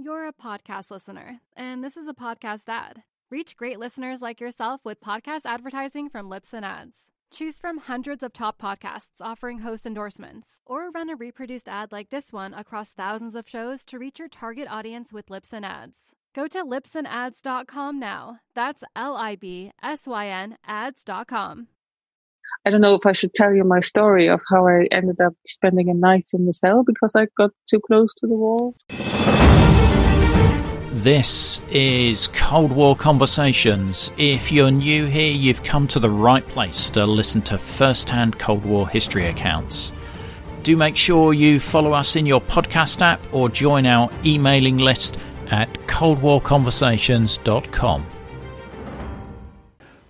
You're 0.00 0.28
a 0.28 0.32
podcast 0.32 0.92
listener, 0.92 1.40
and 1.56 1.82
this 1.82 1.96
is 1.96 2.06
a 2.06 2.14
podcast 2.14 2.68
ad. 2.68 3.02
Reach 3.32 3.56
great 3.56 3.80
listeners 3.80 4.22
like 4.22 4.40
yourself 4.40 4.80
with 4.84 5.00
podcast 5.00 5.40
advertising 5.44 6.08
from 6.08 6.30
Libsyn 6.30 6.62
Ads. 6.62 7.10
Choose 7.32 7.58
from 7.58 7.78
hundreds 7.78 8.22
of 8.22 8.32
top 8.32 8.62
podcasts 8.62 9.20
offering 9.20 9.58
host 9.58 9.86
endorsements, 9.86 10.60
or 10.64 10.92
run 10.92 11.10
a 11.10 11.16
reproduced 11.16 11.68
ad 11.68 11.90
like 11.90 12.10
this 12.10 12.32
one 12.32 12.54
across 12.54 12.92
thousands 12.92 13.34
of 13.34 13.48
shows 13.48 13.84
to 13.86 13.98
reach 13.98 14.20
your 14.20 14.28
target 14.28 14.68
audience 14.70 15.12
with 15.12 15.26
Libsyn 15.26 15.64
Ads. 15.64 16.14
Go 16.32 16.46
to 16.46 16.64
libsynads.com 16.64 17.98
now. 17.98 18.38
That's 18.54 18.84
L 18.94 19.16
I 19.16 19.34
B 19.34 19.72
S 19.82 20.06
Y 20.06 20.28
N 20.28 20.58
ads.com. 20.64 21.66
I 22.64 22.70
don't 22.70 22.82
know 22.82 22.94
if 22.94 23.04
I 23.04 23.10
should 23.10 23.34
tell 23.34 23.52
you 23.52 23.64
my 23.64 23.80
story 23.80 24.28
of 24.28 24.42
how 24.48 24.68
I 24.68 24.86
ended 24.92 25.20
up 25.20 25.34
spending 25.44 25.90
a 25.90 25.94
night 25.94 26.30
in 26.34 26.46
the 26.46 26.52
cell 26.52 26.84
because 26.86 27.16
I 27.16 27.26
got 27.36 27.50
too 27.68 27.80
close 27.80 28.14
to 28.18 28.28
the 28.28 28.34
wall. 28.34 28.76
This 31.04 31.60
is 31.70 32.26
Cold 32.26 32.72
War 32.72 32.96
Conversations. 32.96 34.10
If 34.16 34.50
you're 34.50 34.72
new 34.72 35.06
here, 35.06 35.30
you've 35.30 35.62
come 35.62 35.86
to 35.88 35.98
the 36.00 36.08
right 36.10 36.44
place 36.48 36.90
to 36.90 37.06
listen 37.06 37.40
to 37.42 37.56
first 37.56 38.10
hand 38.10 38.40
Cold 38.40 38.64
War 38.64 38.88
history 38.88 39.26
accounts. 39.26 39.92
Do 40.64 40.76
make 40.76 40.96
sure 40.96 41.32
you 41.32 41.60
follow 41.60 41.92
us 41.92 42.16
in 42.16 42.26
your 42.26 42.40
podcast 42.40 43.00
app 43.00 43.24
or 43.32 43.48
join 43.48 43.86
our 43.86 44.10
emailing 44.24 44.78
list 44.78 45.18
at 45.52 45.72
coldwarconversations.com. 45.86 48.06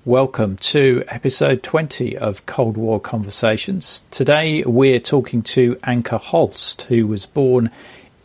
Welcome 0.06 0.56
to 0.56 1.05
episode 1.08 1.62
20 1.62 2.17
of 2.17 2.47
Cold 2.47 2.78
War 2.78 2.98
Conversations. 2.98 4.05
Today 4.11 4.62
we're 4.62 5.00
talking 5.00 5.42
to 5.42 5.75
Anke 5.84 6.19
Holst, 6.19 6.84
who 6.84 7.06
was 7.06 7.27
born 7.27 7.70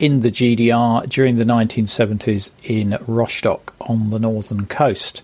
in 0.03 0.19
the 0.19 0.29
GDR 0.29 1.07
during 1.07 1.37
the 1.37 1.45
1970s 1.45 2.51
in 2.61 2.97
Rostock 3.07 3.73
on 3.79 4.09
the 4.09 4.19
northern 4.19 4.65
coast. 4.65 5.21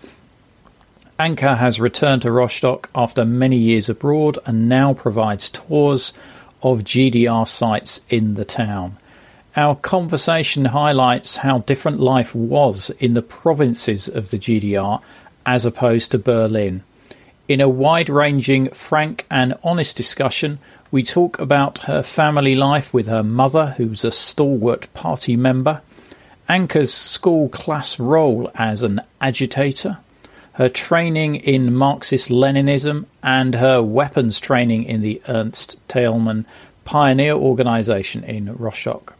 Anke 1.18 1.58
has 1.58 1.78
returned 1.78 2.22
to 2.22 2.32
Rostock 2.32 2.88
after 2.94 3.26
many 3.26 3.58
years 3.58 3.90
abroad 3.90 4.38
and 4.46 4.70
now 4.70 4.94
provides 4.94 5.50
tours 5.50 6.14
of 6.62 6.78
GDR 6.78 7.46
sites 7.46 8.00
in 8.08 8.36
the 8.36 8.44
town. 8.46 8.96
Our 9.54 9.76
conversation 9.76 10.64
highlights 10.64 11.36
how 11.36 11.58
different 11.58 12.00
life 12.00 12.34
was 12.34 12.88
in 12.98 13.12
the 13.12 13.20
provinces 13.20 14.08
of 14.08 14.30
the 14.30 14.38
GDR 14.38 15.02
as 15.44 15.66
opposed 15.66 16.10
to 16.12 16.18
Berlin. 16.18 16.84
In 17.48 17.60
a 17.60 17.68
wide 17.68 18.08
ranging, 18.08 18.70
frank, 18.70 19.26
and 19.30 19.58
honest 19.62 19.94
discussion, 19.94 20.58
we 20.90 21.02
talk 21.02 21.38
about 21.38 21.78
her 21.80 22.02
family 22.02 22.54
life 22.54 22.92
with 22.92 23.06
her 23.06 23.22
mother, 23.22 23.74
who's 23.76 24.04
a 24.04 24.10
stalwart 24.10 24.92
party 24.92 25.36
member, 25.36 25.82
Anke's 26.48 26.92
school 26.92 27.48
class 27.48 28.00
role 28.00 28.50
as 28.56 28.82
an 28.82 29.00
agitator, 29.20 29.98
her 30.54 30.68
training 30.68 31.36
in 31.36 31.74
Marxist 31.74 32.28
Leninism, 32.28 33.06
and 33.22 33.54
her 33.54 33.80
weapons 33.80 34.40
training 34.40 34.82
in 34.84 35.00
the 35.00 35.22
Ernst 35.28 35.76
Thälmann 35.88 36.44
Pioneer 36.84 37.34
Organization 37.34 38.24
in 38.24 38.52
Rostock. 38.56 39.16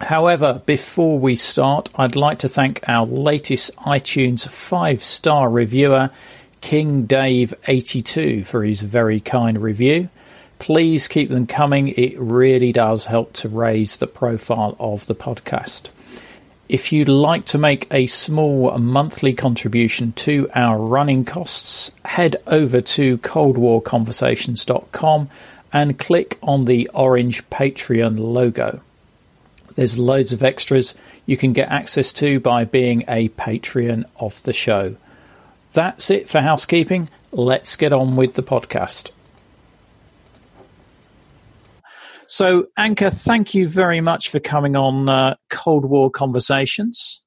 However, 0.00 0.62
before 0.64 1.18
we 1.18 1.34
start, 1.34 1.88
I'd 1.96 2.14
like 2.14 2.38
to 2.40 2.48
thank 2.48 2.80
our 2.86 3.06
latest 3.06 3.74
iTunes 3.78 4.46
five 4.48 5.02
star 5.02 5.50
reviewer, 5.50 6.10
King 6.60 7.06
Dave82, 7.06 8.44
for 8.44 8.62
his 8.62 8.82
very 8.82 9.18
kind 9.18 9.60
review. 9.60 10.08
Please 10.58 11.08
keep 11.08 11.28
them 11.28 11.46
coming. 11.46 11.88
It 11.88 12.18
really 12.18 12.72
does 12.72 13.04
help 13.06 13.32
to 13.34 13.48
raise 13.48 13.96
the 13.96 14.06
profile 14.06 14.76
of 14.78 15.06
the 15.06 15.14
podcast. 15.14 15.90
If 16.68 16.92
you'd 16.92 17.08
like 17.08 17.44
to 17.46 17.58
make 17.58 17.88
a 17.90 18.06
small 18.06 18.78
monthly 18.78 19.32
contribution 19.34 20.12
to 20.12 20.48
our 20.54 20.78
running 20.78 21.24
costs, 21.26 21.90
head 22.04 22.36
over 22.46 22.80
to 22.80 23.18
coldwarconversations.com 23.18 25.28
and 25.72 25.98
click 25.98 26.38
on 26.42 26.64
the 26.64 26.88
orange 26.94 27.48
Patreon 27.50 28.18
logo. 28.18 28.80
There's 29.74 29.98
loads 29.98 30.32
of 30.32 30.42
extras 30.42 30.94
you 31.26 31.36
can 31.36 31.52
get 31.52 31.68
access 31.68 32.12
to 32.14 32.40
by 32.40 32.64
being 32.64 33.04
a 33.08 33.28
Patreon 33.30 34.04
of 34.18 34.42
the 34.44 34.52
show. 34.52 34.96
That's 35.72 36.10
it 36.10 36.28
for 36.28 36.40
housekeeping. 36.40 37.08
Let's 37.32 37.76
get 37.76 37.92
on 37.92 38.16
with 38.16 38.34
the 38.34 38.42
podcast. 38.42 39.10
So, 42.34 42.66
Anke, 42.76 43.12
thank 43.24 43.54
you 43.54 43.68
very 43.68 44.00
much 44.00 44.28
for 44.28 44.40
coming 44.40 44.74
on 44.74 45.08
uh, 45.08 45.36
Cold 45.50 45.84
War 45.84 46.10
Conversations. 46.10 47.22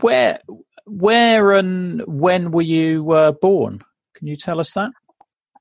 Where, 0.00 0.38
where, 0.86 1.52
and 1.52 2.00
when 2.06 2.50
were 2.50 2.62
you 2.62 3.12
uh, 3.12 3.32
born? 3.32 3.84
Can 4.14 4.26
you 4.26 4.34
tell 4.34 4.60
us 4.60 4.72
that? 4.72 4.92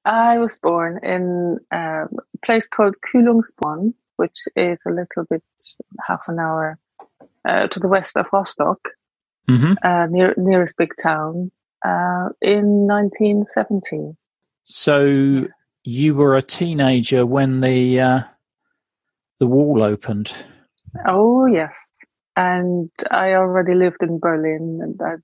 I 0.06 0.38
was 0.38 0.58
born 0.64 1.02
in 1.04 1.60
um, 1.74 2.08
a 2.14 2.46
place 2.46 2.66
called 2.66 2.96
Kühlungsborn, 3.14 3.96
which 4.16 4.40
is 4.56 4.80
a 4.88 4.92
little 4.92 5.26
bit 5.30 5.44
half 6.08 6.30
an 6.30 6.40
hour 6.40 6.80
uh, 7.44 7.68
to 7.68 7.80
the 7.82 7.90
west 7.90 8.16
of 8.16 8.28
Rostock, 8.32 8.92
mm-hmm. 9.50 9.74
uh, 9.84 10.06
near 10.06 10.34
nearest 10.38 10.78
big 10.78 10.94
town, 11.04 11.52
uh, 11.86 12.30
in 12.42 12.88
1970. 12.88 14.16
So 14.64 15.50
you 15.84 16.16
were 16.16 16.38
a 16.38 16.42
teenager 16.42 17.26
when 17.26 17.60
the 17.60 18.00
uh, 18.00 18.22
the 19.40 19.48
wall 19.48 19.84
opened. 19.84 20.32
Oh 21.08 21.46
yes, 21.46 21.78
and 22.36 22.90
I 23.12 23.34
already 23.34 23.74
lived 23.76 24.02
in 24.02 24.20
Berlin, 24.20 24.80
and 24.82 25.00
that. 25.00 25.20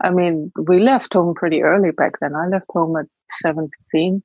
I 0.00 0.10
mean, 0.10 0.52
we 0.68 0.78
left 0.78 1.14
home 1.14 1.34
pretty 1.34 1.62
early 1.62 1.90
back 1.90 2.20
then. 2.20 2.36
I 2.36 2.46
left 2.46 2.66
home 2.70 2.96
at 2.96 3.06
17, 3.42 4.22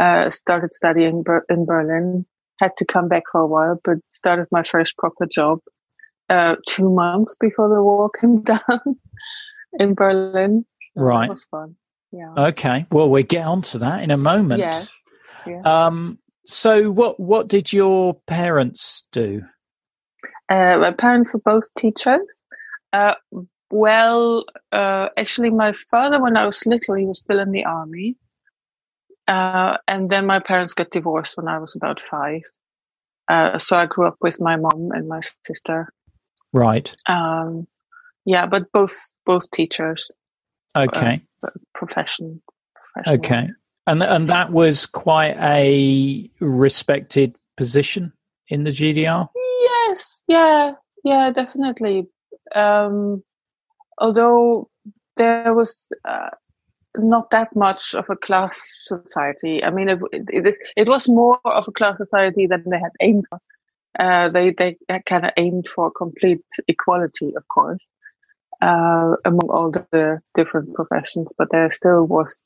uh, 0.00 0.30
started 0.30 0.72
studying 0.72 1.22
in 1.48 1.64
Berlin, 1.64 2.26
had 2.58 2.76
to 2.78 2.84
come 2.84 3.06
back 3.06 3.22
for 3.30 3.40
a 3.40 3.46
while, 3.46 3.80
but 3.84 3.98
started 4.08 4.48
my 4.50 4.64
first 4.64 4.96
proper 4.96 5.26
job 5.26 5.60
uh, 6.28 6.56
two 6.66 6.90
months 6.90 7.36
before 7.38 7.68
the 7.68 7.82
wall 7.82 8.10
came 8.20 8.42
down 8.42 8.98
in 9.78 9.94
Berlin. 9.94 10.64
Right. 10.96 11.26
That 11.26 11.30
was 11.30 11.44
fun. 11.44 11.76
Yeah. 12.10 12.34
Okay. 12.48 12.86
Well, 12.90 13.08
we'll 13.08 13.22
get 13.22 13.46
on 13.46 13.62
to 13.62 13.78
that 13.78 14.02
in 14.02 14.10
a 14.10 14.16
moment. 14.16 14.60
Yes. 14.60 14.90
Yeah. 15.46 15.62
Um, 15.64 16.18
so, 16.44 16.90
what 16.90 17.20
what 17.20 17.48
did 17.48 17.72
your 17.72 18.14
parents 18.26 19.06
do? 19.12 19.42
Uh, 20.48 20.76
my 20.78 20.92
parents 20.92 21.32
were 21.32 21.40
both 21.44 21.64
teachers. 21.76 22.36
Uh, 22.92 23.14
well, 23.70 24.44
uh, 24.70 25.08
actually, 25.16 25.50
my 25.50 25.72
father, 25.72 26.20
when 26.20 26.36
I 26.36 26.44
was 26.44 26.66
little, 26.66 26.94
he 26.94 27.06
was 27.06 27.20
still 27.20 27.40
in 27.40 27.52
the 27.52 27.64
army. 27.64 28.16
Uh, 29.26 29.78
and 29.88 30.10
then 30.10 30.26
my 30.26 30.40
parents 30.40 30.74
got 30.74 30.90
divorced 30.90 31.36
when 31.36 31.48
I 31.48 31.58
was 31.58 31.74
about 31.74 32.00
five. 32.10 32.42
Uh, 33.28 33.56
so 33.56 33.76
I 33.76 33.86
grew 33.86 34.06
up 34.06 34.16
with 34.20 34.40
my 34.40 34.56
mom 34.56 34.90
and 34.92 35.08
my 35.08 35.20
sister. 35.46 35.92
Right. 36.52 36.94
Um, 37.08 37.66
yeah, 38.26 38.46
but 38.46 38.70
both 38.72 39.12
both 39.24 39.50
teachers. 39.52 40.10
Okay. 40.76 41.22
Uh, 41.42 41.50
profession. 41.74 42.42
Okay. 43.08 43.48
And 43.86 44.02
and 44.02 44.28
that 44.28 44.52
was 44.52 44.86
quite 44.86 45.36
a 45.40 46.30
respected 46.40 47.36
position 47.56 48.12
in 48.48 48.64
the 48.64 48.70
GDR. 48.70 49.28
Yes. 49.60 50.22
Yeah. 50.28 50.72
Yeah. 51.04 51.30
Definitely. 51.30 52.06
Um, 52.54 53.22
although 53.98 54.68
there 55.16 55.54
was 55.54 55.86
uh, 56.04 56.30
not 56.96 57.30
that 57.30 57.54
much 57.54 57.94
of 57.94 58.08
a 58.10 58.16
class 58.16 58.60
society. 58.84 59.64
I 59.64 59.70
mean, 59.70 59.88
it, 59.88 59.98
it, 60.12 60.54
it 60.76 60.88
was 60.88 61.08
more 61.08 61.38
of 61.44 61.66
a 61.68 61.72
class 61.72 61.96
society 61.96 62.46
than 62.46 62.64
they 62.66 62.78
had 62.78 62.92
aimed 63.00 63.24
for. 63.28 63.38
Uh, 63.98 64.30
they 64.30 64.54
they 64.58 64.76
kind 65.04 65.26
of 65.26 65.32
aimed 65.36 65.68
for 65.68 65.90
complete 65.90 66.44
equality, 66.66 67.32
of 67.36 67.46
course, 67.48 67.84
uh, 68.62 69.16
among 69.24 69.50
all 69.50 69.70
the 69.70 70.20
different 70.34 70.72
professions. 70.74 71.28
But 71.36 71.48
there 71.50 71.70
still 71.70 72.06
was, 72.06 72.42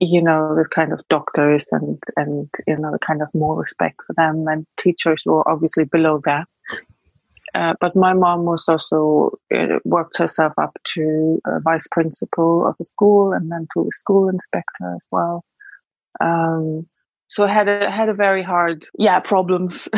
you 0.00 0.22
know, 0.22 0.54
the 0.54 0.64
kind 0.64 0.92
of 0.92 1.06
doctors 1.08 1.66
and 1.70 1.98
and 2.16 2.48
you 2.66 2.76
know, 2.76 2.90
the 2.90 2.98
kind 2.98 3.22
of 3.22 3.28
more 3.34 3.56
respect 3.56 3.96
for 4.06 4.14
them. 4.14 4.46
And 4.48 4.66
teachers 4.82 5.22
were 5.26 5.48
obviously 5.48 5.84
below 5.84 6.20
that. 6.24 6.46
uh, 7.54 7.74
but 7.80 7.94
my 7.94 8.14
mom 8.14 8.44
was 8.44 8.64
also 8.68 9.32
uh, 9.54 9.78
worked 9.84 10.16
herself 10.16 10.52
up 10.58 10.76
to 10.94 11.40
a 11.46 11.60
vice 11.60 11.86
principal 11.90 12.66
of 12.66 12.76
a 12.80 12.84
school 12.84 13.32
and 13.32 13.50
then 13.50 13.66
to 13.74 13.80
a 13.82 13.92
school 13.92 14.28
inspector 14.28 14.94
as 14.94 15.06
well. 15.10 15.44
Um, 16.20 16.86
so 17.28 17.44
I 17.44 17.48
had 17.48 17.68
a 17.68 17.90
had 17.90 18.08
a 18.08 18.14
very 18.14 18.42
hard 18.42 18.88
yeah 18.98 19.20
problems 19.20 19.88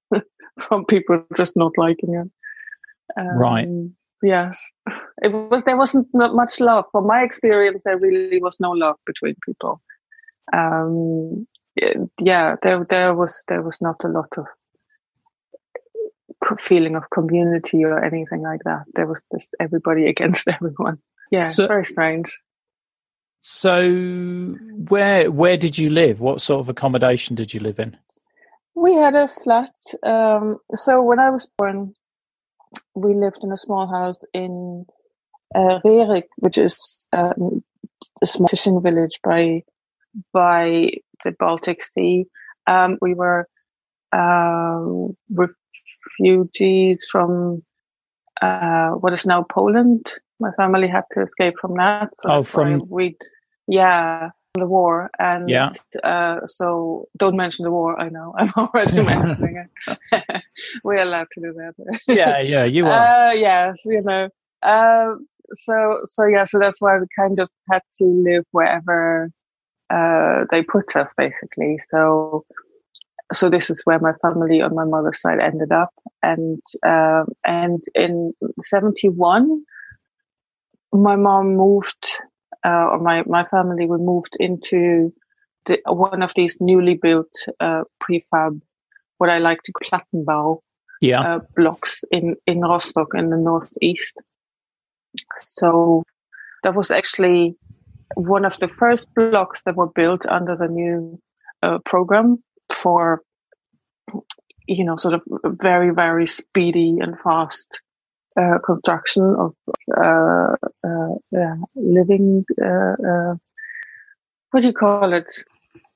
from 0.60 0.84
people 0.84 1.24
just 1.34 1.56
not 1.56 1.72
liking 1.76 2.14
it. 2.14 2.30
Um, 3.18 3.38
right. 3.38 3.68
Yes, 4.22 4.60
it 5.22 5.32
was. 5.32 5.62
There 5.64 5.76
wasn't 5.76 6.08
much 6.12 6.60
love. 6.60 6.84
From 6.92 7.06
my 7.06 7.22
experience, 7.22 7.84
there 7.84 7.98
really 7.98 8.40
was 8.40 8.58
no 8.60 8.72
love 8.72 8.96
between 9.06 9.34
people. 9.44 9.80
Um, 10.52 11.46
yeah, 12.20 12.56
there 12.62 12.84
there 12.84 13.14
was 13.14 13.44
there 13.48 13.62
was 13.62 13.80
not 13.80 13.96
a 14.04 14.08
lot 14.08 14.32
of 14.36 14.46
feeling 16.58 16.96
of 16.96 17.10
community 17.10 17.84
or 17.84 18.04
anything 18.04 18.42
like 18.42 18.62
that. 18.64 18.84
There 18.94 19.06
was 19.06 19.22
just 19.32 19.54
everybody 19.60 20.06
against 20.14 20.48
everyone. 20.48 20.98
Yeah, 21.30 21.48
so, 21.48 21.66
very 21.66 21.84
strange. 21.84 22.38
So, 23.40 23.90
where 24.88 25.30
where 25.30 25.56
did 25.56 25.78
you 25.78 25.88
live? 25.88 26.20
What 26.20 26.40
sort 26.40 26.60
of 26.60 26.68
accommodation 26.68 27.36
did 27.36 27.54
you 27.54 27.60
live 27.60 27.78
in? 27.78 27.96
We 28.74 28.94
had 28.94 29.14
a 29.14 29.28
flat. 29.28 29.74
Um, 30.02 30.58
so 30.74 31.02
when 31.02 31.18
I 31.18 31.30
was 31.30 31.48
born, 31.56 31.94
we 32.94 33.14
lived 33.14 33.38
in 33.42 33.50
a 33.50 33.56
small 33.56 33.86
house 33.86 34.18
in 34.34 34.84
uh, 35.54 35.80
Rerik, 35.84 36.24
which 36.36 36.58
is 36.58 37.04
um, 37.12 37.62
a 38.22 38.26
small 38.26 38.48
fishing 38.48 38.82
village 38.82 39.18
by 39.22 39.62
by 40.32 40.90
the 41.24 41.32
Baltic 41.32 41.82
Sea. 41.82 42.26
Um, 42.66 42.98
we 43.00 43.14
were 43.14 43.48
um, 44.12 45.16
refugees 45.30 47.06
from 47.10 47.62
uh, 48.42 48.90
what 48.90 49.12
is 49.12 49.26
now 49.26 49.44
Poland. 49.48 50.12
My 50.40 50.50
family 50.52 50.88
had 50.88 51.04
to 51.12 51.22
escape 51.22 51.54
from 51.60 51.74
that. 51.74 52.10
So 52.18 52.28
oh, 52.30 52.42
from 52.42 52.88
we, 52.88 53.16
yeah, 53.66 54.30
the 54.54 54.66
war, 54.66 55.10
and 55.18 55.48
yeah. 55.48 55.70
Uh, 56.02 56.46
so 56.46 57.08
don't 57.16 57.36
mention 57.36 57.64
the 57.64 57.70
war. 57.70 57.98
I 57.98 58.08
know 58.08 58.34
I'm 58.38 58.52
already 58.56 59.00
mentioning 59.02 59.64
it. 59.64 60.42
We're 60.84 61.02
allowed 61.02 61.28
to 61.32 61.40
do 61.40 61.52
that. 61.54 62.00
yeah, 62.06 62.40
yeah, 62.40 62.64
you 62.64 62.86
are. 62.86 63.28
Uh, 63.28 63.32
yes, 63.32 63.82
you 63.84 64.02
know. 64.02 64.28
So 65.54 66.00
so 66.04 66.26
yeah, 66.26 66.44
so 66.44 66.58
that's 66.58 66.80
why 66.80 66.98
we 66.98 67.06
kind 67.18 67.38
of 67.38 67.48
had 67.70 67.82
to 67.98 68.04
live 68.04 68.44
wherever 68.52 69.30
uh, 69.90 70.44
they 70.50 70.62
put 70.62 70.96
us, 70.96 71.14
basically. 71.16 71.78
So 71.90 72.44
so 73.32 73.50
this 73.50 73.70
is 73.70 73.82
where 73.84 73.98
my 73.98 74.12
family 74.22 74.60
on 74.60 74.74
my 74.74 74.84
mother's 74.84 75.20
side 75.20 75.40
ended 75.40 75.72
up, 75.72 75.90
and 76.22 76.60
um, 76.86 77.26
and 77.44 77.80
in 77.94 78.32
'71, 78.62 79.64
my 80.92 81.16
mom 81.16 81.56
moved, 81.56 82.20
uh, 82.64 82.88
or 82.90 82.98
my 83.00 83.24
my 83.26 83.44
family 83.44 83.86
we 83.86 83.98
moved 83.98 84.36
into 84.38 85.12
the, 85.66 85.80
one 85.86 86.22
of 86.22 86.32
these 86.34 86.56
newly 86.60 86.94
built 86.94 87.32
uh, 87.60 87.82
prefab, 88.00 88.60
what 89.18 89.30
I 89.30 89.38
like 89.38 89.62
to 89.62 89.72
call 89.72 90.00
Plattenbau, 90.00 90.60
yeah. 91.00 91.20
Uh, 91.20 91.40
blocks 91.56 92.02
in 92.10 92.36
in 92.46 92.60
Rostock 92.60 93.08
in 93.14 93.30
the 93.30 93.36
northeast. 93.36 94.22
So 95.44 96.04
that 96.62 96.74
was 96.74 96.90
actually 96.90 97.56
one 98.14 98.44
of 98.44 98.58
the 98.58 98.68
first 98.68 99.12
blocks 99.14 99.62
that 99.62 99.76
were 99.76 99.88
built 99.88 100.26
under 100.26 100.56
the 100.56 100.68
new 100.68 101.18
uh, 101.62 101.78
program 101.84 102.42
for 102.72 103.22
you 104.66 104.84
know 104.84 104.96
sort 104.96 105.14
of 105.14 105.22
very 105.44 105.90
very 105.90 106.26
speedy 106.26 106.96
and 107.00 107.20
fast 107.20 107.82
uh, 108.40 108.58
construction 108.64 109.34
of 109.38 109.54
uh, 109.96 110.54
uh, 110.86 111.14
yeah, 111.30 111.56
living 111.74 112.44
uh, 112.60 112.94
uh, 113.10 113.34
what 114.50 114.60
do 114.60 114.66
you 114.66 114.72
call 114.72 115.12
it 115.12 115.30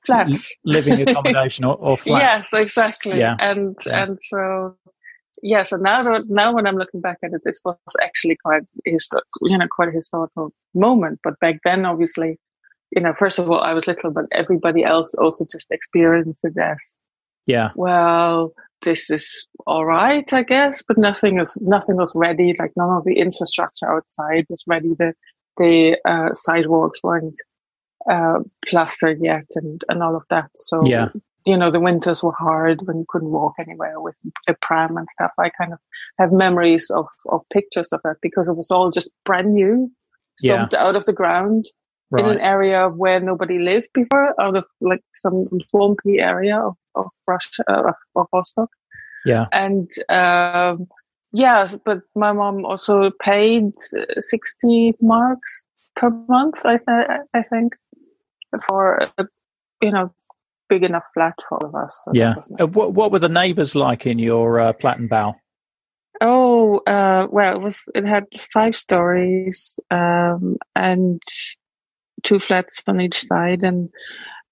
flats 0.05 0.55
living 0.65 1.07
accommodation 1.07 1.65
or, 1.65 1.75
or 1.75 1.97
flat 1.97 2.21
yes 2.53 2.61
exactly 2.61 3.19
yeah. 3.19 3.35
and 3.39 3.75
yeah. 3.85 4.03
and 4.03 4.17
so 4.21 4.75
yeah 5.41 5.61
so 5.61 5.75
now 5.77 6.03
that 6.03 6.23
now 6.29 6.53
when 6.53 6.67
i'm 6.67 6.77
looking 6.77 7.01
back 7.01 7.17
at 7.23 7.33
it 7.33 7.41
this 7.43 7.59
was 7.65 7.77
actually 8.01 8.37
quite 8.43 8.63
historic 8.85 9.25
you 9.41 9.57
know 9.57 9.67
quite 9.69 9.89
a 9.89 9.97
historical 9.97 10.51
moment 10.73 11.19
but 11.23 11.39
back 11.39 11.57
then 11.65 11.85
obviously 11.85 12.37
you 12.95 13.01
know 13.01 13.13
first 13.17 13.39
of 13.39 13.49
all 13.49 13.59
i 13.59 13.73
was 13.73 13.87
little 13.87 14.11
but 14.11 14.25
everybody 14.31 14.83
else 14.83 15.13
also 15.15 15.45
just 15.51 15.67
experienced 15.71 16.43
it 16.43 16.57
as 16.57 16.97
yeah. 17.45 17.69
Well, 17.75 18.53
this 18.81 19.09
is 19.09 19.47
all 19.67 19.85
right, 19.85 20.31
I 20.33 20.43
guess, 20.43 20.83
but 20.87 20.97
nothing 20.97 21.37
was 21.37 21.57
nothing 21.61 21.97
was 21.97 22.13
ready. 22.15 22.53
Like 22.57 22.71
none 22.75 22.89
of 22.89 23.03
the 23.05 23.15
infrastructure 23.15 23.91
outside 23.91 24.45
was 24.49 24.63
ready. 24.67 24.93
The 24.97 25.13
the 25.57 25.97
uh, 26.05 26.33
sidewalks 26.33 27.01
weren't 27.03 27.39
uh, 28.09 28.39
plastered 28.67 29.19
yet, 29.21 29.45
and 29.55 29.83
and 29.89 30.03
all 30.03 30.15
of 30.15 30.23
that. 30.29 30.49
So 30.55 30.79
yeah. 30.85 31.09
You 31.45 31.57
know, 31.57 31.71
the 31.71 31.79
winters 31.79 32.21
were 32.21 32.33
hard 32.33 32.81
when 32.83 32.99
you 32.99 33.05
couldn't 33.09 33.31
walk 33.31 33.55
anywhere 33.59 33.99
with 33.99 34.15
the 34.47 34.55
pram 34.61 34.95
and 34.97 35.07
stuff. 35.09 35.31
I 35.39 35.49
kind 35.49 35.73
of 35.73 35.79
have 36.19 36.31
memories 36.31 36.89
of, 36.89 37.07
of 37.29 37.41
pictures 37.51 37.87
of 37.91 38.01
that 38.03 38.17
because 38.21 38.47
it 38.47 38.55
was 38.55 38.69
all 38.69 38.91
just 38.91 39.11
brand 39.23 39.53
new, 39.53 39.91
stumped 40.39 40.73
yeah. 40.73 40.83
out 40.83 40.95
of 40.95 41.05
the 41.05 41.13
ground 41.13 41.65
right. 42.11 42.23
in 42.23 42.31
an 42.31 42.39
area 42.39 42.89
where 42.89 43.19
nobody 43.19 43.59
lived 43.59 43.89
before, 43.93 44.39
out 44.39 44.55
of 44.55 44.65
like 44.79 45.01
some 45.15 45.47
swampy 45.69 46.19
area 46.19 46.59
of, 46.59 46.75
of 46.95 47.07
Russia, 47.27 47.63
uh, 47.67 47.93
of 48.15 48.27
Rostock. 48.33 48.69
Yeah. 49.25 49.45
And, 49.51 49.89
um, 50.09 50.87
yeah, 51.33 51.67
but 51.85 52.01
my 52.15 52.33
mom 52.33 52.65
also 52.65 53.11
paid 53.21 53.73
60 54.19 54.95
marks 55.01 55.63
per 55.95 56.09
month, 56.27 56.65
I, 56.65 56.77
th- 56.77 57.21
I 57.33 57.41
think, 57.43 57.73
for, 58.67 58.99
a, 59.17 59.25
you 59.81 59.91
know, 59.91 60.13
big 60.71 60.83
enough 60.83 61.07
flat 61.13 61.35
for 61.43 61.57
all 61.57 61.67
of 61.69 61.75
us. 61.75 61.93
So 62.03 62.11
yeah. 62.13 62.35
Uh, 62.59 62.67
what, 62.67 62.93
what 62.93 63.11
were 63.11 63.19
the 63.19 63.35
neighbors 63.41 63.75
like 63.75 64.07
in 64.07 64.17
your 64.19 64.59
uh, 64.59 64.73
Plattenbau? 64.73 65.35
Oh, 66.21 66.81
uh, 66.87 67.27
well, 67.29 67.55
it 67.57 67.61
was, 67.61 67.77
it 67.93 68.05
had 68.07 68.25
five 68.53 68.75
stories, 68.75 69.79
um, 69.89 70.57
and 70.75 71.21
two 72.23 72.39
flats 72.39 72.83
on 72.87 73.01
each 73.01 73.19
side, 73.19 73.63
and 73.63 73.89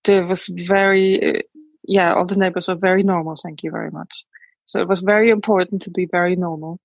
there 0.03 0.25
was 0.25 0.49
very, 0.51 1.43
yeah, 1.87 2.13
all 2.13 2.25
the 2.25 2.35
neighbors 2.35 2.67
were 2.67 2.75
very 2.89 3.03
normal. 3.03 3.35
Thank 3.35 3.63
you 3.63 3.71
very 3.71 3.91
much. 3.91 4.25
So 4.65 4.81
it 4.81 4.87
was 4.87 5.01
very 5.01 5.29
important 5.29 5.81
to 5.83 5.91
be 5.91 6.05
very 6.05 6.35
normal 6.35 6.79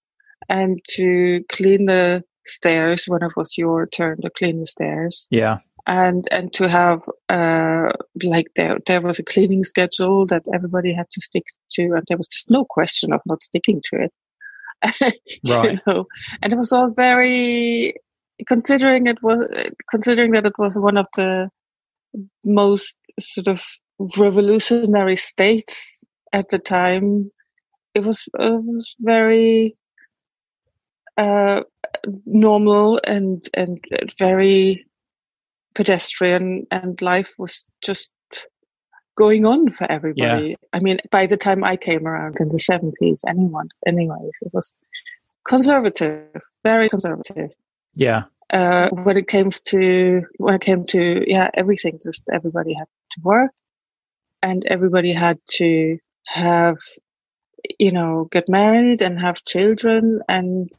and 0.48 0.80
to 0.96 1.42
clean 1.50 1.87
the 1.87 2.22
stairs 2.46 3.06
when 3.06 3.23
it 3.23 3.32
was 3.37 3.56
your 3.56 3.87
turn 3.87 4.20
to 4.23 4.30
clean 4.30 4.61
the 4.61 4.66
stairs. 4.66 5.26
Yeah. 5.30 5.59
And 5.87 6.26
and 6.31 6.53
to 6.55 6.69
have 6.69 7.03
uh 7.29 7.93
like 8.23 8.47
there 8.57 8.79
there 8.87 9.03
was 9.03 9.19
a 9.19 9.23
cleaning 9.23 9.64
schedule 9.64 10.25
that 10.26 10.45
everybody 10.55 10.95
had 10.95 11.11
to 11.11 11.21
stick 11.21 11.45
to 11.73 11.83
and 11.83 12.03
there 12.09 12.17
was 12.17 12.26
just 12.26 12.50
no 12.50 12.64
question 12.64 13.12
of 13.12 13.21
not 13.26 13.43
sticking 13.43 13.83
to 13.91 14.05
it. 14.05 14.12
right. 15.47 15.73
you 15.73 15.81
know? 15.87 16.07
And 16.43 16.53
it 16.53 16.57
was 16.57 16.73
all 16.73 16.91
very 16.91 17.95
considering 18.49 19.07
it 19.07 19.23
was 19.23 19.47
considering 19.91 20.33
that 20.33 20.47
it 20.47 20.59
was 20.59 20.79
one 20.79 20.97
of 20.97 21.07
the 21.17 21.50
most 22.45 22.97
sort 23.21 23.49
of 23.49 23.62
revolutionary 24.17 25.17
states 25.17 26.00
at 26.33 26.49
the 26.49 26.59
time 26.59 27.31
it 27.95 28.05
was 28.05 28.29
it 28.38 28.64
was 28.64 28.97
very 29.00 29.76
uh, 31.17 31.62
normal 32.26 33.00
and 33.05 33.49
and 33.55 33.83
very 34.19 34.85
pedestrian 35.75 36.66
and 36.71 37.00
life 37.02 37.33
was 37.38 37.64
just 37.83 38.11
going 39.16 39.47
on 39.47 39.71
for 39.73 39.90
everybody 39.90 40.49
yeah. 40.50 40.57
i 40.73 40.81
mean 40.81 40.99
by 41.11 41.25
the 41.25 41.37
time 41.37 41.62
i 41.62 41.76
came 41.76 42.07
around 42.07 42.37
in 42.40 42.49
the 42.49 42.59
70s 42.59 43.21
anyone 43.28 43.69
anyways 43.87 44.38
it 44.43 44.52
was 44.52 44.75
conservative 45.45 46.40
very 46.64 46.88
conservative 46.88 47.50
yeah. 47.95 48.25
Uh, 48.52 48.88
when 48.90 49.16
it 49.16 49.26
comes 49.26 49.61
to 49.61 50.23
when 50.37 50.54
it 50.54 50.61
came 50.61 50.85
to 50.87 51.25
yeah 51.26 51.49
everything, 51.54 51.99
just 52.02 52.28
everybody 52.33 52.75
had 52.75 52.87
to 53.12 53.21
work, 53.23 53.52
and 54.43 54.64
everybody 54.66 55.12
had 55.12 55.38
to 55.49 55.99
have 56.26 56.76
you 57.78 57.90
know 57.90 58.28
get 58.31 58.49
married 58.49 59.00
and 59.00 59.19
have 59.19 59.43
children, 59.45 60.21
and 60.28 60.71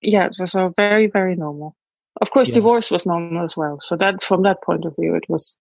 yeah, 0.00 0.24
it 0.26 0.36
was 0.40 0.54
all 0.54 0.72
very 0.76 1.06
very 1.06 1.36
normal. 1.36 1.76
Of 2.20 2.30
course, 2.30 2.48
yeah. 2.48 2.54
divorce 2.56 2.90
was 2.90 3.06
normal 3.06 3.44
as 3.44 3.56
well. 3.56 3.78
So 3.80 3.96
that 3.96 4.22
from 4.22 4.42
that 4.42 4.62
point 4.62 4.84
of 4.84 4.94
view, 4.98 5.14
it 5.14 5.24
was 5.28 5.56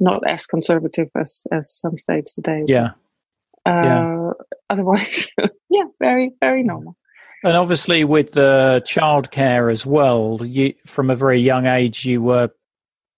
not 0.00 0.22
as 0.26 0.46
conservative 0.46 1.08
as 1.16 1.46
as 1.52 1.72
some 1.72 1.96
states 1.98 2.34
today. 2.34 2.64
Yeah. 2.66 2.90
Uh, 3.64 3.70
yeah. 3.84 4.30
Otherwise, 4.68 5.28
yeah, 5.70 5.84
very 6.00 6.32
very 6.40 6.62
normal. 6.62 6.96
And 7.44 7.56
obviously, 7.56 8.04
with 8.04 8.32
the 8.32 8.82
childcare 8.86 9.70
as 9.70 9.84
well, 9.84 10.40
you 10.42 10.74
from 10.86 11.10
a 11.10 11.16
very 11.16 11.40
young 11.40 11.66
age, 11.66 12.04
you 12.04 12.22
were 12.22 12.50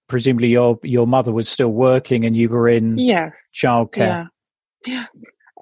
presumably 0.08 0.48
your 0.48 0.78
your 0.82 1.06
mother 1.06 1.32
was 1.32 1.48
still 1.48 1.72
working, 1.72 2.24
and 2.24 2.36
you 2.36 2.48
were 2.48 2.68
in 2.68 2.98
yes 2.98 3.32
childcare. 3.56 3.96
Yeah. 3.96 4.26
Yes. 4.86 5.08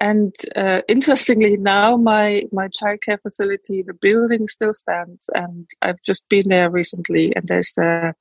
And 0.03 0.35
uh, 0.57 0.81
interestingly, 0.89 1.55
now 1.55 1.95
my 1.95 2.43
my 2.51 2.67
childcare 2.67 3.21
facility, 3.21 3.83
the 3.83 3.93
building 3.93 4.49
still 4.49 4.73
stands, 4.73 5.29
and 5.33 5.69
I've 5.81 6.01
just 6.05 6.27
been 6.27 6.49
there 6.49 6.69
recently, 6.69 7.33
and 7.33 7.47
there's 7.47 7.77
uh, 7.77 8.11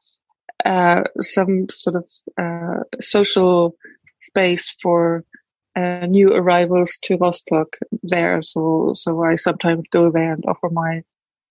uh, 0.64 1.02
some 1.18 1.66
sort 1.70 1.96
of 1.96 2.04
uh, 2.38 2.84
social 3.00 3.74
space 4.20 4.76
for 4.80 5.24
uh, 5.74 6.06
new 6.06 6.32
arrivals 6.32 6.98
to 7.02 7.16
Rostock 7.16 7.76
there. 8.04 8.40
So 8.42 8.92
so 8.94 9.24
I 9.24 9.34
sometimes 9.34 9.88
go 9.90 10.08
there 10.12 10.34
and 10.34 10.44
offer 10.46 10.70
my 10.70 11.02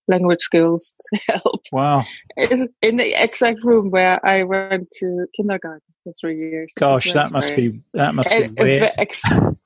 language 0.08 0.40
skills 0.40 0.94
to 1.12 1.20
help. 1.28 1.60
Wow! 1.72 2.06
It's 2.38 2.66
in 2.80 2.96
the 2.96 3.22
exact 3.22 3.62
room 3.62 3.90
where 3.90 4.18
I 4.26 4.44
went 4.44 4.90
to 5.00 5.26
kindergarten 5.36 5.82
for 6.04 6.14
three 6.18 6.38
years. 6.38 6.72
Gosh, 6.78 7.12
that 7.12 7.32
must 7.32 7.54
be 7.54 7.82
that 7.92 8.14
must 8.14 8.30
be 8.30 8.48
weird. 8.56 8.88
Ex- 8.96 9.24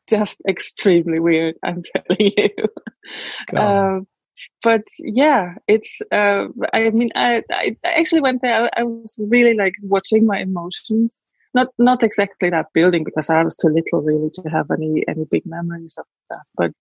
just 0.09 0.41
extremely 0.49 1.19
weird. 1.19 1.57
I'm 1.65 1.83
telling 1.83 2.33
you. 2.37 3.59
Um, 3.59 4.07
but 4.63 4.83
yeah, 5.01 5.55
it's. 5.67 6.01
Uh, 6.13 6.47
I 6.73 6.91
mean, 6.91 7.11
I, 7.15 7.43
I 7.53 7.77
actually 7.85 8.21
went 8.21 8.43
there. 8.43 8.65
I, 8.65 8.81
I, 8.81 8.83
was 8.83 9.17
really 9.19 9.55
like 9.55 9.75
watching 9.83 10.27
my 10.27 10.39
emotions. 10.39 11.21
Not 11.55 11.69
not 11.79 12.03
exactly 12.03 12.51
that 12.51 12.67
building 12.75 13.05
because 13.05 13.31
I 13.31 13.43
was 13.43 13.57
too 13.57 13.69
little 13.69 14.03
really 14.03 14.31
to 14.35 14.43
have 14.51 14.71
any 14.71 15.05
any 15.09 15.25
big 15.31 15.47
memories 15.47 15.97
of 15.99 16.05
that. 16.31 16.45
But 16.57 16.73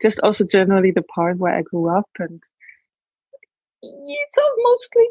just 0.00 0.20
also 0.20 0.44
generally 0.46 0.92
the 0.92 1.02
part 1.02 1.38
where 1.38 1.54
I 1.54 1.62
grew 1.62 1.94
up 1.94 2.08
and 2.18 2.42
it's 3.82 4.38
all 4.38 4.54
mostly 4.58 5.08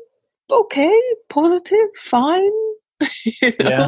okay, 0.51 1.01
positive, 1.29 1.89
fine. 1.99 2.51
you 3.23 3.53
know? 3.59 3.59
Yeah. 3.59 3.87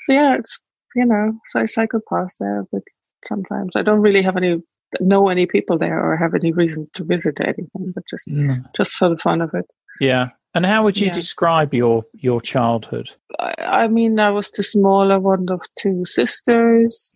So 0.00 0.12
yeah, 0.12 0.36
it's 0.38 0.60
you 0.94 1.04
know, 1.04 1.32
so 1.48 1.60
I 1.60 1.64
cycle 1.64 2.00
past 2.08 2.36
there, 2.40 2.64
but 2.72 2.82
sometimes 3.28 3.72
I 3.76 3.82
don't 3.82 4.00
really 4.00 4.22
have 4.22 4.36
any 4.36 4.62
know 5.00 5.28
any 5.28 5.46
people 5.46 5.78
there 5.78 5.98
or 5.98 6.16
have 6.16 6.34
any 6.34 6.52
reasons 6.52 6.88
to 6.94 7.04
visit 7.04 7.40
or 7.40 7.46
anything, 7.46 7.92
but 7.94 8.06
just 8.06 8.28
mm. 8.28 8.64
just 8.76 8.92
for 8.92 9.08
the 9.08 9.18
fun 9.18 9.40
of 9.40 9.50
it. 9.54 9.66
Yeah. 10.00 10.30
And 10.54 10.66
how 10.66 10.84
would 10.84 10.98
you 10.98 11.06
yeah. 11.06 11.14
describe 11.14 11.72
your 11.72 12.04
your 12.12 12.40
childhood? 12.40 13.10
I, 13.38 13.54
I, 13.58 13.88
mean, 13.88 14.20
I 14.20 14.30
was 14.30 14.50
the 14.50 14.62
smaller 14.62 15.18
one 15.18 15.46
of 15.50 15.62
two 15.78 16.04
sisters. 16.04 17.14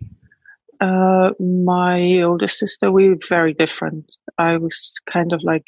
Uh, 0.81 1.31
my 1.39 2.23
older 2.23 2.49
sister, 2.49 2.91
we 2.91 3.09
were 3.09 3.19
very 3.29 3.53
different. 3.53 4.17
I 4.39 4.57
was 4.57 4.95
kind 5.11 5.33
of 5.33 5.43
like 5.43 5.65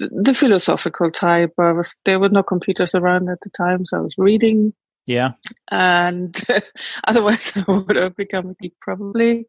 the 0.00 0.34
philosophical 0.34 1.10
type. 1.10 1.52
I 1.58 1.72
was 1.72 1.96
there 2.04 2.20
were 2.20 2.28
no 2.28 2.42
computers 2.42 2.94
around 2.94 3.28
at 3.28 3.40
the 3.42 3.50
time, 3.50 3.84
so 3.84 3.98
I 3.98 4.00
was 4.00 4.14
reading. 4.16 4.72
Yeah, 5.06 5.32
and 5.70 6.36
otherwise 7.06 7.52
I 7.56 7.64
would 7.68 7.96
have 7.96 8.16
become 8.16 8.50
a 8.50 8.54
geek 8.54 8.74
probably. 8.80 9.46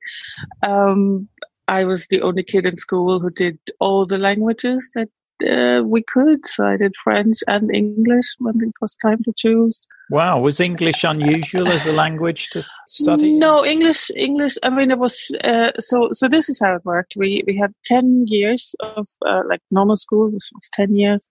Um, 0.65 1.29
I 1.67 1.83
was 1.83 2.07
the 2.07 2.21
only 2.21 2.43
kid 2.43 2.65
in 2.65 2.77
school 2.77 3.19
who 3.19 3.29
did 3.29 3.59
all 3.79 4.05
the 4.05 4.17
languages 4.17 4.89
that 4.95 5.09
uh, 5.45 5.83
we 5.83 6.01
could. 6.01 6.45
So 6.45 6.65
I 6.65 6.77
did 6.77 6.93
French 7.03 7.37
and 7.47 7.73
English 7.73 8.35
when 8.39 8.55
it 8.61 8.73
was 8.81 8.95
time 8.95 9.21
to 9.23 9.33
choose. 9.35 9.81
Wow, 10.09 10.39
was 10.39 10.61
English 10.61 11.03
unusual 11.03 11.67
as 11.67 11.85
a 11.85 11.91
language 11.91 12.49
to 12.51 12.65
study? 12.85 13.33
No, 13.33 13.65
English. 13.65 14.09
English. 14.15 14.55
I 14.63 14.69
mean, 14.69 14.89
it 14.89 14.99
was 14.99 15.29
uh, 15.43 15.71
so. 15.79 16.09
So 16.13 16.29
this 16.29 16.47
is 16.47 16.59
how 16.59 16.75
it 16.75 16.85
worked. 16.85 17.15
We 17.17 17.43
we 17.45 17.57
had 17.57 17.73
ten 17.83 18.23
years 18.27 18.73
of 18.79 19.07
uh, 19.25 19.41
like 19.49 19.59
normal 19.69 19.97
school, 19.97 20.27
which 20.31 20.49
was 20.53 20.69
ten 20.71 20.95
years, 20.95 21.27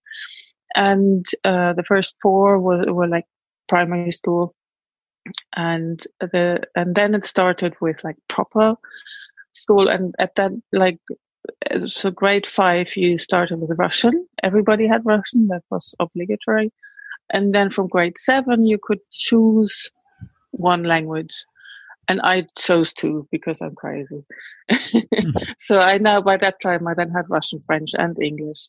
and 0.75 1.25
uh, 1.45 1.73
the 1.73 1.85
first 1.85 2.17
four 2.21 2.61
were 2.61 2.93
were 2.93 3.09
like 3.09 3.25
primary 3.69 4.11
school, 4.11 4.55
and 5.55 6.03
the 6.21 6.63
and 6.75 6.95
then 6.95 7.15
it 7.15 7.25
started 7.25 7.75
with 7.81 8.03
like 8.05 8.17
proper 8.29 8.77
school, 9.53 9.89
and 9.89 10.15
at 10.19 10.35
that 10.37 10.53
like 10.73 10.99
uh, 11.71 11.81
so 11.81 12.11
grade 12.11 12.47
five 12.47 12.97
you 12.97 13.19
started 13.19 13.61
with 13.61 13.79
Russian. 13.79 14.27
Everybody 14.43 14.87
had 14.87 15.03
Russian. 15.05 15.49
That 15.49 15.63
was 15.71 15.95
obligatory 15.99 16.73
and 17.31 17.55
then 17.55 17.71
from 17.71 17.89
grade 17.89 18.19
seven, 18.19 18.67
you 18.67 18.79
could 18.81 19.01
choose 19.11 19.91
one 20.51 20.85
language. 20.85 21.35
And 22.09 22.21
I 22.23 22.47
chose 22.57 22.93
two 22.93 23.27
because 23.31 23.61
I'm 23.61 23.75
crazy. 23.75 24.25
Mm-hmm. 25.17 25.39
so 25.59 25.79
I 25.79 25.99
now, 25.99 26.21
by 26.21 26.37
that 26.37 26.61
time, 26.61 26.87
I 26.87 26.95
then 26.95 27.11
had 27.11 27.25
Russian, 27.29 27.61
French, 27.61 27.91
and 27.99 28.17
English. 28.21 28.69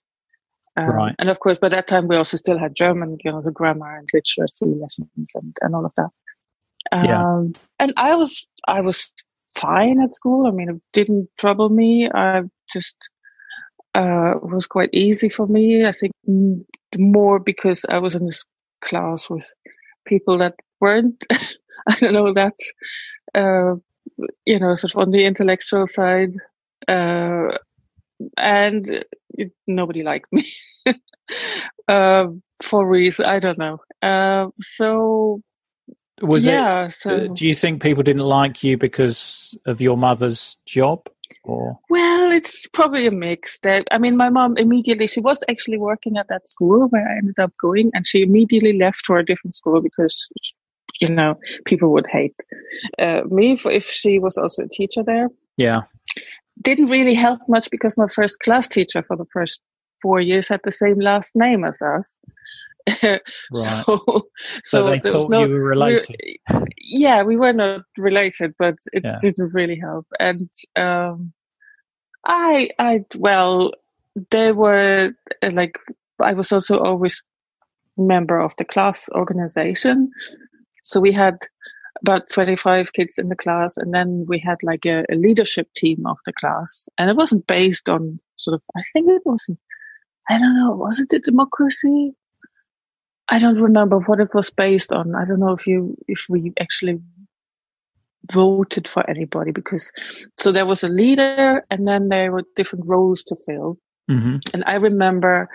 Um, 0.78 0.90
right. 0.90 1.16
And 1.18 1.30
of 1.30 1.40
course, 1.40 1.58
by 1.58 1.70
that 1.70 1.88
time, 1.88 2.08
we 2.08 2.16
also 2.16 2.38
still 2.38 2.60
had 2.60 2.76
German, 2.76 3.18
you 3.24 3.32
know, 3.32 3.42
the 3.42 3.52
grammar 3.52 3.98
and 3.98 4.08
literacy 4.14 4.66
lessons 4.66 5.32
and, 5.34 5.58
and 5.62 5.76
all 5.76 5.86
of 5.86 5.94
that. 5.98 6.10
Um, 6.92 7.06
yeah. 7.06 7.62
And 7.80 7.94
I 7.98 8.16
was, 8.16 8.48
I 8.68 8.82
was 8.82 9.12
fine 9.56 10.00
at 10.02 10.14
school. 10.14 10.46
I 10.46 10.52
mean, 10.52 10.70
it 10.70 10.82
didn't 10.94 11.30
trouble 11.40 11.70
me. 11.70 12.10
I 12.14 12.44
just, 12.72 13.10
uh, 13.96 14.36
was 14.44 14.68
quite 14.68 14.90
easy 14.94 15.30
for 15.30 15.48
me. 15.48 15.84
I 15.84 15.92
think 15.92 16.14
more 16.96 17.40
because 17.40 17.84
I 17.90 17.98
was 17.98 18.14
in 18.14 18.28
this 18.28 18.46
class 18.82 19.32
with 19.32 19.52
people 20.06 20.38
that 20.38 20.56
weren't, 20.80 21.26
I 21.32 21.96
don't 22.00 22.14
know, 22.14 22.34
that, 22.34 22.54
uh, 23.34 23.76
you 24.46 24.60
know, 24.60 24.76
sort 24.76 24.94
of 24.94 25.00
on 25.00 25.12
the 25.12 25.26
intellectual 25.26 25.88
side. 25.88 26.36
Uh, 26.88 27.58
and 28.38 29.04
it, 29.38 29.52
nobody 29.68 30.04
liked 30.04 30.32
me 30.32 30.46
uh, 31.88 32.28
for 32.64 32.88
reason 32.88 33.26
I 33.26 33.40
don't 33.40 33.58
know. 33.58 33.80
Uh, 34.02 34.48
so 34.62 35.42
was 36.22 36.48
yeah, 36.48 36.86
it? 36.86 36.94
So, 36.94 37.28
do 37.28 37.46
you 37.46 37.54
think 37.54 37.82
people 37.82 38.04
didn't 38.04 38.26
like 38.26 38.64
you 38.64 38.78
because 38.78 39.58
of 39.66 39.82
your 39.82 39.98
mother's 39.98 40.58
job? 40.66 41.08
Or? 41.44 41.78
Well, 41.90 42.32
it's 42.32 42.68
probably 42.68 43.06
a 43.06 43.12
mix. 43.12 43.60
That 43.60 43.88
I 43.92 44.00
mean, 44.00 44.18
my 44.18 44.30
mom 44.30 44.58
immediately 44.58 45.08
she 45.08 45.20
was 45.20 45.44
actually 45.48 45.78
working 45.78 46.18
at 46.18 46.28
that 46.30 46.48
school 46.48 46.88
where 46.88 47.08
I 47.08 47.18
ended 47.18 47.40
up 47.40 47.54
going, 47.62 47.92
and 47.94 48.08
she 48.08 48.22
immediately 48.22 48.78
left 48.78 49.06
for 49.06 49.18
a 49.18 49.26
different 49.26 49.56
school 49.56 49.82
because 49.82 50.32
you 51.00 51.10
know 51.10 51.36
people 51.66 51.92
would 51.92 52.08
hate 52.08 52.36
uh, 52.98 53.22
me 53.28 53.56
for 53.56 53.72
if 53.72 53.86
she 53.86 54.20
was 54.20 54.38
also 54.38 54.64
a 54.64 54.70
teacher 54.70 55.04
there. 55.04 55.30
Yeah, 55.58 55.82
didn't 56.62 56.88
really 56.88 57.14
help 57.14 57.40
much 57.48 57.70
because 57.72 57.98
my 57.98 58.08
first 58.08 58.40
class 58.40 58.68
teacher 58.68 59.04
for 59.04 59.16
the 59.16 59.26
first 59.34 59.62
four 60.02 60.20
years 60.20 60.48
had 60.48 60.62
the 60.64 60.72
same 60.72 61.00
last 61.00 61.34
name 61.36 61.64
as 61.64 61.82
us. 61.82 62.18
right. 63.04 63.22
So, 63.52 63.84
so, 63.84 64.22
so 64.64 64.90
they 64.90 65.00
thought 65.00 65.30
no, 65.30 65.44
you 65.44 65.54
were 65.54 65.64
related. 65.64 66.16
We, 66.24 66.40
yeah, 66.82 67.24
we 67.24 67.36
were 67.36 67.54
not 67.54 67.82
related, 67.98 68.54
but 68.58 68.76
it 68.94 69.04
yeah. 69.04 69.18
didn't 69.20 69.54
really 69.54 69.78
help. 69.78 70.08
And 70.20 70.50
um, 70.76 71.34
I, 72.26 72.70
I, 72.80 73.06
well, 73.18 73.72
they 74.30 74.52
were 74.52 75.12
uh, 75.44 75.52
like 75.54 75.78
I 76.22 76.34
was 76.34 76.52
also 76.52 76.80
always 76.80 77.22
member 77.98 78.40
of 78.40 78.56
the 78.58 78.66
class 78.66 79.10
organization, 79.10 80.12
so 80.84 81.00
we 81.00 81.12
had 81.12 81.38
about 82.02 82.30
25 82.30 82.94
kids 82.94 83.18
in 83.18 83.30
the 83.30 83.36
class 83.36 83.78
and 83.78 83.94
then 83.94 84.26
we 84.28 84.40
had 84.40 84.58
like 84.64 84.86
a, 84.86 85.04
a, 85.12 85.16
leadership 85.16 85.68
team 85.76 86.06
of 86.06 86.18
the 86.26 86.34
class 86.34 86.88
and 86.98 87.10
it 87.10 87.16
wasn't 87.16 87.46
based 87.48 87.90
on 87.90 88.20
sort 88.36 88.56
of 88.56 88.62
i 88.76 88.82
think 88.94 89.10
it 89.10 89.22
wasn't 89.26 89.60
i 90.30 90.38
don't 90.38 90.56
know 90.56 90.76
was 90.76 91.00
it 91.00 91.14
a 91.14 91.20
democracy 91.20 92.14
I 93.30 93.40
don't 93.40 93.60
remember 93.60 94.00
what 94.00 94.20
it 94.20 94.34
was 94.34 94.50
based 94.50 94.92
on. 94.92 95.16
I 95.16 95.26
don't 95.26 95.40
know 95.40 95.52
if 95.52 95.68
you 95.68 95.98
if 96.08 96.26
we 96.30 96.54
actually 96.60 97.00
voted 98.32 98.88
for 98.88 99.10
anybody 99.10 99.52
because 99.52 99.92
so 100.38 100.52
there 100.52 100.66
was 100.66 100.84
a 100.84 100.90
leader 100.90 101.66
and 101.70 101.88
then 101.88 102.10
there 102.10 102.32
were 102.32 102.44
different 102.56 102.86
roles 102.86 103.24
to 103.24 103.36
fill. 103.46 103.78
Mm-hmm. 104.10 104.38
And 104.54 104.64
I 104.66 104.76
remember 104.76 105.50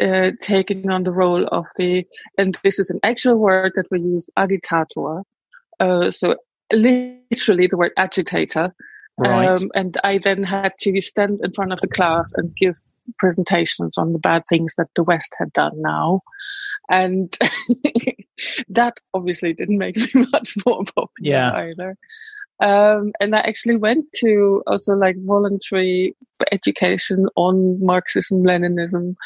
uh, 0.00 0.32
taking 0.40 0.90
on 0.90 1.04
the 1.04 1.12
role 1.12 1.46
of 1.48 1.66
the 1.76 2.04
and 2.36 2.56
this 2.64 2.78
is 2.80 2.90
an 2.90 2.98
actual 3.02 3.36
word 3.36 3.72
that 3.76 3.86
we 3.90 4.00
use 4.00 4.28
agitator. 4.36 5.22
Uh, 5.80 6.10
so 6.10 6.36
literally 6.72 7.66
the 7.66 7.76
word 7.76 7.92
agitator. 7.96 8.74
Right. 9.16 9.48
Um, 9.48 9.70
and 9.76 9.96
I 10.02 10.18
then 10.18 10.42
had 10.42 10.72
to 10.80 11.00
stand 11.00 11.40
in 11.42 11.52
front 11.52 11.72
of 11.72 11.80
the 11.80 11.88
class 11.88 12.32
and 12.36 12.54
give 12.56 12.74
presentations 13.18 13.96
on 13.96 14.12
the 14.12 14.18
bad 14.18 14.42
things 14.48 14.74
that 14.76 14.88
the 14.96 15.04
West 15.04 15.36
had 15.38 15.52
done 15.52 15.74
now. 15.76 16.22
And 16.90 17.36
that 18.68 18.98
obviously 19.14 19.54
didn't 19.54 19.78
make 19.78 19.96
me 19.96 20.26
much 20.32 20.54
more 20.66 20.84
popular 20.84 21.06
yeah. 21.20 21.52
either. 21.54 21.96
Um, 22.60 23.12
and 23.20 23.34
I 23.34 23.40
actually 23.40 23.76
went 23.76 24.06
to 24.20 24.62
also 24.66 24.94
like 24.94 25.16
voluntary 25.18 26.16
education 26.52 27.26
on 27.36 27.84
Marxism, 27.84 28.44
Leninism, 28.44 29.16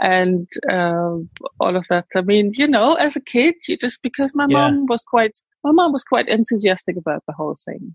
and 0.00 0.48
uh, 0.70 1.16
all 1.60 1.76
of 1.76 1.86
that. 1.88 2.06
I 2.14 2.20
mean, 2.20 2.52
you 2.54 2.68
know, 2.68 2.94
as 2.94 3.16
a 3.16 3.20
kid, 3.20 3.54
you 3.68 3.76
just 3.76 4.02
because 4.02 4.34
my 4.34 4.46
yeah. 4.48 4.68
mom 4.68 4.86
was 4.86 5.02
quite, 5.02 5.40
my 5.64 5.72
mom 5.72 5.92
was 5.92 6.04
quite 6.04 6.28
enthusiastic 6.28 6.96
about 6.96 7.22
the 7.26 7.34
whole 7.34 7.56
thing, 7.64 7.94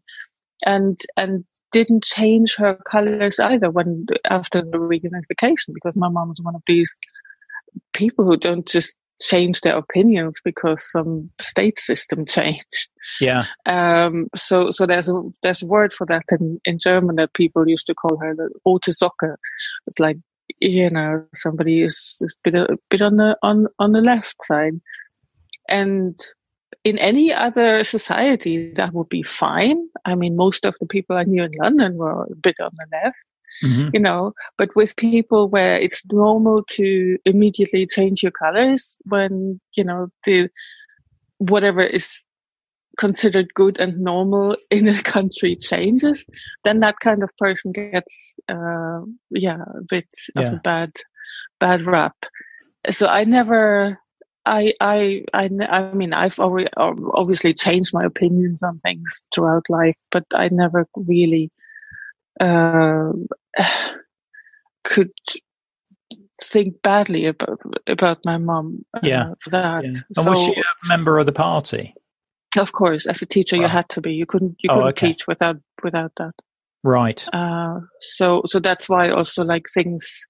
and 0.66 0.98
and 1.16 1.46
didn't 1.72 2.04
change 2.04 2.56
her 2.56 2.76
colors 2.90 3.40
either 3.40 3.70
when 3.70 4.08
after 4.30 4.62
the 4.62 4.78
reunification 4.78 5.74
because 5.74 5.96
my 5.96 6.10
mom 6.10 6.30
was 6.30 6.42
one 6.42 6.56
of 6.56 6.64
these 6.68 6.98
people 7.94 8.26
who 8.26 8.36
don't 8.36 8.68
just 8.68 8.96
change 9.22 9.62
their 9.62 9.78
opinions 9.78 10.40
because 10.44 10.90
some 10.92 11.30
state 11.40 11.78
system 11.78 12.26
changed. 12.28 12.90
Yeah. 13.20 13.46
Um, 13.66 14.28
so 14.36 14.72
so 14.72 14.86
there's 14.86 15.10
a 15.10 15.22
there's 15.42 15.64
a 15.64 15.68
word 15.68 15.94
for 15.94 16.06
that 16.08 16.24
in, 16.32 16.60
in 16.66 16.80
German 16.80 17.16
that 17.18 17.34
people 17.34 17.68
used 17.68 17.88
to 17.88 17.96
call 17.96 18.18
her 18.18 18.36
the 18.36 18.50
rote 18.66 18.86
Socke. 18.86 19.36
It's 19.88 20.00
like 20.00 20.18
you 20.60 20.90
know 20.90 21.26
somebody 21.34 21.84
is, 21.84 22.18
is 22.22 22.38
a 22.46 22.50
bit 22.50 22.56
a 22.56 22.78
bit 22.90 23.02
on 23.02 23.18
the 23.18 23.38
on 23.44 23.68
on 23.80 23.92
the 23.92 24.02
left 24.02 24.36
side, 24.44 24.80
and 25.68 26.18
in 26.84 26.98
any 27.00 27.34
other 27.34 27.84
society 27.84 28.72
that 28.74 28.94
would 28.94 29.10
be 29.10 29.24
fine. 29.24 29.88
I 30.06 30.16
mean, 30.16 30.36
most 30.36 30.66
of 30.66 30.76
the 30.80 30.86
people 30.86 31.18
I 31.18 31.24
knew 31.24 31.44
in 31.44 31.52
London 31.62 31.98
were 31.98 32.24
a 32.24 32.36
bit 32.36 32.56
on 32.60 32.72
the 32.78 32.86
left. 32.92 33.18
Mm-hmm. 33.64 33.90
You 33.94 34.00
know, 34.00 34.34
but 34.58 34.74
with 34.76 34.96
people 34.96 35.50
where 35.50 35.76
it's 35.76 36.04
normal 36.10 36.64
to 36.70 37.18
immediately 37.26 37.86
change 37.86 38.24
your 38.24 38.32
colors 38.32 38.98
when, 39.04 39.60
you 39.76 39.84
know, 39.84 40.08
the 40.24 40.50
whatever 41.40 41.82
is 41.82 42.24
considered 42.98 43.54
good 43.54 43.80
and 43.80 43.98
normal 44.00 44.56
in 44.70 44.88
a 44.88 45.02
country 45.02 45.56
changes, 45.56 46.26
then 46.64 46.80
that 46.82 47.00
kind 47.00 47.24
of 47.24 47.36
person 47.38 47.72
gets, 47.72 48.36
uh, 48.48 49.00
yeah, 49.32 49.64
a 49.76 49.82
bit 49.90 50.08
yeah. 50.36 50.42
of 50.44 50.54
a 50.54 50.58
bad, 50.58 50.92
bad 51.60 51.86
rap. 51.86 52.16
So 52.90 53.08
I 53.08 53.24
never, 53.24 54.00
I, 54.50 54.74
I, 54.82 55.24
I, 55.34 55.50
I 55.70 55.94
mean, 55.94 56.14
I've 56.14 56.40
already, 56.40 56.68
obviously 56.76 57.54
changed 57.54 57.94
my 57.94 58.04
opinions 58.04 58.64
on 58.64 58.80
things 58.80 59.24
throughout 59.34 59.70
life, 59.70 59.96
but 60.10 60.26
I 60.34 60.50
never 60.50 60.88
really 60.96 61.52
uh, 62.40 63.12
could 64.84 65.12
think 66.42 66.82
badly 66.82 67.26
about 67.26 67.60
about 67.86 68.20
my 68.26 68.38
mom. 68.38 68.86
Uh, 68.94 69.02
yeah, 69.04 69.34
for 69.40 69.52
that. 69.52 69.84
Yeah. 69.84 69.90
And 69.90 70.16
so, 70.16 70.30
was 70.30 70.40
she 70.40 70.54
a 70.54 70.88
member 70.88 71.20
of 71.20 71.28
the 71.28 71.32
party? 71.32 71.94
Of 72.58 72.72
course, 72.72 73.06
as 73.06 73.22
a 73.22 73.28
teacher, 73.28 73.56
you 73.56 73.68
had 73.68 73.88
to 73.90 74.02
be. 74.02 74.14
You 74.14 74.26
couldn't. 74.26 74.56
You 74.60 74.70
couldn't 74.70 74.84
oh, 74.84 74.90
okay. 74.90 75.08
teach 75.10 75.28
without 75.28 75.58
without 75.84 76.12
that. 76.18 76.34
Right. 76.84 77.24
Uh, 77.34 77.82
so 78.02 78.42
so 78.46 78.60
that's 78.60 78.90
why 78.90 79.10
also 79.10 79.44
like 79.44 79.66
things 79.72 80.26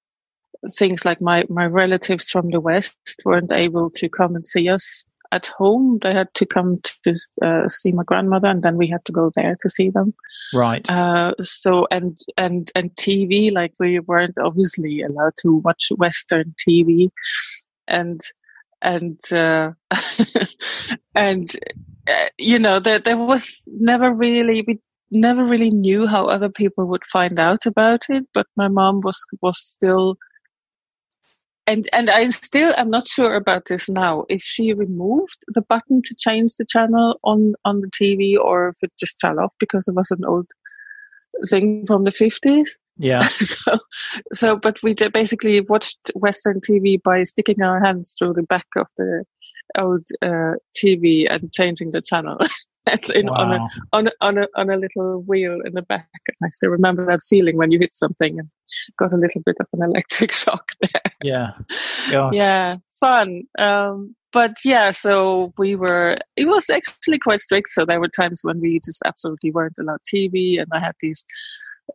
things 0.78 1.06
like 1.06 1.22
my 1.22 1.44
my 1.50 1.66
relatives 1.66 2.30
from 2.30 2.50
the 2.50 2.60
west 2.60 2.98
weren't 3.26 3.52
able 3.52 3.90
to 3.90 4.10
come 4.10 4.36
and 4.36 4.46
see 4.46 4.70
us 4.70 5.06
at 5.32 5.48
home. 5.58 6.00
They 6.02 6.14
had 6.14 6.34
to 6.36 6.46
come 6.46 6.80
to 7.04 7.16
uh, 7.42 7.70
see 7.70 7.92
my 7.92 8.04
grandmother, 8.04 8.48
and 8.48 8.64
then 8.64 8.78
we 8.78 8.88
had 8.88 9.06
to 9.06 9.12
go 9.12 9.32
there 9.36 9.56
to 9.60 9.70
see 9.70 9.90
them. 9.90 10.14
Right. 10.54 10.90
Uh, 10.90 11.34
so 11.42 11.88
and 11.92 12.18
and 12.38 12.72
and 12.76 12.92
TV, 12.96 13.52
like 13.52 13.74
we 13.80 14.00
weren't 14.00 14.38
obviously 14.38 15.02
allowed 15.02 15.34
to 15.42 15.56
watch 15.58 15.92
Western 15.98 16.54
TV, 16.68 17.10
and 17.88 18.22
and 18.82 19.20
uh, 19.32 19.72
and 21.16 21.50
uh, 22.10 22.26
you 22.38 22.60
know 22.60 22.80
there 22.80 23.00
there 23.00 23.18
was 23.18 23.62
never 23.68 24.12
really 24.14 24.64
we 24.68 24.80
never 25.12 25.44
really 25.44 25.72
knew 25.72 26.06
how 26.06 26.26
other 26.26 26.50
people 26.50 26.86
would 26.86 27.06
find 27.06 27.40
out 27.40 27.66
about 27.66 28.04
it. 28.10 28.26
But 28.34 28.48
my 28.56 28.68
mom 28.68 29.02
was 29.04 29.24
was 29.42 29.60
still 29.60 30.18
and 31.70 31.88
and 31.94 32.10
I 32.10 32.30
still 32.32 32.74
am 32.76 32.90
not 32.90 33.08
sure 33.08 33.36
about 33.36 33.66
this 33.66 33.90
now. 33.90 34.26
If 34.28 34.42
she 34.42 34.74
removed 34.74 35.38
the 35.48 35.62
button 35.62 36.02
to 36.04 36.16
change 36.18 36.54
the 36.58 36.66
channel 36.66 37.20
on 37.24 37.54
on 37.64 37.82
the 37.82 37.88
TV, 37.88 38.38
or 38.38 38.70
if 38.70 38.78
it 38.82 38.92
just 39.00 39.22
fell 39.22 39.40
off 39.40 39.54
because 39.60 39.88
it 39.88 39.96
was 39.96 40.10
an 40.12 40.26
old 40.26 40.48
thing 41.48 41.86
from 41.86 42.06
the 42.06 42.12
fifties. 42.12 42.78
Yeah. 42.98 43.20
so, 43.28 43.78
so, 44.34 44.56
but 44.58 44.82
we 44.84 44.94
basically 44.94 45.62
watched 45.62 46.00
Western 46.16 46.60
TV 46.60 47.02
by 47.02 47.24
sticking 47.24 47.62
our 47.62 47.80
hands 47.80 48.16
through 48.18 48.34
the 48.34 48.44
back 48.44 48.68
of 48.76 48.88
the 48.98 49.24
old 49.78 50.06
uh, 50.22 50.54
TV 50.76 51.28
and 51.30 51.54
changing 51.54 51.92
the 51.92 52.02
channel. 52.02 52.38
in, 53.16 53.28
wow. 53.28 53.36
on, 53.36 53.54
a, 53.54 53.60
on, 53.94 54.08
a, 54.08 54.12
on, 54.22 54.38
a, 54.40 54.48
on 54.56 54.70
a 54.72 54.78
little 54.78 55.22
wheel 55.28 55.60
in 55.64 55.74
the 55.74 55.84
back. 55.84 56.10
And 56.28 56.36
I 56.44 56.50
still 56.52 56.72
remember 56.72 57.06
that 57.06 57.22
feeling 57.22 57.56
when 57.56 57.72
you 57.72 57.78
hit 57.80 57.94
something 57.94 58.40
and 58.40 58.50
got 58.98 59.14
a 59.14 59.18
little 59.18 59.42
bit 59.46 59.56
of 59.60 59.68
an 59.74 59.90
electric 59.90 60.32
shock 60.34 60.72
there. 60.82 61.14
Yeah. 61.24 61.52
Gosh. 62.10 62.34
Yeah. 62.36 62.78
Fun. 63.00 63.44
Um, 63.58 64.16
but 64.32 64.58
yeah, 64.64 64.92
so 64.92 65.54
we 65.58 65.76
were, 65.76 66.16
it 66.36 66.48
was 66.48 66.70
actually 66.70 67.18
quite 67.18 67.42
strict. 67.42 67.70
So 67.70 67.86
there 67.86 68.00
were 68.00 68.10
times 68.10 68.42
when 68.44 68.60
we 68.60 68.80
just 68.84 69.02
absolutely 69.06 69.52
weren't 69.52 69.78
allowed 69.80 70.02
TV. 70.14 70.60
And 70.60 70.68
I 70.72 70.80
had 70.80 70.96
these 71.00 71.26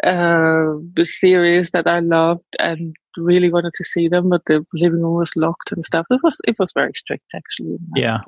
uh, 0.02 0.72
series 1.04 1.70
that 1.70 1.87
I 1.87 2.00
loved 2.00 2.56
and 2.58 2.96
really 3.16 3.52
wanted 3.52 3.72
to 3.74 3.84
see 3.84 4.08
them, 4.08 4.28
but 4.30 4.44
the 4.46 4.66
living 4.74 5.02
room 5.02 5.14
was 5.14 5.37
locked 5.37 5.70
and 5.70 5.84
stuff. 5.84 6.06
It 6.10 6.20
was, 6.24 6.37
it 6.46 6.56
was 6.58 6.72
very 6.72 6.92
strict 6.94 7.26
actually. 7.34 7.78
Yeah. 7.94 8.18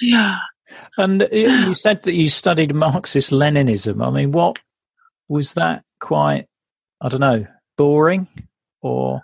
Yeah. 0.00 0.38
And 0.96 1.28
you 1.30 1.74
said 1.74 2.02
that 2.04 2.14
you 2.14 2.28
studied 2.28 2.74
Marxist 2.74 3.30
Leninism. 3.30 4.04
I 4.04 4.10
mean, 4.10 4.32
what 4.32 4.58
was 5.28 5.54
that 5.54 5.84
quite, 6.00 6.46
I 7.00 7.08
don't 7.08 7.20
know, 7.20 7.46
boring 7.76 8.28
or? 8.82 9.22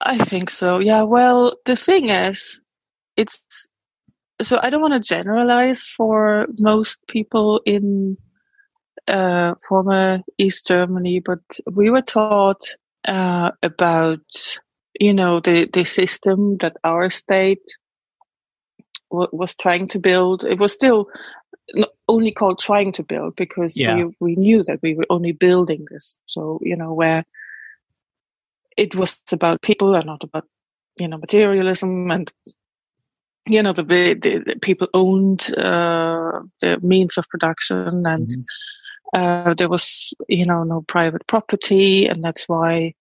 I 0.00 0.18
think 0.18 0.50
so. 0.50 0.80
Yeah. 0.80 1.02
Well, 1.02 1.54
the 1.64 1.76
thing 1.76 2.10
is, 2.10 2.60
it's 3.16 3.40
so 4.42 4.58
I 4.62 4.70
don't 4.70 4.82
want 4.82 4.94
to 4.94 5.00
generalize 5.00 5.86
for 5.86 6.46
most 6.58 6.98
people 7.08 7.60
in 7.64 8.18
uh, 9.08 9.54
former 9.68 10.20
East 10.36 10.66
Germany, 10.66 11.20
but 11.20 11.40
we 11.70 11.90
were 11.90 12.02
taught 12.02 12.60
uh, 13.08 13.52
about 13.62 14.20
you 15.00 15.14
know 15.14 15.40
the 15.40 15.66
the 15.72 15.84
system 15.84 16.58
that 16.58 16.76
our 16.84 17.08
state 17.08 17.64
was 19.10 19.54
trying 19.54 19.88
to 19.88 19.98
build. 19.98 20.44
It 20.44 20.58
was 20.58 20.72
still 20.72 21.08
only 22.08 22.32
called 22.32 22.58
trying 22.58 22.92
to 22.92 23.02
build 23.02 23.36
because 23.36 23.76
yeah. 23.76 23.94
we, 23.94 24.16
we 24.20 24.36
knew 24.36 24.62
that 24.64 24.80
we 24.82 24.94
were 24.94 25.06
only 25.10 25.32
building 25.32 25.86
this. 25.90 26.18
So, 26.26 26.60
you 26.62 26.76
know, 26.76 26.92
where 26.92 27.24
it 28.76 28.94
was 28.94 29.20
about 29.32 29.62
people 29.62 29.94
and 29.94 30.06
not 30.06 30.24
about, 30.24 30.44
you 30.98 31.08
know, 31.08 31.18
materialism 31.18 32.10
and, 32.10 32.32
you 33.46 33.62
know, 33.62 33.72
the, 33.72 33.82
the, 33.82 34.56
people 34.60 34.88
owned 34.94 35.54
uh, 35.56 36.40
the 36.60 36.78
means 36.82 37.16
of 37.16 37.28
production 37.28 38.06
and 38.06 38.28
mm-hmm. 38.28 38.40
uh, 39.14 39.54
there 39.54 39.68
was, 39.68 40.12
you 40.28 40.44
know, 40.44 40.64
no 40.64 40.82
private 40.82 41.26
property. 41.26 42.06
And 42.06 42.22
that's 42.22 42.48
why 42.48 42.94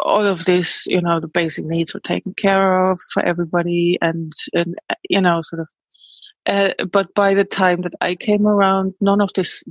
all 0.00 0.26
of 0.26 0.44
this, 0.44 0.86
you 0.86 1.00
know, 1.00 1.20
the 1.20 1.28
basic 1.28 1.64
needs 1.64 1.94
were 1.94 2.00
taken 2.00 2.34
care 2.34 2.90
of 2.90 3.00
for 3.12 3.24
everybody, 3.24 3.98
and 4.00 4.32
and 4.52 4.76
you 5.08 5.20
know, 5.20 5.40
sort 5.40 5.60
of. 5.60 5.68
Uh, 6.46 6.84
but 6.90 7.14
by 7.14 7.32
the 7.32 7.44
time 7.44 7.82
that 7.82 7.94
I 8.00 8.14
came 8.14 8.46
around, 8.46 8.94
none 9.00 9.20
of 9.20 9.32
this 9.34 9.64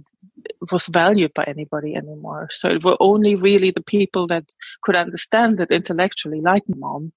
was 0.71 0.87
valued 0.87 1.33
by 1.33 1.43
anybody 1.45 1.95
anymore. 1.95 2.47
So 2.51 2.69
it 2.69 2.83
were 2.83 2.97
only 2.99 3.35
really 3.35 3.71
the 3.71 3.83
people 3.83 4.27
that 4.27 4.45
could 4.81 4.95
understand 4.95 5.59
it 5.59 5.71
intellectually, 5.71 6.41
like 6.41 6.63
mom, 6.67 7.13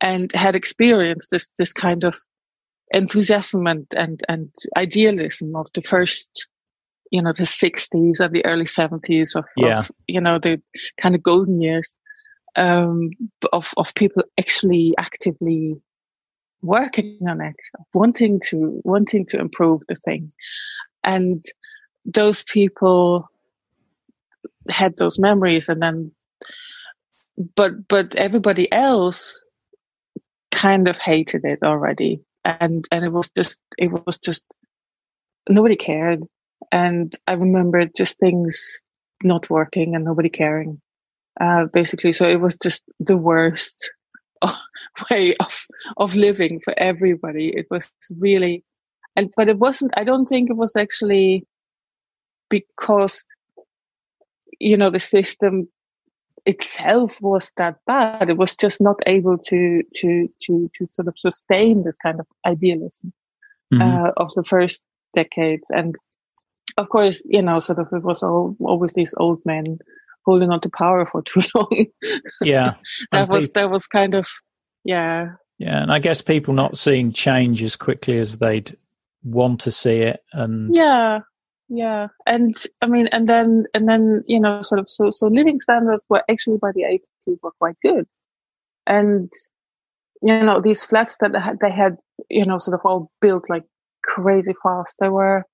and 0.00 0.32
had 0.32 0.56
experienced 0.56 1.30
this 1.30 1.48
this 1.58 1.72
kind 1.72 2.04
of 2.04 2.18
enthusiasm 2.90 3.66
and 3.66 3.86
and 3.96 4.20
and 4.28 4.54
idealism 4.76 5.56
of 5.56 5.66
the 5.74 5.82
first 5.82 6.46
you 7.10 7.22
know 7.22 7.32
the 7.32 7.44
60s 7.44 8.20
and 8.20 8.34
the 8.34 8.44
early 8.44 8.64
70s 8.64 9.36
of, 9.36 9.44
yeah. 9.56 9.78
of, 9.80 9.90
you 10.06 10.20
know 10.20 10.38
the 10.38 10.60
kind 11.00 11.14
of 11.14 11.22
golden 11.22 11.60
years 11.60 11.96
um, 12.56 13.10
of 13.52 13.72
of 13.76 13.94
people 13.94 14.22
actually 14.38 14.94
actively 14.98 15.76
working 16.62 17.18
on 17.28 17.40
it, 17.40 17.56
wanting 17.92 18.40
to 18.48 18.80
wanting 18.84 19.26
to 19.26 19.38
improve 19.38 19.82
the 19.88 19.96
thing, 19.96 20.30
and 21.02 21.44
those 22.04 22.42
people 22.44 23.28
had 24.70 24.96
those 24.96 25.18
memories, 25.18 25.68
and 25.68 25.82
then, 25.82 26.12
but 27.56 27.88
but 27.88 28.14
everybody 28.16 28.70
else 28.72 29.42
kind 30.50 30.88
of 30.88 30.98
hated 30.98 31.44
it 31.44 31.60
already, 31.62 32.22
and 32.44 32.86
and 32.90 33.04
it 33.04 33.12
was 33.12 33.30
just 33.36 33.60
it 33.78 33.90
was 34.06 34.18
just 34.18 34.44
nobody 35.48 35.76
cared, 35.76 36.22
and 36.72 37.14
I 37.26 37.34
remember 37.34 37.84
just 37.86 38.18
things 38.18 38.80
not 39.22 39.48
working 39.50 39.94
and 39.94 40.04
nobody 40.04 40.28
caring 40.28 40.80
uh, 41.40 41.66
basically. 41.72 42.12
So 42.12 42.28
it 42.28 42.40
was 42.40 42.56
just 42.56 42.84
the 43.00 43.16
worst 43.16 43.90
way 45.10 45.34
of 45.40 45.66
of 45.96 46.14
living 46.14 46.60
for 46.60 46.74
everybody. 46.76 47.48
It 47.48 47.66
was 47.70 47.90
really, 48.18 48.64
and 49.16 49.30
but 49.36 49.48
it 49.48 49.58
wasn't. 49.58 49.92
I 49.96 50.04
don't 50.04 50.26
think 50.26 50.50
it 50.50 50.56
was 50.56 50.76
actually 50.76 51.46
because 52.48 53.24
you 54.60 54.76
know 54.76 54.90
the 54.90 55.00
system 55.00 55.68
itself 56.46 57.20
was 57.20 57.50
that 57.56 57.76
bad. 57.86 58.30
It 58.30 58.36
was 58.36 58.56
just 58.56 58.80
not 58.80 58.96
able 59.06 59.38
to 59.38 59.82
to 59.96 60.28
to 60.42 60.70
to 60.74 60.86
sort 60.92 61.08
of 61.08 61.18
sustain 61.18 61.84
this 61.84 61.96
kind 61.96 62.20
of 62.20 62.26
idealism 62.46 63.12
mm-hmm. 63.72 63.82
uh, 63.82 64.10
of 64.16 64.30
the 64.34 64.44
first 64.44 64.82
decades. 65.14 65.70
And 65.70 65.96
of 66.76 66.88
course, 66.88 67.22
you 67.26 67.42
know, 67.42 67.60
sort 67.60 67.78
of 67.78 67.88
it 67.92 68.02
was 68.02 68.22
all, 68.22 68.56
always 68.60 68.92
these 68.92 69.14
old 69.16 69.40
men 69.44 69.78
holding 70.24 70.50
on 70.50 70.60
to 70.62 70.70
power 70.70 71.06
for 71.06 71.22
too 71.22 71.40
long. 71.54 71.86
Yeah. 72.42 72.74
that 73.12 73.28
was 73.28 73.50
that 73.50 73.70
was 73.70 73.86
kind 73.86 74.14
of 74.14 74.26
yeah. 74.84 75.32
Yeah, 75.58 75.82
and 75.82 75.92
I 75.92 76.00
guess 76.00 76.20
people 76.20 76.52
not 76.52 76.76
seeing 76.76 77.12
change 77.12 77.62
as 77.62 77.76
quickly 77.76 78.18
as 78.18 78.38
they'd 78.38 78.76
want 79.22 79.60
to 79.60 79.70
see 79.70 79.98
it, 79.98 80.20
and 80.32 80.74
yeah, 80.74 81.20
yeah, 81.68 82.08
and 82.26 82.54
I 82.82 82.86
mean, 82.86 83.08
and 83.08 83.28
then 83.28 83.64
and 83.74 83.88
then 83.88 84.22
you 84.26 84.38
know, 84.38 84.62
sort 84.62 84.80
of, 84.80 84.88
so 84.88 85.10
so 85.10 85.28
living 85.28 85.60
standards 85.60 86.02
were 86.08 86.22
actually 86.30 86.58
by 86.58 86.72
the 86.72 86.84
eighties 86.84 87.38
were 87.42 87.52
quite 87.58 87.76
good, 87.82 88.06
and 88.86 89.30
you 90.22 90.42
know, 90.42 90.60
these 90.60 90.84
flats 90.84 91.18
that 91.18 91.32
they 91.60 91.70
had, 91.70 91.96
you 92.30 92.44
know, 92.44 92.58
sort 92.58 92.74
of 92.74 92.80
all 92.84 93.10
built 93.20 93.48
like 93.48 93.64
crazy 94.02 94.54
fast, 94.62 94.96
they 95.00 95.08
were 95.08 95.44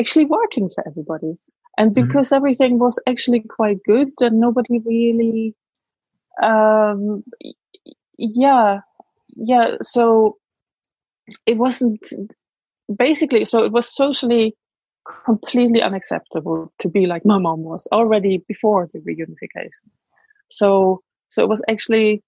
actually 0.00 0.24
working 0.24 0.70
for 0.74 0.86
everybody, 0.86 1.38
and 1.76 1.94
mm-hmm. 1.94 2.06
because 2.06 2.26
mm-hmm. 2.26 2.36
everything 2.36 2.78
was 2.78 2.98
actually 3.06 3.40
quite 3.40 3.78
good, 3.84 4.08
and 4.20 4.40
nobody 4.40 4.80
really, 4.84 5.54
um, 6.42 7.22
yeah, 8.16 8.80
yeah, 9.36 9.76
so 9.82 10.36
it 11.46 11.58
wasn't 11.58 12.06
basically 12.96 13.44
so 13.44 13.62
it 13.62 13.72
was 13.72 13.94
socially 13.94 14.56
completely 15.24 15.82
unacceptable 15.82 16.72
to 16.78 16.88
be 16.88 17.06
like 17.06 17.24
my 17.24 17.38
mom 17.38 17.62
was 17.62 17.86
already 17.92 18.42
before 18.48 18.88
the 18.92 19.00
reunification. 19.00 19.90
So, 20.48 21.02
so 21.28 21.42
it 21.42 21.48
was 21.48 21.62
actually 21.68 22.22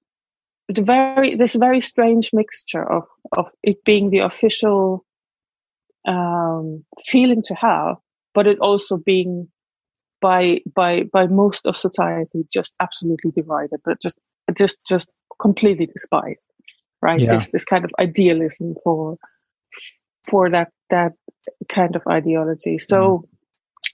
the 0.68 0.82
very 0.82 1.34
this 1.34 1.54
very 1.54 1.80
strange 1.80 2.30
mixture 2.32 2.84
of 2.90 3.04
of 3.36 3.50
it 3.62 3.82
being 3.84 4.10
the 4.10 4.20
official 4.20 5.04
um, 6.06 6.84
feeling 7.04 7.42
to 7.42 7.54
have, 7.54 7.96
but 8.34 8.46
it 8.46 8.58
also 8.60 8.96
being 8.96 9.48
by 10.20 10.60
by 10.74 11.04
by 11.12 11.26
most 11.26 11.66
of 11.66 11.76
society 11.76 12.44
just 12.52 12.74
absolutely 12.80 13.30
divided, 13.32 13.80
but 13.84 14.00
just 14.00 14.18
just 14.56 14.84
just 14.86 15.10
completely 15.40 15.86
despised, 15.86 16.46
right? 17.02 17.20
Yeah. 17.20 17.34
This 17.34 17.48
this 17.48 17.64
kind 17.64 17.84
of 17.84 17.90
idealism 17.98 18.74
for 18.84 19.16
for 20.24 20.50
that 20.50 20.70
that 20.90 21.12
kind 21.68 21.96
of 21.96 22.03
ideology. 22.09 22.79
So 22.79 23.26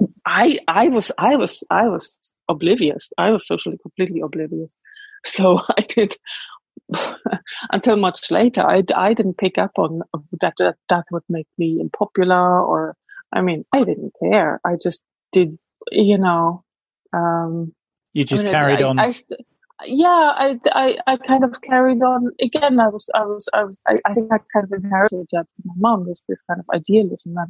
mm. 0.01 0.09
I 0.25 0.59
I 0.69 0.89
was 0.89 1.13
I 1.19 1.37
was 1.37 1.65
I 1.71 1.89
was 1.89 2.19
oblivious. 2.49 3.11
I 3.19 3.31
was 3.31 3.47
socially 3.47 3.79
completely 3.79 4.21
oblivious. 4.21 4.77
So 5.25 5.61
I 5.79 5.83
did 5.83 6.17
until 7.73 7.97
much 7.97 8.31
later. 8.31 8.63
I, 8.63 8.83
I 8.95 9.15
didn't 9.15 9.39
pick 9.39 9.59
up 9.59 9.73
on 9.79 10.03
that, 10.41 10.55
that 10.59 10.77
that 10.89 11.05
would 11.11 11.25
make 11.29 11.49
me 11.59 11.79
unpopular 11.81 12.63
or 12.63 12.97
I 13.33 13.43
mean 13.43 13.65
I 13.73 13.85
didn't 13.85 14.13
care. 14.23 14.61
I 14.65 14.77
just 14.81 15.03
did 15.33 15.59
you 15.91 16.19
know. 16.19 16.65
Um, 17.13 17.73
you 18.13 18.25
just 18.25 18.45
I 18.45 18.47
mean, 18.47 18.53
carried 18.53 18.81
I, 18.81 18.89
on. 18.89 18.99
I, 18.99 19.13
yeah, 19.85 20.33
I, 20.37 20.59
I, 20.73 20.99
I 21.07 21.17
kind 21.17 21.45
of 21.45 21.61
carried 21.63 22.03
on. 22.03 22.33
Again, 22.41 22.81
I 22.81 22.89
was, 22.89 23.09
I 23.15 23.25
was, 23.25 23.49
I 23.53 23.65
was, 23.65 23.77
I, 23.87 23.99
I 24.05 24.15
think 24.15 24.33
I 24.33 24.39
kind 24.53 24.65
of 24.65 24.73
inherited 24.73 25.27
that 25.33 25.47
from 25.55 25.65
my 25.65 25.75
mom. 25.77 26.07
This, 26.07 26.23
this 26.29 26.41
kind 26.49 26.61
of 26.61 26.67
idealism 26.75 27.35
that, 27.35 27.49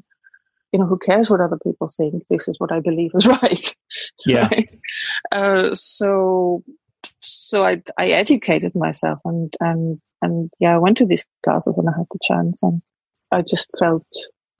you 0.72 0.80
know, 0.80 0.86
who 0.86 0.98
cares 0.98 1.30
what 1.30 1.40
other 1.40 1.58
people 1.62 1.88
think? 1.88 2.24
This 2.28 2.48
is 2.48 2.58
what 2.58 2.72
I 2.72 2.80
believe 2.80 3.12
is 3.14 3.26
right. 3.26 3.76
Yeah. 4.24 4.48
right? 4.48 4.68
Uh, 5.30 5.74
so, 5.74 6.64
so 7.20 7.64
I, 7.64 7.82
I 7.96 8.08
educated 8.08 8.74
myself 8.74 9.20
and, 9.24 9.54
and, 9.60 10.00
and 10.20 10.50
yeah, 10.58 10.74
I 10.74 10.78
went 10.78 10.96
to 10.98 11.06
these 11.06 11.26
classes 11.44 11.74
when 11.76 11.88
I 11.88 11.96
had 11.96 12.06
the 12.10 12.18
chance 12.22 12.62
and 12.62 12.82
I 13.30 13.42
just 13.42 13.68
felt, 13.78 14.06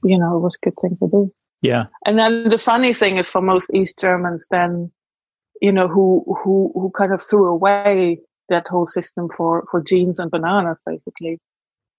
you 0.04 0.18
know, 0.18 0.36
it 0.36 0.40
was 0.40 0.56
a 0.62 0.66
good 0.66 0.74
thing 0.80 0.96
to 1.00 1.08
do. 1.08 1.32
Yeah. 1.62 1.86
And 2.04 2.18
then 2.18 2.48
the 2.48 2.58
funny 2.58 2.94
thing 2.94 3.16
is 3.16 3.28
for 3.28 3.40
most 3.40 3.70
East 3.74 3.98
Germans, 3.98 4.46
then 4.50 4.92
you 5.60 5.72
know, 5.72 5.88
who, 5.88 6.24
who, 6.42 6.72
who 6.74 6.90
kind 6.90 7.12
of 7.12 7.22
threw 7.22 7.46
away 7.46 8.20
that 8.48 8.68
whole 8.68 8.86
system 8.86 9.28
for, 9.36 9.66
for 9.70 9.82
jeans 9.82 10.18
and 10.18 10.30
bananas, 10.30 10.80
basically. 10.86 11.40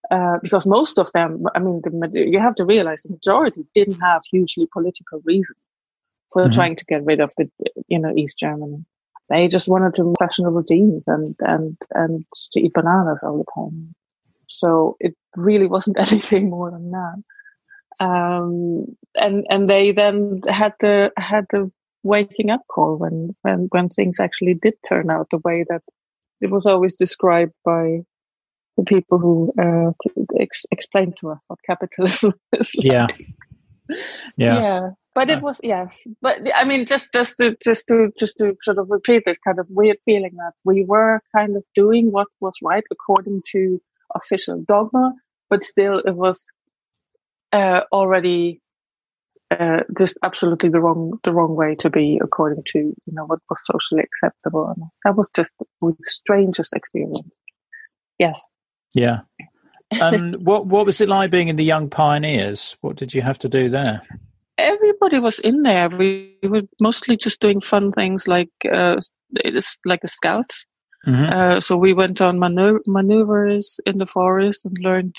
Uh, 0.09 0.37
because 0.41 0.65
most 0.65 0.97
of 0.97 1.11
them, 1.13 1.43
I 1.53 1.59
mean, 1.59 1.81
the, 1.83 2.09
you 2.13 2.39
have 2.39 2.55
to 2.55 2.65
realize 2.65 3.03
the 3.03 3.09
majority 3.09 3.65
didn't 3.75 3.99
have 3.99 4.21
hugely 4.29 4.65
political 4.71 5.21
reasons 5.25 5.57
for 6.31 6.43
mm-hmm. 6.43 6.53
trying 6.53 6.75
to 6.77 6.85
get 6.85 7.03
rid 7.03 7.19
of 7.19 7.33
the, 7.37 7.49
you 7.87 7.99
know, 7.99 8.13
East 8.15 8.39
Germany. 8.39 8.85
They 9.29 9.49
just 9.49 9.67
wanted 9.67 9.95
to 9.95 10.13
fashionable 10.17 10.63
jeans 10.63 11.03
and, 11.07 11.35
and, 11.39 11.77
and 11.93 12.25
to 12.53 12.59
eat 12.61 12.73
bananas 12.73 13.19
all 13.21 13.39
the 13.39 13.61
time. 13.61 13.93
So 14.47 14.95
it 15.01 15.15
really 15.35 15.67
wasn't 15.67 15.99
anything 16.11 16.49
more 16.49 16.71
than 16.71 16.91
that. 16.91 17.23
Um, 17.99 18.95
and, 19.15 19.45
and 19.49 19.67
they 19.67 19.91
then 19.91 20.41
had 20.47 20.75
the, 20.79 21.11
had 21.17 21.47
the 21.49 21.71
waking 22.07 22.49
up 22.49 22.61
call 22.69 22.97
when, 22.97 23.35
when, 23.41 23.67
when 23.71 23.89
things 23.89 24.19
actually 24.19 24.53
did 24.53 24.75
turn 24.87 25.09
out 25.11 25.27
the 25.31 25.41
way 25.43 25.65
that 25.69 25.81
it 26.41 26.49
was 26.49 26.65
always 26.65 26.95
described 26.95 27.53
by 27.65 27.99
the 28.77 28.83
people 28.83 29.17
who 29.17 29.51
uh, 29.59 29.91
ex- 30.39 30.65
explained 30.71 31.17
to 31.17 31.31
us 31.31 31.39
what 31.47 31.59
capitalism 31.65 32.33
is. 32.53 32.71
Like. 32.75 32.85
Yeah. 32.85 33.07
Yeah. 34.37 34.59
Yeah. 34.59 34.89
But 35.17 35.31
it 35.31 35.41
was 35.41 35.59
yes, 35.63 36.05
but 36.21 36.37
I 36.53 36.63
mean, 36.63 36.85
just 36.85 37.11
just 37.11 37.37
to 37.37 37.57
just 37.63 37.87
to 37.87 38.09
just 38.19 38.37
to 38.37 38.53
sort 38.61 38.77
of 38.77 38.85
repeat 38.87 39.23
this 39.25 39.39
kind 39.39 39.57
of 39.57 39.65
weird 39.67 39.97
feeling 40.05 40.35
that 40.35 40.51
we 40.63 40.85
were 40.87 41.21
kind 41.35 41.57
of 41.57 41.63
doing 41.73 42.11
what 42.11 42.27
was 42.39 42.53
right 42.61 42.83
according 42.91 43.41
to 43.53 43.81
official 44.13 44.63
dogma, 44.67 45.13
but 45.49 45.63
still 45.63 45.97
it 46.05 46.15
was 46.15 46.45
uh, 47.51 47.81
already 47.91 48.61
uh, 49.51 49.81
just 49.97 50.17
absolutely 50.23 50.69
the 50.69 50.79
wrong 50.79 51.19
the 51.23 51.33
wrong 51.33 51.55
way 51.55 51.75
to 51.79 51.89
be 51.89 52.19
according 52.21 52.63
to 52.73 52.79
you 52.79 53.13
know 53.13 53.25
what 53.25 53.39
was 53.49 53.59
socially 53.71 54.03
acceptable. 54.03 54.73
And 54.75 54.85
that 55.05 55.15
was 55.15 55.29
just 55.35 55.51
the 55.59 55.95
strangest 56.01 56.73
experience. 56.73 57.21
Yes. 58.19 58.47
Yeah. 58.93 59.21
And 60.01 60.45
what 60.45 60.65
what 60.65 60.85
was 60.85 60.99
it 60.99 61.07
like 61.07 61.31
being 61.31 61.47
in 61.47 61.55
the 61.55 61.63
young 61.63 61.89
pioneers? 61.89 62.75
What 62.81 62.97
did 62.97 63.13
you 63.13 63.21
have 63.21 63.39
to 63.39 63.47
do 63.47 63.69
there? 63.69 64.01
Everybody 64.57 65.19
was 65.19 65.39
in 65.39 65.63
there. 65.63 65.87
We, 65.87 66.35
we 66.43 66.49
were 66.49 66.63
mostly 66.81 67.15
just 67.15 67.39
doing 67.39 67.61
fun 67.61 67.93
things 67.93 68.27
like 68.27 68.51
uh 68.69 68.97
it's 69.35 69.77
like 69.85 70.03
a 70.03 70.07
scout 70.07 70.53
mm-hmm. 71.05 71.29
uh, 71.31 71.59
so 71.59 71.75
we 71.75 71.93
went 71.93 72.21
on 72.21 72.39
manu- 72.39 72.79
maneuvers 72.85 73.79
in 73.85 73.97
the 73.97 74.05
forest 74.05 74.65
and 74.65 74.77
learned 74.79 75.15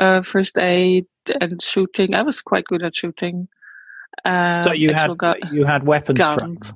uh, 0.00 0.22
first 0.22 0.58
aid 0.58 1.06
and 1.40 1.62
shooting. 1.62 2.14
I 2.14 2.22
was 2.22 2.42
quite 2.42 2.64
good 2.64 2.82
at 2.82 2.96
shooting. 2.96 3.48
Um, 4.24 4.64
so 4.64 4.72
you 4.72 4.92
had 4.92 5.16
gu- 5.16 5.34
you 5.52 5.64
had 5.64 5.86
weapons 5.86 6.18
guns, 6.18 6.74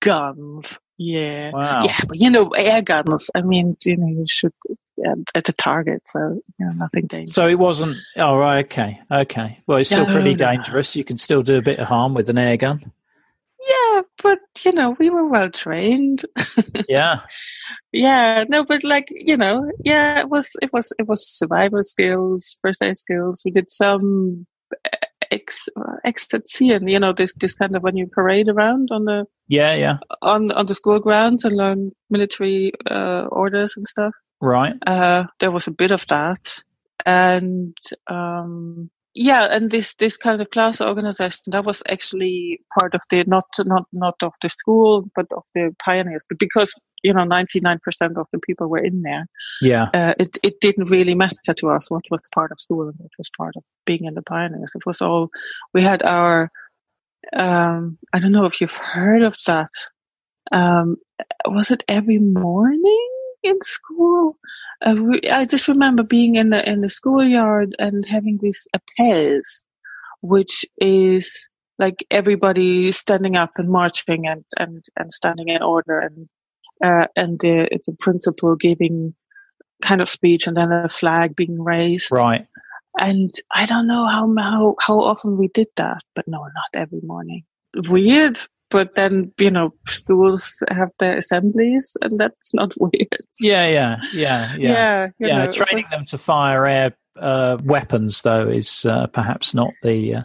guns. 0.00 0.78
Yeah, 0.98 1.50
wow. 1.52 1.82
yeah, 1.84 1.98
but 2.06 2.18
you 2.18 2.30
know, 2.30 2.48
air 2.50 2.82
guns. 2.82 3.30
I 3.34 3.42
mean, 3.42 3.76
you 3.84 3.96
know, 3.96 4.06
you 4.06 4.26
shoot 4.28 4.54
at, 5.04 5.18
at 5.34 5.44
the 5.44 5.52
target, 5.52 6.06
so 6.06 6.40
you 6.58 6.66
know, 6.66 6.72
nothing 6.72 7.06
dangerous. 7.06 7.34
So 7.34 7.48
it 7.48 7.58
wasn't. 7.58 7.96
Oh 8.16 8.36
right, 8.36 8.64
okay, 8.66 9.00
okay. 9.10 9.58
Well, 9.66 9.78
it's 9.78 9.88
still 9.88 10.06
no, 10.06 10.12
pretty 10.12 10.34
dangerous. 10.34 10.94
No. 10.94 11.00
You 11.00 11.04
can 11.04 11.16
still 11.16 11.42
do 11.42 11.56
a 11.56 11.62
bit 11.62 11.78
of 11.78 11.88
harm 11.88 12.14
with 12.14 12.28
an 12.28 12.38
air 12.38 12.56
gun. 12.56 12.92
Yeah, 13.68 14.02
but 14.22 14.40
you 14.64 14.72
know, 14.72 14.96
we 14.98 15.10
were 15.10 15.26
well 15.26 15.50
trained. 15.50 16.24
yeah. 16.88 17.20
Yeah, 17.92 18.44
no, 18.48 18.64
but 18.64 18.82
like, 18.82 19.06
you 19.10 19.36
know, 19.36 19.70
yeah, 19.84 20.18
it 20.18 20.28
was 20.28 20.50
it 20.60 20.72
was 20.72 20.92
it 20.98 21.06
was 21.06 21.24
survival 21.28 21.82
skills, 21.84 22.58
first 22.60 22.82
aid 22.82 22.96
skills. 22.96 23.42
We 23.44 23.52
did 23.52 23.70
some 23.70 24.46
ex 25.30 25.68
ecstasy 26.04 26.70
and 26.72 26.90
you 26.90 26.98
know, 26.98 27.12
this 27.12 27.32
this 27.34 27.54
kind 27.54 27.76
of 27.76 27.84
when 27.84 27.96
you 27.96 28.08
parade 28.08 28.48
around 28.48 28.88
on 28.90 29.04
the 29.04 29.26
Yeah, 29.46 29.74
yeah. 29.74 29.98
On 30.22 30.50
on 30.52 30.66
the 30.66 30.74
school 30.74 30.98
grounds 30.98 31.44
and 31.44 31.56
learn 31.56 31.92
military 32.10 32.72
uh, 32.90 33.26
orders 33.30 33.74
and 33.76 33.86
stuff. 33.86 34.12
Right. 34.40 34.74
Uh 34.86 35.24
there 35.38 35.52
was 35.52 35.68
a 35.68 35.70
bit 35.72 35.92
of 35.92 36.04
that. 36.08 36.62
And 37.06 37.76
um 38.08 38.90
yeah, 39.14 39.46
and 39.50 39.70
this 39.70 39.94
this 39.94 40.16
kind 40.16 40.40
of 40.42 40.50
class 40.50 40.80
organization 40.80 41.42
that 41.46 41.64
was 41.64 41.82
actually 41.88 42.60
part 42.78 42.94
of 42.94 43.02
the 43.10 43.24
not 43.24 43.44
not 43.60 43.86
not 43.92 44.16
of 44.22 44.32
the 44.42 44.48
school 44.48 45.08
but 45.14 45.26
of 45.32 45.44
the 45.54 45.74
pioneers. 45.78 46.24
But 46.28 46.38
because 46.38 46.74
you 47.02 47.14
know 47.14 47.24
ninety 47.24 47.60
nine 47.60 47.78
percent 47.82 48.18
of 48.18 48.26
the 48.32 48.40
people 48.40 48.66
were 48.66 48.82
in 48.82 49.02
there, 49.02 49.26
yeah, 49.62 49.88
uh, 49.94 50.14
it 50.18 50.36
it 50.42 50.60
didn't 50.60 50.90
really 50.90 51.14
matter 51.14 51.54
to 51.54 51.68
us 51.68 51.90
what 51.90 52.04
was 52.10 52.20
part 52.34 52.50
of 52.50 52.58
school 52.58 52.88
and 52.88 52.94
what 52.98 53.12
was 53.16 53.30
part 53.36 53.54
of 53.56 53.62
being 53.86 54.04
in 54.04 54.14
the 54.14 54.22
pioneers. 54.22 54.72
It 54.74 54.84
was 54.84 55.00
all 55.00 55.30
we 55.72 55.82
had 55.82 56.02
our. 56.02 56.50
Um, 57.34 57.98
I 58.12 58.18
don't 58.18 58.32
know 58.32 58.44
if 58.44 58.60
you've 58.60 58.72
heard 58.72 59.22
of 59.22 59.36
that. 59.46 59.70
Um, 60.52 60.96
was 61.46 61.70
it 61.70 61.82
every 61.88 62.18
morning 62.18 63.13
in 63.44 63.60
school? 63.60 64.38
uh, 64.84 64.96
I 65.32 65.44
just 65.44 65.68
remember 65.68 66.02
being 66.02 66.36
in 66.36 66.50
the 66.50 66.68
in 66.68 66.80
the 66.82 66.88
schoolyard 66.88 67.74
and 67.78 68.04
having 68.06 68.38
this 68.42 68.66
appels, 68.74 69.64
which 70.20 70.64
is 70.78 71.48
like 71.78 72.04
everybody 72.10 72.92
standing 72.92 73.36
up 73.36 73.52
and 73.56 73.70
marching 73.70 74.26
and 74.26 74.44
and 74.58 74.84
and 74.96 75.12
standing 75.12 75.48
in 75.48 75.62
order 75.62 75.98
and 75.98 76.28
uh, 76.84 77.06
and 77.16 77.40
the 77.40 77.68
the 77.86 77.96
principal 77.98 78.56
giving 78.56 79.14
kind 79.82 80.00
of 80.00 80.08
speech 80.08 80.46
and 80.46 80.56
then 80.56 80.72
a 80.72 80.88
flag 80.88 81.34
being 81.34 81.62
raised. 81.62 82.10
Right. 82.12 82.46
And 83.00 83.30
I 83.52 83.66
don't 83.66 83.88
know 83.88 84.06
how 84.06 84.32
how 84.38 84.76
how 84.80 85.00
often 85.00 85.36
we 85.36 85.48
did 85.48 85.68
that, 85.76 86.02
but 86.14 86.28
no, 86.28 86.38
not 86.38 86.80
every 86.80 87.00
morning. 87.02 87.44
Weird, 87.88 88.38
but 88.74 88.94
then 88.96 89.32
you 89.38 89.50
know 89.50 89.72
schools 89.86 90.60
have 90.70 90.90
their 90.98 91.16
assemblies, 91.16 91.96
and 92.02 92.18
that's 92.18 92.52
not 92.52 92.74
weird. 92.80 93.20
Yeah, 93.40 93.66
yeah, 93.68 93.96
yeah, 94.12 94.54
yeah. 94.58 94.72
Yeah, 94.72 95.08
yeah. 95.20 95.44
know, 95.44 95.52
training 95.52 95.84
was- 95.88 95.90
them 95.90 96.04
to 96.10 96.18
fire 96.18 96.66
air 96.66 96.92
uh, 97.16 97.56
weapons, 97.62 98.22
though, 98.22 98.48
is 98.48 98.84
uh, 98.84 99.06
perhaps 99.06 99.54
not 99.54 99.70
the 99.82 100.16
uh, 100.16 100.22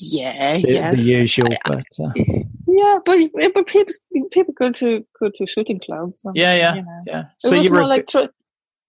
Yeah, 0.00 0.56
the, 0.58 0.72
yes. 0.72 0.96
the 0.96 1.02
usual. 1.02 1.48
But 1.66 1.84
uh, 2.00 2.12
Yeah, 2.66 2.98
but 3.04 3.18
but 3.54 3.66
people 3.66 3.94
people 4.32 4.54
go 4.58 4.72
to 4.72 5.04
go 5.20 5.30
to 5.36 5.46
shooting 5.46 5.78
clubs. 5.78 6.24
and, 6.24 6.34
yeah, 6.34 6.54
yeah, 6.54 6.74
you 6.76 6.82
know. 6.82 7.02
yeah. 7.06 7.24
It 7.44 7.58
was 7.58 7.70
more 7.70 7.86
like 7.86 8.06
good, 8.06 8.28
tr- 8.28 8.34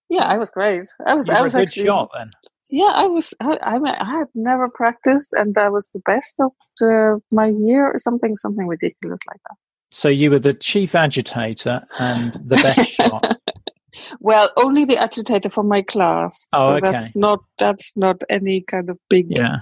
yeah, 0.09 0.23
I 0.25 0.37
was 0.37 0.49
great. 0.51 0.87
I 1.05 1.13
was 1.15 1.27
I 1.29 1.41
was 1.41 1.55
actually 1.55 1.85
shot 1.85 2.09
then. 2.15 2.31
Yeah, 2.73 2.91
I 2.91 3.05
was 3.05 3.36
I 3.39 3.59
I, 3.62 3.77
mean, 3.77 3.93
I 3.93 4.17
had 4.17 4.29
never 4.33 4.67
practiced, 4.67 5.29
and 5.33 5.53
that 5.53 5.71
was 5.71 5.88
the 5.93 6.01
best 6.07 6.39
of 6.39 6.51
the, 6.79 7.21
my 7.31 7.53
year 7.55 7.86
or 7.86 7.99
something 7.99 8.36
something 8.36 8.65
ridiculous 8.65 9.19
like 9.27 9.39
that. 9.47 9.57
So 9.91 10.09
you 10.09 10.31
were 10.31 10.39
the 10.39 10.55
chief 10.55 10.95
agitator 10.95 11.83
and 11.99 12.33
the 12.33 12.55
best 12.55 12.89
shot. 12.99 13.38
Well, 14.19 14.49
only 14.57 14.86
the 14.86 14.97
agitator 14.97 15.51
for 15.51 15.63
my 15.63 15.83
class. 15.83 16.47
Oh, 16.51 16.65
so 16.65 16.71
okay. 16.77 16.91
that's 16.91 17.15
not 17.15 17.41
that's 17.59 17.95
not 17.95 18.23
any 18.27 18.62
kind 18.62 18.89
of 18.89 18.97
big 19.07 19.27
Yeah, 19.29 19.57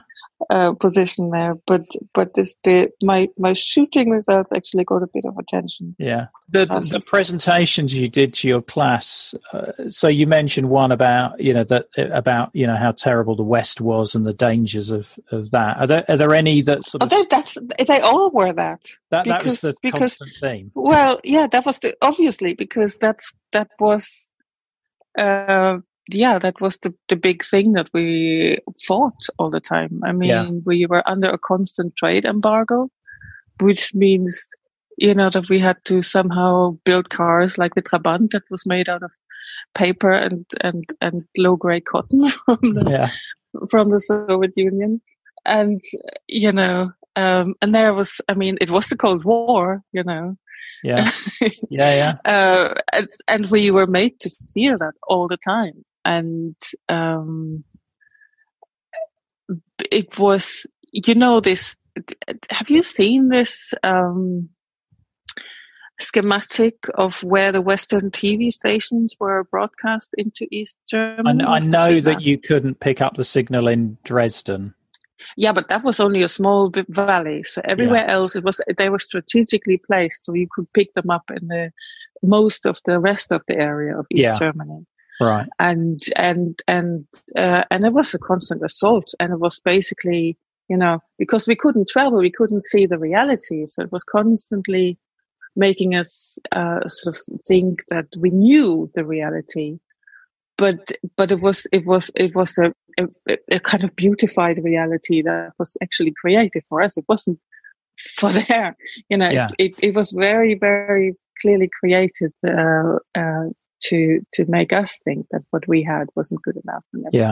uh, 0.50 0.74
position 0.74 1.30
there. 1.30 1.56
But 1.68 1.84
but 2.14 2.34
this 2.34 2.56
the 2.64 2.90
my 3.04 3.28
my 3.38 3.54
shooting 3.54 4.10
results 4.10 4.52
actually 4.52 4.84
got 4.84 5.04
a 5.04 5.08
bit 5.14 5.26
of 5.26 5.38
attention. 5.38 5.96
yeah. 6.00 6.28
The, 6.50 6.66
the 6.66 7.02
presentations 7.10 7.96
you 7.98 8.10
did 8.10 8.34
to 8.34 8.48
your 8.50 8.62
class. 8.62 9.34
Uh, 9.54 9.72
so 9.90 10.10
you 10.10 10.28
mentioned 10.28 10.70
one 10.70 10.92
about 10.92 11.40
you 11.40 11.54
know 11.54 11.64
that 11.64 11.86
about 11.98 12.50
you 12.54 12.68
know 12.68 12.76
how 12.76 12.92
terrible 12.92 13.38
the 13.38 13.44
West 13.44 13.80
was 13.80 14.16
and 14.16 14.26
the 14.26 14.34
dangers 14.34 14.92
of 14.92 15.18
of 15.32 15.52
that. 15.52 15.78
Are 15.78 15.88
there 15.88 16.04
are 16.10 16.18
there 16.18 16.34
any 16.34 16.62
that 16.64 16.84
sort 16.84 17.04
Oh, 17.04 17.06
of 17.06 17.10
they, 17.10 17.24
that's 17.30 17.58
they 17.88 18.00
all 18.02 18.32
were 18.32 18.52
that. 18.52 18.82
that 19.12 19.26
that 19.28 19.46
was 19.46 19.62
the 19.62 19.74
because- 19.82 20.18
constant 20.18 20.32
theme? 20.42 20.72
Well, 20.76 21.22
yeah, 21.24 21.48
that 21.48 21.66
was 21.66 21.80
the 21.80 21.96
obviously 22.02 22.54
because 22.54 22.98
that's 22.98 23.32
that 23.54 23.70
was, 23.80 24.30
uh, 25.18 25.78
yeah, 26.10 26.40
that 26.40 26.60
was 26.62 26.78
the 26.78 26.94
the 27.08 27.16
big 27.16 27.44
thing 27.44 27.74
that 27.74 27.90
we 27.94 28.58
fought 28.88 29.28
all 29.38 29.50
the 29.50 29.60
time. 29.62 30.02
I 30.04 30.12
mean, 30.12 30.30
Yeah. 30.30 30.50
we 30.66 30.86
were 30.86 31.04
under 31.10 31.30
a 31.30 31.38
constant 31.38 31.96
trade 31.96 32.26
embargo, 32.26 32.90
which 33.60 33.94
means 33.94 34.48
you 34.98 35.14
know 35.14 35.30
that 35.30 35.50
we 35.50 35.60
had 35.60 35.78
to 35.86 36.02
somehow 36.02 36.78
build 36.86 37.10
cars 37.10 37.58
like 37.58 37.76
the 37.76 37.82
Trabant 37.82 38.32
that 38.32 38.44
was 38.50 38.66
made 38.66 38.90
out 38.90 39.04
of 39.04 39.12
paper 39.76 40.12
and 40.12 40.46
and 40.64 40.84
and 41.02 41.24
low 41.38 41.56
grade 41.56 41.86
cotton 41.86 42.30
from 42.46 42.74
the 42.74 42.90
Yeah, 42.90 43.10
from 43.70 43.90
the 43.92 44.00
Soviet 44.00 44.54
Union, 44.58 45.02
and 45.46 45.82
you 46.28 46.52
know. 46.52 46.92
Um, 47.18 47.54
and 47.62 47.76
there 47.76 47.94
was, 47.94 48.22
I 48.30 48.34
mean, 48.36 48.58
it 48.62 48.72
was 48.72 48.88
the 48.88 48.96
Cold 48.96 49.26
War, 49.26 49.84
you 49.92 50.02
know, 50.02 50.38
yeah, 50.82 51.12
yeah, 51.70 51.94
yeah. 51.94 52.14
uh, 52.24 52.74
and, 52.94 53.08
and 53.28 53.46
we 53.48 53.70
were 53.70 53.86
made 53.86 54.18
to 54.22 54.30
feel 54.54 54.78
that 54.78 54.94
all 55.10 55.28
the 55.28 55.36
time. 55.36 55.84
And 56.04 56.56
um, 56.90 57.64
it 59.92 60.18
was, 60.18 60.66
you 60.92 61.16
know, 61.16 61.40
this. 61.40 61.78
Have 62.50 62.70
you 62.70 62.84
seen 62.84 63.30
this 63.30 63.74
um, 63.84 64.50
schematic 66.00 66.76
of 66.96 67.24
where 67.24 67.52
the 67.52 67.62
Western 67.62 68.10
TV 68.12 68.52
stations 68.52 69.16
were 69.20 69.44
broadcast 69.46 70.12
into 70.18 70.48
East 70.52 70.78
Germany? 70.90 71.40
kn- 71.40 71.48
I 71.48 71.60
know 71.60 72.00
that 72.02 72.22
you 72.22 72.38
couldn't 72.38 72.80
pick 72.80 73.02
up 73.02 73.16
the 73.16 73.24
signal 73.24 73.68
in 73.68 73.98
Dresden. 74.04 74.74
Yeah, 75.38 75.52
but 75.52 75.70
that 75.70 75.84
was 75.84 76.00
only 76.00 76.24
a 76.24 76.28
small 76.28 76.72
valley. 76.90 77.44
So 77.44 77.62
everywhere 77.66 78.08
else, 78.10 78.36
it 78.36 78.44
was 78.44 78.60
they 78.78 78.90
were 78.90 79.00
strategically 79.00 79.78
placed, 79.86 80.26
so 80.26 80.34
you 80.34 80.48
could 80.52 80.72
pick 80.74 80.94
them 80.94 81.10
up 81.10 81.30
in 81.30 81.48
the 81.48 81.72
most 82.24 82.66
of 82.66 82.80
the 82.86 83.00
rest 83.00 83.32
of 83.32 83.42
the 83.48 83.56
area 83.56 83.98
of 83.98 84.06
East 84.12 84.24
Yeah. 84.24 84.34
Germany. 84.36 84.86
Right. 85.20 85.48
And 85.60 86.00
and 86.16 86.62
and 86.68 87.06
uh, 87.36 87.64
and 87.70 87.86
it 87.86 87.94
was 87.94 88.14
a 88.14 88.20
constant 88.20 88.64
assault, 88.64 89.14
and 89.20 89.34
it 89.34 89.40
was 89.40 89.60
basically 89.60 90.38
you 90.70 90.78
know 90.78 91.02
because 91.18 91.48
we 91.48 91.56
couldn't 91.56 91.90
travel, 91.90 92.20
we 92.20 92.32
couldn't 92.32 92.66
see 92.66 92.86
the 92.86 92.98
reality, 92.98 93.66
so 93.66 93.84
it 93.84 93.92
was 93.92 94.04
constantly 94.04 94.98
making 95.56 95.96
us 95.96 96.40
uh, 96.52 96.88
sort 96.88 97.16
of 97.16 97.22
think 97.46 97.84
that 97.90 98.08
we 98.18 98.30
knew 98.30 98.90
the 98.96 99.06
reality, 99.06 99.80
but 100.58 100.92
but 101.18 101.32
it 101.32 101.42
was 101.42 101.68
it 101.72 101.86
was 101.86 102.10
it 102.16 102.36
was 102.36 102.58
a, 102.58 102.74
a, 103.00 103.38
a 103.52 103.60
kind 103.60 103.84
of 103.84 103.96
beautified 103.96 104.64
reality 104.64 105.22
that 105.22 105.52
was 105.60 105.76
actually 105.82 106.14
created 106.20 106.64
for 106.70 106.82
us. 106.82 106.98
It 106.98 107.06
wasn't 107.08 107.40
for 108.16 108.30
there, 108.48 108.76
you 109.10 109.18
know. 109.18 109.30
Yeah. 109.30 109.50
It, 109.58 109.76
it 109.82 109.94
was 109.94 110.12
very 110.12 110.56
very 110.56 111.16
clearly 111.42 111.70
created 111.80 112.32
uh, 112.48 112.98
uh, 113.16 113.50
to 113.82 114.22
to 114.34 114.46
make 114.48 114.74
us 114.74 115.00
think 115.04 115.28
that 115.32 115.42
what 115.52 115.68
we 115.68 115.84
had 115.84 116.08
wasn't 116.16 116.42
good 116.42 116.58
enough. 116.64 116.84
Yeah. 117.12 117.30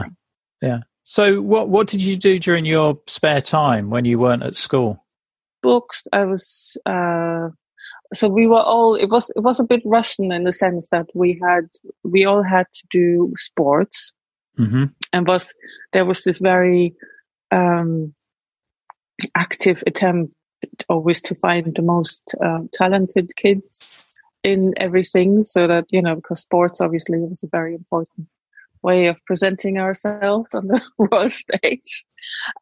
everything. 0.62 0.82
So 1.04 1.40
what 1.40 1.68
what 1.68 1.88
did 1.88 2.02
you 2.02 2.16
do 2.16 2.38
during 2.38 2.64
your 2.64 3.00
spare 3.06 3.40
time 3.40 3.90
when 3.90 4.04
you 4.04 4.18
weren't 4.18 4.42
at 4.42 4.56
school? 4.56 5.04
books. 5.62 6.06
I 6.12 6.24
was 6.24 6.76
uh, 6.86 7.48
so 8.14 8.28
we 8.28 8.46
were 8.46 8.60
all. 8.60 8.94
It 8.94 9.10
was 9.10 9.30
it 9.36 9.40
was 9.40 9.60
a 9.60 9.64
bit 9.64 9.82
Russian 9.84 10.32
in 10.32 10.44
the 10.44 10.52
sense 10.52 10.88
that 10.90 11.06
we 11.14 11.40
had 11.42 11.68
we 12.04 12.24
all 12.24 12.42
had 12.42 12.66
to 12.72 12.86
do 12.90 13.32
sports. 13.36 14.12
hmm 14.56 14.84
and 15.12 15.26
was 15.26 15.54
there 15.92 16.04
was 16.04 16.22
this 16.22 16.38
very 16.38 16.94
um, 17.50 18.14
active 19.36 19.82
attempt 19.86 20.34
always 20.88 21.22
to 21.22 21.34
find 21.34 21.74
the 21.74 21.82
most 21.82 22.34
uh, 22.44 22.60
talented 22.72 23.30
kids 23.36 24.04
in 24.42 24.72
everything 24.76 25.42
so 25.42 25.66
that 25.66 25.86
you 25.90 26.00
know 26.00 26.14
because 26.14 26.40
sports 26.40 26.80
obviously 26.80 27.18
was 27.18 27.42
a 27.42 27.48
very 27.48 27.74
important 27.74 28.26
way 28.82 29.06
of 29.06 29.16
presenting 29.26 29.78
ourselves 29.78 30.54
on 30.54 30.66
the 30.68 30.80
world 30.98 31.30
stage 31.30 32.04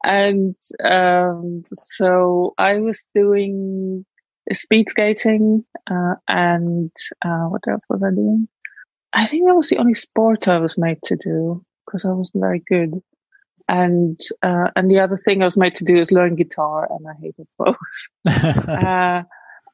and 0.04 0.56
um, 0.84 1.64
so 1.84 2.54
i 2.58 2.76
was 2.76 3.06
doing 3.14 4.04
speed 4.52 4.88
skating 4.88 5.64
uh, 5.90 6.14
and 6.28 6.90
uh, 7.24 7.46
what 7.46 7.62
else 7.68 7.84
was 7.88 8.02
i 8.02 8.10
doing 8.10 8.48
i 9.12 9.24
think 9.24 9.46
that 9.46 9.54
was 9.54 9.68
the 9.68 9.78
only 9.78 9.94
sport 9.94 10.48
i 10.48 10.58
was 10.58 10.76
made 10.76 11.00
to 11.02 11.16
do 11.16 11.64
because 11.88 12.04
I 12.04 12.10
wasn't 12.10 12.42
very 12.42 12.62
good. 12.68 13.02
And 13.68 14.18
uh, 14.42 14.70
and 14.76 14.90
the 14.90 15.00
other 15.00 15.18
thing 15.18 15.42
I 15.42 15.46
was 15.46 15.56
made 15.56 15.74
to 15.76 15.84
do 15.84 15.94
is 15.94 16.10
learn 16.10 16.36
guitar, 16.36 16.88
and 16.90 17.06
I 17.06 17.12
hated 17.20 17.46
both. 17.58 17.76
uh, 18.26 19.22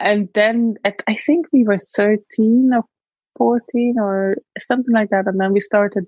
and 0.00 0.28
then 0.34 0.74
at, 0.84 1.02
I 1.06 1.16
think 1.16 1.46
we 1.52 1.64
were 1.64 1.78
thirteen 1.78 2.70
or 2.74 2.84
fourteen 3.36 3.96
or 3.98 4.36
something 4.58 4.94
like 4.94 5.10
that, 5.10 5.26
and 5.26 5.40
then 5.40 5.52
we 5.52 5.60
started 5.60 6.04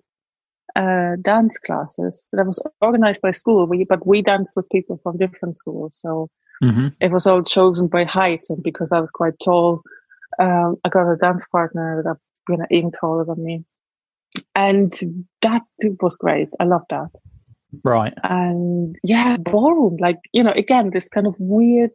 uh, 0.74 1.16
dance 1.22 1.58
classes 1.58 2.28
that 2.32 2.46
was 2.46 2.62
organized 2.80 3.20
by 3.22 3.30
school. 3.30 3.66
We, 3.66 3.84
but 3.84 4.06
we 4.06 4.22
danced 4.22 4.52
with 4.56 4.68
people 4.70 5.00
from 5.02 5.18
different 5.18 5.56
schools, 5.58 5.98
so 6.00 6.28
hmm 6.62 6.88
it 7.00 7.12
was 7.12 7.26
all 7.26 7.42
chosen 7.42 7.86
by 7.88 8.04
height 8.04 8.46
and 8.48 8.62
because 8.62 8.90
I 8.90 9.00
was 9.00 9.10
quite 9.10 9.34
tall, 9.44 9.82
um, 10.38 10.76
I 10.84 10.88
got 10.88 11.10
a 11.10 11.16
dance 11.16 11.46
partner 11.48 12.02
that 12.04 12.16
you 12.48 12.56
know 12.56 12.66
even 12.70 12.92
taller 12.92 13.24
than 13.24 13.44
me, 13.44 13.64
and 14.54 14.92
that 15.42 15.62
was 16.00 16.16
great. 16.16 16.48
I 16.60 16.64
loved 16.64 16.86
that, 16.90 17.10
Right. 17.84 18.14
and 18.22 18.96
yeah, 19.02 19.36
ballroom, 19.38 19.96
like 20.00 20.18
you 20.32 20.42
know, 20.42 20.52
again 20.52 20.90
this 20.92 21.08
kind 21.08 21.26
of 21.26 21.34
weird 21.38 21.90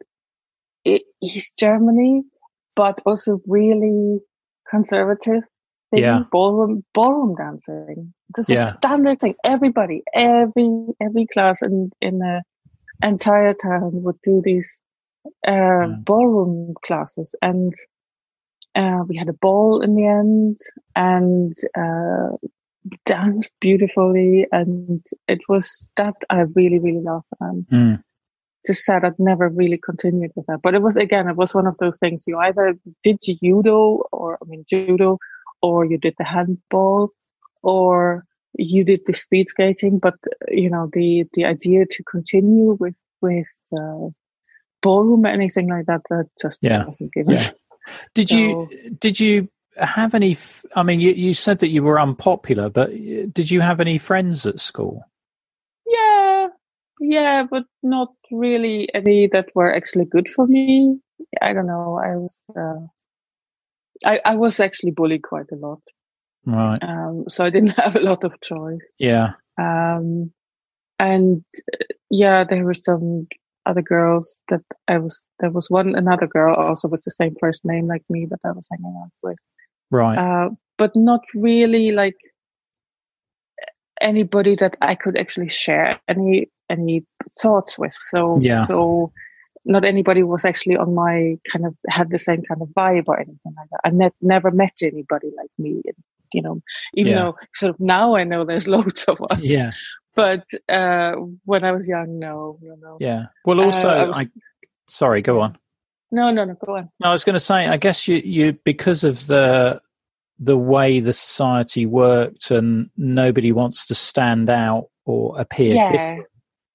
East 0.84 1.58
Germany, 1.58 2.22
but 2.74 3.00
also 3.06 3.40
really 3.46 4.20
conservative. 4.68 5.42
Thing, 5.90 6.00
Yeah. 6.02 6.24
ballroom 6.32 6.84
ballroom 6.94 7.34
dancing. 7.36 8.14
This 8.34 8.46
was 8.48 8.58
Yeah. 8.58 8.68
standard 8.68 9.20
thing. 9.20 9.34
Everybody, 9.44 10.02
every 10.14 10.68
every 11.00 11.26
class 11.26 11.60
in 11.62 11.90
in 12.00 12.18
the 12.18 12.42
entire 13.02 13.52
town 13.54 14.02
would 14.02 14.18
do 14.24 14.40
these 14.42 14.80
uh, 15.46 15.86
Mm. 15.86 16.04
ballroom 16.04 16.74
classes, 16.86 17.34
and 17.42 17.72
uh, 18.74 19.04
we 19.08 19.16
had 19.16 19.28
a 19.28 19.34
ball 19.46 19.82
in 19.82 19.94
the 19.94 20.06
end, 20.06 20.56
and 20.96 21.54
uh, 21.76 22.36
danced 23.06 23.54
beautifully, 23.60 24.46
and 24.50 25.04
it 25.28 25.40
was 25.48 25.90
that 25.96 26.16
I 26.30 26.40
really 26.56 26.78
really 26.78 27.02
loved. 27.02 27.26
Um, 27.40 27.66
Mm. 27.70 28.02
Just 28.66 28.84
sad 28.84 29.04
I'd 29.04 29.18
never 29.18 29.48
really 29.48 29.78
continued 29.78 30.32
with 30.34 30.46
that. 30.46 30.60
But 30.62 30.74
it 30.74 30.82
was 30.82 30.96
again, 30.96 31.28
it 31.28 31.36
was 31.36 31.54
one 31.54 31.66
of 31.66 31.78
those 31.78 31.98
things. 31.98 32.24
You 32.26 32.38
either 32.38 32.74
did 33.02 33.18
judo, 33.24 34.02
or 34.12 34.38
I 34.42 34.44
mean 34.46 34.64
judo, 34.68 35.18
or 35.60 35.84
you 35.84 35.98
did 35.98 36.14
the 36.18 36.24
handball, 36.24 37.10
or 37.62 38.24
you 38.54 38.84
did 38.84 39.00
the 39.06 39.14
speed 39.14 39.48
skating. 39.48 39.98
But 39.98 40.14
you 40.48 40.70
know 40.70 40.88
the 40.92 41.24
the 41.34 41.44
idea 41.44 41.86
to 41.90 42.02
continue 42.04 42.76
with 42.78 42.96
with 43.20 43.50
uh, 43.76 44.08
ballroom 44.82 45.24
or 45.24 45.28
anything 45.28 45.68
like 45.68 45.86
that 45.86 46.02
that 46.10 46.28
just 46.40 46.58
yeah. 46.60 46.84
wasn't 46.84 47.12
given. 47.12 47.34
Yeah. 47.34 47.50
Did 48.14 48.28
so, 48.28 48.36
you 48.36 48.90
did 49.00 49.18
you 49.18 49.48
have 49.76 50.14
any? 50.14 50.36
I 50.76 50.82
mean, 50.82 51.00
you, 51.00 51.12
you 51.12 51.34
said 51.34 51.60
that 51.60 51.68
you 51.68 51.82
were 51.82 52.00
unpopular, 52.00 52.68
but 52.68 52.90
did 52.90 53.50
you 53.50 53.60
have 53.60 53.80
any 53.80 53.98
friends 53.98 54.46
at 54.46 54.60
school? 54.60 55.04
Yeah, 57.04 57.44
but 57.50 57.64
not 57.82 58.10
really 58.30 58.88
any 58.94 59.28
that 59.32 59.48
were 59.56 59.74
actually 59.74 60.04
good 60.04 60.28
for 60.28 60.46
me. 60.46 61.00
I 61.40 61.52
don't 61.52 61.66
know. 61.66 62.00
I 62.02 62.16
was, 62.16 62.42
uh, 62.56 62.86
I, 64.06 64.20
I 64.24 64.34
was 64.36 64.60
actually 64.60 64.92
bullied 64.92 65.24
quite 65.24 65.50
a 65.52 65.56
lot. 65.56 65.80
Right. 66.46 66.78
Um, 66.80 67.24
so 67.28 67.44
I 67.44 67.50
didn't 67.50 67.76
have 67.80 67.96
a 67.96 68.00
lot 68.00 68.22
of 68.22 68.40
choice. 68.40 68.88
Yeah. 68.98 69.30
Um, 69.58 70.32
and 71.00 71.44
yeah, 72.08 72.44
there 72.44 72.64
were 72.64 72.74
some 72.74 73.26
other 73.66 73.82
girls 73.82 74.38
that 74.48 74.62
I 74.86 74.98
was, 74.98 75.26
there 75.40 75.50
was 75.50 75.68
one, 75.68 75.96
another 75.96 76.28
girl 76.28 76.54
also 76.54 76.86
with 76.86 77.02
the 77.02 77.10
same 77.10 77.34
first 77.40 77.64
name 77.64 77.88
like 77.88 78.04
me 78.08 78.28
that 78.30 78.40
I 78.44 78.52
was 78.52 78.68
hanging 78.70 78.96
out 79.02 79.10
with. 79.24 79.38
Right. 79.90 80.18
Uh, 80.18 80.50
but 80.78 80.92
not 80.94 81.22
really 81.34 81.90
like 81.90 82.16
anybody 84.02 84.56
that 84.56 84.76
I 84.82 84.94
could 84.94 85.16
actually 85.16 85.48
share 85.48 86.00
any 86.08 86.50
any 86.68 87.04
thoughts 87.40 87.78
with. 87.78 87.92
So 87.92 88.38
yeah. 88.40 88.66
so 88.66 89.12
not 89.64 89.84
anybody 89.84 90.22
was 90.22 90.44
actually 90.44 90.76
on 90.76 90.94
my 90.94 91.38
kind 91.52 91.66
of 91.66 91.74
had 91.88 92.10
the 92.10 92.18
same 92.18 92.42
kind 92.42 92.60
of 92.62 92.68
vibe 92.68 93.04
or 93.06 93.18
anything 93.18 93.54
like 93.56 93.68
that. 93.70 93.80
I 93.84 93.90
ne- 93.90 94.10
never 94.20 94.50
met 94.50 94.74
anybody 94.82 95.28
like 95.36 95.50
me. 95.58 95.82
You 96.34 96.40
know, 96.40 96.62
even 96.94 97.12
yeah. 97.12 97.18
though 97.18 97.36
sort 97.54 97.74
of 97.74 97.80
now 97.80 98.16
I 98.16 98.24
know 98.24 98.44
there's 98.44 98.66
loads 98.76 99.04
of 99.04 99.18
us. 99.30 99.40
Yeah. 99.42 99.72
But 100.14 100.46
uh, 100.68 101.12
when 101.44 101.64
I 101.64 101.72
was 101.72 101.88
young, 101.88 102.18
no, 102.18 102.58
you 102.62 102.76
know. 102.80 102.98
Yeah. 103.00 103.26
Well, 103.46 103.60
uh, 103.60 103.64
also, 103.64 103.88
uh, 103.88 103.92
I, 103.92 104.04
was, 104.04 104.18
I 104.18 104.26
sorry, 104.86 105.22
go 105.22 105.40
on. 105.40 105.56
No, 106.10 106.30
no, 106.30 106.44
no. 106.44 106.54
Go 106.54 106.76
on. 106.76 106.90
No, 107.00 107.08
I 107.08 107.12
was 107.12 107.24
going 107.24 107.34
to 107.34 107.40
say. 107.40 107.66
I 107.66 107.78
guess 107.78 108.06
you, 108.06 108.16
you 108.16 108.58
because 108.64 109.04
of 109.04 109.26
the 109.26 109.80
the 110.42 110.56
way 110.56 111.00
the 111.00 111.12
society 111.12 111.86
worked, 111.86 112.50
and 112.50 112.90
nobody 112.96 113.52
wants 113.52 113.86
to 113.86 113.94
stand 113.94 114.50
out 114.50 114.88
or 115.04 115.38
appear. 115.40 115.74
Yeah. 115.74 115.90
Different. 115.92 116.26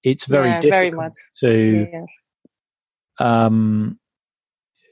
It's 0.03 0.25
very 0.25 0.47
yeah, 0.47 0.62
difficult 0.62 0.73
very 0.73 0.91
much. 0.91 1.13
to, 1.41 1.88
yeah. 3.19 3.45
um, 3.45 3.99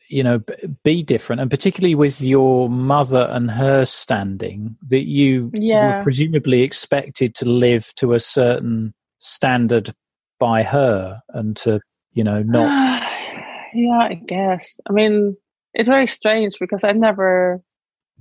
you 0.09 0.23
know, 0.23 0.41
be 0.83 1.03
different, 1.03 1.41
and 1.41 1.49
particularly 1.49 1.95
with 1.95 2.21
your 2.21 2.69
mother 2.69 3.27
and 3.31 3.49
her 3.49 3.85
standing, 3.85 4.75
that 4.87 5.05
you 5.05 5.51
yeah. 5.53 5.97
were 5.97 6.03
presumably 6.03 6.63
expected 6.63 7.33
to 7.35 7.45
live 7.45 7.93
to 7.95 8.13
a 8.13 8.19
certain 8.19 8.93
standard 9.19 9.93
by 10.39 10.63
her, 10.63 11.21
and 11.29 11.55
to 11.57 11.79
you 12.11 12.23
know 12.23 12.43
not 12.43 12.69
yeah, 13.75 14.07
I 14.09 14.13
guess. 14.15 14.79
I 14.89 14.93
mean, 14.93 15.37
it's 15.73 15.89
very 15.89 16.07
strange 16.07 16.57
because 16.59 16.83
I 16.83 16.93
never, 16.93 17.61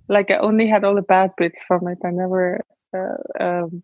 like, 0.08 0.30
I 0.30 0.36
only 0.36 0.66
had 0.66 0.84
all 0.84 0.94
the 0.94 1.02
bad 1.02 1.32
bits 1.36 1.64
from 1.64 1.88
it. 1.88 1.98
I 2.04 2.10
never 2.10 2.64
uh, 2.96 3.42
um, 3.42 3.82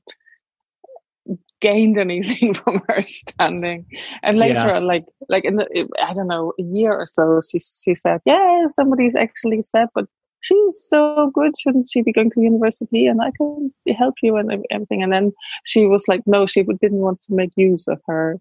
gained 1.61 1.99
anything 1.99 2.55
from 2.61 2.83
her 2.89 3.03
standing. 3.03 3.87
And 4.23 4.39
later 4.39 4.67
yeah. 4.67 4.77
on, 4.77 4.87
like, 4.87 5.05
like 5.29 5.45
in 5.45 5.57
the, 5.57 5.89
I 6.03 6.15
don't 6.15 6.29
know, 6.29 6.53
a 6.59 6.63
year 6.63 6.93
or 6.93 7.07
so, 7.07 7.41
she 7.41 7.59
she 7.59 7.95
said, 7.95 8.21
"Yeah, 8.25 8.67
somebody's 8.69 9.15
actually 9.15 9.63
said, 9.63 9.89
but." 9.95 10.07
She's 10.43 10.83
so 10.89 11.31
good. 11.35 11.53
Shouldn't 11.61 11.91
she 11.91 12.01
be 12.01 12.15
going 12.15 12.31
to 12.31 12.41
university? 12.41 13.07
And 13.07 13.21
I 13.21 13.31
can 13.37 13.71
help 13.99 14.15
you 14.23 14.37
and 14.37 14.65
everything. 14.71 15.03
And 15.03 15.13
then 15.13 15.33
she 15.67 15.85
was 15.85 16.09
like, 16.09 16.23
no, 16.25 16.47
she 16.47 16.63
didn't 16.63 17.01
want 17.01 17.21
to 17.25 17.35
make 17.35 17.51
use 17.57 17.87
of 17.87 18.01
her, 18.07 18.41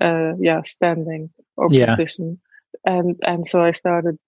uh, 0.00 0.32
yeah, 0.40 0.62
standing 0.62 1.30
or 1.56 1.68
yeah. 1.70 1.90
position 1.90 2.40
and 2.84 3.16
and 3.26 3.46
so 3.46 3.62
I 3.62 3.72
started 3.72 4.18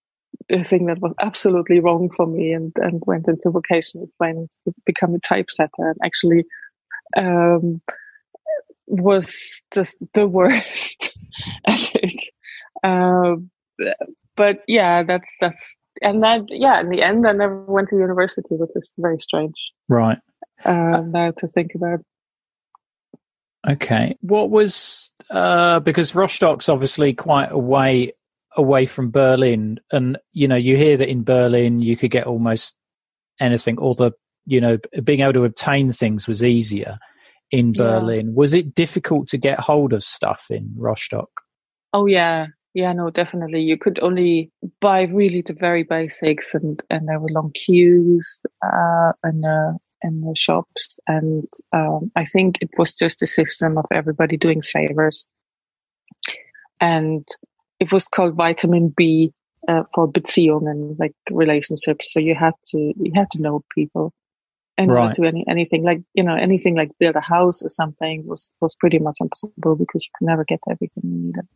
a 0.50 0.64
thing 0.64 0.86
that 0.86 1.00
was 1.00 1.12
absolutely 1.20 1.80
wrong 1.80 2.10
for 2.10 2.26
me, 2.26 2.52
and 2.52 2.72
and 2.76 3.02
went 3.06 3.28
into 3.28 3.50
vocational 3.50 4.08
training 4.18 4.48
to 4.64 4.74
become 4.84 5.14
a 5.14 5.20
typesetter, 5.20 5.70
and 5.78 5.96
actually 6.04 6.44
um, 7.16 7.80
was 8.86 9.62
just 9.72 9.96
the 10.12 10.28
worst 10.38 11.16
at 11.66 11.94
it. 11.94 12.22
Um, 12.82 13.50
but 14.36 14.62
yeah, 14.66 15.02
that's 15.02 15.36
that's 15.40 15.76
and 16.02 16.22
that 16.22 16.42
yeah. 16.48 16.80
In 16.80 16.90
the 16.90 17.02
end, 17.02 17.26
I 17.26 17.32
never 17.32 17.62
went 17.64 17.90
to 17.90 17.96
university, 17.96 18.56
which 18.56 18.70
is 18.74 18.92
very 18.98 19.20
strange. 19.20 19.54
Right. 19.88 20.18
Uh, 20.64 21.02
now 21.06 21.32
to 21.38 21.48
think 21.48 21.72
about. 21.74 22.00
Okay. 23.68 24.16
What 24.20 24.50
was 24.50 25.10
uh, 25.30 25.80
because 25.80 26.14
Rostock's 26.14 26.68
obviously 26.68 27.12
quite 27.12 27.50
a 27.50 27.58
way 27.58 28.12
away 28.56 28.84
from 28.84 29.10
Berlin, 29.10 29.78
and 29.92 30.18
you 30.32 30.48
know, 30.48 30.56
you 30.56 30.76
hear 30.76 30.96
that 30.96 31.08
in 31.08 31.24
Berlin 31.24 31.80
you 31.80 31.96
could 31.96 32.10
get 32.10 32.26
almost 32.26 32.76
anything, 33.40 33.78
or 33.78 33.94
the 33.94 34.12
you 34.46 34.60
know, 34.60 34.78
being 35.04 35.20
able 35.20 35.34
to 35.34 35.44
obtain 35.44 35.92
things 35.92 36.26
was 36.26 36.42
easier 36.42 36.98
in 37.50 37.72
Berlin. 37.72 38.26
Yeah. 38.28 38.32
Was 38.34 38.54
it 38.54 38.74
difficult 38.74 39.28
to 39.28 39.38
get 39.38 39.60
hold 39.60 39.92
of 39.92 40.02
stuff 40.02 40.46
in 40.50 40.72
Rostock? 40.76 41.28
Oh 41.92 42.06
yeah, 42.06 42.46
yeah, 42.74 42.92
no, 42.92 43.10
definitely. 43.10 43.62
You 43.62 43.76
could 43.76 43.98
only 44.00 44.50
buy 44.80 45.02
really 45.04 45.42
the 45.42 45.54
very 45.54 45.82
basics, 45.82 46.54
and 46.54 46.82
and 46.90 47.08
there 47.08 47.18
were 47.18 47.28
long 47.30 47.52
queues 47.52 48.40
uh, 48.64 49.12
and 49.22 49.44
uh, 49.44 49.72
in 50.02 50.20
the 50.20 50.34
shops, 50.36 50.98
and 51.06 51.48
um, 51.72 52.10
I 52.16 52.24
think 52.24 52.58
it 52.60 52.70
was 52.78 52.94
just 52.94 53.22
a 53.22 53.26
system 53.26 53.76
of 53.76 53.86
everybody 53.92 54.36
doing 54.36 54.62
favors, 54.62 55.26
and 56.80 57.26
it 57.80 57.92
was 57.92 58.06
called 58.06 58.36
vitamin 58.36 58.90
B 58.94 59.32
uh, 59.66 59.82
for 59.94 60.10
Beziehungen, 60.10 60.96
like 60.98 61.14
relationships. 61.30 62.12
So 62.12 62.20
you 62.20 62.34
had 62.34 62.54
to 62.66 62.78
you 62.78 63.12
had 63.14 63.30
to 63.32 63.40
know 63.40 63.64
people, 63.74 64.12
and 64.78 64.90
right. 64.90 65.14
do 65.14 65.24
any 65.24 65.44
anything 65.48 65.82
like 65.82 66.02
you 66.14 66.22
know 66.22 66.36
anything 66.36 66.76
like 66.76 66.90
build 66.98 67.16
a 67.16 67.20
house 67.20 67.62
or 67.62 67.68
something 67.68 68.26
was 68.26 68.50
was 68.60 68.74
pretty 68.74 68.98
much 68.98 69.18
impossible 69.20 69.76
because 69.76 70.04
you 70.04 70.10
could 70.18 70.26
never 70.26 70.44
get 70.44 70.60
everything 70.70 71.02
you 71.04 71.18
needed. 71.26 71.48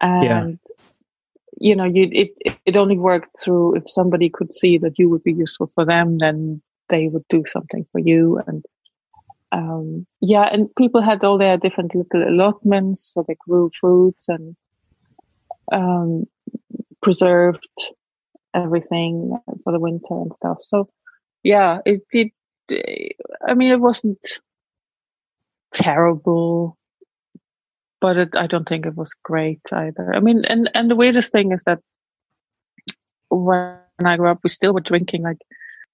And 0.00 0.58
yeah. 0.68 0.86
you 1.58 1.76
know, 1.76 1.84
you 1.84 2.08
it 2.12 2.30
it 2.64 2.76
only 2.76 2.96
worked 2.96 3.38
through 3.38 3.76
if 3.76 3.90
somebody 3.90 4.30
could 4.30 4.52
see 4.52 4.78
that 4.78 4.98
you 4.98 5.08
would 5.08 5.24
be 5.24 5.32
useful 5.32 5.68
for 5.74 5.84
them, 5.84 6.18
then 6.18 6.62
they 6.88 7.08
would 7.08 7.24
do 7.28 7.44
something 7.46 7.86
for 7.92 7.98
you 7.98 8.40
and. 8.46 8.64
Um, 9.52 10.06
yeah, 10.20 10.44
and 10.44 10.72
people 10.76 11.02
had 11.02 11.24
all 11.24 11.36
their 11.36 11.56
different 11.56 11.92
little 11.92 12.22
allotments 12.22 13.10
where 13.14 13.24
they 13.26 13.34
grew 13.44 13.68
fruits 13.80 14.26
and 14.28 14.54
um, 15.70 16.24
preserved 17.02 17.66
everything 18.54 19.38
for 19.64 19.72
the 19.72 19.80
winter 19.80 20.14
and 20.14 20.34
stuff. 20.34 20.58
So 20.60 20.88
yeah, 21.42 21.78
it 21.84 22.02
did. 22.10 22.30
I 23.46 23.54
mean, 23.54 23.72
it 23.72 23.80
wasn't 23.80 24.24
terrible, 25.72 26.76
but 28.00 28.16
it, 28.16 28.28
I 28.36 28.46
don't 28.46 28.68
think 28.68 28.86
it 28.86 28.96
was 28.96 29.14
great 29.22 29.60
either. 29.72 30.14
I 30.14 30.20
mean, 30.20 30.44
and 30.46 30.70
and 30.74 30.90
the 30.90 30.96
weirdest 30.96 31.32
thing 31.32 31.52
is 31.52 31.62
that 31.64 31.80
when 33.28 33.78
I 34.04 34.16
grew 34.16 34.28
up, 34.28 34.40
we 34.42 34.50
still 34.50 34.74
were 34.74 34.80
drinking. 34.80 35.22
Like, 35.22 35.38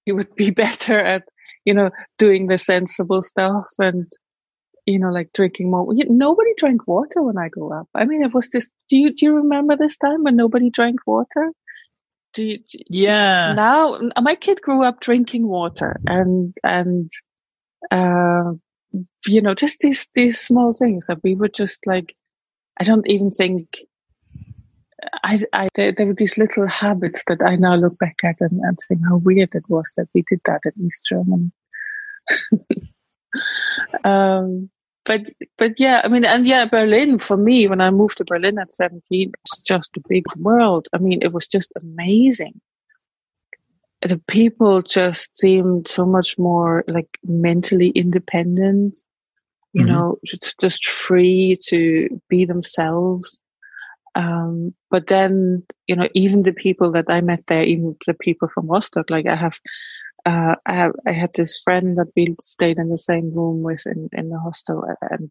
you 0.04 0.16
would 0.16 0.34
be 0.34 0.50
better 0.64 0.98
at 0.98 1.22
you 1.64 1.74
know 1.74 1.90
doing 2.18 2.46
the 2.46 2.58
sensible 2.58 3.22
stuff 3.22 3.68
and 3.78 4.10
you 4.86 5.00
know, 5.00 5.10
like 5.10 5.32
drinking 5.32 5.70
more. 5.70 5.86
Nobody 6.08 6.50
drank 6.56 6.86
water 6.86 7.22
when 7.22 7.36
I 7.36 7.48
grew 7.48 7.72
up. 7.72 7.88
I 7.94 8.04
mean, 8.04 8.22
it 8.22 8.32
was 8.32 8.48
just. 8.48 8.70
Do 8.88 8.96
you 8.96 9.12
do 9.12 9.26
you 9.26 9.34
remember 9.34 9.76
this 9.76 9.96
time 9.96 10.22
when 10.22 10.36
nobody 10.36 10.70
drank 10.70 11.00
water? 11.06 11.52
Do 12.32 12.44
you, 12.44 12.58
do, 12.58 12.78
yeah. 12.88 13.52
Now 13.52 13.98
my 14.22 14.36
kid 14.36 14.62
grew 14.62 14.84
up 14.84 15.00
drinking 15.00 15.48
water, 15.48 16.00
and 16.06 16.54
and 16.62 17.10
uh, 17.90 18.52
you 19.26 19.42
know, 19.42 19.54
just 19.54 19.80
these 19.80 20.06
these 20.14 20.40
small 20.40 20.72
things 20.72 21.06
that 21.08 21.18
we 21.22 21.34
were 21.34 21.48
just 21.48 21.86
like. 21.86 22.14
I 22.78 22.84
don't 22.84 23.08
even 23.08 23.30
think. 23.30 23.78
I, 25.24 25.40
I 25.52 25.68
there, 25.74 25.92
there 25.92 26.06
were 26.06 26.14
these 26.14 26.38
little 26.38 26.66
habits 26.66 27.24
that 27.26 27.38
I 27.44 27.56
now 27.56 27.74
look 27.74 27.98
back 27.98 28.16
at 28.24 28.36
and, 28.40 28.60
and 28.60 28.78
think 28.86 29.00
how 29.08 29.16
weird 29.16 29.54
it 29.54 29.64
was 29.68 29.92
that 29.96 30.08
we 30.14 30.24
did 30.28 30.40
that 30.44 30.62
in 30.64 30.86
East 30.86 31.06
Germany. 31.08 31.52
um, 34.04 34.70
but 35.06 35.22
but 35.58 35.72
yeah, 35.78 36.00
I 36.04 36.08
mean, 36.08 36.24
and 36.26 36.46
yeah, 36.46 36.66
Berlin 36.66 37.18
for 37.20 37.36
me 37.36 37.66
when 37.68 37.80
I 37.80 37.90
moved 37.90 38.18
to 38.18 38.24
Berlin 38.24 38.58
at 38.58 38.72
seventeen, 38.72 39.30
it 39.30 39.40
was 39.50 39.62
just 39.62 39.96
a 39.96 40.02
big 40.08 40.24
world. 40.36 40.88
I 40.92 40.98
mean, 40.98 41.20
it 41.22 41.32
was 41.32 41.48
just 41.48 41.72
amazing. 41.82 42.60
The 44.02 44.20
people 44.28 44.82
just 44.82 45.36
seemed 45.38 45.88
so 45.88 46.04
much 46.06 46.38
more 46.38 46.84
like 46.86 47.08
mentally 47.24 47.88
independent. 47.90 48.96
you 49.72 49.84
Mhm. 49.84 49.88
know, 49.88 50.18
just, 50.24 50.58
just 50.60 50.86
free 50.86 51.58
to 51.68 52.08
be 52.30 52.46
themselves. 52.46 53.40
Um, 54.14 54.74
but 54.90 55.08
then, 55.08 55.64
you 55.86 55.94
know, 55.96 56.08
even 56.14 56.42
the 56.44 56.54
people 56.54 56.92
that 56.92 57.04
I 57.10 57.20
met 57.20 57.46
there, 57.46 57.62
even 57.64 57.94
the 58.06 58.14
people 58.14 58.48
from 58.54 58.68
Rostock, 58.68 59.10
like 59.10 59.26
I 59.30 59.34
have, 59.34 59.60
uh, 60.26 60.56
I 60.66 60.72
have, 60.72 60.92
I 61.06 61.12
had 61.12 61.30
this 61.34 61.60
friend 61.62 61.96
that 61.96 62.08
we 62.16 62.36
stayed 62.42 62.78
in 62.78 62.90
the 62.90 62.98
same 62.98 63.32
room 63.32 63.62
with 63.62 63.86
in, 63.86 64.08
in 64.12 64.28
the 64.28 64.38
hostel 64.38 64.84
and 65.10 65.30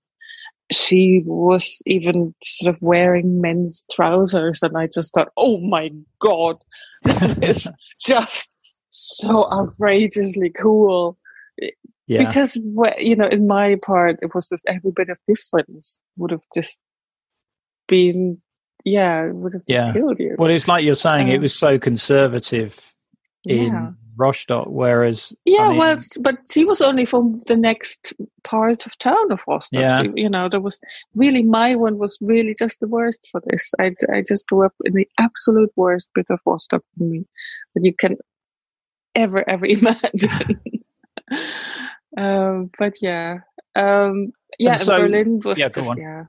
she 0.72 1.22
was 1.26 1.82
even 1.86 2.34
sort 2.44 2.74
of 2.74 2.82
wearing 2.82 3.40
men's 3.42 3.86
trousers 3.92 4.64
and 4.64 4.76
I 4.78 4.88
just 4.88 5.14
thought, 5.14 5.30
oh 5.38 5.60
my 5.60 5.92
God, 6.20 6.58
that 7.04 7.44
is 7.44 7.72
just 8.00 8.56
so 8.90 9.52
outrageously 9.52 10.50
cool. 10.60 11.18
Yeah. 12.08 12.26
Because, 12.28 12.56
you 12.98 13.16
know, 13.16 13.28
in 13.28 13.46
my 13.48 13.76
part, 13.86 14.18
it 14.22 14.34
was 14.34 14.48
just 14.50 14.64
every 14.68 14.92
bit 14.92 15.10
of 15.10 15.18
difference 15.28 16.00
would 16.18 16.32
have 16.32 16.44
just 16.54 16.80
been, 17.88 18.42
yeah, 18.84 19.26
it 19.28 19.36
would 19.36 19.54
have 19.54 19.64
Yeah. 19.68 19.94
killed 19.94 20.20
you. 20.20 20.36
well, 20.40 20.50
it's 20.50 20.68
like 20.68 20.84
you're 20.86 20.96
saying, 20.96 21.28
it 21.30 21.36
Um, 21.38 21.42
was 21.42 21.54
so 21.56 21.78
conservative 21.78 22.94
in 23.46 23.74
yeah. 23.74 23.92
Rostock, 24.18 24.68
whereas 24.70 25.34
I 25.34 25.38
Yeah, 25.46 25.70
mean, 25.70 25.78
well, 25.78 25.98
but 26.22 26.38
she 26.52 26.66
was 26.66 26.82
only 26.82 27.06
from 27.06 27.34
the 27.48 27.56
next 27.56 28.14
part 28.44 28.86
of 28.86 28.98
town 28.98 29.32
of 29.32 29.42
Rostock. 29.48 29.80
Yeah. 29.82 30.02
She- 30.04 30.12
you 30.16 30.30
know, 30.30 30.50
there 30.50 30.62
was 30.62 30.80
really 31.16 31.44
my 31.44 31.76
one 31.76 31.98
was 31.98 32.18
really 32.22 32.54
just 32.58 32.80
the 32.80 32.88
worst 32.88 33.28
for 33.32 33.42
this. 33.48 33.74
I, 33.80 33.92
I 34.14 34.22
just 34.28 34.48
grew 34.48 34.66
up 34.66 34.74
in 34.86 34.94
the 34.94 35.08
absolute 35.20 35.72
worst 35.76 36.10
bit 36.16 36.28
of 36.30 36.40
Rostock 36.46 36.84
for 36.98 37.04
me 37.04 37.26
that 37.74 37.84
you 37.84 37.94
can 37.94 38.18
ever 39.16 39.44
ever 39.50 39.66
imagine. 39.78 40.60
um, 42.18 42.70
but 42.78 42.94
yeah, 43.02 43.40
um, 43.76 44.32
yeah, 44.60 44.76
so- 44.76 44.98
Berlin 44.98 45.40
was 45.44 45.60
yeah, 45.60 45.70
just 45.70 45.92
yeah. 45.98 46.26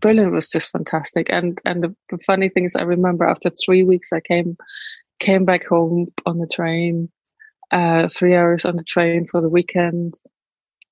Berlin 0.00 0.32
was 0.32 0.48
just 0.50 0.70
fantastic, 0.70 1.28
and 1.30 1.60
and 1.64 1.82
the, 1.82 1.96
the 2.10 2.18
funny 2.18 2.50
thing 2.50 2.64
is, 2.64 2.76
I 2.76 2.82
remember 2.82 3.24
after 3.24 3.50
three 3.50 3.82
weeks, 3.82 4.12
I 4.12 4.20
came 4.20 4.56
came 5.18 5.44
back 5.46 5.64
home 5.66 6.08
on 6.26 6.38
the 6.38 6.46
train, 6.46 7.08
uh, 7.74 8.08
three 8.08 8.36
hours 8.36 8.64
on 8.64 8.76
the 8.76 8.84
train 8.84 9.26
for 9.30 9.40
the 9.40 9.48
weekend, 9.48 10.14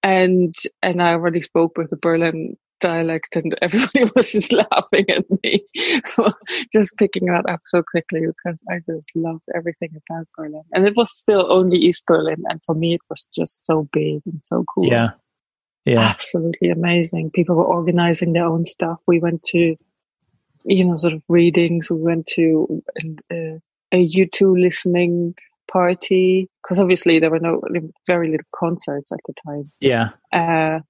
and 0.02 0.54
and 0.82 1.00
I 1.00 1.12
already 1.12 1.40
spoke 1.40 1.78
with 1.78 1.90
the 1.90 1.96
Berlin 1.96 2.56
dialect, 2.80 3.36
and 3.36 3.54
everybody 3.62 4.10
was 4.16 4.32
just 4.32 4.52
laughing 4.52 5.06
at 5.08 5.24
me 5.42 5.64
for 6.08 6.34
just 6.72 6.96
picking 6.98 7.26
that 7.28 7.48
up 7.48 7.60
so 7.66 7.82
quickly 7.88 8.22
because 8.26 8.60
I 8.68 8.80
just 8.86 9.08
loved 9.14 9.44
everything 9.54 9.90
about 10.10 10.26
Berlin, 10.36 10.64
and 10.74 10.86
it 10.86 10.96
was 10.96 11.16
still 11.16 11.50
only 11.50 11.78
East 11.78 12.04
Berlin, 12.06 12.42
and 12.50 12.60
for 12.66 12.74
me 12.74 12.94
it 12.94 13.02
was 13.08 13.26
just 13.32 13.64
so 13.64 13.88
big 13.92 14.20
and 14.26 14.40
so 14.42 14.64
cool. 14.74 14.88
yeah, 14.88 15.10
yeah, 15.84 16.00
Absolutely 16.00 16.70
amazing. 16.70 17.30
People 17.30 17.54
were 17.54 17.64
organizing 17.64 18.32
their 18.32 18.46
own 18.46 18.66
stuff. 18.66 19.00
We 19.06 19.20
went 19.20 19.44
to, 19.44 19.76
you 20.64 20.84
know, 20.84 20.96
sort 20.96 21.12
of 21.12 21.22
readings. 21.28 21.90
We 21.90 22.00
went 22.00 22.26
to 22.34 22.82
uh, 23.30 23.58
a 23.92 24.08
U2 24.08 24.60
listening 24.60 25.34
party 25.72 26.48
because 26.62 26.78
obviously 26.78 27.18
there 27.18 27.30
were 27.30 27.40
no 27.40 27.60
very 28.06 28.30
little 28.30 28.46
concerts 28.54 29.10
at 29.12 29.20
the 29.26 29.34
time. 29.46 29.70
yeah, 29.80 30.10
Uh, 30.32 30.80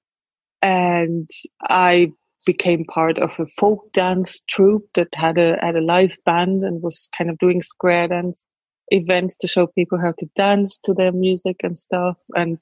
and 0.60 1.28
I 1.68 2.12
became 2.46 2.84
part 2.84 3.18
of 3.18 3.30
a 3.38 3.46
folk 3.46 3.92
dance 3.92 4.40
troupe 4.48 4.88
that 4.94 5.14
had 5.14 5.38
a 5.38 5.56
had 5.62 5.76
a 5.76 5.80
live 5.80 6.16
band 6.24 6.62
and 6.62 6.82
was 6.82 7.08
kind 7.16 7.30
of 7.30 7.38
doing 7.38 7.62
square 7.62 8.08
dance 8.08 8.44
events 8.88 9.36
to 9.36 9.46
show 9.46 9.66
people 9.66 9.98
how 10.00 10.12
to 10.18 10.26
dance 10.34 10.78
to 10.78 10.92
their 10.92 11.12
music 11.12 11.56
and 11.62 11.76
stuff. 11.78 12.20
And 12.34 12.58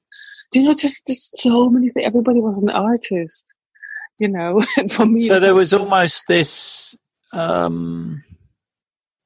you 0.55 0.65
know, 0.65 0.75
just 0.75 1.07
just 1.07 1.39
so 1.39 1.71
many 1.71 1.89
things. 1.89 2.07
Everybody 2.07 2.41
was 2.41 2.59
an 2.59 2.71
artist, 2.71 3.55
you 4.19 4.29
know. 4.29 4.61
and 4.77 4.91
for 4.91 5.07
me, 5.07 5.27
So 5.27 5.41
there 5.41 5.55
was 5.55 5.73
almost 5.73 6.27
this, 6.29 6.97
um, 7.33 8.23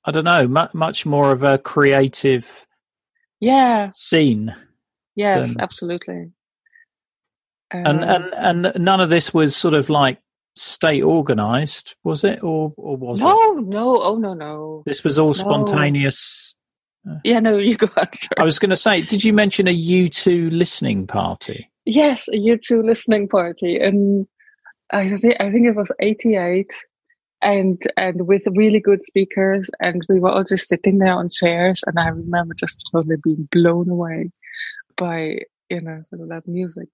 I 0.05 0.11
don't 0.11 0.25
know, 0.25 0.69
much 0.73 1.07
more 1.07 1.33
of 1.33 1.43
a 1.43 1.59
creative 1.59 2.67
yeah, 3.45 3.91
scene, 3.95 4.55
yes, 5.15 5.55
Then- 5.55 5.63
absolutely. 5.63 6.31
and 7.71 7.87
Um, 7.89 8.03
and 8.03 8.35
and 8.67 8.85
none 8.85 9.01
of 9.01 9.11
this 9.11 9.33
was 9.35 9.57
sort 9.57 9.75
of 9.75 9.89
like 9.91 10.19
state 10.57 11.03
organized, 11.03 11.97
was 12.05 12.23
it, 12.25 12.43
or 12.43 12.73
or 12.77 12.97
was 12.97 13.21
it? 13.21 13.25
no, 13.25 13.53
no, 13.55 14.03
oh 14.03 14.17
no, 14.17 14.35
no. 14.35 14.83
This 14.87 15.03
was 15.05 15.19
all 15.19 15.35
spontaneous. 15.35 16.55
Yeah, 17.25 17.41
no, 17.41 17.59
you 17.69 17.77
go 17.77 17.89
on. 17.97 18.13
sorry. 18.13 18.29
I 18.39 18.45
was 18.45 18.59
going 18.59 18.71
to 18.71 18.77
say, 18.77 19.03
did 19.03 19.25
you 19.25 19.33
mention 19.33 19.67
a 19.69 19.73
U 19.73 20.09
two 20.09 20.49
listening 20.51 21.07
party? 21.07 21.69
Yes, 21.85 22.29
a 22.29 22.37
U 22.39 22.57
two 22.57 22.83
listening 22.83 23.29
party, 23.29 23.79
and 23.79 24.27
I 24.93 25.17
think 25.17 25.37
I 25.41 25.51
think 25.51 25.67
it 25.67 25.75
was 25.77 25.91
'88, 26.01 26.73
and 27.45 27.81
and 27.97 28.27
with 28.27 28.43
really 28.57 28.81
good 28.81 29.05
speakers, 29.05 29.71
and 29.81 30.03
we 30.09 30.19
were 30.19 30.31
all 30.31 30.45
just 30.45 30.69
sitting 30.69 30.99
there 30.99 31.13
on 31.13 31.29
chairs, 31.29 31.85
and 31.87 31.99
I 31.99 32.09
remember 32.09 32.55
just 32.55 32.89
totally 32.91 33.17
being 33.23 33.49
blown 33.53 33.89
away 33.91 34.31
by 34.97 35.41
you 35.71 35.81
know 35.81 36.01
sort 36.05 36.23
of 36.23 36.29
that 36.29 36.47
music. 36.47 36.89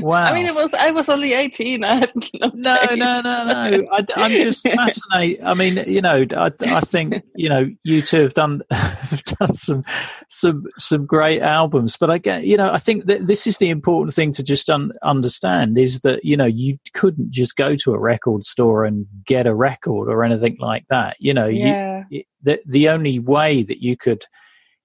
Wow. 0.00 0.24
I 0.24 0.34
mean, 0.34 0.46
it 0.46 0.54
was 0.54 0.72
I 0.74 0.90
was 0.90 1.08
only 1.08 1.32
18. 1.32 1.84
I 1.84 1.94
had 1.96 2.12
no 2.34 2.50
no, 2.54 2.76
taste. 2.78 2.96
no, 2.98 3.20
no, 3.22 3.44
no. 3.70 3.88
I, 3.92 4.24
am 4.24 4.30
just 4.30 4.66
fascinated. 4.66 5.42
I 5.44 5.54
mean, 5.54 5.78
you 5.86 6.00
know, 6.00 6.24
I, 6.36 6.50
I 6.62 6.80
think 6.80 7.22
you 7.34 7.48
know 7.48 7.66
U2 7.86 8.22
have 8.22 8.34
done 8.34 8.62
have 8.70 9.24
done 9.24 9.54
some 9.54 9.84
some 10.28 10.64
some 10.78 11.06
great 11.06 11.42
albums, 11.42 11.96
but 11.96 12.10
I 12.10 12.18
get 12.18 12.44
you 12.44 12.56
know 12.56 12.70
I 12.72 12.78
think 12.78 13.06
that 13.06 13.26
this 13.26 13.46
is 13.46 13.58
the 13.58 13.70
important 13.70 14.14
thing 14.14 14.32
to 14.32 14.42
just 14.42 14.70
un- 14.70 14.92
understand 15.02 15.78
is 15.78 16.00
that 16.00 16.24
you 16.24 16.36
know 16.36 16.46
you 16.46 16.78
couldn't 16.94 17.30
just 17.30 17.56
go 17.56 17.76
to 17.76 17.92
a 17.92 17.98
record 17.98 18.44
store 18.44 18.84
and 18.84 19.06
get 19.26 19.46
a 19.46 19.54
record 19.54 20.08
or 20.08 20.24
anything 20.24 20.56
like 20.58 20.84
that. 20.90 21.16
You 21.18 21.34
know, 21.34 21.46
Yeah, 21.46 22.04
it- 22.10 22.26
the 22.42 22.60
the 22.66 22.88
only 22.88 23.18
way 23.18 23.62
that 23.62 23.82
you 23.82 23.96
could 23.96 24.24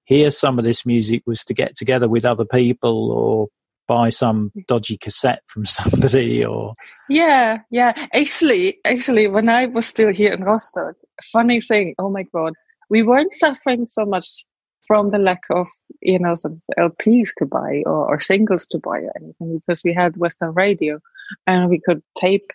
hear 0.08 0.30
some 0.30 0.58
of 0.58 0.64
this 0.64 0.86
music 0.86 1.22
was 1.26 1.44
to 1.44 1.52
get 1.54 1.76
together 1.76 2.08
with 2.08 2.24
other 2.24 2.46
people 2.46 3.12
or 3.12 3.48
buy 3.86 4.08
some 4.08 4.50
dodgy 4.66 4.96
cassette 4.96 5.42
from 5.46 5.64
somebody 5.78 6.44
or 6.44 6.74
yeah, 7.10 7.58
yeah. 7.70 7.92
Actually, 8.14 8.78
actually, 8.84 9.28
when 9.28 9.48
I 9.48 9.66
was 9.66 9.86
still 9.86 10.12
here 10.12 10.32
in 10.32 10.44
Rostock, 10.44 10.94
funny 11.32 11.60
thing. 11.60 11.94
Oh 11.98 12.10
my 12.10 12.24
god, 12.34 12.52
we 12.90 13.02
weren't 13.02 13.32
suffering 13.32 13.86
so 13.86 14.04
much 14.04 14.44
from 14.86 15.10
the 15.10 15.18
lack 15.18 15.42
of 15.50 15.68
you 16.00 16.18
know 16.18 16.34
some 16.34 16.60
LPs 16.78 17.30
to 17.38 17.46
buy 17.46 17.82
or, 17.86 18.08
or 18.12 18.20
singles 18.20 18.66
to 18.66 18.78
buy 18.78 18.98
or 19.00 19.12
anything 19.20 19.58
because 19.58 19.82
we 19.84 19.92
had 19.94 20.16
Western 20.16 20.52
radio 20.54 20.98
and 21.46 21.68
we 21.70 21.80
could 21.80 22.02
tape 22.18 22.50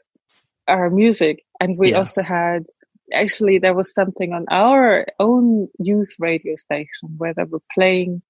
our 0.68 0.90
music, 0.90 1.44
and 1.60 1.78
we 1.78 1.92
Yeah. 1.92 2.00
also 2.00 2.24
had. 2.24 2.64
Actually, 3.14 3.60
there 3.60 3.74
was 3.74 3.94
something 3.94 4.34
on 4.34 4.46
our 4.50 5.06
own 5.20 5.70
youth 5.80 6.16
radio 6.20 6.56
station 6.56 7.16
where 7.18 7.34
they 7.34 7.44
were 7.44 7.62
playing 7.74 8.22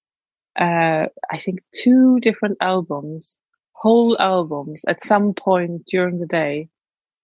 uh, 0.56 1.08
I 1.32 1.38
think 1.38 1.62
two 1.72 2.20
different 2.20 2.58
albums, 2.62 3.38
whole 3.72 4.20
albums 4.20 4.82
at 4.88 5.04
some 5.04 5.34
point 5.34 5.86
during 5.88 6.20
the 6.20 6.28
day. 6.28 6.70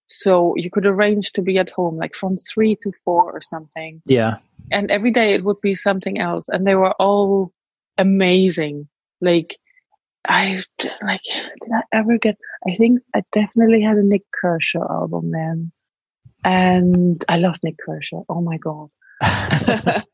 So 0.08 0.54
you 0.56 0.70
could 0.70 0.86
arrange 0.86 1.32
to 1.32 1.42
be 1.42 1.58
at 1.58 1.70
home 1.70 1.96
like 1.96 2.14
from 2.14 2.36
three 2.36 2.76
to 2.82 2.92
four 3.04 3.30
or 3.30 3.40
something. 3.40 4.02
yeah 4.04 4.38
And 4.72 4.90
every 4.90 5.12
day 5.12 5.34
it 5.34 5.44
would 5.44 5.60
be 5.60 5.76
something 5.76 6.18
else. 6.18 6.48
And 6.48 6.66
they 6.66 6.74
were 6.74 6.92
all 6.98 7.52
amazing. 7.96 8.88
Like, 9.20 9.56
I 10.26 10.60
like, 11.02 11.20
did 11.24 11.72
I 11.72 11.82
ever 11.92 12.18
get, 12.18 12.36
I 12.68 12.74
think 12.74 13.00
I 13.14 13.22
definitely 13.30 13.82
had 13.82 13.96
a 13.96 14.02
Nik 14.02 14.22
Kershaw 14.40 14.84
album 14.90 15.30
then. 15.30 15.70
And 16.44 17.24
I 17.28 17.38
love 17.38 17.56
Nik 17.62 17.76
Kershaw. 17.84 18.22
Oh 18.28 18.40
my 18.40 18.56
God. 18.58 18.88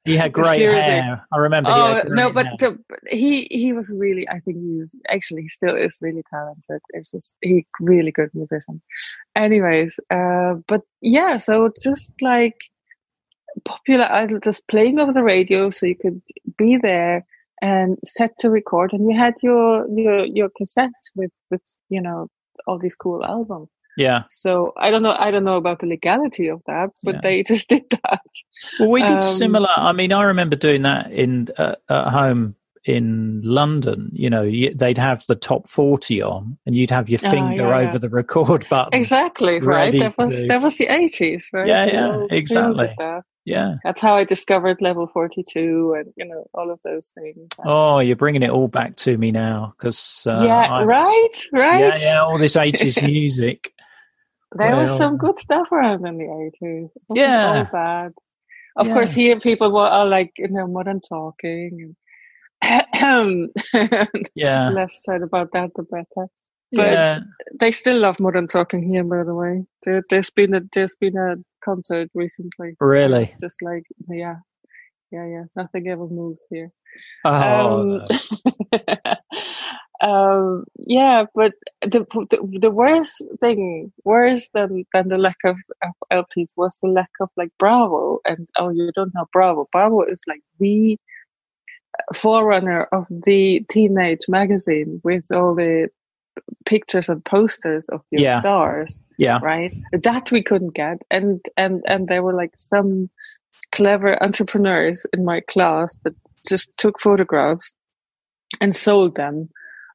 he 0.04 0.16
had 0.16 0.32
great 0.32 0.58
Seriously. 0.58 0.92
hair. 0.92 1.26
I 1.32 1.36
remember. 1.36 1.70
Oh 1.70 2.02
no, 2.08 2.32
but 2.32 2.46
the, 2.58 2.78
he 3.10 3.46
he 3.50 3.72
was 3.72 3.92
really. 3.94 4.28
I 4.28 4.40
think 4.40 4.56
he 4.58 4.80
was 4.80 4.94
actually 5.08 5.42
he 5.42 5.48
still 5.48 5.76
is 5.76 5.98
really 6.00 6.22
talented. 6.30 6.80
It's 6.90 7.10
just 7.10 7.36
he 7.42 7.66
really 7.80 8.12
good 8.12 8.30
musician. 8.34 8.80
Anyways, 9.36 10.00
uh, 10.10 10.54
but 10.66 10.82
yeah, 11.00 11.36
so 11.36 11.70
just 11.82 12.12
like 12.22 12.56
popular 13.64 14.06
idol, 14.10 14.40
just 14.40 14.66
playing 14.68 14.98
over 15.00 15.12
the 15.12 15.22
radio, 15.22 15.70
so 15.70 15.86
you 15.86 15.96
could 15.96 16.22
be 16.56 16.78
there 16.78 17.26
and 17.60 17.98
set 18.04 18.30
to 18.38 18.50
record, 18.50 18.92
and 18.92 19.10
you 19.10 19.18
had 19.18 19.34
your 19.42 19.86
your 19.90 20.24
your 20.24 20.48
cassettes 20.50 21.10
with 21.14 21.32
with 21.50 21.62
you 21.88 22.00
know 22.00 22.28
all 22.66 22.78
these 22.78 22.96
cool 22.96 23.24
albums. 23.24 23.68
Yeah. 23.96 24.22
So 24.30 24.72
I 24.76 24.90
don't 24.90 25.02
know. 25.02 25.16
I 25.18 25.30
don't 25.30 25.44
know 25.44 25.56
about 25.56 25.80
the 25.80 25.86
legality 25.86 26.48
of 26.48 26.62
that, 26.66 26.90
but 27.02 27.16
Yeah. 27.16 27.20
they 27.22 27.42
just 27.52 27.68
did 27.68 27.84
that. 27.90 28.20
Well, 28.78 28.90
we 28.90 29.02
did 29.02 29.10
Um, 29.12 29.20
similar. 29.22 29.68
I 29.76 29.92
mean, 29.92 30.12
I 30.12 30.22
remember 30.22 30.56
doing 30.56 30.82
that 30.82 31.10
in 31.12 31.48
uh, 31.58 31.74
at 31.88 32.08
home 32.08 32.54
in 32.84 33.42
London. 33.44 34.10
You 34.12 34.30
know, 34.30 34.42
you, 34.42 34.72
they'd 34.74 34.96
have 34.98 35.24
the 35.26 35.34
top 35.34 35.68
forty 35.68 36.22
on, 36.22 36.56
and 36.64 36.74
you'd 36.74 36.90
have 36.90 37.08
your 37.10 37.20
Ah, 37.24 37.30
finger 37.30 37.62
yeah, 37.68 37.76
over 37.76 37.92
yeah. 37.92 37.98
the 37.98 38.08
record 38.08 38.66
button. 38.70 38.98
Exactly 38.98 39.60
right. 39.60 39.98
That 39.98 40.16
was 40.16 40.42
to- 40.42 40.48
that 40.48 40.62
was 40.62 40.76
the 40.78 40.86
eighties, 40.86 41.50
right? 41.52 41.66
Yeah, 41.68 41.86
yeah, 41.86 42.04
all- 42.06 42.12
we 42.12 42.18
all 42.22 42.28
did 42.28 42.38
exactly. 42.38 42.94
that. 42.98 43.22
Yeah. 43.46 43.76
That's 43.84 44.00
how 44.02 44.14
I 44.14 44.24
discovered 44.24 44.82
Level 44.82 45.08
42 45.08 45.94
and, 45.98 46.12
you 46.14 46.26
know, 46.26 46.44
all 46.52 46.70
of 46.70 46.78
those 46.84 47.10
things. 47.18 47.48
Oh, 47.64 47.98
you're 47.98 48.14
bringing 48.14 48.42
it 48.42 48.50
all 48.50 48.68
back 48.68 48.96
to 48.96 49.16
me 49.16 49.32
now 49.32 49.72
because. 49.76 50.24
Uh, 50.26 50.44
yeah, 50.46 50.68
I, 50.70 50.84
right, 50.84 51.28
right. 51.50 51.80
Yeah, 51.80 52.12
yeah, 52.12 52.22
all 52.22 52.38
this 52.38 52.54
80s 52.54 53.02
music. 53.06 53.72
There 54.52 54.76
was 54.76 54.96
some 54.96 55.16
good 55.16 55.38
stuff 55.38 55.70
around 55.72 56.06
in 56.06 56.18
the 56.18 56.24
80s. 56.24 56.86
It 56.86 57.02
wasn't 57.08 57.28
Yeah. 57.28 57.52
all 57.58 57.64
bad. 57.72 58.12
Of 58.76 58.88
Yeah. 58.88 58.94
course, 58.94 59.12
here 59.12 59.38
people 59.40 59.70
were 59.72 59.86
all 59.86 60.08
like, 60.08 60.32
you 60.38 60.48
know, 60.48 60.66
Modern 60.66 61.00
Talking. 61.00 61.96
And 62.62 63.50
Yeah. 64.34 64.70
less 64.70 65.02
said 65.04 65.22
about 65.22 65.52
that, 65.52 65.70
the 65.74 65.82
better. 65.84 66.28
But 66.72 66.92
yeah. 66.92 67.18
they 67.58 67.72
still 67.72 67.98
love 67.98 68.20
Modern 68.20 68.46
Talking 68.46 68.82
here, 68.82 69.02
by 69.04 69.24
the 69.24 69.34
way. 69.34 69.64
There, 69.84 70.02
there's 70.08 70.30
been 70.30 70.54
a 70.54 70.60
there's 70.72 70.94
been 70.94 71.16
a 71.16 71.36
concert 71.64 72.10
recently. 72.14 72.76
Really? 72.80 73.24
It's 73.24 73.34
just 73.40 73.60
like 73.62 73.84
yeah, 74.08 74.36
yeah, 75.10 75.26
yeah. 75.26 75.44
Nothing 75.56 75.88
ever 75.88 76.06
moves 76.06 76.44
here. 76.50 76.72
Oh, 77.24 78.00
Um, 78.00 78.04
um, 80.00 80.64
yeah, 80.78 81.24
but 81.34 81.54
the, 81.82 82.00
the 82.30 82.58
the 82.60 82.70
worst 82.70 83.22
thing, 83.40 83.92
worse 84.04 84.48
than 84.54 84.84
than 84.94 85.08
the 85.08 85.18
lack 85.18 85.36
of, 85.44 85.56
of 85.82 85.92
LPs, 86.10 86.52
was 86.56 86.78
the 86.82 86.88
lack 86.88 87.10
of 87.20 87.28
like 87.36 87.50
Bravo. 87.58 88.20
And 88.24 88.48
oh, 88.58 88.70
you 88.70 88.90
don't 88.94 89.12
know 89.14 89.26
Bravo. 89.32 89.68
Bravo 89.72 90.02
is 90.02 90.22
like 90.26 90.42
the 90.58 90.98
forerunner 92.14 92.84
of 92.92 93.06
the 93.10 93.64
teenage 93.68 94.26
magazine 94.28 95.00
with 95.04 95.26
all 95.32 95.54
the 95.54 95.88
pictures 96.64 97.08
and 97.08 97.24
posters 97.24 97.88
of 97.90 98.00
your 98.10 98.22
Yeah. 98.22 98.40
stars 98.40 99.02
yeah. 99.18 99.38
right 99.42 99.74
that 99.92 100.30
we 100.30 100.42
couldn't 100.42 100.74
get 100.74 100.98
and 101.10 101.44
and 101.56 101.82
and 101.86 102.08
there 102.08 102.22
were 102.22 102.32
like 102.32 102.52
some 102.56 103.10
clever 103.72 104.22
entrepreneurs 104.22 105.06
in 105.12 105.24
my 105.24 105.40
class 105.40 105.96
that 106.04 106.14
just 106.48 106.76
took 106.76 107.00
photographs 107.00 107.74
and 108.60 108.74
sold 108.74 109.14
them 109.16 109.48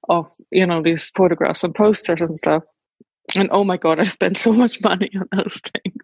of 0.10 0.28
you 0.52 0.66
know 0.66 0.82
these 0.82 1.10
photographs 1.10 1.64
and 1.64 1.74
posters 1.74 2.22
and 2.22 2.36
stuff 2.36 2.64
and 3.36 3.50
oh 3.52 3.64
my 3.64 3.78
god 3.78 4.00
i 4.00 4.04
spent 4.04 4.38
so 4.38 4.54
much 4.54 4.82
money 4.82 5.10
on 5.16 5.28
those 5.32 5.62
things 5.62 5.96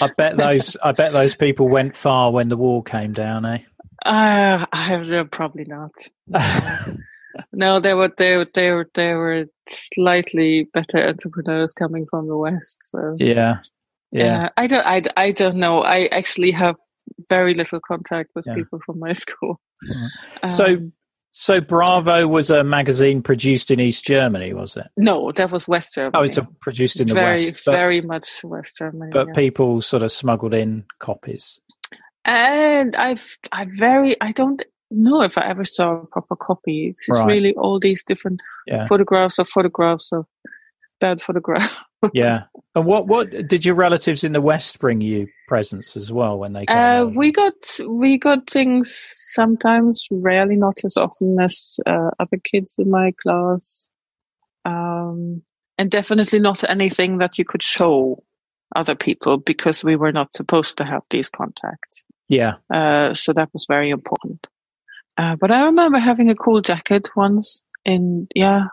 I 0.00 0.10
bet 0.16 0.36
those. 0.36 0.76
I 0.82 0.90
bet 0.90 1.12
those 1.12 1.36
people 1.36 1.68
went 1.68 1.94
far 1.94 2.32
when 2.32 2.48
the 2.48 2.56
wall 2.56 2.82
came 2.82 3.12
down. 3.12 3.44
Eh? 3.44 3.58
uh, 4.06 4.66
i 4.72 4.94
uh, 4.94 5.24
probably 5.24 5.64
not 5.64 5.92
no 7.52 7.78
they 7.78 7.94
were 7.94 8.12
they 8.16 8.36
were 8.36 8.48
they 8.54 8.72
were 8.72 8.88
they 8.94 9.14
were 9.14 9.44
slightly 9.68 10.68
better 10.72 11.06
entrepreneurs 11.06 11.72
coming 11.72 12.06
from 12.10 12.26
the 12.26 12.36
west 12.36 12.78
so 12.82 13.16
yeah. 13.18 13.58
Yeah. 14.10 14.24
Yeah, 14.24 14.48
I 14.56 14.66
don't. 14.66 14.86
I, 14.86 15.02
I 15.18 15.32
don't 15.32 15.56
know. 15.56 15.82
I 15.82 16.08
actually 16.12 16.50
have 16.52 16.76
very 17.28 17.54
little 17.54 17.80
contact 17.80 18.30
with 18.34 18.46
Yeah. 18.46 18.54
people 18.56 18.80
from 18.86 18.98
my 18.98 19.12
school. 19.24 19.60
Yeah. 19.82 20.08
So- 20.48 20.64
Um, 20.66 20.92
So 21.30 21.60
Bravo 21.60 22.26
was 22.26 22.50
a 22.50 22.64
magazine 22.64 23.22
produced 23.22 23.70
in 23.70 23.78
East 23.78 24.04
Germany, 24.06 24.54
was 24.54 24.76
it? 24.76 24.88
no, 24.96 25.30
that 25.32 25.50
was 25.52 25.68
West 25.68 25.94
Germany. 25.94 26.12
Oh, 26.14 26.22
it's 26.24 26.38
a, 26.38 26.48
produced 26.60 27.00
in 27.00 27.06
the 27.06 27.14
very, 27.14 27.36
West, 27.36 27.62
but, 27.66 27.72
very 27.72 28.00
much 28.00 28.42
West 28.42 28.78
Germany. 28.78 29.10
but 29.12 29.28
yes. 29.28 29.36
people 29.36 29.80
sort 29.82 30.02
of 30.02 30.10
smuggled 30.10 30.54
in 30.54 30.84
copies. 31.00 31.60
and 32.24 32.96
I've, 32.96 33.38
I 33.52 33.66
very, 33.76 34.16
I 34.20 34.32
don't 34.32 34.62
know 34.90 35.22
if 35.22 35.36
I 35.38 35.42
ever 35.44 35.64
saw 35.64 36.00
a 36.02 36.06
proper 36.06 36.34
copy. 36.34 36.88
It's 36.88 37.06
Right. 37.10 37.26
really 37.26 37.54
all 37.54 37.78
these 37.78 38.02
different 38.02 38.40
Yeah. 38.66 38.86
photographs 38.86 39.38
of 39.38 39.48
photographs 39.48 40.12
of 40.12 40.24
bad 40.98 41.20
photographs. 41.20 41.76
Yeah. 42.12 42.44
And 42.74 42.86
what 42.86 43.08
what 43.08 43.30
did 43.48 43.64
your 43.64 43.74
relatives 43.74 44.22
in 44.22 44.32
the 44.32 44.40
West 44.40 44.78
bring 44.78 45.00
you 45.00 45.26
presents 45.48 45.96
as 45.96 46.12
well 46.12 46.38
when 46.38 46.52
they 46.52 46.66
came? 46.66 46.76
Uh, 46.76 47.04
we 47.06 47.32
got 47.32 47.54
we 47.88 48.18
got 48.18 48.48
things 48.48 49.14
sometimes, 49.30 50.06
rarely, 50.10 50.56
not 50.56 50.84
as 50.84 50.96
often 50.96 51.38
as 51.40 51.80
uh, 51.86 52.10
other 52.20 52.36
kids 52.44 52.76
in 52.78 52.90
my 52.90 53.12
class, 53.20 53.88
um, 54.64 55.42
and 55.76 55.90
definitely 55.90 56.38
not 56.38 56.68
anything 56.68 57.18
that 57.18 57.38
you 57.38 57.44
could 57.44 57.62
show 57.62 58.22
other 58.76 58.94
people 58.94 59.38
because 59.38 59.82
we 59.82 59.96
were 59.96 60.12
not 60.12 60.34
supposed 60.34 60.76
to 60.76 60.84
have 60.84 61.02
these 61.10 61.30
contacts. 61.30 62.04
yeah. 62.28 62.54
Uh, 62.72 63.14
so 63.14 63.32
that 63.32 63.48
was 63.52 63.66
very 63.66 63.90
important. 63.90 64.46
Uh, 65.16 65.34
but 65.34 65.50
I 65.50 65.64
remember 65.64 65.98
having 65.98 66.30
a 66.30 66.36
cool 66.36 66.60
jacket 66.60 67.08
once 67.16 67.64
in 67.84 68.28
yeah, 68.34 68.66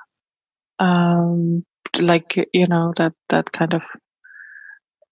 um, 0.77 1.65
like 1.99 2.47
you 2.53 2.67
know 2.67 2.93
that 2.97 3.13
that 3.29 3.51
kind 3.51 3.73
of. 3.73 3.81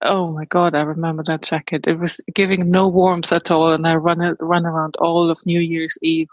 Oh 0.01 0.28
my 0.34 0.43
god! 0.45 0.76
I 0.76 0.82
remember 0.82 1.24
that 1.24 1.43
jacket. 1.43 1.88
It 1.88 1.97
was 1.97 2.19
giving 2.34 2.69
no 2.69 2.88
warmth 2.89 3.32
at 3.32 3.49
all, 3.51 3.71
and 3.71 3.88
I 3.88 3.95
run 3.95 4.21
it, 4.21 4.36
run 4.41 4.65
around 4.65 4.95
all 4.99 5.30
of 5.30 5.39
New 5.45 5.61
Year's 5.61 5.97
Eve 6.01 6.28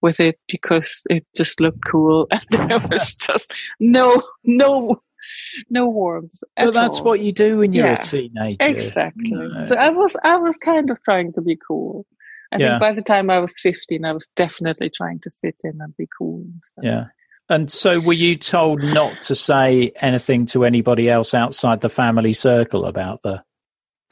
with 0.00 0.20
it 0.20 0.38
because 0.48 1.02
it 1.10 1.26
just 1.34 1.60
looked 1.60 1.84
cool, 1.90 2.28
and 2.32 2.68
there 2.68 2.78
was 2.90 3.16
just 3.16 3.52
no 3.80 4.22
no 4.44 5.02
no 5.70 5.88
warmth. 5.88 6.38
At 6.56 6.72
that's 6.72 6.98
all. 6.98 7.04
what 7.04 7.20
you 7.20 7.32
do 7.32 7.58
when 7.58 7.72
you're 7.72 7.86
Yeah. 7.86 7.98
a 7.98 8.02
teenager. 8.02 8.56
Exactly. 8.68 9.30
No. 9.32 9.64
So 9.64 9.74
I 9.74 9.90
was 9.90 10.16
I 10.22 10.36
was 10.36 10.56
kind 10.56 10.88
of 10.90 11.02
trying 11.02 11.32
to 11.32 11.40
be 11.40 11.56
cool. 11.66 12.06
I 12.52 12.58
Yeah. 12.58 12.68
think 12.70 12.80
by 12.80 12.92
the 12.92 13.02
time 13.02 13.28
I 13.28 13.40
was 13.40 13.58
fifteen, 13.58 14.04
I 14.04 14.12
was 14.12 14.28
definitely 14.36 14.88
trying 14.88 15.18
to 15.20 15.30
fit 15.30 15.56
in 15.64 15.80
and 15.80 15.96
be 15.96 16.06
cool. 16.16 16.42
And 16.42 16.62
stuff. 16.64 16.84
Yeah. 16.84 17.04
And 17.50 17.70
so 17.70 17.98
were 17.98 18.12
you 18.12 18.36
told 18.36 18.80
not 18.80 19.22
to 19.22 19.34
say 19.34 19.92
anything 19.96 20.46
to 20.46 20.64
anybody 20.64 21.10
else 21.10 21.34
outside 21.34 21.80
the 21.80 21.88
family 21.88 22.32
circle 22.32 22.86
about 22.86 23.22
the 23.22 23.42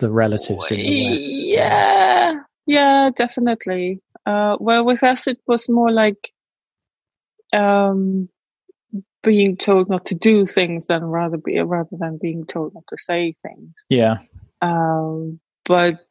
the 0.01 0.11
relatives 0.11 0.71
in 0.73 0.79
the 0.79 1.11
West? 1.13 1.47
Yeah, 1.47 2.35
yeah, 2.67 3.11
definitely. 3.15 4.01
Uh, 4.27 4.57
well, 4.59 4.85
with 4.85 5.05
us, 5.05 5.29
it 5.29 5.39
was 5.47 5.69
more 5.69 5.93
like 5.93 6.33
um, 7.53 8.29
being 9.23 9.57
told 9.57 9.89
not 9.89 10.07
to 10.07 10.17
do 10.17 10.45
things 10.45 10.89
than 10.89 11.05
rather 11.05 11.37
be 11.37 11.61
rather 11.61 11.97
than 11.97 12.19
being 12.21 12.45
told 12.45 12.75
not 12.75 12.85
to 12.89 12.97
say 12.99 13.37
things. 13.43 13.73
Yeah. 13.89 14.17
Um, 14.63 15.39
but 15.65 16.05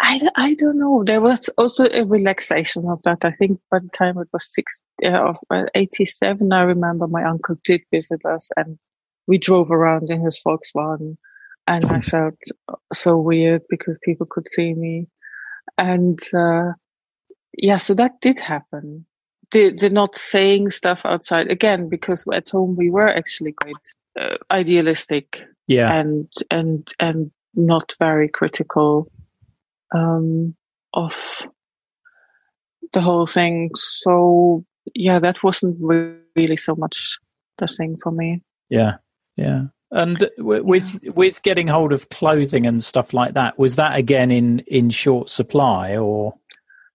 I, 0.00 0.20
I 0.36 0.54
don't 0.54 0.78
know. 0.78 1.02
There 1.04 1.20
was 1.20 1.48
also 1.56 1.86
a 1.90 2.04
relaxation 2.04 2.86
of 2.88 3.02
that. 3.04 3.24
I 3.24 3.30
think 3.32 3.60
by 3.70 3.78
the 3.78 3.88
time 3.88 4.18
it 4.18 4.28
was 4.32 4.52
six, 4.52 4.82
uh, 5.04 5.08
of 5.28 5.38
uh, 5.50 5.64
87, 5.74 6.52
I 6.52 6.62
remember 6.62 7.06
my 7.06 7.24
uncle 7.24 7.56
did 7.64 7.80
visit 7.90 8.24
us 8.26 8.50
and 8.56 8.78
we 9.26 9.38
drove 9.38 9.70
around 9.70 10.10
in 10.10 10.22
his 10.22 10.40
Volkswagen 10.46 11.16
and 11.66 11.84
I 11.86 12.00
felt 12.14 12.34
so 12.92 13.16
weird 13.16 13.62
because 13.70 13.98
people 14.02 14.26
could 14.28 14.48
see 14.50 14.74
me. 14.74 15.08
And, 15.78 16.18
uh, 16.34 16.72
yeah, 17.56 17.78
so 17.78 17.94
that 17.94 18.20
did 18.20 18.38
happen. 18.38 19.06
The, 19.50 19.70
the 19.70 19.90
not 19.90 20.14
saying 20.16 20.70
stuff 20.70 21.06
outside 21.06 21.50
again, 21.50 21.88
because 21.88 22.24
at 22.32 22.48
home 22.50 22.76
we 22.76 22.90
were 22.90 23.08
actually 23.08 23.52
quite 23.52 23.74
uh, 24.20 24.36
idealistic 24.50 25.44
Yeah. 25.68 25.92
and 26.00 26.28
and 26.50 26.88
and 27.00 27.30
not 27.54 27.92
very 27.98 28.28
critical 28.28 29.10
um, 29.94 30.54
of 30.94 31.48
the 32.92 33.00
whole 33.00 33.26
thing. 33.26 33.70
So 33.74 34.64
yeah, 34.94 35.18
that 35.18 35.42
wasn't 35.42 35.76
really 35.80 36.56
so 36.56 36.74
much 36.74 37.18
the 37.58 37.66
thing 37.66 37.96
for 38.02 38.12
me. 38.12 38.42
Yeah. 38.68 38.96
Yeah. 39.36 39.64
And 39.90 40.28
with 40.38 40.98
with 41.14 41.42
getting 41.42 41.68
hold 41.68 41.92
of 41.92 42.08
clothing 42.08 42.66
and 42.66 42.82
stuff 42.82 43.14
like 43.14 43.34
that, 43.34 43.58
was 43.58 43.76
that 43.76 43.96
again 43.96 44.30
in 44.30 44.60
in 44.66 44.90
short 44.90 45.28
supply 45.28 45.96
or 45.96 46.34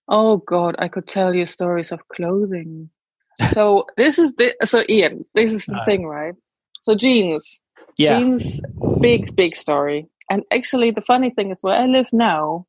Oh 0.10 0.38
God, 0.38 0.76
I 0.78 0.90
could 0.90 1.08
tell 1.08 1.34
you 1.34 1.46
stories 1.46 1.92
of 1.92 2.06
clothing. 2.10 2.90
So 3.54 3.86
this 3.98 4.20
is 4.20 4.34
the 4.34 4.54
so 4.66 4.84
Ian, 4.90 5.26
this 5.36 5.54
is 5.54 5.66
the 5.66 5.78
Ah. 5.80 5.86
thing, 5.86 6.06
right? 6.06 6.34
So 6.82 6.96
jeans, 6.96 7.62
yeah. 7.98 8.20
Jeans, 8.20 8.62
big, 9.00 9.34
big 9.36 9.56
story. 9.56 10.08
And 10.30 10.44
actually, 10.52 10.92
the 10.92 11.02
funny 11.02 11.30
thing 11.30 11.52
is, 11.52 11.58
where 11.62 11.80
I 11.80 11.86
live 11.86 12.10
now, 12.12 12.66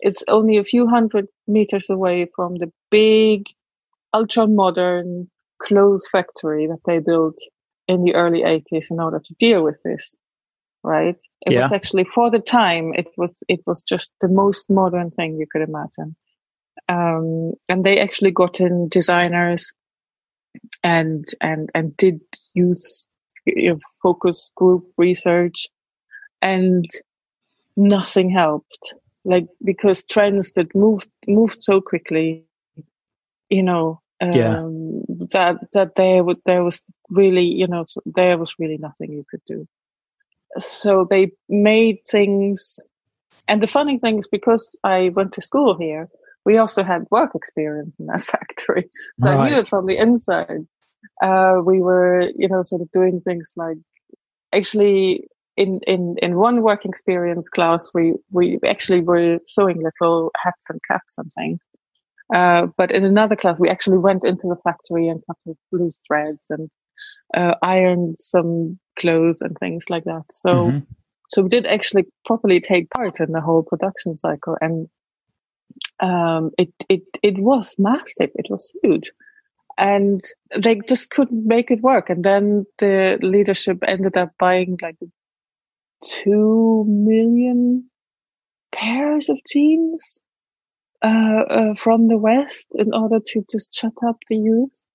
it's 0.00 0.24
only 0.28 0.56
a 0.56 0.64
few 0.64 0.86
hundred 0.86 1.26
meters 1.46 1.90
away 1.90 2.26
from 2.34 2.56
the 2.56 2.72
big, 2.90 3.44
ultra 4.12 4.46
modern 4.46 5.30
clothes 5.60 6.08
factory 6.10 6.66
that 6.66 6.80
they 6.86 6.98
built 6.98 7.36
in 7.86 8.04
the 8.04 8.14
early 8.14 8.42
80s 8.42 8.90
in 8.90 9.00
order 9.00 9.20
to 9.20 9.34
deal 9.38 9.62
with 9.62 9.76
this. 9.84 10.16
Right? 10.82 11.16
It 11.42 11.58
was 11.58 11.72
actually 11.72 12.04
for 12.04 12.30
the 12.30 12.38
time, 12.38 12.94
it 12.94 13.08
was, 13.18 13.42
it 13.48 13.60
was 13.66 13.82
just 13.82 14.12
the 14.22 14.28
most 14.28 14.70
modern 14.70 15.10
thing 15.10 15.36
you 15.36 15.46
could 15.50 15.62
imagine. 15.62 16.16
Um, 16.88 17.52
and 17.68 17.84
they 17.84 18.00
actually 18.00 18.30
got 18.30 18.60
in 18.60 18.88
designers 18.88 19.74
and, 20.82 21.26
and, 21.42 21.68
and 21.74 21.94
did 21.98 22.20
use 22.54 23.06
you 23.44 23.70
know, 23.70 23.78
focus 24.02 24.50
group 24.56 24.84
research 24.96 25.66
and 26.40 26.86
nothing 27.76 28.30
helped 28.30 28.94
like 29.24 29.46
because 29.64 30.04
trends 30.04 30.52
that 30.52 30.74
moved 30.74 31.08
moved 31.26 31.62
so 31.62 31.80
quickly 31.80 32.44
you 33.48 33.62
know 33.62 34.00
um, 34.20 34.34
Yeah. 34.34 34.62
that 35.32 35.58
that 35.72 35.94
there 35.94 36.22
would 36.24 36.38
there 36.46 36.62
was 36.62 36.82
really 37.08 37.44
you 37.44 37.66
know 37.66 37.84
there 38.04 38.38
was 38.38 38.54
really 38.58 38.78
nothing 38.78 39.12
you 39.12 39.24
could 39.30 39.42
do 39.46 39.66
so 40.58 41.06
they 41.08 41.30
made 41.48 41.98
things 42.08 42.80
and 43.50 43.60
the 43.60 43.66
funny 43.66 43.98
thing 43.98 44.20
is 44.20 44.28
because 44.28 44.64
I 44.84 45.08
went 45.08 45.32
to 45.32 45.42
school 45.42 45.76
here, 45.76 46.08
we 46.44 46.56
also 46.56 46.84
had 46.84 47.06
work 47.10 47.32
experience 47.34 47.92
in 47.98 48.06
that 48.06 48.22
factory. 48.32 48.88
So 49.18 49.28
right. 49.28 49.40
I 49.40 49.48
knew 49.48 49.56
it 49.56 49.68
from 49.68 49.86
the 49.86 49.96
inside. 49.96 50.68
Uh, 51.20 51.56
we 51.64 51.80
were, 51.80 52.30
you 52.36 52.48
know, 52.48 52.62
sort 52.62 52.80
of 52.80 52.90
doing 52.92 53.20
things 53.22 53.52
like 53.56 53.78
actually 54.52 55.26
in, 55.60 55.80
in, 55.86 56.16
in 56.22 56.36
one 56.36 56.62
work 56.62 56.86
experience 56.86 57.50
class, 57.50 57.90
we, 57.92 58.14
we 58.30 58.58
actually 58.66 59.02
were 59.02 59.38
sewing 59.46 59.82
little 59.82 60.30
hats 60.42 60.70
and 60.70 60.80
caps 60.90 61.14
and 61.18 61.30
things. 61.38 61.60
Uh, 62.34 62.68
but 62.78 62.90
in 62.90 63.04
another 63.04 63.36
class, 63.36 63.58
we 63.58 63.68
actually 63.68 63.98
went 63.98 64.24
into 64.24 64.48
the 64.48 64.56
factory 64.64 65.06
and 65.08 65.22
cut 65.26 65.56
loose 65.70 65.96
threads 66.06 66.46
and 66.48 66.70
uh, 67.36 67.54
ironed 67.62 68.16
some 68.16 68.78
clothes 68.98 69.42
and 69.42 69.54
things 69.58 69.84
like 69.90 70.04
that. 70.04 70.24
So, 70.30 70.54
mm-hmm. 70.54 70.78
so 71.28 71.42
we 71.42 71.50
did 71.50 71.66
actually 71.66 72.06
properly 72.24 72.60
take 72.60 72.88
part 72.90 73.20
in 73.20 73.32
the 73.32 73.40
whole 73.42 73.62
production 73.62 74.16
cycle, 74.16 74.56
and 74.60 74.88
um, 76.00 76.52
it 76.56 76.72
it 76.88 77.02
it 77.22 77.38
was 77.38 77.74
massive. 77.78 78.30
It 78.34 78.46
was 78.48 78.72
huge, 78.82 79.10
and 79.76 80.20
they 80.56 80.80
just 80.88 81.10
couldn't 81.10 81.46
make 81.46 81.70
it 81.70 81.82
work. 81.82 82.10
And 82.10 82.24
then 82.24 82.64
the 82.78 83.18
leadership 83.22 83.78
ended 83.86 84.16
up 84.16 84.30
buying 84.38 84.78
like 84.80 84.96
two 86.02 86.84
million 86.86 87.90
pairs 88.72 89.28
of 89.28 89.40
jeans 89.50 90.20
uh, 91.02 91.42
uh, 91.48 91.74
from 91.74 92.08
the 92.08 92.18
West 92.18 92.68
in 92.74 92.92
order 92.94 93.18
to 93.24 93.44
just 93.50 93.72
shut 93.74 93.92
up 94.06 94.16
the 94.28 94.36
youth. 94.36 94.86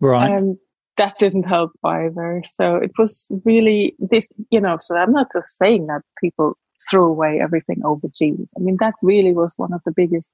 Right. 0.00 0.30
And 0.30 0.58
that 0.96 1.18
didn't 1.18 1.44
help 1.44 1.72
either. 1.84 2.42
So 2.44 2.76
it 2.76 2.92
was 2.98 3.30
really 3.44 3.94
this, 3.98 4.28
you 4.50 4.60
know, 4.60 4.76
so 4.80 4.96
I'm 4.96 5.12
not 5.12 5.28
just 5.32 5.56
saying 5.56 5.86
that 5.86 6.02
people 6.20 6.56
threw 6.90 7.06
away 7.06 7.40
everything 7.42 7.82
over 7.84 8.08
jeans. 8.14 8.48
I 8.56 8.60
mean, 8.60 8.76
that 8.80 8.94
really 9.02 9.32
was 9.32 9.52
one 9.56 9.72
of 9.72 9.80
the 9.84 9.92
biggest 9.94 10.32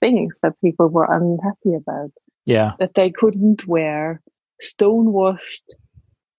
things 0.00 0.38
that 0.42 0.60
people 0.62 0.88
were 0.88 1.04
unhappy 1.04 1.74
about. 1.76 2.10
Yeah. 2.44 2.72
That 2.78 2.94
they 2.94 3.10
couldn't 3.10 3.66
wear 3.66 4.22
stonewashed 4.60 5.76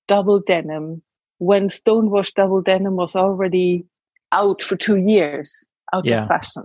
double 0.07 0.39
denim 0.39 1.03
when 1.39 1.69
stonewashed 1.69 2.35
double 2.35 2.61
denim 2.61 2.95
was 2.95 3.15
already 3.15 3.85
out 4.31 4.61
for 4.61 4.75
two 4.75 4.97
years, 4.97 5.65
out 5.93 6.05
yeah. 6.05 6.21
of 6.21 6.27
fashion 6.27 6.63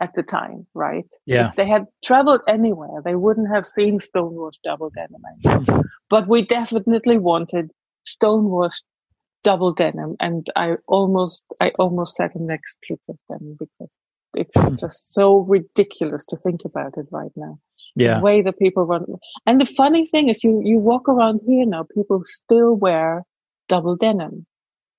at 0.00 0.14
the 0.14 0.22
time, 0.22 0.66
right? 0.74 1.06
Yeah. 1.26 1.48
If 1.48 1.56
they 1.56 1.66
had 1.66 1.86
traveled 2.04 2.42
anywhere, 2.46 3.00
they 3.04 3.14
wouldn't 3.14 3.52
have 3.52 3.66
seen 3.66 4.00
stonewashed 4.00 4.60
double 4.62 4.90
denim. 4.90 5.82
but 6.10 6.28
we 6.28 6.42
definitely 6.42 7.18
wanted 7.18 7.70
stonewashed 8.04 8.84
double 9.44 9.72
denim, 9.72 10.16
and 10.20 10.46
I 10.56 10.74
almost, 10.86 11.44
I 11.60 11.72
almost 11.78 12.16
said 12.16 12.32
an 12.34 12.50
expletive 12.50 13.16
them 13.28 13.56
because 13.58 13.90
it's 14.34 14.60
hmm. 14.60 14.74
just 14.74 15.14
so 15.14 15.38
ridiculous 15.38 16.24
to 16.26 16.36
think 16.36 16.62
about 16.64 16.96
it 16.96 17.06
right 17.10 17.32
now. 17.36 17.58
Yeah. 17.94 18.18
The 18.18 18.24
way 18.24 18.42
that 18.42 18.58
people 18.58 18.84
run. 18.84 19.06
And 19.46 19.60
the 19.60 19.66
funny 19.66 20.06
thing 20.06 20.28
is, 20.28 20.44
you, 20.44 20.60
you 20.62 20.78
walk 20.78 21.08
around 21.08 21.40
here 21.46 21.66
now, 21.66 21.86
people 21.94 22.22
still 22.24 22.74
wear 22.74 23.24
double 23.68 23.96
denim. 23.96 24.46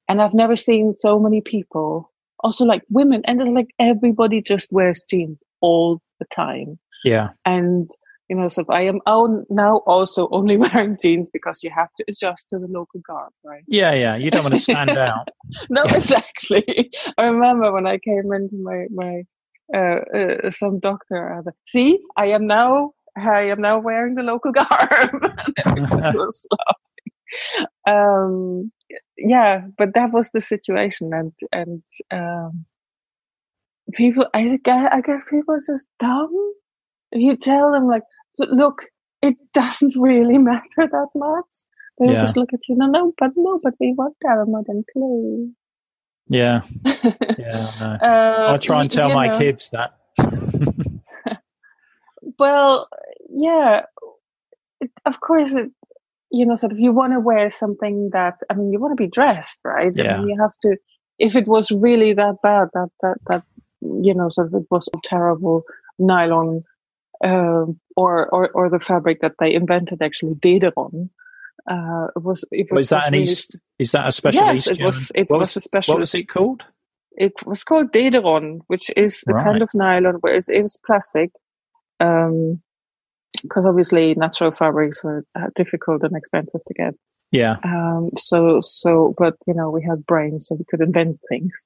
And 0.08 0.22
I've 0.22 0.34
never 0.34 0.56
seen 0.56 0.96
so 0.98 1.20
many 1.20 1.42
people 1.42 2.12
also 2.42 2.66
like 2.66 2.84
women 2.90 3.22
and 3.26 3.42
it's 3.42 3.50
like 3.50 3.70
everybody 3.80 4.42
just 4.42 4.72
wears 4.72 5.04
jeans 5.10 5.38
all 5.62 6.02
the 6.20 6.26
time. 6.34 6.80
Yeah. 7.04 7.30
And 7.46 7.90
you 8.30 8.36
know 8.36 8.48
so 8.48 8.64
i 8.70 8.82
am 8.82 9.00
now 9.50 9.78
also 9.88 10.30
only 10.32 10.56
wearing 10.64 10.96
jeans 11.02 11.30
because 11.32 11.64
you 11.64 11.72
have 11.76 11.90
to 11.98 12.06
adjust 12.08 12.46
to 12.50 12.60
the 12.60 12.68
local 12.68 13.02
garb 13.06 13.34
right? 13.44 13.64
Yeah 13.68 13.94
yeah 13.94 14.16
you 14.16 14.30
don't 14.30 14.44
want 14.44 14.56
to 14.56 14.62
stand 14.62 14.92
out. 14.98 15.28
No 15.70 15.84
exactly. 15.84 16.92
I 17.18 17.26
remember 17.26 17.74
when 17.74 17.88
i 17.88 17.98
came 17.98 18.32
into 18.32 18.56
my 18.62 18.86
my 18.92 19.24
uh, 19.74 20.00
uh, 20.16 20.52
some 20.52 20.80
doctor 20.80 21.40
uh, 21.40 21.52
see 21.66 22.00
i 22.18 22.28
am 22.28 22.48
now 22.48 22.92
i 23.18 23.42
am 23.42 23.62
now 23.62 23.78
wearing 23.78 24.16
the 24.16 24.24
local 24.24 24.52
garb 24.60 25.12
um 27.88 28.72
yeah, 29.18 29.62
but 29.78 29.94
that 29.94 30.12
was 30.12 30.32
the 30.32 30.42
situation, 30.42 31.12
and 31.14 31.34
and 31.52 31.84
um, 32.12 32.66
people, 33.94 34.26
I 34.34 34.60
guess, 34.64 34.90
I 34.92 35.02
guess 35.02 35.26
people 35.30 35.56
are 35.56 35.60
just 35.66 35.88
dumb. 36.00 36.34
You 37.12 37.36
tell 37.36 37.72
them 37.72 37.88
like, 37.88 38.04
so 38.34 38.46
look, 38.46 38.84
it 39.22 39.36
doesn't 39.54 39.96
really 39.96 40.38
matter 40.52 40.88
that 40.92 41.08
much. 41.16 41.46
They 42.00 42.14
yeah. 42.14 42.22
just 42.22 42.38
look 42.38 42.54
at 42.54 42.62
you, 42.70 42.76
no, 42.78 42.88
no, 42.88 43.14
but 43.18 43.32
no, 43.36 43.60
but 43.62 43.74
we 43.80 43.94
want 43.98 44.16
our 44.26 44.46
modern 44.46 44.84
clothes. 44.94 45.50
Yeah, 46.28 46.62
yeah. 46.86 47.72
No. 47.80 47.98
uh, 48.02 48.54
I 48.54 48.58
try 48.58 48.82
and 48.82 48.92
tell 48.92 49.10
my 49.10 49.28
know. 49.28 49.38
kids 49.38 49.70
that. 49.72 49.96
well, 52.40 52.88
yeah, 53.30 53.82
it, 54.80 54.92
of 55.06 55.20
course, 55.20 55.54
it, 55.54 55.72
you 56.32 56.46
know, 56.46 56.56
sort 56.56 56.72
of 56.72 56.80
you 56.80 56.92
want 56.92 57.14
to 57.14 57.20
wear 57.20 57.50
something 57.50 58.10
that 58.14 58.36
I 58.50 58.54
mean, 58.54 58.72
you 58.72 58.80
want 58.80 58.98
to 58.98 59.04
be 59.04 59.10
dressed, 59.10 59.60
right? 59.64 59.92
Yeah. 59.96 60.16
I 60.16 60.18
mean, 60.20 60.30
you 60.30 60.42
have 60.42 60.54
to. 60.64 60.78
If 61.18 61.36
it 61.36 61.48
was 61.48 61.72
really 61.72 62.14
that 62.14 62.36
bad, 62.42 62.70
that 62.74 62.90
that 63.02 63.18
that 63.30 63.44
you 63.82 64.14
know, 64.14 64.30
sort 64.30 64.48
of 64.48 64.54
it 64.54 64.68
was 64.70 64.88
terrible 65.04 65.64
nylon, 65.98 66.64
uh, 67.24 67.66
or 67.96 68.28
or 68.30 68.50
or 68.50 68.70
the 68.70 68.80
fabric 68.80 69.22
that 69.22 69.36
they 69.40 69.54
invented 69.54 70.02
actually 70.02 70.36
Dederon. 70.36 71.10
Uh, 71.70 72.08
it 72.16 72.24
was. 72.24 72.46
It 72.52 72.68
was, 72.72 72.86
is 72.86 72.90
that 72.90 73.08
an 73.08 73.14
really, 73.14 73.24
East? 73.24 73.58
Is 73.78 73.92
that 73.92 74.08
a 74.08 74.12
special 74.12 74.44
yes, 74.44 74.56
East? 74.56 74.80
it 74.80 74.84
was. 74.84 75.12
It 75.16 75.30
was, 75.30 75.40
was, 75.40 75.58
a 75.58 75.62
special. 75.62 75.96
What 75.96 76.00
was 76.00 76.16
it 76.16 76.28
called? 76.28 76.68
It 77.18 77.34
was 77.46 77.64
called 77.64 77.92
Dederon, 77.92 78.62
which 78.68 78.90
is 78.96 79.22
the 79.26 79.34
right. 79.34 79.44
kind 79.44 79.62
of 79.62 79.70
nylon 79.74 80.16
where 80.22 80.36
it's, 80.36 80.48
it's 80.48 80.78
plastic. 80.78 81.32
Um, 82.00 82.62
because 83.42 83.66
obviously 83.66 84.16
natural 84.16 84.52
fabrics 84.52 85.04
were 85.04 85.24
uh, 85.38 85.48
difficult 85.56 86.04
and 86.04 86.16
expensive 86.16 86.62
to 86.68 86.74
get. 86.74 86.94
Yeah. 87.32 87.58
Um, 87.64 88.10
so, 88.18 88.60
so, 88.62 89.14
but 89.18 89.36
you 89.46 89.54
know, 89.54 89.70
we 89.70 89.84
had 89.84 90.06
brains, 90.06 90.48
so 90.48 90.56
we 90.56 90.66
could 90.70 90.82
invent 90.82 91.20
things. 91.30 91.64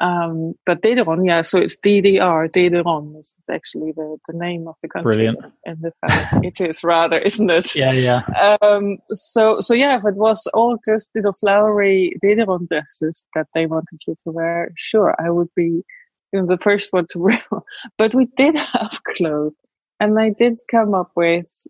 Um, 0.00 0.54
but 0.66 0.82
Dederon, 0.82 1.26
yeah, 1.26 1.42
so 1.42 1.58
it's 1.58 1.76
DDR, 1.76 2.50
Dederon 2.50 3.16
is 3.18 3.36
actually 3.50 3.92
the, 3.92 4.16
the 4.26 4.36
name 4.36 4.66
of 4.66 4.74
the 4.82 4.88
country. 4.88 5.14
Brilliant. 5.14 5.38
And 5.64 5.78
the 5.80 5.92
fact 6.00 6.34
it 6.44 6.60
is 6.60 6.82
rather, 6.82 7.18
isn't 7.18 7.50
it? 7.50 7.74
Yeah, 7.76 7.92
yeah. 7.92 8.22
Um, 8.60 8.96
so, 9.10 9.60
so 9.60 9.72
yeah, 9.72 9.96
if 9.96 10.04
it 10.04 10.16
was 10.16 10.46
all 10.52 10.78
just 10.84 11.10
little 11.14 11.32
flowery 11.32 12.12
Dederon 12.24 12.68
dresses 12.68 13.24
that 13.34 13.46
they 13.54 13.66
wanted 13.66 14.00
you 14.06 14.16
to 14.24 14.30
wear, 14.32 14.72
sure, 14.76 15.14
I 15.18 15.30
would 15.30 15.50
be, 15.54 15.84
you 16.32 16.40
know, 16.40 16.46
the 16.46 16.58
first 16.58 16.92
one 16.92 17.06
to 17.10 17.18
wear. 17.20 17.42
but 17.96 18.14
we 18.14 18.26
did 18.36 18.56
have 18.56 19.00
clothes 19.16 19.54
and 20.00 20.18
I 20.18 20.30
did 20.30 20.60
come 20.70 20.94
up 20.94 21.10
with 21.14 21.66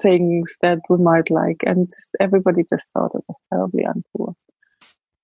things 0.00 0.58
that 0.62 0.78
we 0.88 0.96
might 0.98 1.30
like, 1.30 1.62
and 1.66 1.88
just, 1.88 2.10
everybody 2.20 2.64
just 2.68 2.90
thought 2.92 3.14
it 3.14 3.24
was 3.28 3.36
terribly 3.52 3.84
uncool, 3.84 4.34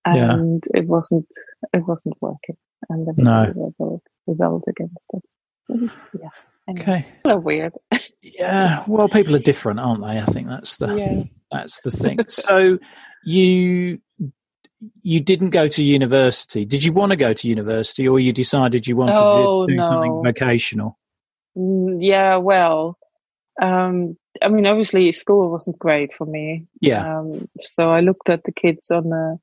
and 0.04 0.62
yeah. 0.74 0.80
it 0.80 0.86
wasn't 0.86 1.28
it 1.72 1.86
wasn't 1.86 2.16
working, 2.20 2.56
and 2.88 3.06
then 3.06 3.14
no. 3.18 3.46
rebelled, 3.46 4.02
rebelled 4.26 4.64
against 4.68 5.06
it. 5.14 5.90
Yeah. 6.20 6.28
Anyway, 6.68 6.82
okay. 6.82 7.06
Kind 7.24 7.38
of 7.38 7.44
weird. 7.44 7.72
yeah. 8.22 8.84
Well, 8.86 9.08
people 9.08 9.34
are 9.34 9.40
different, 9.40 9.80
aren't 9.80 10.02
they? 10.02 10.20
I 10.20 10.24
think 10.24 10.48
that's 10.48 10.76
the 10.76 10.94
yeah. 10.94 11.22
that's 11.50 11.80
the 11.82 11.90
thing. 11.90 12.18
so 12.28 12.78
you 13.24 14.00
you 15.02 15.20
didn't 15.20 15.50
go 15.50 15.66
to 15.66 15.82
university. 15.82 16.64
Did 16.64 16.82
you 16.82 16.92
want 16.92 17.10
to 17.10 17.16
go 17.16 17.32
to 17.32 17.48
university, 17.48 18.08
or 18.08 18.18
you 18.18 18.32
decided 18.32 18.86
you 18.86 18.96
wanted 18.96 19.16
oh, 19.16 19.66
to 19.66 19.72
do 19.72 19.76
no. 19.76 19.88
something 19.88 20.22
vocational? 20.24 20.98
Mm, 21.60 21.98
yeah, 22.00 22.36
well, 22.36 22.98
um, 23.60 24.16
I 24.42 24.48
mean, 24.48 24.66
obviously, 24.66 25.12
school 25.12 25.50
wasn't 25.50 25.78
great 25.78 26.12
for 26.12 26.26
me. 26.26 26.66
Yeah. 26.80 27.18
Um, 27.18 27.48
so 27.60 27.90
I 27.90 28.00
looked 28.00 28.28
at 28.28 28.44
the 28.44 28.52
kids 28.52 28.90
on 28.90 29.10
the 29.10 29.38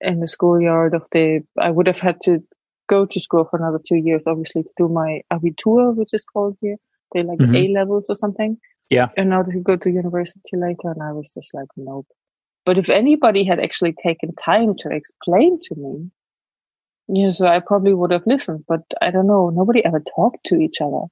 in 0.00 0.20
the 0.20 0.28
schoolyard 0.28 0.94
of 0.94 1.06
the. 1.12 1.42
I 1.58 1.70
would 1.70 1.86
have 1.86 2.00
had 2.00 2.20
to 2.22 2.42
go 2.88 3.06
to 3.06 3.20
school 3.20 3.46
for 3.50 3.58
another 3.58 3.80
two 3.86 3.96
years, 3.96 4.22
obviously, 4.26 4.64
to 4.64 4.70
do 4.76 4.88
my 4.88 5.22
Abitur, 5.32 5.94
which 5.94 6.12
is 6.12 6.24
called 6.24 6.56
here. 6.60 6.76
They 7.14 7.22
like 7.22 7.38
mm-hmm. 7.38 7.56
A 7.56 7.68
levels 7.68 8.06
or 8.08 8.16
something. 8.16 8.58
Yeah. 8.90 9.08
In 9.16 9.32
order 9.32 9.52
to 9.52 9.60
go 9.60 9.76
to 9.76 9.90
university 9.90 10.56
later, 10.56 10.90
and 10.90 11.02
I 11.02 11.12
was 11.12 11.30
just 11.32 11.54
like, 11.54 11.68
nope. 11.76 12.08
But 12.66 12.76
if 12.76 12.90
anybody 12.90 13.44
had 13.44 13.60
actually 13.60 13.94
taken 14.04 14.34
time 14.34 14.74
to 14.80 14.90
explain 14.90 15.60
to 15.62 15.74
me, 15.76 16.10
you 17.08 17.26
know, 17.26 17.32
so 17.32 17.46
I 17.46 17.60
probably 17.60 17.94
would 17.94 18.12
have 18.12 18.26
listened. 18.26 18.64
But 18.68 18.82
I 19.00 19.10
don't 19.10 19.28
know. 19.28 19.50
Nobody 19.50 19.84
ever 19.84 20.02
talked 20.16 20.44
to 20.46 20.56
each 20.56 20.80
other 20.80 21.06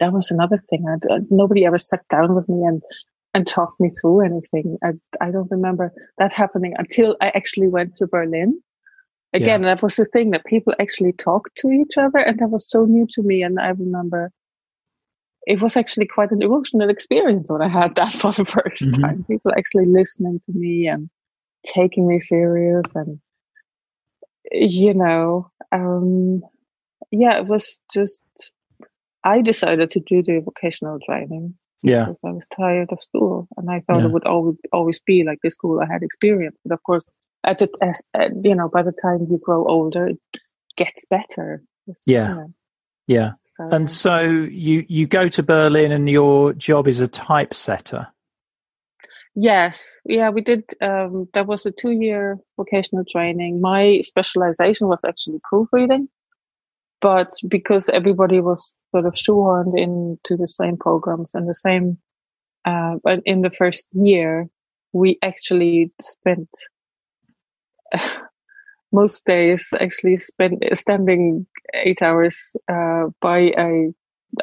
that 0.00 0.12
was 0.12 0.30
another 0.30 0.62
thing. 0.70 0.84
I, 0.88 1.18
nobody 1.30 1.64
ever 1.64 1.78
sat 1.78 2.06
down 2.08 2.34
with 2.34 2.48
me 2.48 2.62
and 2.66 2.82
and 3.34 3.46
talked 3.46 3.78
me 3.80 3.90
through 4.00 4.24
anything. 4.24 4.78
I 4.82 4.92
I 5.20 5.30
don't 5.30 5.50
remember 5.50 5.92
that 6.18 6.32
happening 6.32 6.74
until 6.78 7.16
I 7.20 7.28
actually 7.28 7.68
went 7.68 7.96
to 7.96 8.06
Berlin. 8.06 8.60
Again, 9.32 9.62
yeah. 9.62 9.74
that 9.74 9.82
was 9.82 9.96
the 9.96 10.04
thing 10.04 10.30
that 10.30 10.46
people 10.46 10.72
actually 10.78 11.12
talked 11.12 11.56
to 11.58 11.70
each 11.70 11.98
other, 11.98 12.18
and 12.18 12.38
that 12.38 12.48
was 12.48 12.68
so 12.68 12.84
new 12.84 13.06
to 13.10 13.22
me. 13.22 13.42
And 13.42 13.58
I 13.60 13.68
remember 13.68 14.32
it 15.46 15.62
was 15.62 15.76
actually 15.76 16.06
quite 16.06 16.32
an 16.32 16.42
emotional 16.42 16.90
experience 16.90 17.50
when 17.50 17.62
I 17.62 17.68
had 17.68 17.94
that 17.94 18.12
for 18.20 18.32
the 18.32 18.42
1st 18.42 18.88
mm-hmm. 18.88 19.02
time. 19.02 19.24
People 19.28 19.52
actually 19.56 19.86
listening 19.86 20.40
to 20.46 20.52
me 20.52 20.88
and 20.88 21.08
taking 21.64 22.06
me 22.06 22.18
serious 22.20 22.92
and 22.94 23.20
you 24.52 24.94
know, 24.94 25.50
um, 25.72 26.42
yeah, 27.10 27.38
it 27.38 27.46
was 27.46 27.80
just, 27.92 28.22
I 29.34 29.42
decided 29.42 29.90
to 29.90 30.00
do 30.00 30.22
the 30.22 30.40
vocational 30.40 30.98
training. 31.06 31.54
Yeah. 31.82 32.06
Because 32.06 32.24
I 32.24 32.32
was 32.38 32.46
tired 32.56 32.88
of 32.92 33.02
school 33.02 33.48
and 33.56 33.70
I 33.70 33.78
thought 33.80 34.00
Yeah. 34.00 34.06
it 34.06 34.12
would 34.12 34.26
always, 34.26 34.56
always 34.72 35.00
be 35.00 35.24
like 35.24 35.38
the 35.42 35.50
school 35.50 35.80
I 35.80 35.92
had 35.92 36.02
experience. 36.02 36.56
But 36.64 36.72
of 36.74 36.82
course, 36.82 37.04
at 37.44 37.58
the, 37.58 37.68
as, 37.82 38.00
uh, 38.18 38.30
you 38.42 38.54
know, 38.54 38.68
by 38.76 38.82
the 38.82 38.96
time 39.04 39.20
you 39.30 39.38
grow 39.46 39.64
older, 39.66 40.04
it 40.08 40.18
gets 40.76 41.04
better. 41.16 41.62
Yeah. 42.06 42.28
You 42.28 42.34
know, 42.34 42.52
Yeah. 43.06 43.30
so, 43.44 43.68
And 43.70 43.90
so 43.90 44.14
you 44.66 44.84
you 44.88 45.06
go 45.06 45.28
to 45.36 45.42
Berlin 45.42 45.92
and 45.92 46.08
your 46.08 46.52
job 46.54 46.88
is 46.88 47.00
a 47.00 47.08
typesetter. 47.08 48.08
Yes, 49.38 50.00
yeah, 50.06 50.30
we 50.30 50.40
did. 50.40 50.62
Um, 50.80 51.28
that 51.34 51.46
was 51.46 51.66
a 51.66 51.70
two-year 51.70 52.38
vocational 52.56 53.04
training. 53.04 53.60
My 53.60 54.00
specialization 54.02 54.88
was 54.88 55.00
actually 55.04 55.40
proofreading, 55.48 56.08
but 57.02 57.30
because 57.46 57.90
everybody 57.90 58.40
was 58.40 58.72
sort 58.96 59.06
of 59.06 59.14
shoehorned 59.14 59.78
into 59.78 60.36
the 60.36 60.48
same 60.48 60.76
programs 60.76 61.34
and 61.34 61.48
the 61.48 61.54
same, 61.54 61.98
uh, 62.64 62.94
but 63.04 63.20
in 63.24 63.42
the 63.42 63.50
first 63.50 63.86
year, 63.92 64.48
we 64.92 65.18
actually 65.22 65.92
spent 66.00 66.48
most 68.92 69.24
days 69.26 69.72
actually 69.80 70.18
spent 70.18 70.62
standing 70.74 71.46
eight 71.74 72.02
hours 72.02 72.56
uh, 72.72 73.04
by 73.20 73.38
a 73.58 73.88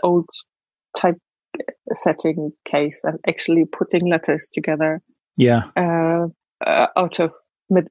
old 0.03 0.27
type 0.97 1.17
setting 1.93 2.51
case 2.71 3.03
and 3.03 3.19
actually 3.27 3.65
putting 3.65 4.09
letters 4.09 4.49
together 4.51 5.01
Yeah. 5.37 5.63
uh, 5.75 6.27
uh, 6.65 6.87
out 6.97 7.19
of 7.19 7.31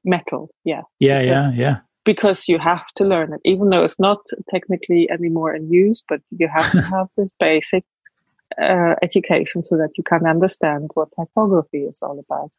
metal. 0.05 0.49
Yeah, 0.63 0.81
Yeah, 0.99 1.21
Because- 1.21 1.47
yeah, 1.47 1.61
yeah. 1.61 1.77
Because 2.05 2.47
you 2.47 2.59
have 2.59 2.85
to 2.95 3.05
learn 3.05 3.33
it, 3.33 3.41
even 3.45 3.69
though 3.69 3.83
it's 3.83 3.99
not 3.99 4.19
technically 4.51 5.09
anymore 5.09 5.55
in 5.55 5.71
use, 5.71 6.03
but 6.07 6.21
you 6.31 6.47
have 6.53 6.71
to 6.71 6.81
have 6.95 7.07
this 7.17 7.33
basic 7.39 7.83
uh, 8.61 8.95
education 9.01 9.61
so 9.61 9.77
that 9.77 9.91
you 9.97 10.03
can 10.03 10.25
understand 10.27 10.89
what 10.93 11.09
typography 11.19 11.83
is 11.83 12.01
all 12.01 12.19
about. 12.19 12.51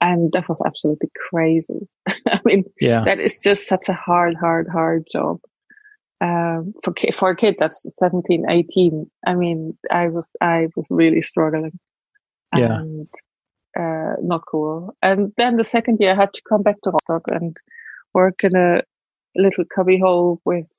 And 0.00 0.32
that 0.32 0.48
was 0.48 0.60
absolutely 0.66 1.10
crazy. 1.30 1.88
I 2.26 2.40
mean, 2.44 2.64
Yeah. 2.80 3.04
that 3.04 3.20
is 3.20 3.38
just 3.38 3.66
such 3.66 3.88
a 3.88 3.94
hard, 3.94 4.36
hard, 4.36 4.68
hard 4.68 5.06
job. 5.10 5.40
Um, 6.20 6.74
for 6.82 6.92
ki- 6.92 7.10
for 7.12 7.30
a 7.30 7.36
kid 7.36 7.56
that's 7.58 7.84
17, 7.98 8.44
18. 8.48 9.10
I 9.26 9.34
mean, 9.34 9.76
I 9.90 10.08
was 10.08 10.24
I 10.40 10.68
was 10.76 10.86
really 10.88 11.20
struggling. 11.22 11.78
Yeah. 12.56 12.78
And 12.80 13.08
uh, 13.78 14.14
not 14.22 14.42
cool. 14.50 14.94
And 15.02 15.32
then 15.36 15.56
the 15.56 15.64
second 15.64 15.98
year, 16.00 16.12
I 16.12 16.16
had 16.16 16.32
to 16.34 16.42
come 16.48 16.62
back 16.62 16.80
to 16.82 16.90
Rostock 16.90 17.22
and 17.26 17.56
work 18.14 18.44
in 18.44 18.56
a 18.56 18.82
little 19.36 19.64
cubbyhole 19.64 20.40
with 20.44 20.70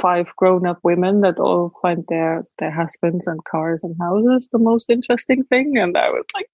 five 0.00 0.26
grown-up 0.36 0.78
women 0.82 1.20
that 1.20 1.38
all 1.38 1.72
find 1.82 2.04
their 2.08 2.44
their 2.58 2.70
husbands 2.70 3.26
and 3.26 3.44
cars 3.44 3.84
and 3.84 3.94
houses 4.00 4.48
the 4.50 4.58
most 4.58 4.88
interesting 4.90 5.44
thing. 5.44 5.76
And 5.78 5.96
I 5.96 6.08
was 6.10 6.24
like, 6.34 6.48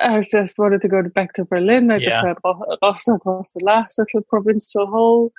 I 0.00 0.22
just 0.30 0.58
wanted 0.58 0.82
to 0.82 0.88
go 0.88 1.02
back 1.14 1.32
to 1.34 1.44
Berlin. 1.44 1.90
I 1.90 1.98
just 1.98 2.16
Yeah. 2.16 2.20
said 2.20 2.36
Ro- 2.44 2.76
Rostock 2.82 3.24
was 3.24 3.50
the 3.54 3.64
last 3.64 3.98
little 3.98 4.22
provincial 4.28 4.86
hole, 4.86 5.32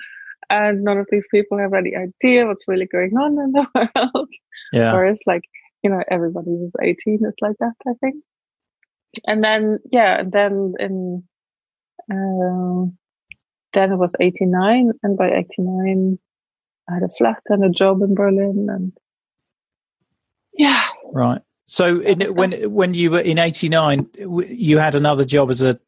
and 0.49 0.83
none 0.83 0.97
of 0.97 1.07
these 1.11 1.27
people 1.29 1.57
have 1.59 1.73
any 1.73 1.95
idea 1.95 2.47
what's 2.47 2.67
really 2.67 2.87
going 2.87 3.15
on 3.17 3.37
in 3.39 3.51
the 3.51 3.67
world. 3.75 4.31
Yeah. 4.73 4.93
Whereas, 4.93 5.19
like, 5.27 5.43
you 5.87 5.95
know, 5.95 6.03
everybody 6.09 6.49
who's 6.49 6.75
18 6.81 7.19
is 7.25 7.37
like 7.41 7.55
that, 7.59 7.73
I 7.87 7.93
think. 8.01 8.23
And 9.25 9.43
then, 9.43 9.79
yeah, 9.91 10.19
and 10.19 10.31
then 10.31 10.73
in, 10.79 11.23
um, 12.11 12.97
then 13.73 13.93
it 13.93 13.95
was 13.95 14.15
89, 14.19 14.91
and 15.01 15.17
by 15.17 15.29
89, 15.29 16.19
I 16.89 16.93
had 16.93 17.03
a 17.03 17.09
flat 17.09 17.41
and 17.47 17.63
a 17.63 17.69
job 17.69 18.01
in 18.01 18.15
Berlin, 18.15 18.67
and 18.69 18.93
yeah, 20.53 20.87
Right. 21.13 21.41
So 21.65 21.99
in, 21.99 22.21
when 22.33 22.53
when 22.71 22.93
you 22.93 23.11
were 23.11 23.19
in 23.19 23.37
'89, 23.37 24.07
you 24.15 24.77
had 24.77 24.95
another 24.95 25.25
job 25.25 25.49
as 25.49 25.61
a 25.61 25.79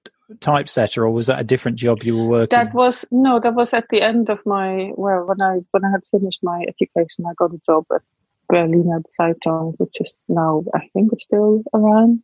typesetter, 0.41 1.05
or 1.05 1.09
was 1.09 1.27
that 1.27 1.39
a 1.39 1.43
different 1.43 1.77
job 1.77 2.03
you 2.03 2.17
were 2.17 2.25
working? 2.25 2.57
That 2.57 2.73
was 2.73 3.05
no, 3.11 3.39
that 3.39 3.55
was 3.55 3.73
at 3.73 3.87
the 3.89 4.01
end 4.01 4.29
of 4.29 4.39
my 4.45 4.91
well, 4.95 5.25
when 5.25 5.41
I 5.41 5.59
when 5.71 5.85
I 5.85 5.91
had 5.91 6.01
finished 6.11 6.43
my 6.43 6.65
education, 6.67 7.25
I 7.25 7.33
got 7.37 7.53
a 7.53 7.59
job 7.65 7.85
at 7.93 8.01
Berliner 8.49 9.01
Zeitung, 9.19 9.73
which 9.77 10.01
is 10.01 10.23
now 10.27 10.63
I 10.73 10.81
think 10.93 11.13
it's 11.13 11.23
still 11.23 11.63
around, 11.73 12.21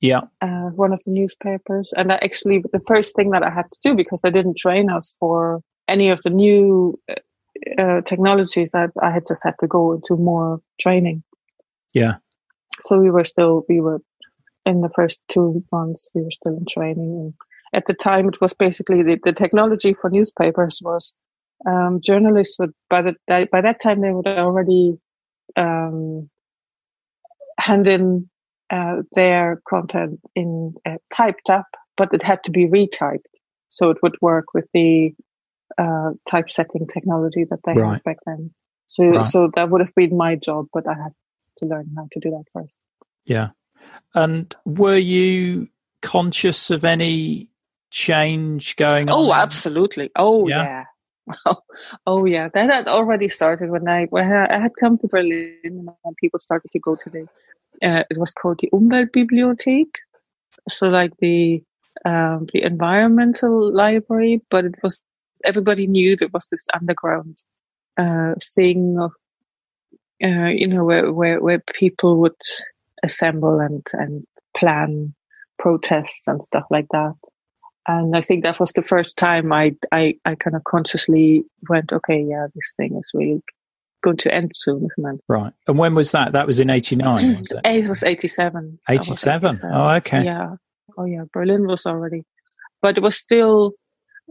yeah. 0.00 0.22
uh, 0.40 0.70
one 0.74 0.92
of 0.92 1.00
the 1.04 1.10
newspapers. 1.10 1.92
And 1.96 2.12
I 2.12 2.16
actually 2.16 2.62
the 2.72 2.82
first 2.86 3.16
thing 3.16 3.30
that 3.30 3.42
I 3.42 3.50
had 3.50 3.66
to 3.72 3.78
do 3.82 3.94
because 3.94 4.20
they 4.22 4.30
didn't 4.30 4.58
train 4.58 4.90
us 4.90 5.16
for 5.18 5.60
any 5.88 6.10
of 6.10 6.20
the 6.22 6.30
new 6.30 6.98
uh, 7.78 8.00
technologies, 8.02 8.74
I, 8.74 8.86
I 9.02 9.10
had 9.10 9.24
just 9.26 9.42
had 9.42 9.54
to 9.60 9.66
go 9.66 9.94
into 9.94 10.16
more 10.16 10.60
training. 10.80 11.22
Yeah. 11.94 12.16
So 12.82 12.98
we 12.98 13.10
were 13.10 13.24
still 13.24 13.64
we 13.68 13.80
were 13.80 14.00
in 14.64 14.82
the 14.82 14.90
first 14.94 15.20
two 15.30 15.64
months 15.72 16.10
we 16.14 16.22
were 16.22 16.30
still 16.30 16.56
in 16.56 16.66
training 16.70 17.10
and 17.18 17.34
at 17.72 17.86
the 17.86 17.94
time 17.94 18.28
it 18.28 18.40
was 18.40 18.52
basically 18.52 19.02
the, 19.02 19.18
the 19.22 19.32
technology 19.32 19.94
for 19.94 20.10
newspapers 20.10 20.80
was 20.84 21.14
um, 21.66 22.00
journalists 22.02 22.58
would 22.58 22.72
by 22.90 23.02
the 23.02 23.14
by 23.28 23.60
that 23.60 23.80
time 23.80 24.00
they 24.00 24.12
would 24.12 24.26
already 24.26 24.98
um, 25.56 26.28
hand 27.58 27.86
in 27.86 28.28
uh, 28.70 29.02
their 29.12 29.60
content 29.68 30.20
in 30.34 30.74
uh, 30.86 30.96
typed 31.14 31.50
up 31.50 31.66
but 31.96 32.12
it 32.12 32.22
had 32.22 32.42
to 32.44 32.50
be 32.50 32.66
retyped 32.66 33.24
so 33.70 33.90
it 33.90 33.96
would 34.02 34.16
work 34.20 34.46
with 34.54 34.66
the 34.74 35.12
uh, 35.78 36.10
typesetting 36.30 36.86
technology 36.92 37.44
that 37.48 37.60
they 37.64 37.74
Right. 37.74 37.92
had 37.94 38.04
back 38.04 38.16
then 38.26 38.52
so 38.86 39.04
Right. 39.10 39.26
so 39.26 39.50
that 39.56 39.70
would 39.70 39.80
have 39.80 39.94
been 39.94 40.16
my 40.16 40.36
job 40.36 40.66
but 40.72 40.86
i 40.88 40.94
had 40.94 41.12
to 41.58 41.66
learn 41.66 41.90
how 41.96 42.06
to 42.12 42.20
do 42.20 42.30
that 42.30 42.44
first 42.52 42.76
Yeah. 43.24 43.50
And 44.14 44.54
were 44.64 44.96
you 44.96 45.68
conscious 46.02 46.70
of 46.70 46.84
any 46.84 47.48
change 47.90 48.76
going 48.76 49.08
on? 49.08 49.14
Oh, 49.18 49.32
absolutely. 49.32 50.10
Oh, 50.16 50.48
Yeah. 50.48 50.62
yeah. 50.64 50.84
Oh, 52.06 52.24
yeah. 52.24 52.48
That 52.52 52.72
had 52.72 52.88
already 52.88 53.28
started 53.28 53.70
when 53.70 53.88
I 53.88 54.06
when 54.10 54.24
I 54.32 54.58
had 54.58 54.72
come 54.80 54.98
to 54.98 55.08
Berlin 55.08 55.88
and 56.04 56.16
people 56.16 56.38
started 56.40 56.70
to 56.72 56.78
go 56.78 56.96
to 56.96 57.10
the. 57.10 57.26
Uh, 57.80 58.02
it 58.10 58.18
was 58.18 58.32
called 58.32 58.58
the 58.60 58.70
Umweltbibliothek, 58.70 59.86
so 60.68 60.88
like 60.88 61.12
the 61.20 61.62
um, 62.04 62.46
the 62.52 62.62
environmental 62.62 63.72
library, 63.72 64.42
but 64.50 64.64
it 64.64 64.74
was 64.82 65.00
everybody 65.44 65.86
knew 65.86 66.16
there 66.16 66.28
was 66.32 66.46
this 66.50 66.64
underground 66.74 67.38
uh, 67.96 68.34
thing 68.42 68.98
of 68.98 69.12
uh, 70.22 70.48
you 70.48 70.66
know 70.66 70.84
where, 70.84 71.12
where 71.12 71.40
where 71.40 71.60
people 71.60 72.16
would 72.18 72.40
assemble 73.04 73.60
and 73.60 73.86
and 73.92 74.26
plan 74.56 75.14
protests 75.58 76.26
and 76.26 76.42
stuff 76.42 76.64
like 76.70 76.86
that 76.90 77.14
and 77.88 78.14
I 78.14 78.20
think 78.20 78.44
that 78.44 78.60
was 78.60 78.70
the 78.72 78.82
first 78.82 79.16
time 79.16 79.52
I 79.52 79.74
I, 79.90 80.16
I 80.24 80.34
kind 80.34 80.54
of 80.54 80.64
consciously 80.64 81.44
went, 81.68 81.92
okay, 81.92 82.22
yeah, 82.22 82.46
this 82.54 82.74
thing 82.76 83.00
is 83.02 83.10
really 83.14 83.42
going 84.02 84.18
to 84.18 84.32
end 84.32 84.52
soon, 84.54 84.86
isn't 84.86 85.14
it? 85.14 85.20
Right. 85.26 85.52
And 85.66 85.78
when 85.78 85.94
was 85.94 86.12
that? 86.12 86.32
That 86.32 86.46
was 86.46 86.60
in 86.60 86.70
'89, 86.70 87.38
was 87.40 87.50
it? 87.50 87.60
It 87.64 87.88
was 87.88 88.02
eighty 88.04 88.28
seven. 88.28 88.78
87. 88.88 89.52
Oh, 89.64 89.88
okay. 89.96 90.24
Yeah. 90.24 90.56
Oh, 90.96 91.04
yeah. 91.04 91.24
Berlin 91.32 91.66
was 91.66 91.86
already, 91.86 92.24
but 92.82 92.96
it 92.96 93.02
was 93.02 93.16
still. 93.16 93.72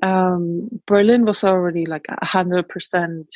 Um, 0.04 0.70
Berlin 0.86 1.26
was 1.26 1.44
already 1.44 1.86
like 1.88 2.06
a 2.10 2.26
hundred 2.26 2.70
percent 2.70 3.28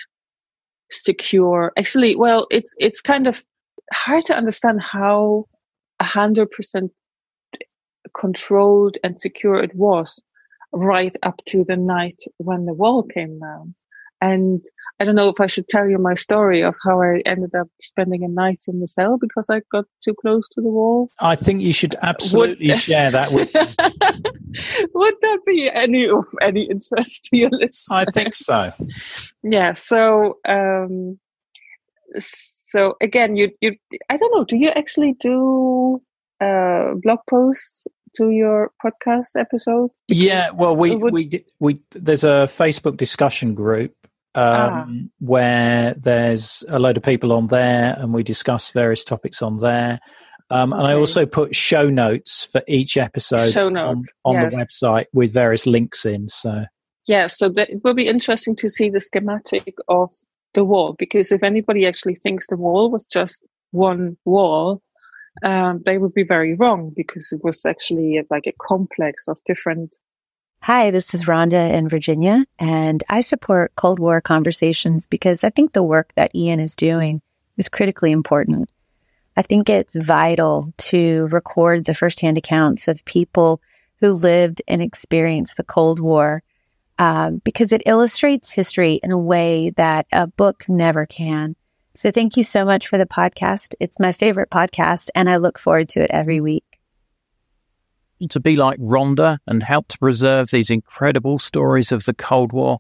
secure. 0.91 1.71
Actually, 1.77 2.15
well, 2.15 2.45
it's 2.51 2.75
it's 2.79 3.01
kind 3.01 3.25
of 3.25 3.43
hard 3.91 4.25
to 4.25 4.37
understand 4.37 4.81
how 4.81 5.47
a 5.99 6.03
hundred 6.03 6.51
percent 6.51 6.91
controlled 8.13 8.97
and 9.03 9.21
secure 9.21 9.61
it 9.61 9.75
was 9.75 10.21
right 10.73 11.15
up 11.23 11.41
to 11.45 11.63
the 11.63 11.75
night 11.75 12.21
when 12.37 12.65
the 12.65 12.73
wall 12.73 13.03
came 13.03 13.39
down. 13.39 13.75
And 14.23 14.63
I 14.99 15.03
don't 15.03 15.15
know 15.15 15.29
if 15.29 15.41
I 15.41 15.47
should 15.47 15.67
tell 15.67 15.89
you 15.89 15.97
my 15.97 16.13
story 16.13 16.61
of 16.61 16.75
how 16.85 17.01
I 17.01 17.23
ended 17.25 17.55
up 17.55 17.67
spending 17.81 18.23
a 18.23 18.27
night 18.27 18.65
in 18.67 18.79
the 18.79 18.87
cell 18.87 19.17
because 19.17 19.49
I 19.49 19.61
got 19.71 19.85
too 20.03 20.13
close 20.13 20.47
to 20.49 20.61
the 20.61 20.69
wall. 20.69 21.09
I 21.19 21.35
think 21.35 21.61
you 21.61 21.73
should 21.73 21.95
absolutely 22.03 22.77
share 22.77 23.09
that 23.09 23.31
with. 23.31 23.51
Would 24.93 25.15
that 25.21 25.39
be 25.47 25.71
any 25.71 26.07
of 26.07 26.25
any 26.39 26.63
interest 26.63 27.25
to 27.25 27.37
your 27.37 27.49
listeners? 27.49 27.87
I 27.91 28.05
think 28.11 28.35
so. 28.35 28.71
yeah. 29.41 29.73
So, 29.73 30.37
um, 30.47 31.19
so 32.15 32.95
again, 33.01 33.37
you 33.37 33.51
you 33.59 33.75
I 34.09 34.17
don't 34.17 34.35
know. 34.35 34.45
Do 34.45 34.57
you 34.57 34.69
actually 34.69 35.15
do 35.19 35.99
uh, 36.39 36.93
blog 37.01 37.19
posts 37.27 37.87
to 38.15 38.29
your 38.29 38.71
podcast 38.83 39.37
episode? 39.37 39.89
Yeah. 40.07 40.51
Well, 40.51 40.75
we 40.75 40.95
Would- 40.95 41.13
we 41.13 41.45
we 41.59 41.75
there's 41.91 42.23
a 42.23 42.47
Facebook 42.47 42.97
discussion 42.97 43.53
group 43.55 43.93
um, 44.35 44.43
Ah. 44.43 44.87
where 45.19 45.93
there's 45.97 46.63
a 46.69 46.79
load 46.79 46.97
of 46.97 47.03
people 47.03 47.33
on 47.33 47.47
there, 47.47 47.95
and 47.97 48.13
we 48.13 48.23
discuss 48.23 48.71
various 48.71 49.03
topics 49.03 49.41
on 49.41 49.57
there. 49.57 49.99
Um, 50.49 50.73
and 50.73 50.85
I 50.85 50.95
also 50.95 51.25
put 51.25 51.55
show 51.55 51.89
notes 51.89 52.43
for 52.51 52.61
each 52.67 52.97
episode 52.97 53.49
show 53.51 53.69
notes. 53.69 54.11
on, 54.25 54.35
on 54.35 54.41
yes. 54.43 54.53
the 54.53 54.61
website 54.61 55.05
with 55.13 55.31
various 55.33 55.65
links 55.65 56.05
in. 56.05 56.27
So 56.27 56.65
yeah, 57.07 57.27
so 57.27 57.47
that, 57.49 57.69
it 57.69 57.81
will 57.83 57.93
be 57.93 58.07
interesting 58.07 58.55
to 58.57 58.69
see 58.69 58.89
the 58.89 58.99
schematic 58.99 59.75
of 59.87 60.13
the 60.53 60.65
wall 60.65 60.93
because 60.99 61.31
if 61.31 61.41
anybody 61.41 61.87
actually 61.87 62.15
thinks 62.15 62.47
the 62.47 62.57
wall 62.57 62.91
was 62.91 63.05
just 63.05 63.41
one 63.71 64.17
wall, 64.25 64.81
um, 65.43 65.81
they 65.85 65.97
would 65.97 66.13
be 66.13 66.23
very 66.23 66.55
wrong 66.55 66.91
because 66.95 67.31
it 67.31 67.43
was 67.43 67.65
actually 67.65 68.21
like 68.29 68.47
a 68.47 68.53
complex 68.61 69.27
of 69.27 69.39
different. 69.45 69.97
Hi, 70.63 70.91
this 70.91 71.13
is 71.13 71.25
Rhonda 71.25 71.73
in 71.73 71.89
Virginia, 71.89 72.45
and 72.59 73.03
I 73.09 73.21
support 73.21 73.75
Cold 73.75 73.99
War 73.99 74.21
conversations 74.21 75.07
because 75.07 75.43
I 75.43 75.49
think 75.49 75.73
the 75.73 75.83
work 75.83 76.11
that 76.15 76.35
Ian 76.35 76.59
is 76.59 76.75
doing 76.75 77.21
is 77.57 77.69
critically 77.69 78.11
important. 78.11 78.69
I 79.35 79.41
think 79.41 79.69
it's 79.69 79.95
vital 79.95 80.73
to 80.77 81.27
record 81.27 81.85
the 81.85 81.93
firsthand 81.93 82.37
accounts 82.37 82.87
of 82.87 83.03
people 83.05 83.61
who 84.01 84.13
lived 84.13 84.61
and 84.67 84.81
experienced 84.81 85.57
the 85.57 85.63
Cold 85.63 85.99
War 85.99 86.43
um, 86.99 87.41
because 87.43 87.71
it 87.71 87.81
illustrates 87.85 88.51
history 88.51 88.99
in 89.01 89.11
a 89.11 89.17
way 89.17 89.71
that 89.71 90.05
a 90.11 90.27
book 90.27 90.65
never 90.67 91.05
can. 91.05 91.55
So 91.93 92.09
thank 92.09 92.37
you 92.37 92.43
so 92.43 92.63
much 92.63 92.87
for 92.87 92.97
the 92.97 93.05
podcast. 93.05 93.73
It's 93.79 93.99
my 93.99 94.11
favorite 94.11 94.49
podcast, 94.49 95.09
and 95.13 95.29
I 95.29 95.37
look 95.37 95.59
forward 95.59 95.89
to 95.89 96.03
it 96.03 96.11
every 96.11 96.39
week. 96.39 96.79
To 98.29 98.39
be 98.39 98.55
like 98.55 98.79
Rhonda 98.79 99.39
and 99.47 99.63
help 99.63 99.87
to 99.89 99.97
preserve 99.97 100.51
these 100.51 100.69
incredible 100.69 101.39
stories 101.39 101.91
of 101.91 102.05
the 102.05 102.13
Cold 102.13 102.53
War, 102.53 102.79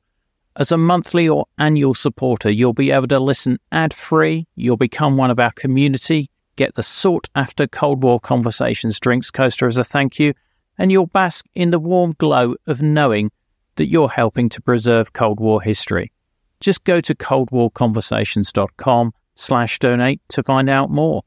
as 0.55 0.71
a 0.71 0.77
monthly 0.77 1.27
or 1.27 1.45
annual 1.57 1.93
supporter, 1.93 2.49
you'll 2.49 2.73
be 2.73 2.91
able 2.91 3.07
to 3.07 3.19
listen 3.19 3.57
ad 3.71 3.93
free, 3.93 4.47
you'll 4.55 4.77
become 4.77 5.17
one 5.17 5.31
of 5.31 5.39
our 5.39 5.51
community, 5.51 6.29
get 6.57 6.75
the 6.75 6.83
sought 6.83 7.27
after 7.35 7.67
Cold 7.67 8.03
War 8.03 8.19
Conversations 8.19 8.99
drinks 8.99 9.31
coaster 9.31 9.67
as 9.67 9.77
a 9.77 9.83
thank 9.83 10.19
you, 10.19 10.33
and 10.77 10.91
you'll 10.91 11.07
bask 11.07 11.45
in 11.53 11.71
the 11.71 11.79
warm 11.79 12.13
glow 12.17 12.55
of 12.67 12.81
knowing 12.81 13.31
that 13.75 13.87
you're 13.87 14.09
helping 14.09 14.49
to 14.49 14.61
preserve 14.61 15.13
Cold 15.13 15.39
War 15.39 15.61
history. 15.61 16.11
Just 16.61 16.83
go 16.85 16.99
to 17.01 17.13
coldwarconversations.com 17.15 19.13
slash 19.35 19.79
donate 19.79 20.21
to 20.29 20.43
find 20.43 20.69
out 20.69 20.89
more. 20.89 21.23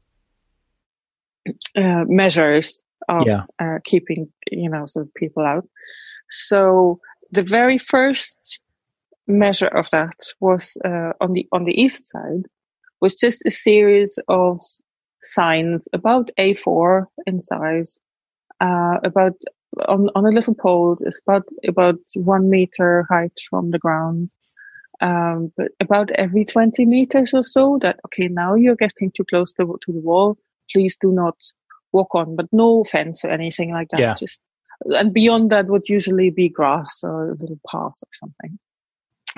Uh, 1.75 2.03
measures 2.07 2.81
of 3.07 3.27
Yeah. 3.27 3.43
uh, 3.59 3.77
keeping, 3.83 4.31
you 4.51 4.69
know, 4.69 4.85
sort 4.87 5.05
of 5.05 5.13
people 5.13 5.43
out. 5.45 5.67
So 6.29 6.99
the 7.31 7.43
very 7.43 7.77
first 7.77 8.61
measure 9.27 9.67
of 9.67 9.89
that 9.91 10.15
was 10.39 10.75
uh, 10.83 11.11
on 11.21 11.33
the 11.33 11.47
on 11.51 11.65
the 11.65 11.79
east 11.79 12.09
side 12.09 12.45
was 13.01 13.15
just 13.15 13.43
a 13.45 13.51
series 13.51 14.17
of 14.27 14.59
signs 15.21 15.87
about 15.93 16.29
A4 16.39 17.05
in 17.27 17.43
size, 17.43 17.99
uh, 18.59 18.97
about 19.03 19.33
on 19.87 20.09
on 20.15 20.25
a 20.25 20.29
little 20.31 20.55
pole. 20.55 20.95
It's 20.99 21.21
about 21.27 21.43
about 21.67 21.99
one 22.15 22.49
meter 22.49 23.05
height 23.09 23.37
from 23.49 23.69
the 23.71 23.79
ground. 23.79 24.29
Um, 25.01 25.51
but 25.57 25.71
about 25.81 26.11
every 26.11 26.45
20 26.45 26.85
meters 26.85 27.33
or 27.33 27.43
so 27.43 27.77
that, 27.81 27.99
okay, 28.05 28.27
now 28.27 28.55
you're 28.55 28.75
getting 28.75 29.11
too 29.11 29.25
close 29.29 29.51
to, 29.53 29.77
to 29.85 29.91
the 29.91 29.99
wall. 29.99 30.37
Please 30.71 30.97
do 30.99 31.11
not 31.11 31.35
walk 31.91 32.15
on, 32.15 32.35
but 32.35 32.47
no 32.51 32.83
fence 32.83 33.23
or 33.25 33.29
anything 33.29 33.71
like 33.71 33.89
that. 33.89 33.99
Yeah. 33.99 34.13
Just, 34.13 34.41
and 34.85 35.13
beyond 35.13 35.51
that 35.51 35.67
would 35.67 35.87
usually 35.89 36.29
be 36.29 36.49
grass 36.49 37.01
or 37.03 37.31
a 37.31 37.35
little 37.35 37.59
path 37.69 37.97
or 38.03 38.09
something. 38.13 38.59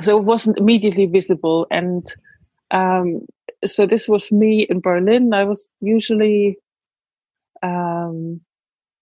So 0.01 0.18
it 0.18 0.26
wasn't 0.26 0.60
immediately 0.60 1.05
visible. 1.05 1.68
And, 1.72 2.05
um, 2.72 3.22
so 3.66 3.86
this 3.86 4.08
was 4.08 4.32
me 4.32 4.62
in 4.62 4.80
Berlin. 4.80 5.34
I 5.34 5.45
was 5.45 5.70
usually, 5.82 6.58
um, 7.64 8.41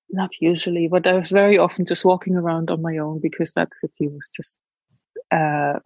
not 0.09 0.31
usually, 0.39 0.87
but 0.87 1.05
I 1.05 1.13
was 1.13 1.29
very 1.29 1.57
often 1.57 1.85
just 1.85 2.05
walking 2.05 2.35
around 2.35 2.69
on 2.69 2.81
my 2.81 2.97
own 2.97 3.19
because 3.21 3.53
that 3.53 3.73
city 3.73 4.07
was 4.07 4.29
just, 4.33 4.57
uh, 5.31 5.79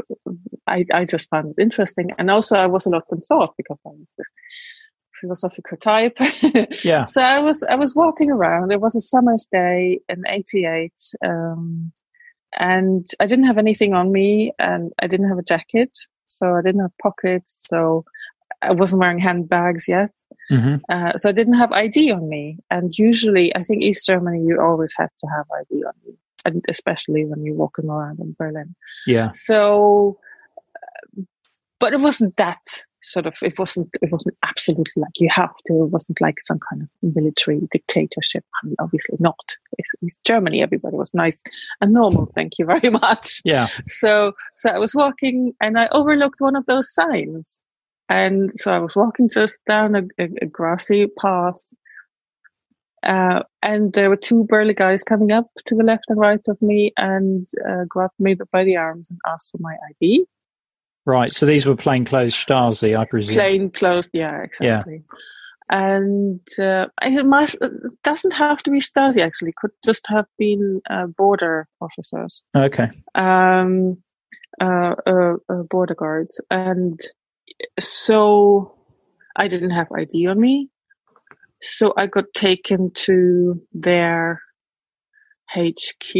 I, 0.69 0.85
I 0.93 1.05
just 1.05 1.29
found 1.29 1.53
it 1.57 1.61
interesting. 1.61 2.09
And 2.17 2.29
also 2.31 2.57
I 2.57 2.67
was 2.67 2.85
a 2.85 2.89
lot 2.89 3.03
thought 3.27 3.53
because 3.57 3.77
I 3.85 3.89
was 3.89 4.07
this 4.17 4.31
philosophical 5.19 5.77
type. 5.77 6.17
Yeah. 6.83 7.05
So 7.05 7.21
I 7.21 7.39
was, 7.39 7.63
I 7.63 7.75
was 7.75 7.95
walking 7.95 8.31
around. 8.31 8.71
It 8.71 8.81
was 8.81 8.95
a 8.95 9.01
summer's 9.01 9.47
day 9.51 9.99
in 10.07 10.23
88. 10.27 10.93
Um, 11.25 11.91
and 12.57 13.05
I 13.19 13.27
didn't 13.27 13.45
have 13.45 13.57
anything 13.57 13.93
on 13.93 14.11
me 14.11 14.53
and 14.59 14.91
I 15.01 15.07
didn't 15.07 15.29
have 15.29 15.37
a 15.37 15.43
jacket. 15.43 15.97
So 16.25 16.55
I 16.55 16.61
didn't 16.61 16.81
have 16.81 16.97
pockets. 17.01 17.65
So 17.67 18.05
I 18.61 18.71
wasn't 18.71 19.01
wearing 19.01 19.19
handbags 19.19 19.87
yet. 19.87 20.11
hmm 20.49 20.75
Uh, 20.89 21.13
so 21.17 21.29
I 21.29 21.31
didn't 21.31 21.53
have 21.53 21.71
ID 21.71 22.11
on 22.11 22.27
me. 22.27 22.57
And 22.69 22.97
usually, 22.97 23.55
I 23.55 23.63
think 23.63 23.83
East 23.83 24.05
Germany, 24.05 24.43
you 24.43 24.59
always 24.59 24.93
have 24.97 25.11
to 25.19 25.27
have 25.27 25.45
ID 25.61 25.83
on 25.85 25.93
you, 26.05 26.17
and 26.45 26.63
especially 26.67 27.25
when 27.25 27.43
you're 27.43 27.55
walking 27.55 27.89
around 27.89 28.19
in 28.19 28.35
Berlin. 28.37 28.75
Yeah. 29.05 29.31
So, 29.31 30.19
but 31.79 31.93
it 31.93 32.01
wasn't 32.01 32.35
that 32.37 32.83
sort 33.01 33.25
of. 33.25 33.35
It 33.41 33.57
wasn't. 33.57 33.89
It 34.01 34.11
wasn't 34.11 34.35
absolutely 34.43 35.01
like 35.01 35.19
you 35.19 35.29
have 35.31 35.55
to. 35.67 35.83
It 35.83 35.91
wasn't 35.91 36.21
like 36.21 36.35
some 36.41 36.59
kind 36.69 36.83
of 36.83 36.89
military 37.01 37.61
dictatorship. 37.71 38.43
I 38.61 38.67
mean, 38.67 38.75
obviously 38.79 39.17
not. 39.19 39.55
It's, 39.77 39.91
it's 40.01 40.19
Germany. 40.23 40.61
Everybody 40.61 40.97
was 40.97 41.13
nice 41.13 41.41
and 41.81 41.93
normal. 41.93 42.31
Thank 42.35 42.59
you 42.59 42.65
very 42.65 42.89
much. 43.01 43.41
Yeah. 43.43 43.67
So, 43.87 44.33
so 44.55 44.69
I 44.69 44.77
was 44.77 44.93
walking 44.93 45.53
and 45.61 45.79
I 45.79 45.87
overlooked 45.91 46.39
one 46.39 46.55
of 46.55 46.65
those 46.65 46.93
signs. 46.93 47.61
And 48.09 48.51
so 48.59 48.71
I 48.71 48.79
was 48.79 48.95
walking 48.95 49.29
just 49.29 49.59
down 49.67 49.95
a, 49.95 50.01
a, 50.17 50.29
a 50.41 50.45
grassy 50.47 51.07
path. 51.21 51.61
Uh, 53.03 53.43
and 53.61 53.93
there 53.93 54.09
were 54.09 54.17
two 54.17 54.43
burly 54.45 54.73
guys 54.73 55.03
coming 55.03 55.31
up 55.31 55.45
to 55.65 55.75
the 55.75 55.83
left 55.83 56.05
and 56.09 56.19
right 56.19 56.41
of 56.49 56.61
me 56.61 56.91
and 56.97 57.47
uh, 57.69 57.85
grabbed 57.87 58.19
me 58.19 58.35
by 58.51 58.63
the 58.63 58.75
arms 58.75 59.07
and 59.09 59.19
asked 59.25 59.51
for 59.51 59.59
my 59.61 59.75
ID. 59.91 60.25
Right. 61.05 61.31
So 61.31 61.45
these 61.45 61.65
were 61.65 61.75
plainclothes 61.75 62.35
Stasi, 62.35 62.97
I 62.97 63.05
presume. 63.05 63.35
Plain 63.35 63.71
clothes, 63.71 64.09
yeah, 64.13 64.43
exactly. 64.43 65.03
Yeah. 65.03 65.15
And 65.71 66.41
uh, 66.59 66.87
it 67.03 67.25
must 67.25 67.55
it 67.61 67.71
doesn't 68.03 68.33
have 68.33 68.57
to 68.63 68.71
be 68.71 68.79
Stasi. 68.79 69.21
Actually, 69.21 69.53
could 69.55 69.71
just 69.85 70.07
have 70.07 70.25
been 70.37 70.81
uh, 70.89 71.05
border 71.05 71.67
officers. 71.79 72.43
Okay. 72.55 72.89
um, 73.13 73.97
uh, 74.61 74.95
uh, 75.07 75.33
uh, 75.47 75.63
border 75.69 75.95
guards. 75.95 76.41
And 76.51 76.99
so 77.79 78.75
I 79.35 79.47
didn't 79.47 79.69
have 79.71 79.87
ID 79.91 80.27
on 80.27 80.39
me. 80.39 80.69
So 81.61 81.93
I 81.97 82.07
got 82.07 82.33
taken 82.33 82.91
to 82.91 83.61
their 83.73 84.41
HQ 85.55 86.15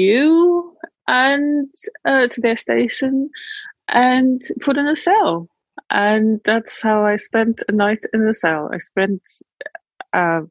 and 1.08 1.72
uh, 2.06 2.28
to 2.28 2.42
their 2.42 2.56
station 2.56 3.30
and 3.90 4.42
put 4.62 4.78
in 4.78 4.88
a 4.88 4.96
cell. 4.96 5.48
And 5.90 6.40
that's 6.44 6.82
how 6.82 7.06
I 7.06 7.16
spent 7.16 7.64
a 7.68 7.72
night 7.72 8.04
in 8.14 8.28
a 8.28 8.34
cell. 8.34 8.70
I 8.74 8.78
spent, 8.78 9.28
uh, 10.14 10.42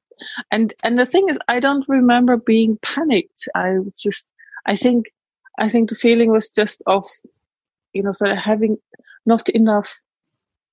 and, 0.50 0.74
and 0.82 0.98
the 0.98 1.06
thing 1.06 1.28
is, 1.28 1.38
I 1.48 1.60
don't 1.60 1.88
remember 1.88 2.36
being 2.36 2.78
panicked. 2.82 3.48
I 3.54 3.76
just, 3.96 4.26
I 4.66 4.76
think, 4.76 5.06
I 5.58 5.68
think 5.68 5.88
the 5.88 5.94
feeling 5.94 6.30
was 6.30 6.50
just 6.50 6.82
of, 6.86 7.06
you 7.92 8.02
know, 8.02 8.12
sort 8.12 8.30
of 8.32 8.38
having 8.38 8.78
not 9.26 9.48
enough 9.50 10.00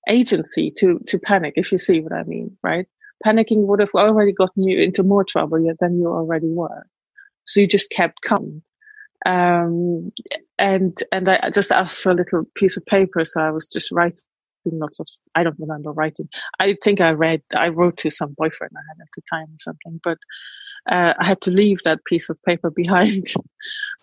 agency 0.10 0.72
to, 0.72 1.00
to 1.08 1.20
panic, 1.20 1.54
if 1.58 1.72
you 1.72 1.78
see 1.78 2.00
what 2.00 2.14
I 2.14 2.24
mean, 2.24 2.58
right? 2.64 2.88
Panicking 3.26 3.66
would 3.68 3.80
have 3.80 3.92
already 3.96 4.34
gotten 4.34 4.64
you 4.64 4.80
into 4.82 5.04
more 5.04 5.24
trouble 5.24 5.60
than 5.80 6.00
you 6.00 6.08
already 6.08 6.50
were. 6.50 6.86
So 7.46 7.60
you 7.60 7.68
just 7.68 7.92
kept 7.92 8.22
calm. 8.26 8.64
Um, 9.26 10.12
and, 10.58 10.98
and 11.12 11.28
I 11.30 11.50
just 11.50 11.72
asked 11.72 12.02
for 12.02 12.12
a 12.12 12.16
little 12.16 12.44
piece 12.56 12.78
of 12.78 12.86
paper. 12.86 13.26
So 13.26 13.42
I 13.42 13.52
was 13.52 13.68
just 13.68 13.92
writing 13.92 14.18
lots 14.66 15.00
of, 15.00 15.08
I 15.36 15.44
don't 15.44 15.60
remember 15.60 15.92
writing. 15.92 16.28
I 16.60 16.76
think 16.84 17.00
I 17.02 17.12
read, 17.12 17.42
I 17.56 17.70
wrote 17.70 17.98
to 17.98 18.10
some 18.10 18.34
boyfriend 18.38 18.72
I 18.76 18.82
had 18.90 19.02
at 19.02 19.08
the 19.16 19.22
time 19.30 19.48
or 19.54 19.60
something, 19.60 20.00
but, 20.04 20.18
uh, 20.92 21.14
I 21.20 21.26
had 21.26 21.42
to 21.42 21.52
leave 21.52 21.80
that 21.84 22.06
piece 22.06 22.30
of 22.30 22.42
paper 22.44 22.70
behind 22.76 23.26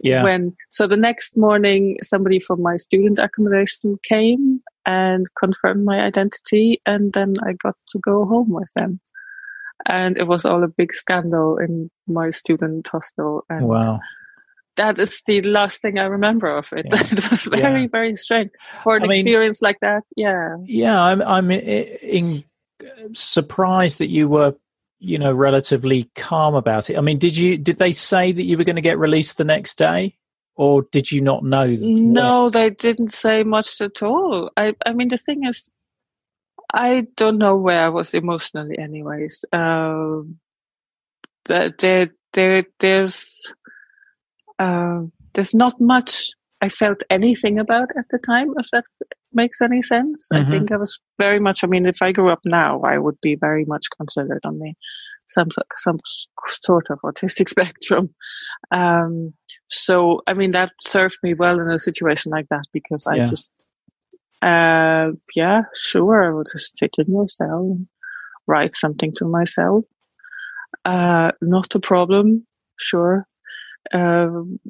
Yeah. 0.01 0.25
when 0.25 0.57
so 0.69 0.87
the 0.89 0.97
next 0.97 1.37
morning 1.37 1.99
somebody 2.03 2.41
from 2.41 2.61
my 2.61 2.77
student 2.77 3.19
accommodation 3.19 3.95
came 4.03 4.61
and 4.85 5.25
confirmed 5.39 5.85
my 5.85 6.01
identity 6.01 6.81
and 6.85 7.13
then 7.13 7.35
i 7.47 7.53
got 7.53 7.77
to 7.91 7.99
go 8.01 8.25
home 8.25 8.51
with 8.51 8.73
them 8.75 8.99
and 9.87 10.19
it 10.19 10.27
was 10.27 10.45
all 10.45 10.65
a 10.65 10.69
big 10.69 10.93
scandal 10.93 11.57
in 11.59 11.89
my 12.09 12.31
student 12.31 12.89
hostel 12.89 13.45
and 13.49 13.69
Wow. 13.69 14.01
That 14.77 14.99
is 14.99 15.23
the 15.27 15.43
last 15.43 15.83
thing 15.83 15.99
i 15.99 16.05
remember 16.05 16.49
of 16.57 16.73
it 16.73 16.87
Yeah. 16.91 17.01
it 17.13 17.31
was 17.31 17.45
very 17.47 17.83
Yeah. 17.83 17.89
very 17.93 18.17
strange 18.17 18.51
for 18.83 18.97
an 18.97 19.05
I 19.05 19.09
mean- 19.09 19.27
experience 19.27 19.61
like 19.63 19.81
that 19.81 20.05
yeah 20.17 20.57
Yeah, 20.65 21.01
I'm 21.01 21.21
I'm 21.23 21.51
i- 21.51 21.55
in, 22.03 22.45
surprised 23.13 23.99
that 23.99 24.09
you 24.11 24.29
were, 24.29 24.55
you 24.99 25.19
know, 25.19 25.33
relatively 25.33 26.11
calm 26.17 26.55
about 26.55 26.91
it. 26.91 26.97
I 26.99 27.01
mean, 27.01 27.19
did 27.19 27.37
you 27.37 27.57
did 27.59 27.77
they 27.79 27.93
say 27.93 28.33
that 28.33 28.43
you 28.45 28.57
were 28.59 28.65
going 28.65 28.77
to 28.77 28.83
get 28.91 28.99
released 28.99 29.37
the 29.39 29.45
next 29.45 29.79
day, 29.79 30.17
or 30.57 30.83
did 30.91 31.13
you 31.13 31.21
not 31.21 31.45
know? 31.45 31.67
that- 31.69 31.81
No, 31.87 32.51
they 32.51 32.71
didn't 32.71 33.09
say 33.13 33.43
much 33.45 33.81
at 33.81 34.03
all. 34.03 34.51
I, 34.57 34.75
I 34.87 34.93
mean, 34.95 35.09
the 35.09 35.19
thing 35.19 35.45
is, 35.45 35.71
I 36.75 37.07
don't 37.17 37.39
know 37.39 37.57
where 37.57 37.85
I 37.87 37.89
was 37.89 38.15
emotionally, 38.15 38.79
anyways. 38.79 39.45
Um, 39.53 40.39
but 41.45 41.79
there, 41.79 42.11
there, 42.33 42.65
there's, 42.79 43.53
uh, 44.63 45.03
there's 45.35 45.55
not 45.55 45.81
much 45.81 46.31
I 46.63 46.69
felt 46.69 47.03
anything 47.11 47.59
about 47.59 47.89
at 47.99 48.05
the 48.11 48.19
time, 48.19 48.55
if 48.57 48.71
that 48.71 48.85
makes 49.33 49.61
any 49.61 49.83
sense. 49.83 50.29
Mm-hmm. 50.33 50.47
I 50.47 50.51
think 50.51 50.71
I 50.71 50.77
was 50.77 51.01
very 51.19 51.41
much, 51.41 51.65
I 51.65 51.67
mean, 51.67 51.87
if 51.87 52.01
I 52.01 52.13
grew 52.13 52.31
up 52.31 52.39
now, 52.45 52.81
I 52.83 52.99
would 52.99 53.21
be 53.21 53.35
very 53.35 53.65
much 53.65 53.87
considered 53.97 54.43
on 54.45 54.61
the 54.61 54.75
some, 55.27 55.49
some 55.77 55.99
sort 56.49 56.87
of 56.91 57.01
autistic 57.01 57.49
spectrum. 57.57 58.15
Um, 58.71 59.35
so, 59.69 60.21
I 60.29 60.35
mean, 60.35 60.53
that 60.53 60.71
served 60.81 61.19
me 61.25 61.35
well 61.35 61.59
in 61.59 61.67
a 61.67 61.81
situation 61.81 62.31
like 62.31 62.49
that 62.51 62.67
because 62.73 63.09
I 63.09 63.17
yeah. 63.17 63.25
just, 63.25 63.51
uh, 64.41 65.11
yeah, 65.35 65.63
sure, 65.75 66.25
I 66.25 66.33
will 66.33 66.45
just 66.45 66.79
sit 66.79 66.95
in 66.97 67.13
my 67.13 67.25
cell 67.27 67.75
and 67.77 67.89
write 68.47 68.77
something 68.77 69.13
to 69.17 69.25
myself. 69.25 69.85
Uh, 70.85 71.33
not 71.41 71.75
a 71.75 71.81
problem, 71.81 72.47
sure. 72.79 73.27
Um, 73.93 74.61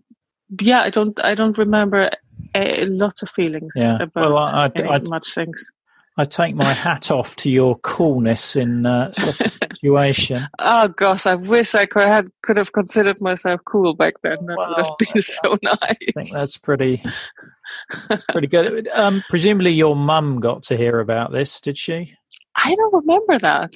yeah, 0.61 0.81
I 0.81 0.91
don't, 0.91 1.19
I 1.25 1.35
don't 1.35 1.57
remember 1.59 2.11
a, 2.55 2.85
lots 2.87 3.23
of 3.23 3.31
feelings 3.31 3.75
yeah. 3.77 3.99
about 4.01 4.33
well, 4.33 4.39
I, 4.39 4.71
I, 4.77 4.99
much 4.99 5.35
things. 5.35 5.71
I 6.19 6.27
take 6.27 6.55
my 6.55 6.67
hat 6.67 7.11
off 7.11 7.37
to 7.37 7.51
your 7.51 7.79
coolness 7.79 8.55
in 8.55 8.85
uh, 8.85 9.13
such 9.13 9.41
a 9.41 9.51
situation. 9.73 10.47
oh 10.59 10.89
gosh, 10.89 11.25
I 11.25 11.37
wish 11.37 11.75
I 11.75 11.87
could 11.87 12.03
have, 12.03 12.27
could 12.43 12.59
have 12.59 12.73
considered 12.73 13.21
myself 13.23 13.63
cool 13.65 13.95
back 13.95 14.15
then. 14.23 14.37
That 14.45 14.59
well, 14.59 14.69
would 14.77 14.87
have 14.87 14.99
been 14.99 15.23
so 15.23 15.57
nice. 15.63 15.77
I 15.81 15.95
think 16.15 16.31
that's 16.31 16.59
pretty, 16.59 17.03
that's 18.09 18.27
pretty 18.27 18.49
good. 18.49 18.89
Um, 18.93 19.25
presumably, 19.31 19.73
your 19.73 19.97
mum 19.97 20.39
got 20.39 20.65
to 20.65 20.77
hear 20.77 21.01
about 21.01 21.33
this, 21.33 21.61
did 21.61 21.79
she? 21.79 22.15
I 22.55 22.75
don't 22.75 22.93
remember 22.93 23.39
that. 23.39 23.75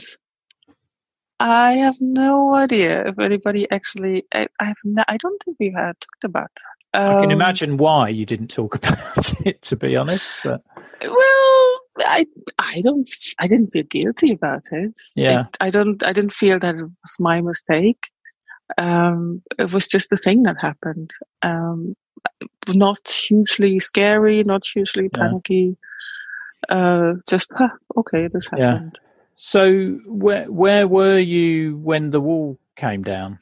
I 1.39 1.73
have 1.73 1.97
no 2.01 2.55
idea 2.55 3.09
if 3.09 3.19
anybody 3.19 3.71
actually. 3.71 4.25
I, 4.35 4.47
I 4.61 4.65
have. 4.65 4.77
No, 4.85 5.05
I 5.09 5.17
don't 5.19 5.43
think 5.45 5.57
we 5.61 5.73
had 5.77 6.01
talked 6.01 6.25
about. 6.25 6.51
Um, 6.95 7.17
I 7.17 7.21
can 7.21 7.25
um, 7.27 7.31
imagine 7.31 7.77
why 7.77 8.09
you 8.09 8.25
didn't 8.25 8.49
talk 8.49 8.75
about 8.77 9.47
it. 9.47 9.63
To 9.63 9.77
be 9.77 9.97
honest, 9.97 10.33
but 10.43 10.63
well, 11.03 11.81
I 12.01 12.27
I 12.59 12.81
don't. 12.83 13.09
I 13.39 13.49
didn't 13.49 13.69
feel 13.69 13.85
guilty 13.85 14.33
about 14.33 14.65
it. 14.73 14.99
Yeah. 15.15 15.43
It, 15.43 15.57
I 15.61 15.71
don't. 15.71 16.03
I 16.07 16.13
didn't 16.13 16.33
feel 16.33 16.59
that 16.59 16.75
it 16.75 16.83
was 16.83 17.17
my 17.19 17.41
mistake. 17.43 18.11
Um, 18.79 19.43
it 19.59 19.73
was 19.73 19.87
just 19.87 20.11
the 20.11 20.17
thing 20.17 20.43
that 20.45 20.57
happened. 20.59 21.11
Um, 21.43 21.95
not 22.75 23.09
hugely 23.09 23.79
scary, 23.79 24.43
not 24.43 24.65
hugely 24.65 25.09
panicky. 25.09 25.77
Yeah. 26.69 26.77
Uh, 26.77 27.15
just 27.29 27.53
huh, 27.55 27.69
okay, 27.97 28.29
this 28.29 28.49
happened. 28.49 28.99
Yeah. 28.99 29.06
So 29.37 29.99
where 30.07 30.51
where 30.51 30.89
were 30.89 31.19
you 31.19 31.77
when 31.79 32.11
the 32.11 32.21
wall 32.21 32.59
came 32.75 33.03
down? 33.03 33.39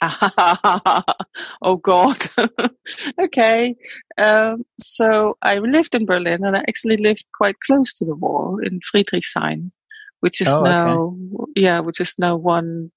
oh 1.62 1.76
God. 1.82 2.26
okay. 3.20 3.74
Um, 4.18 4.64
so 4.80 5.36
I 5.42 5.58
lived 5.58 5.94
in 5.94 6.06
Berlin 6.06 6.44
and 6.44 6.56
I 6.56 6.60
actually 6.60 6.96
lived 6.96 7.24
quite 7.36 7.56
close 7.60 7.92
to 7.94 8.04
the 8.04 8.14
wall 8.14 8.58
in 8.62 8.80
Friedrichshain, 8.80 9.70
which 10.20 10.40
is 10.40 10.48
oh, 10.48 10.62
now, 10.62 11.16
okay. 11.40 11.52
yeah, 11.62 11.80
which 11.80 12.00
is 12.00 12.14
now 12.18 12.36
one 12.36 12.90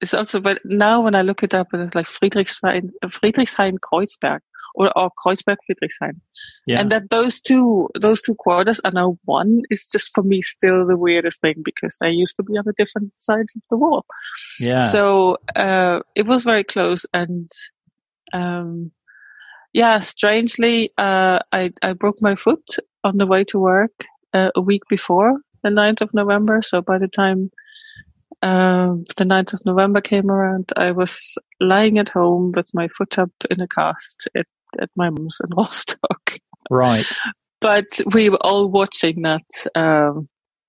it's 0.00 0.14
also, 0.14 0.40
but 0.40 0.60
now 0.64 1.02
when 1.02 1.14
I 1.14 1.22
look 1.22 1.42
it 1.42 1.52
up, 1.52 1.68
it's 1.74 1.94
like 1.94 2.06
Friedrichshain, 2.06 2.90
Friedrichshain 3.04 3.78
Kreuzberg 3.80 4.40
or, 4.74 4.96
or 4.98 5.10
Kreuzberg 5.24 5.56
Friedrichshain. 5.68 6.20
Yeah. 6.66 6.80
And 6.80 6.90
that 6.90 7.10
those 7.10 7.40
two, 7.40 7.88
those 7.98 8.20
two 8.20 8.34
quarters 8.34 8.80
are 8.80 8.92
now 8.92 9.18
one 9.24 9.62
is 9.70 9.88
just 9.88 10.12
for 10.14 10.22
me 10.22 10.42
still 10.42 10.86
the 10.86 10.96
weirdest 10.96 11.40
thing 11.40 11.62
because 11.64 11.96
they 12.00 12.10
used 12.10 12.36
to 12.36 12.42
be 12.42 12.56
on 12.56 12.64
the 12.66 12.72
different 12.72 13.12
sides 13.16 13.54
of 13.56 13.62
the 13.70 13.76
wall. 13.76 14.04
Yeah. 14.58 14.80
So, 14.80 15.38
uh, 15.56 16.00
it 16.14 16.26
was 16.26 16.44
very 16.44 16.64
close 16.64 17.06
and, 17.12 17.48
um, 18.32 18.92
yeah, 19.72 20.00
strangely, 20.00 20.92
uh, 20.98 21.40
I, 21.52 21.70
I 21.82 21.92
broke 21.92 22.20
my 22.20 22.34
foot 22.34 22.76
on 23.04 23.18
the 23.18 23.26
way 23.26 23.44
to 23.44 23.58
work, 23.58 24.04
uh, 24.34 24.50
a 24.54 24.60
week 24.60 24.82
before 24.88 25.40
the 25.62 25.70
9th 25.70 26.00
of 26.00 26.14
November. 26.14 26.62
So 26.62 26.82
by 26.82 26.98
the 26.98 27.08
time 27.08 27.50
um, 28.42 29.04
the 29.16 29.24
9th 29.24 29.54
of 29.54 29.66
November 29.66 30.00
came 30.00 30.30
around, 30.30 30.72
I 30.76 30.92
was 30.92 31.36
lying 31.60 31.98
at 31.98 32.08
home 32.08 32.52
with 32.54 32.72
my 32.74 32.88
foot 32.88 33.18
up 33.18 33.30
in 33.50 33.60
a 33.60 33.68
cast 33.68 34.28
at, 34.34 34.46
at 34.80 34.90
my 34.96 35.10
mom's 35.10 35.40
in 35.42 35.50
Rostock. 35.56 36.38
Right. 36.70 37.06
but 37.60 37.86
we 38.14 38.28
were 38.30 38.38
all 38.42 38.68
watching 38.68 39.22
that 39.22 39.44
um, 39.74 40.28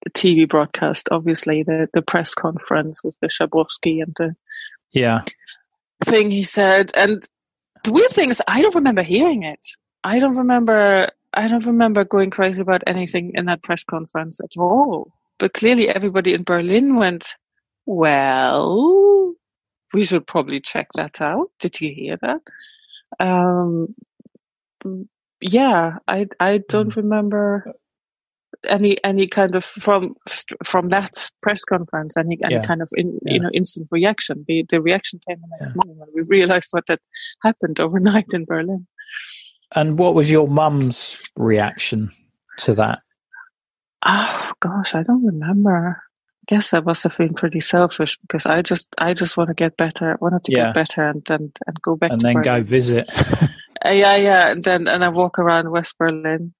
TV 0.09 0.47
broadcast, 0.47 1.09
obviously, 1.11 1.63
the, 1.63 1.87
the 1.93 2.01
press 2.01 2.33
conference 2.33 3.03
with 3.03 3.15
the 3.21 3.27
Schabowski 3.27 4.01
and 4.01 4.15
the 4.17 4.35
yeah 4.91 5.21
thing 6.05 6.31
he 6.31 6.43
said. 6.43 6.91
And 6.95 7.25
the 7.83 7.91
weird 7.93 8.11
thing 8.11 8.29
is, 8.29 8.41
I 8.47 8.61
don't 8.61 8.75
remember 8.75 9.03
hearing 9.03 9.43
it. 9.43 9.65
I 10.03 10.19
don't 10.19 10.35
remember. 10.37 11.07
I 11.33 11.47
don't 11.47 11.65
remember 11.65 12.03
going 12.03 12.29
crazy 12.29 12.61
about 12.61 12.83
anything 12.87 13.31
in 13.35 13.45
that 13.45 13.63
press 13.63 13.83
conference 13.83 14.39
at 14.41 14.57
all. 14.59 15.13
But 15.39 15.53
clearly, 15.53 15.89
everybody 15.89 16.33
in 16.33 16.43
Berlin 16.43 16.95
went, 16.95 17.35
well, 17.85 19.33
we 19.93 20.03
should 20.05 20.27
probably 20.27 20.59
check 20.59 20.87
that 20.95 21.21
out. 21.21 21.49
Did 21.59 21.79
you 21.81 21.93
hear 21.93 22.17
that? 22.21 22.41
Um, 23.19 23.95
yeah, 25.41 25.97
I 26.07 26.27
I 26.39 26.61
don't 26.69 26.93
mm. 26.93 26.95
remember 26.95 27.73
any 28.67 29.03
any 29.03 29.27
kind 29.27 29.55
of 29.55 29.65
from 29.65 30.15
from 30.63 30.89
that 30.89 31.29
press 31.41 31.63
conference 31.63 32.15
any 32.15 32.37
any 32.43 32.55
yeah. 32.55 32.61
kind 32.61 32.81
of 32.81 32.89
in, 32.95 33.17
yeah. 33.25 33.33
you 33.33 33.39
know 33.39 33.49
instant 33.53 33.87
reaction. 33.91 34.45
The 34.47 34.65
the 34.69 34.81
reaction 34.81 35.19
came 35.27 35.39
the 35.41 35.47
next 35.57 35.69
yeah. 35.69 35.81
morning 35.83 35.99
when 35.99 36.09
we 36.13 36.23
realized 36.27 36.69
what 36.71 36.85
had 36.87 36.99
happened 37.43 37.79
overnight 37.79 38.33
in 38.33 38.45
Berlin. 38.45 38.87
And 39.73 39.97
what 39.97 40.15
was 40.15 40.29
your 40.29 40.47
mum's 40.47 41.29
reaction 41.37 42.11
to 42.57 42.75
that? 42.75 42.99
Oh 44.05 44.51
gosh, 44.59 44.95
I 44.95 45.03
don't 45.03 45.25
remember 45.25 46.01
guess 46.47 46.73
I 46.73 46.81
must 46.81 47.03
have 47.03 47.17
been 47.17 47.33
pretty 47.33 47.59
selfish 47.59 48.17
because 48.19 48.45
I 48.45 48.61
just 48.61 48.87
I 48.97 49.13
just 49.13 49.37
want 49.37 49.49
to 49.49 49.53
get 49.53 49.77
better. 49.77 50.11
I 50.11 50.15
wanted 50.19 50.43
to 50.45 50.51
yeah. 50.51 50.65
get 50.65 50.73
better 50.73 51.07
and 51.07 51.23
then 51.25 51.51
and 51.65 51.81
go 51.81 51.95
back 51.95 52.11
and 52.11 52.21
then 52.21 52.33
Berlin. 52.35 52.43
go 52.43 52.63
visit. 52.63 53.09
uh, 53.85 53.91
yeah, 53.91 54.15
yeah, 54.15 54.51
and 54.51 54.63
then 54.63 54.87
and 54.87 55.03
I 55.03 55.09
walk 55.09 55.39
around 55.39 55.71
West 55.71 55.97
Berlin. 55.97 56.53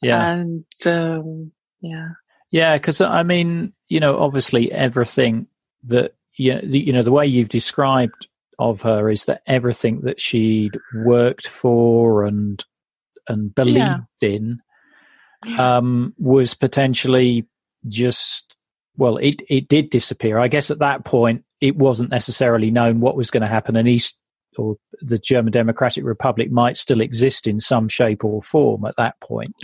Yeah, 0.00 0.34
and 0.34 0.64
um, 0.86 1.52
yeah, 1.80 2.08
yeah, 2.50 2.76
because 2.76 3.00
I 3.00 3.22
mean, 3.22 3.72
you 3.88 4.00
know, 4.00 4.18
obviously 4.18 4.70
everything 4.72 5.46
that 5.84 6.14
you 6.36 6.54
know, 6.54 6.60
the, 6.62 6.78
you 6.78 6.92
know 6.92 7.02
the 7.02 7.12
way 7.12 7.26
you've 7.26 7.48
described 7.48 8.28
of 8.58 8.82
her 8.82 9.10
is 9.10 9.24
that 9.24 9.42
everything 9.46 10.02
that 10.02 10.20
she'd 10.20 10.76
worked 10.94 11.46
for 11.46 12.24
and 12.24 12.64
and 13.28 13.54
believed 13.54 13.76
yeah. 14.20 14.28
in 14.28 14.60
um, 15.58 16.14
was 16.18 16.54
potentially 16.54 17.46
just 17.88 18.56
well, 18.96 19.16
it, 19.16 19.42
it 19.48 19.68
did 19.68 19.90
disappear. 19.90 20.38
I 20.38 20.48
guess 20.48 20.70
at 20.70 20.80
that 20.80 21.04
point, 21.04 21.44
it 21.60 21.76
wasn't 21.76 22.10
necessarily 22.10 22.70
known 22.70 23.00
what 23.00 23.16
was 23.16 23.30
going 23.30 23.42
to 23.42 23.48
happen, 23.48 23.76
and 23.76 23.88
East 23.88 24.18
or 24.58 24.76
the 25.00 25.18
German 25.18 25.52
Democratic 25.52 26.04
Republic 26.04 26.50
might 26.50 26.76
still 26.76 27.00
exist 27.00 27.46
in 27.46 27.58
some 27.58 27.88
shape 27.88 28.24
or 28.24 28.42
form 28.42 28.84
at 28.84 28.96
that 28.96 29.18
point. 29.20 29.54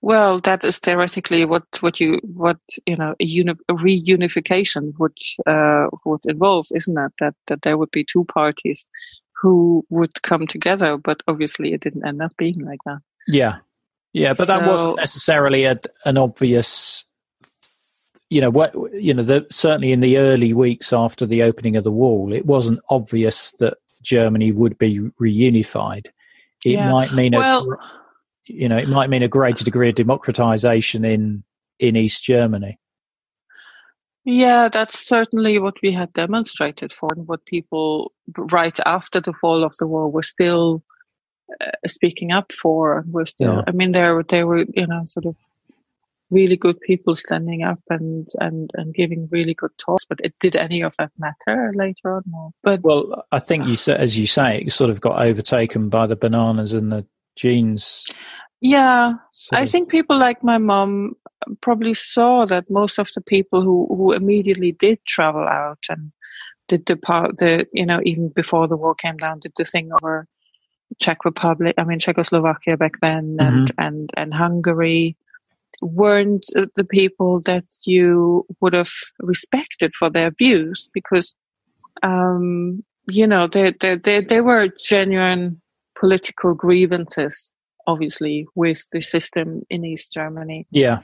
Well, 0.00 0.38
that 0.40 0.62
is 0.64 0.78
theoretically 0.78 1.44
what, 1.44 1.64
what 1.80 1.98
you 1.98 2.20
what 2.22 2.58
you 2.86 2.94
know 2.96 3.14
a, 3.18 3.24
uni- 3.24 3.52
a 3.68 3.74
reunification 3.74 4.92
would 4.98 5.18
uh, 5.46 5.88
would 6.04 6.20
involve, 6.26 6.66
isn't 6.74 6.98
it? 6.98 7.12
That 7.18 7.34
that 7.48 7.62
there 7.62 7.76
would 7.76 7.90
be 7.90 8.04
two 8.04 8.24
parties 8.24 8.86
who 9.40 9.84
would 9.90 10.22
come 10.22 10.46
together, 10.46 10.96
but 10.96 11.22
obviously 11.26 11.72
it 11.72 11.80
didn't 11.80 12.06
end 12.06 12.22
up 12.22 12.32
being 12.36 12.60
like 12.60 12.80
that. 12.84 12.98
Yeah, 13.26 13.56
yeah, 14.12 14.30
but 14.30 14.46
so, 14.46 14.58
that 14.58 14.68
wasn't 14.68 14.96
necessarily 14.96 15.64
a, 15.64 15.80
an 16.04 16.16
obvious 16.16 17.04
you 18.30 18.40
know 18.40 18.50
what 18.50 18.74
you 18.92 19.14
know 19.14 19.22
the, 19.22 19.46
certainly 19.50 19.92
in 19.92 20.00
the 20.00 20.18
early 20.18 20.52
weeks 20.52 20.92
after 20.92 21.26
the 21.26 21.42
opening 21.42 21.76
of 21.76 21.84
the 21.84 21.90
wall 21.90 22.32
it 22.32 22.46
wasn't 22.46 22.80
obvious 22.90 23.52
that 23.52 23.74
germany 24.02 24.52
would 24.52 24.76
be 24.78 24.98
reunified 25.20 26.06
it 26.64 26.72
yeah. 26.72 26.90
might 26.90 27.12
mean 27.12 27.32
well, 27.34 27.70
a 27.72 27.76
you 28.46 28.68
know 28.68 28.76
it 28.76 28.88
might 28.88 29.10
mean 29.10 29.22
a 29.22 29.28
greater 29.28 29.64
degree 29.64 29.88
of 29.88 29.94
democratization 29.94 31.04
in 31.04 31.42
in 31.78 31.96
east 31.96 32.22
germany 32.22 32.78
yeah 34.24 34.68
that's 34.68 34.98
certainly 34.98 35.58
what 35.58 35.76
we 35.82 35.90
had 35.90 36.12
demonstrated 36.12 36.92
for 36.92 37.08
and 37.16 37.26
what 37.26 37.44
people 37.46 38.12
right 38.36 38.78
after 38.84 39.20
the 39.20 39.32
fall 39.40 39.64
of 39.64 39.74
the 39.78 39.86
wall 39.86 40.10
were 40.10 40.22
still 40.22 40.82
uh, 41.62 41.70
speaking 41.86 42.32
up 42.32 42.52
for 42.52 43.04
were 43.10 43.26
still 43.26 43.54
yeah. 43.54 43.62
i 43.66 43.72
mean 43.72 43.92
there 43.92 44.22
they 44.24 44.44
were 44.44 44.64
you 44.74 44.86
know 44.86 45.02
sort 45.06 45.24
of 45.24 45.34
really 46.30 46.56
good 46.56 46.78
people 46.80 47.16
standing 47.16 47.62
up 47.62 47.80
and 47.88 48.28
and 48.40 48.70
and 48.74 48.94
giving 48.94 49.28
really 49.30 49.54
good 49.54 49.70
talks 49.78 50.04
but 50.04 50.18
it 50.22 50.34
did 50.40 50.54
any 50.56 50.82
of 50.82 50.94
that 50.98 51.10
matter 51.18 51.72
later 51.74 52.16
on 52.16 52.22
no. 52.26 52.52
but 52.62 52.80
well 52.82 53.24
i 53.32 53.38
think 53.38 53.66
you 53.66 53.76
said 53.76 53.98
as 54.00 54.18
you 54.18 54.26
say 54.26 54.62
it 54.66 54.72
sort 54.72 54.90
of 54.90 55.00
got 55.00 55.20
overtaken 55.20 55.88
by 55.88 56.06
the 56.06 56.16
bananas 56.16 56.72
and 56.74 56.92
the 56.92 57.06
jeans 57.36 58.04
yeah 58.60 59.14
i 59.52 59.62
of. 59.62 59.70
think 59.70 59.88
people 59.88 60.18
like 60.18 60.42
my 60.44 60.58
mom 60.58 61.14
probably 61.60 61.94
saw 61.94 62.44
that 62.44 62.68
most 62.68 62.98
of 62.98 63.08
the 63.14 63.20
people 63.22 63.62
who 63.62 63.86
who 63.96 64.12
immediately 64.12 64.72
did 64.72 64.98
travel 65.06 65.44
out 65.44 65.78
and 65.88 66.12
did 66.66 66.84
the 66.86 66.96
part 66.96 67.36
the 67.38 67.66
you 67.72 67.86
know 67.86 68.00
even 68.04 68.28
before 68.28 68.66
the 68.68 68.76
war 68.76 68.94
came 68.94 69.16
down 69.16 69.40
did 69.40 69.52
the 69.56 69.64
thing 69.64 69.90
over 69.92 70.26
Czech 71.00 71.24
Republic, 71.26 71.74
I 71.76 71.84
mean 71.84 71.98
Czechoslovakia 71.98 72.76
back 72.78 72.94
then, 73.02 73.36
and 73.38 73.68
Mhm. 73.68 73.74
and 73.78 74.10
and 74.16 74.32
Hungary 74.32 75.16
weren't 75.80 76.46
the 76.74 76.84
people 76.84 77.40
that 77.44 77.64
you 77.84 78.46
would 78.60 78.74
have 78.74 78.90
respected 79.20 79.94
for 79.94 80.10
their 80.10 80.30
views 80.30 80.88
because 80.92 81.34
um, 82.02 82.84
you 83.10 83.26
know 83.26 83.46
they 83.46 83.72
they 83.80 83.96
they, 83.96 84.20
they 84.20 84.40
were 84.40 84.68
genuine 84.82 85.60
political 85.98 86.54
grievances, 86.54 87.52
obviously 87.86 88.46
with 88.54 88.86
the 88.92 89.00
system 89.00 89.62
in 89.70 89.84
East 89.84 90.12
Germany, 90.12 90.66
Yeah. 90.70 91.00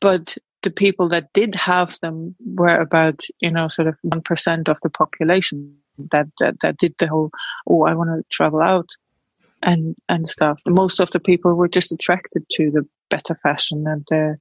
but 0.00 0.36
the 0.62 0.70
people 0.70 1.08
that 1.10 1.32
did 1.32 1.54
have 1.54 1.98
them 2.00 2.34
were 2.44 2.80
about 2.80 3.20
you 3.40 3.50
know 3.50 3.68
sort 3.68 3.88
of 3.88 3.96
one 4.02 4.22
percent 4.22 4.68
of 4.68 4.78
the 4.82 4.90
population 4.90 5.76
that, 6.10 6.26
that 6.40 6.60
that 6.60 6.76
did 6.76 6.94
the 6.98 7.06
whole 7.06 7.30
oh 7.68 7.84
I 7.84 7.94
want 7.94 8.10
to 8.10 8.24
travel 8.30 8.60
out 8.60 8.88
and 9.62 9.96
and 10.08 10.28
stuff. 10.28 10.60
Most 10.66 11.00
of 11.00 11.10
the 11.10 11.20
people 11.20 11.54
were 11.54 11.68
just 11.68 11.92
attracted 11.92 12.44
to 12.52 12.70
the 12.70 12.86
better 13.10 13.34
fashion 13.42 13.84
and 13.86 14.04
the 14.10 14.36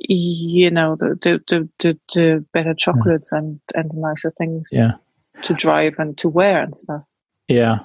you 0.00 0.70
know 0.70 0.96
the 0.98 1.18
the 1.20 1.40
the, 1.48 1.68
the, 1.78 1.98
the 2.14 2.44
better 2.52 2.74
chocolates 2.74 3.32
and 3.32 3.60
and 3.74 3.90
nicer 3.94 4.30
things 4.30 4.68
Yeah. 4.72 4.92
to 5.42 5.54
drive 5.54 5.94
and 5.98 6.16
to 6.18 6.28
wear 6.28 6.62
and 6.62 6.78
stuff. 6.78 7.02
Yeah. 7.48 7.80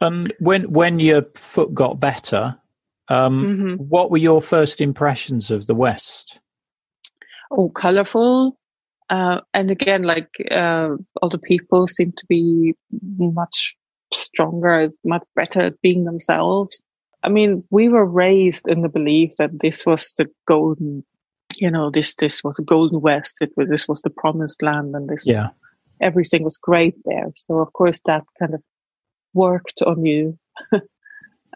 And 0.00 0.32
when 0.40 0.70
when 0.72 0.98
your 0.98 1.22
foot 1.36 1.72
got 1.74 2.00
better, 2.00 2.56
um, 3.08 3.44
hmm 3.56 3.74
what 3.84 4.10
were 4.10 4.18
your 4.18 4.42
first 4.42 4.80
impressions 4.80 5.50
of 5.50 5.66
the 5.66 5.74
West? 5.74 6.40
oh 7.50 7.68
colorful 7.68 8.58
uh, 9.10 9.38
and 9.52 9.70
again 9.70 10.02
like 10.02 10.30
uh, 10.50 10.88
all 11.20 11.28
the 11.28 11.38
people 11.38 11.86
seem 11.86 12.10
to 12.16 12.24
be 12.26 12.74
much 13.18 13.76
stronger 14.12 14.88
much 15.04 15.22
better 15.36 15.60
at 15.60 15.80
being 15.82 16.04
themselves 16.04 16.80
i 17.24 17.28
mean 17.28 17.64
we 17.70 17.88
were 17.88 18.04
raised 18.06 18.68
in 18.68 18.82
the 18.82 18.88
belief 18.88 19.30
that 19.38 19.60
this 19.60 19.84
was 19.86 20.12
the 20.18 20.26
golden 20.46 21.04
you 21.60 21.70
know 21.70 21.90
this 21.90 22.14
this 22.16 22.42
was 22.42 22.54
the 22.56 22.64
golden 22.64 23.00
west. 23.00 23.36
It 23.40 23.52
was 23.56 23.68
this 23.70 23.86
was 23.88 24.00
the 24.02 24.10
promised 24.10 24.62
land 24.62 24.94
and 24.94 25.08
this 25.08 25.26
Yeah. 25.26 25.50
everything 26.00 26.42
was 26.42 26.58
great 26.58 26.94
there. 27.04 27.30
So 27.36 27.58
of 27.60 27.72
course 27.72 28.00
that 28.06 28.24
kind 28.38 28.54
of 28.54 28.62
worked 29.32 29.82
on 29.86 30.04
you. 30.04 30.38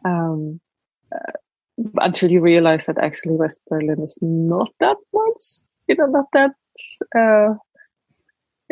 Um, 0.04 0.60
uh, 1.12 1.32
until 2.00 2.30
you 2.30 2.40
realize 2.40 2.86
that 2.86 2.98
actually 2.98 3.34
West 3.34 3.60
Berlin 3.68 4.00
is 4.00 4.16
not 4.22 4.70
that 4.78 4.96
much, 5.12 5.42
you 5.88 5.96
know, 5.96 6.06
not 6.06 6.26
that, 6.34 6.52
uh, 7.18 7.54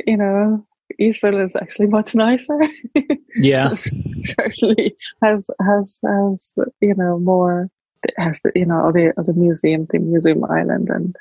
you 0.07 0.17
know, 0.17 0.65
East 0.99 1.21
Berlin 1.23 1.43
is 1.43 1.57
actually 1.57 1.87
much 1.89 2.15
nicer. 2.15 2.59
Yeah. 3.39 3.75
certainly 4.23 4.97
has 5.23 5.51
has 5.61 6.01
has 6.03 6.55
you 6.81 6.95
know 6.95 7.19
more 7.19 7.69
has 8.17 8.41
the 8.41 8.51
you 8.55 8.65
know 8.65 8.91
the 8.93 9.13
the 9.27 9.35
museum 9.35 9.87
the 9.91 9.99
museum 9.99 10.43
island 10.45 10.89
and 10.89 11.15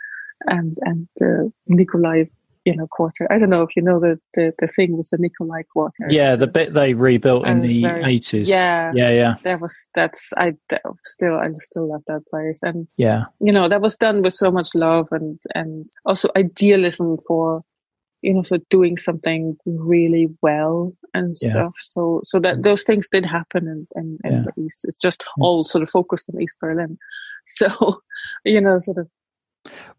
and 0.46 0.76
and 0.84 1.08
the 1.18 1.52
Nikolai 1.68 2.24
you 2.64 2.74
know 2.76 2.88
quarter. 2.88 3.28
I 3.30 3.38
don't 3.38 3.50
know 3.50 3.64
if 3.64 3.76
you 3.76 3.82
know 3.82 4.00
the 4.00 4.18
the, 4.34 4.54
the 4.60 4.68
thing 4.68 4.96
was 4.96 5.10
the 5.10 5.18
Nikolai 5.18 5.64
quarter. 5.64 6.06
Yeah, 6.10 6.38
the 6.38 6.48
bit 6.48 6.74
they 6.74 6.94
rebuilt 6.94 7.46
in 7.46 7.62
the 7.62 7.86
eighties. 8.06 8.48
Yeah. 8.48 8.92
Yeah, 8.96 9.10
yeah. 9.12 9.36
that 9.44 9.60
was 9.60 9.88
that's 9.94 10.32
I 10.38 10.54
that 10.70 10.82
was 10.86 10.98
still 11.04 11.36
I 11.36 11.52
still 11.54 11.90
love 11.92 12.04
that 12.08 12.26
place 12.30 12.62
and 12.64 12.88
Yeah. 12.96 13.26
you 13.42 13.52
know 13.52 13.68
that 13.68 13.82
was 13.82 13.96
done 13.96 14.22
with 14.22 14.34
so 14.34 14.52
much 14.52 14.74
love 14.74 15.10
and 15.12 15.38
and 15.54 15.90
also 16.06 16.30
idealism 16.38 17.18
for 17.28 17.62
you 18.26 18.34
know 18.34 18.44
so 18.44 18.58
doing 18.70 18.98
something 18.98 19.56
really 19.66 20.28
well 20.42 20.94
and 21.14 21.36
Yeah. 21.42 21.52
stuff 21.52 21.74
so 21.78 22.22
so 22.24 22.40
that 22.40 22.56
mm. 22.58 22.64
those 22.64 22.84
things 22.84 23.08
did 23.08 23.26
happen 23.26 23.68
in, 23.68 23.88
in, 23.96 24.18
in 24.24 24.34
Yeah. 24.34 24.44
the 24.56 24.64
east 24.64 24.86
it's 24.88 25.00
just 25.00 25.24
Yeah. 25.38 25.44
all 25.46 25.64
sort 25.64 25.84
of 25.84 25.90
focused 25.90 26.30
on 26.30 26.42
east 26.42 26.58
berlin 26.60 26.98
so 27.46 28.02
you 28.44 28.62
know 28.62 28.80
sort 28.80 28.98
of 28.98 29.08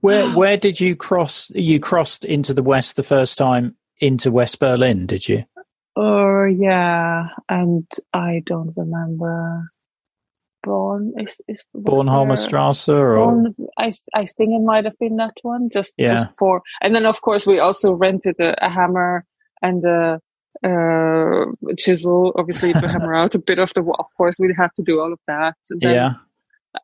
Where 0.01 0.29
where 0.41 0.57
did 0.57 0.81
you 0.81 0.97
cross 0.97 1.51
you 1.55 1.79
crossed 1.81 2.25
into 2.25 2.53
the 2.55 2.63
West 2.73 2.97
the 2.97 3.03
first 3.03 3.39
time 3.39 3.75
into 4.01 4.31
West 4.31 4.59
Berlin, 4.61 5.07
did 5.07 5.29
you? 5.29 5.45
oh 5.97 6.45
yeah 6.45 7.29
and 7.49 7.87
i 8.13 8.43
don't 8.45 8.75
remember 8.77 9.71
born 10.71 11.03
is 11.25 11.35
is 11.53 11.61
Bornholmer 11.89 12.37
Strasse 12.47 12.89
or 12.99 13.17
Born, 13.17 13.55
I 13.87 13.89
I 14.21 14.25
think 14.37 14.51
it 14.59 14.65
might 14.73 14.85
have 14.89 14.99
been 15.05 15.17
that 15.23 15.37
one. 15.43 15.63
Just 15.79 15.93
Yeah. 15.97 16.13
just 16.15 16.29
for, 16.39 16.53
and 16.83 16.91
then 16.95 17.07
of 17.13 17.19
course 17.27 17.45
we 17.51 17.57
also 17.67 17.89
rented 18.07 18.37
a, 18.49 18.51
a 18.69 18.71
hammer 18.79 19.25
and 19.69 19.81
a, 19.99 20.21
uh 20.71 21.45
chisel, 21.83 22.33
obviously 22.41 22.73
to 22.81 22.89
hammer 22.89 23.15
out 23.21 23.35
a 23.35 23.39
bit 23.51 23.59
of 23.65 23.71
the 23.75 23.83
wall. 23.87 23.97
Of 24.05 24.11
course, 24.19 24.37
we 24.41 24.55
had 24.63 24.73
to 24.77 24.83
do 24.91 24.95
all 25.01 25.13
of 25.13 25.21
that. 25.33 25.57
And 25.71 25.81
then, 25.81 25.95
Yeah. 25.95 26.13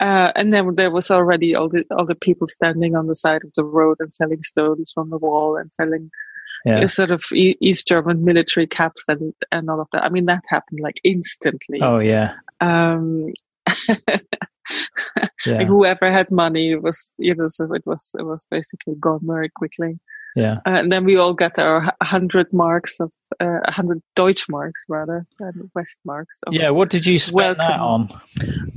Uh, 0.00 0.30
and 0.38 0.52
then 0.52 0.64
there 0.80 0.90
was 0.98 1.10
already 1.10 1.50
all 1.58 1.68
the 1.74 1.84
all 1.96 2.06
the 2.12 2.20
people 2.28 2.46
standing 2.58 2.92
on 2.96 3.06
the 3.08 3.14
side 3.24 3.42
of 3.44 3.52
the 3.58 3.64
road 3.78 3.96
and 4.00 4.10
selling 4.20 4.42
stones 4.42 4.88
from 4.94 5.10
the 5.10 5.18
wall 5.26 5.50
and 5.60 5.70
selling 5.80 6.10
Yeah. 6.64 6.80
uh, 6.84 6.86
sort 6.98 7.10
of 7.16 7.22
e- 7.34 7.58
East 7.68 7.84
German 7.92 8.24
military 8.30 8.66
caps 8.78 9.02
and 9.12 9.22
and 9.54 9.68
all 9.70 9.80
of 9.80 9.88
that. 9.92 10.04
I 10.06 10.08
mean, 10.14 10.26
that 10.32 10.44
happened 10.54 10.80
like 10.86 10.98
instantly. 11.04 11.80
Oh 11.88 11.98
yeah. 12.12 12.28
Um, 12.68 13.32
Yeah. 15.44 15.58
like 15.58 15.66
whoever 15.66 16.10
had 16.10 16.30
money 16.30 16.76
was 16.76 17.12
you 17.18 17.34
know 17.34 17.48
so 17.48 17.74
it 17.74 17.82
was 17.84 18.14
it 18.18 18.22
was 18.22 18.46
basically 18.48 18.94
gone 19.00 19.18
very 19.24 19.48
quickly 19.48 19.98
Yeah. 20.36 20.58
uh, 20.64 20.78
and 20.78 20.92
then 20.92 21.04
we 21.04 21.16
all 21.16 21.34
got 21.34 21.58
our 21.58 21.82
100 22.00 22.52
marks 22.52 23.00
of 23.00 23.10
uh, 23.40 23.58
100 23.64 24.00
deutsch 24.14 24.48
marks 24.48 24.84
rather 24.88 25.26
than 25.40 25.68
west 25.74 25.98
marks 26.04 26.36
of, 26.46 26.54
Yeah. 26.54 26.70
What 26.70 26.90
did 26.90 27.04
you 27.06 27.18
spend 27.18 27.58
that 27.58 27.80
on? 27.80 28.08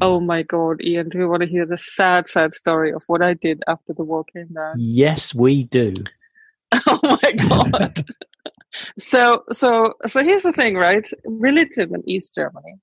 Oh 0.02 0.20
my 0.20 0.42
god 0.42 0.82
ian 0.84 1.08
do 1.10 1.20
you 1.20 1.30
want 1.30 1.44
to 1.44 1.50
hear 1.50 1.68
the 1.68 1.78
sad 1.78 2.26
sad 2.28 2.54
story 2.54 2.92
of 2.92 3.04
what 3.08 3.22
i 3.22 3.34
did 3.36 3.62
after 3.68 3.94
the 3.94 4.04
war 4.04 4.24
came 4.34 4.48
down 4.54 4.76
Yes, 4.80 5.36
we 5.36 5.66
do. 5.66 5.94
oh 6.88 7.00
my 7.24 7.32
god 7.48 8.06
so 8.98 9.44
so 9.52 9.94
so 10.08 10.24
here's 10.24 10.44
the 10.44 10.52
thing 10.52 10.76
right 10.76 11.08
religion 11.26 11.94
in 11.96 12.02
east 12.10 12.34
germany 12.34 12.74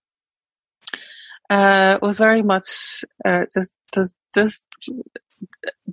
uh 1.56 1.92
was 2.06 2.16
very 2.26 2.42
much 2.52 2.68
uh, 3.28 3.44
just 3.54 3.72
just 3.94 4.14
just 4.38 4.64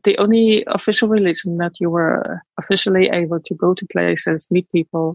the 0.06 0.16
only 0.24 0.64
official 0.68 1.08
religion 1.18 1.58
that 1.58 1.74
you 1.82 1.90
were 1.90 2.42
officially 2.62 3.06
able 3.22 3.40
to 3.48 3.54
go 3.64 3.74
to 3.74 3.86
places 3.96 4.48
meet 4.56 4.68
people 4.72 5.08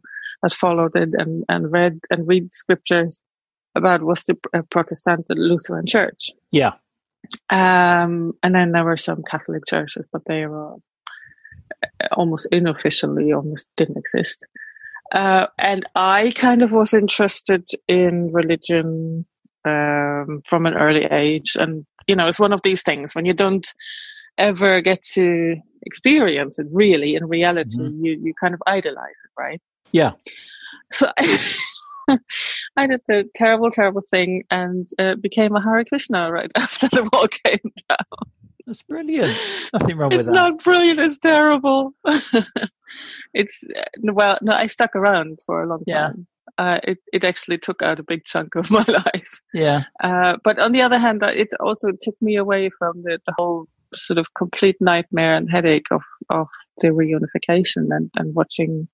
that 0.43 0.53
followed 0.63 0.95
it 1.03 1.11
and 1.23 1.45
and 1.49 1.63
read 1.77 1.97
and 2.11 2.21
read 2.33 2.53
scriptures 2.53 3.21
about 3.75 4.03
was 4.03 4.25
the 4.25 4.37
uh, 4.57 4.63
protestant 4.75 5.25
lutheran 5.31 5.87
church 5.87 6.23
Yeah. 6.61 6.73
um, 7.51 8.13
and 8.43 8.53
then 8.55 8.73
there 8.73 8.85
were 8.85 8.97
some 9.09 9.23
Catholic 9.33 9.63
churches, 9.67 10.07
but 10.13 10.23
they 10.27 10.47
were 10.47 10.75
uh, 10.75 12.09
almost 12.13 12.47
unofficially, 12.53 13.33
almost 13.33 13.69
didn't 13.79 13.97
exist. 14.05 14.39
Uh, 15.21 15.47
and 15.59 15.83
I 15.95 16.33
kind 16.37 16.63
of 16.63 16.71
was 16.73 16.93
interested 16.95 17.65
in 17.89 18.33
religion 18.33 19.27
um, 19.65 20.43
from 20.45 20.67
an 20.67 20.75
early 20.75 21.05
age. 21.11 21.57
And, 21.59 21.87
you 22.07 22.17
know, 22.17 22.27
it's 22.29 22.39
one 22.41 22.53
of 22.53 22.63
these 22.63 22.83
things 22.83 23.15
when 23.15 23.25
you 23.27 23.35
don't 23.35 23.67
ever 24.39 24.81
get 24.81 25.03
to 25.15 25.57
experience 25.83 26.59
it 26.59 26.67
really 26.73 27.15
in 27.15 27.27
reality, 27.27 27.79
you, 27.79 28.19
you 28.23 28.35
kind 28.43 28.55
of 28.55 28.63
idolize 28.67 29.15
it, 29.25 29.31
right? 29.39 29.61
Yeah. 29.93 30.13
So 30.93 31.11
I 32.77 32.87
did 32.87 33.01
the 33.09 33.29
terrible, 33.35 33.71
terrible 33.71 34.03
thing 34.09 34.45
and 34.51 34.89
uh, 34.99 35.15
became 35.17 35.55
a 35.57 35.63
Hare 35.63 35.85
Krishna 35.85 36.31
right 36.33 36.51
after 36.57 36.89
the 36.89 37.09
wall 37.13 37.29
came 37.29 37.73
down. 37.89 38.31
That's 38.67 38.83
brilliant. 38.83 39.37
Nothing 39.75 39.99
wrong 39.99 40.09
with 40.11 40.21
It's 40.21 40.27
that. 40.29 40.35
not 40.35 40.65
brilliant. 40.65 40.99
It's 40.99 41.19
terrible. 41.19 41.93
it's 43.35 43.63
uh, 43.77 43.83
well, 44.13 44.39
no, 44.43 44.53
I 44.55 44.67
stuck 44.69 44.97
around 44.97 45.41
for 45.45 45.63
a 45.63 45.67
long 45.67 45.83
Yeah. 45.87 46.09
time. 46.09 46.27
Uh, 46.57 46.79
it 46.85 46.99
it 47.13 47.25
actually 47.25 47.59
took 47.59 47.83
out 47.83 47.99
a 47.99 48.05
big 48.05 48.25
chunk 48.25 48.55
of 48.55 48.71
my 48.79 48.85
life. 48.89 49.41
yeah. 49.53 49.85
Uh, 50.03 50.37
but 50.45 50.59
on 50.59 50.73
the 50.73 50.83
other 50.83 50.99
hand, 50.99 51.23
uh, 51.23 51.33
it 51.35 51.49
also 51.61 51.89
took 52.01 52.15
me 52.21 52.37
away 52.37 52.71
from 52.79 53.03
the, 53.03 53.19
the 53.27 53.35
whole 53.37 53.67
sort 53.95 54.19
of 54.19 54.33
complete 54.35 54.77
nightmare 54.81 55.35
and 55.35 55.51
headache 55.51 55.87
of, 55.91 56.03
of 56.31 56.49
the 56.81 56.89
reunification 56.89 57.89
and, 57.91 58.11
and 58.17 58.35
watching, 58.35 58.89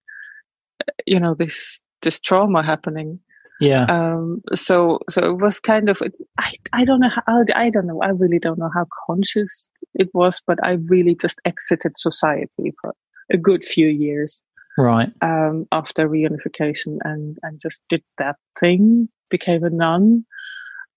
uh, 0.86 0.92
you 1.06 1.20
know, 1.20 1.34
this 1.34 1.80
this 2.02 2.18
trauma 2.18 2.62
happening. 2.62 3.20
Yeah. 3.60 3.84
Um, 3.84 4.40
so 4.54 5.00
so 5.10 5.20
it 5.22 5.38
was 5.38 5.60
kind 5.60 5.90
of 5.90 6.02
I 6.38 6.52
I 6.72 6.84
don't 6.86 7.00
know 7.00 7.10
how 7.10 7.44
I 7.54 7.68
don't 7.68 7.86
know 7.86 8.00
I 8.02 8.08
really 8.08 8.38
don't 8.38 8.58
know 8.58 8.70
how 8.74 8.86
conscious 9.06 9.68
it 9.94 10.08
was, 10.14 10.40
but 10.46 10.58
I 10.62 10.78
really 10.88 11.14
just 11.14 11.38
exited 11.44 11.92
society 11.96 12.72
for 12.80 12.94
a 13.30 13.36
good 13.36 13.64
few 13.64 13.86
years 13.86 14.42
right. 14.80 15.10
um, 15.22 15.66
after 15.72 16.08
reunification 16.08 16.98
and 17.04 17.38
and 17.42 17.60
just 17.60 17.82
did 17.88 18.02
that 18.18 18.36
thing, 18.58 19.08
became 19.30 19.64
a 19.64 19.70
nun, 19.70 20.24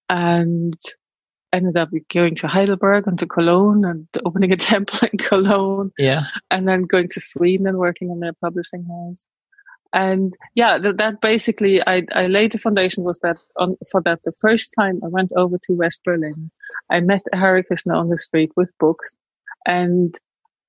and 0.09 0.79
ended 1.51 1.77
up 1.77 1.89
going 2.11 2.35
to 2.35 2.47
Heidelberg 2.47 3.05
and 3.07 3.17
to 3.19 3.27
Cologne 3.27 3.85
and 3.85 4.07
opening 4.25 4.51
a 4.51 4.55
temple 4.71 5.07
in 5.11 5.17
Cologne 5.19 5.91
Yeah. 5.99 6.23
and 6.49 6.67
then 6.67 6.83
going 6.83 7.07
to 7.09 7.19
Sweden 7.19 7.67
and 7.67 7.77
working 7.77 8.09
in 8.09 8.19
their 8.19 8.33
publishing 8.33 8.85
house. 8.85 9.25
and 9.93 10.33
yeah, 10.55 10.79
that, 10.79 10.97
that 10.97 11.21
basically 11.21 11.79
I, 11.85 12.03
I 12.15 12.25
laid 12.27 12.53
the 12.53 12.57
foundation 12.57 13.03
was 13.03 13.19
that 13.21 13.37
on, 13.57 13.75
for 13.91 14.01
that 14.01 14.19
the 14.25 14.31
first 14.41 14.73
time 14.79 14.99
I 15.05 15.09
went 15.09 15.31
over 15.37 15.57
to 15.65 15.73
West 15.73 16.01
Berlin, 16.03 16.49
I 16.89 16.99
met 17.01 17.21
Hare 17.33 17.61
Krishna 17.61 17.93
on 17.95 18.09
the 18.09 18.17
street 18.17 18.51
with 18.55 18.71
books 18.79 19.15
and 19.67 20.15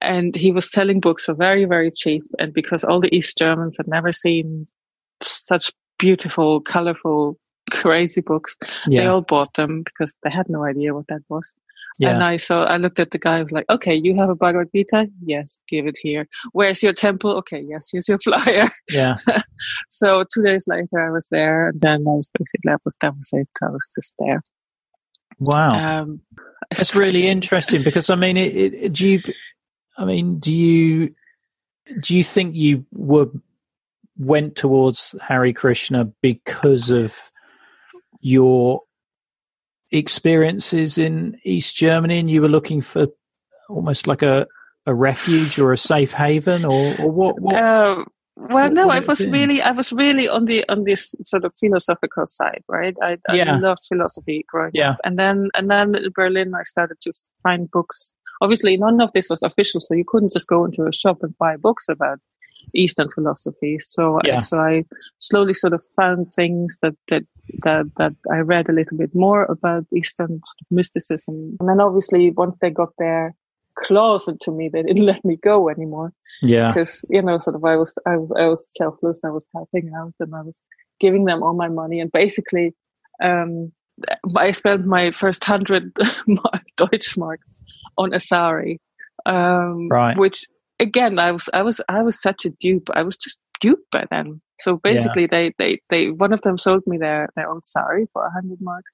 and 0.05 0.35
he 0.37 0.53
was 0.53 0.71
selling 0.71 1.01
books 1.01 1.25
for 1.25 1.35
very 1.35 1.65
very 1.65 1.91
cheap 1.91 2.23
and 2.39 2.53
because 2.53 2.85
all 2.85 3.01
the 3.01 3.15
East 3.15 3.39
Germans 3.39 3.77
had 3.77 3.89
never 3.89 4.13
seen 4.13 4.67
such 5.23 5.73
beautiful, 5.99 6.61
colorful, 6.61 7.39
crazy 7.71 8.21
books, 8.21 8.57
yeah. 8.87 9.01
they 9.01 9.07
all 9.07 9.23
bought 9.23 9.55
them 9.55 9.83
because 9.83 10.15
they 10.23 10.31
had 10.31 10.49
no 10.49 10.65
idea 10.65 10.95
what 10.95 11.07
that 11.09 11.23
was. 11.29 11.55
Yeah. 11.99 12.11
And 12.11 12.25
I 12.25 12.39
saw, 12.39 12.65
I 12.65 12.77
looked 12.77 12.99
at 12.99 13.13
the 13.13 13.19
guy. 13.19 13.39
I 13.39 13.43
was 13.43 13.53
like, 13.53 13.67
"Okay, 13.71 13.95
you 13.95 14.17
have 14.17 14.29
a 14.29 14.35
Bhagavad 14.35 14.69
Gita? 14.75 15.09
Yes, 15.25 15.61
give 15.69 15.87
it 15.87 15.97
here. 16.03 16.27
Where's 16.51 16.83
your 16.83 16.93
temple? 16.93 17.31
Okay, 17.37 17.61
yes, 17.61 17.89
here's 17.93 18.09
your 18.09 18.19
flyer." 18.25 18.69
Yeah. 18.89 19.17
so 19.91 20.25
two 20.35 20.43
days 20.43 20.65
later, 20.67 20.99
I 20.99 21.11
was 21.11 21.29
there, 21.31 21.69
and 21.69 21.81
then 21.81 22.01
I 22.01 22.11
was 22.11 22.29
basically 22.37 22.73
I 22.73 22.77
was 22.85 22.95
devastated. 22.97 23.47
I 23.63 23.71
was 23.71 23.89
just 23.95 24.13
there. 24.19 24.43
Wow, 25.39 26.01
um, 26.01 26.21
that's 26.71 26.97
really 26.97 27.29
interesting 27.29 27.85
because 27.85 28.11
I 28.11 28.17
mean, 28.17 28.37
it, 28.39 28.75
it, 28.75 28.93
do 28.93 29.09
you? 29.09 29.23
I 29.97 30.05
mean, 30.05 30.39
do 30.39 30.55
you 30.55 31.15
do 32.01 32.17
you 32.17 32.25
think 32.25 32.55
you 32.55 32.87
were 32.93 33.27
went 34.17 34.57
towards 34.57 35.15
Hare 35.21 35.53
Krishna 35.53 36.07
because 36.23 36.91
of 36.91 37.31
your 38.21 38.83
experiences 39.91 40.99
in 40.99 41.39
East 41.45 41.77
Germany 41.77 42.19
and 42.19 42.31
you 42.31 42.43
were 42.43 42.49
looking 42.49 42.81
for 42.81 43.09
almost 43.69 44.07
like 44.07 44.23
a, 44.23 44.47
a 44.87 44.95
refuge 44.95 45.59
or 45.59 45.73
a 45.73 45.79
safe 45.79 46.13
haven 46.13 46.65
or, 46.65 46.97
or 47.01 47.11
what? 47.11 47.41
what 47.41 47.55
uh, 47.55 48.05
well, 48.37 48.71
no, 48.71 48.91
I 48.91 48.99
was 49.01 49.25
really, 49.27 49.63
I 49.63 49.71
was 49.71 49.93
really 49.93 50.29
on 50.29 50.47
the 50.47 50.69
on 50.69 50.85
this 50.85 51.15
sort 51.23 51.45
of 51.45 51.55
philosophical 51.59 52.27
side, 52.27 52.63
right? 52.69 52.97
I, 53.01 53.17
yeah. 53.33 53.55
I 53.55 53.59
loved 53.59 53.85
philosophy 53.87 54.45
growing 54.49 54.73
yeah. 54.75 54.93
up, 54.93 54.99
and 55.05 55.19
then 55.19 55.51
and 55.57 55.71
then 55.71 55.95
in 55.95 56.11
Berlin, 56.13 56.53
I 56.55 56.65
started 56.65 57.01
to 57.03 57.13
find 57.43 57.71
books. 57.71 58.13
Obviously, 58.41 58.77
none 58.77 59.01
of 59.01 59.13
this 59.13 59.31
was 59.31 59.43
official, 59.43 59.81
so 59.81 59.95
you 59.95 60.05
couldn't 60.07 60.33
just 60.33 60.49
go 60.49 60.65
into 60.65 60.87
a 60.87 60.93
shop 60.93 61.19
and 61.23 61.37
buy 61.39 61.57
books 61.57 61.87
about 61.89 62.19
Eastern 62.75 63.11
philosophy. 63.11 63.79
So, 63.79 64.19
yeah. 64.25 64.37
I, 64.37 64.41
so 64.41 64.59
I 64.59 64.85
slowly 65.19 65.55
sort 65.55 65.73
of 65.73 65.85
found 65.97 66.33
things 66.35 66.79
that, 66.83 66.95
that, 67.09 67.25
that, 67.63 67.87
that 67.97 68.15
I 68.33 68.39
read 68.39 68.69
a 68.69 68.73
little 68.73 68.97
bit 68.97 69.15
more 69.15 69.45
about 69.45 69.87
Eastern 69.95 70.41
mysticism. 70.71 71.57
And 71.61 71.69
then 71.69 71.81
obviously 71.81 72.31
once 72.31 72.57
they 72.61 72.71
got 72.71 72.91
their 72.99 73.35
claws 73.77 74.29
into 74.29 74.51
me, 74.51 74.69
they 74.69 74.83
didn't 74.83 75.07
let 75.07 75.25
me 75.25 75.37
go 75.37 75.69
anymore. 75.69 76.13
Yeah. 76.43 76.69
Because, 76.69 77.05
you 77.09 77.23
know, 77.23 77.39
sort 77.39 77.57
of 77.57 77.65
I 77.65 77.77
was, 77.77 77.97
I, 78.07 78.13
I 78.13 78.49
was 78.49 78.67
selfless. 78.77 79.23
I 79.25 79.31
was 79.31 79.45
helping 79.55 79.93
out 79.97 80.15
and 80.21 80.35
I 80.35 80.43
was 80.43 80.61
giving 81.01 81.25
them 81.25 81.43
all 81.43 81.55
my 81.55 81.69
money 81.69 82.01
and 82.01 82.11
basically, 82.11 82.75
um, 83.23 83.73
I 84.37 84.51
spent 84.51 84.87
my 84.87 85.11
first 85.11 85.45
hundred 85.45 85.95
Deutschmarks 86.77 87.55
on 87.97 88.15
a 88.15 88.21
sari, 88.21 88.81
um, 89.27 89.89
right. 89.89 90.17
which 90.17 90.45
again, 90.81 91.19
I 91.19 91.33
was, 91.33 91.49
I 91.53 91.63
was, 91.63 91.81
I 91.89 92.03
was 92.03 92.21
such 92.21 92.45
a 92.45 92.51
dupe. 92.51 92.91
I 92.95 93.03
was 93.03 93.17
just 93.17 93.39
duped 93.61 93.91
by 93.91 94.07
them. 94.11 94.41
So 94.61 94.77
basically, 94.77 95.23
yeah. 95.23 95.29
they, 95.31 95.53
they, 95.59 95.79
they, 95.89 96.11
one 96.11 96.33
of 96.33 96.43
them 96.43 96.59
sold 96.59 96.83
me 96.87 96.99
their, 96.99 97.29
their 97.37 97.49
old 97.49 97.67
sari 97.67 98.07
for 98.13 98.27
a 98.27 98.31
hundred 98.31 98.61
marks. 98.61 98.93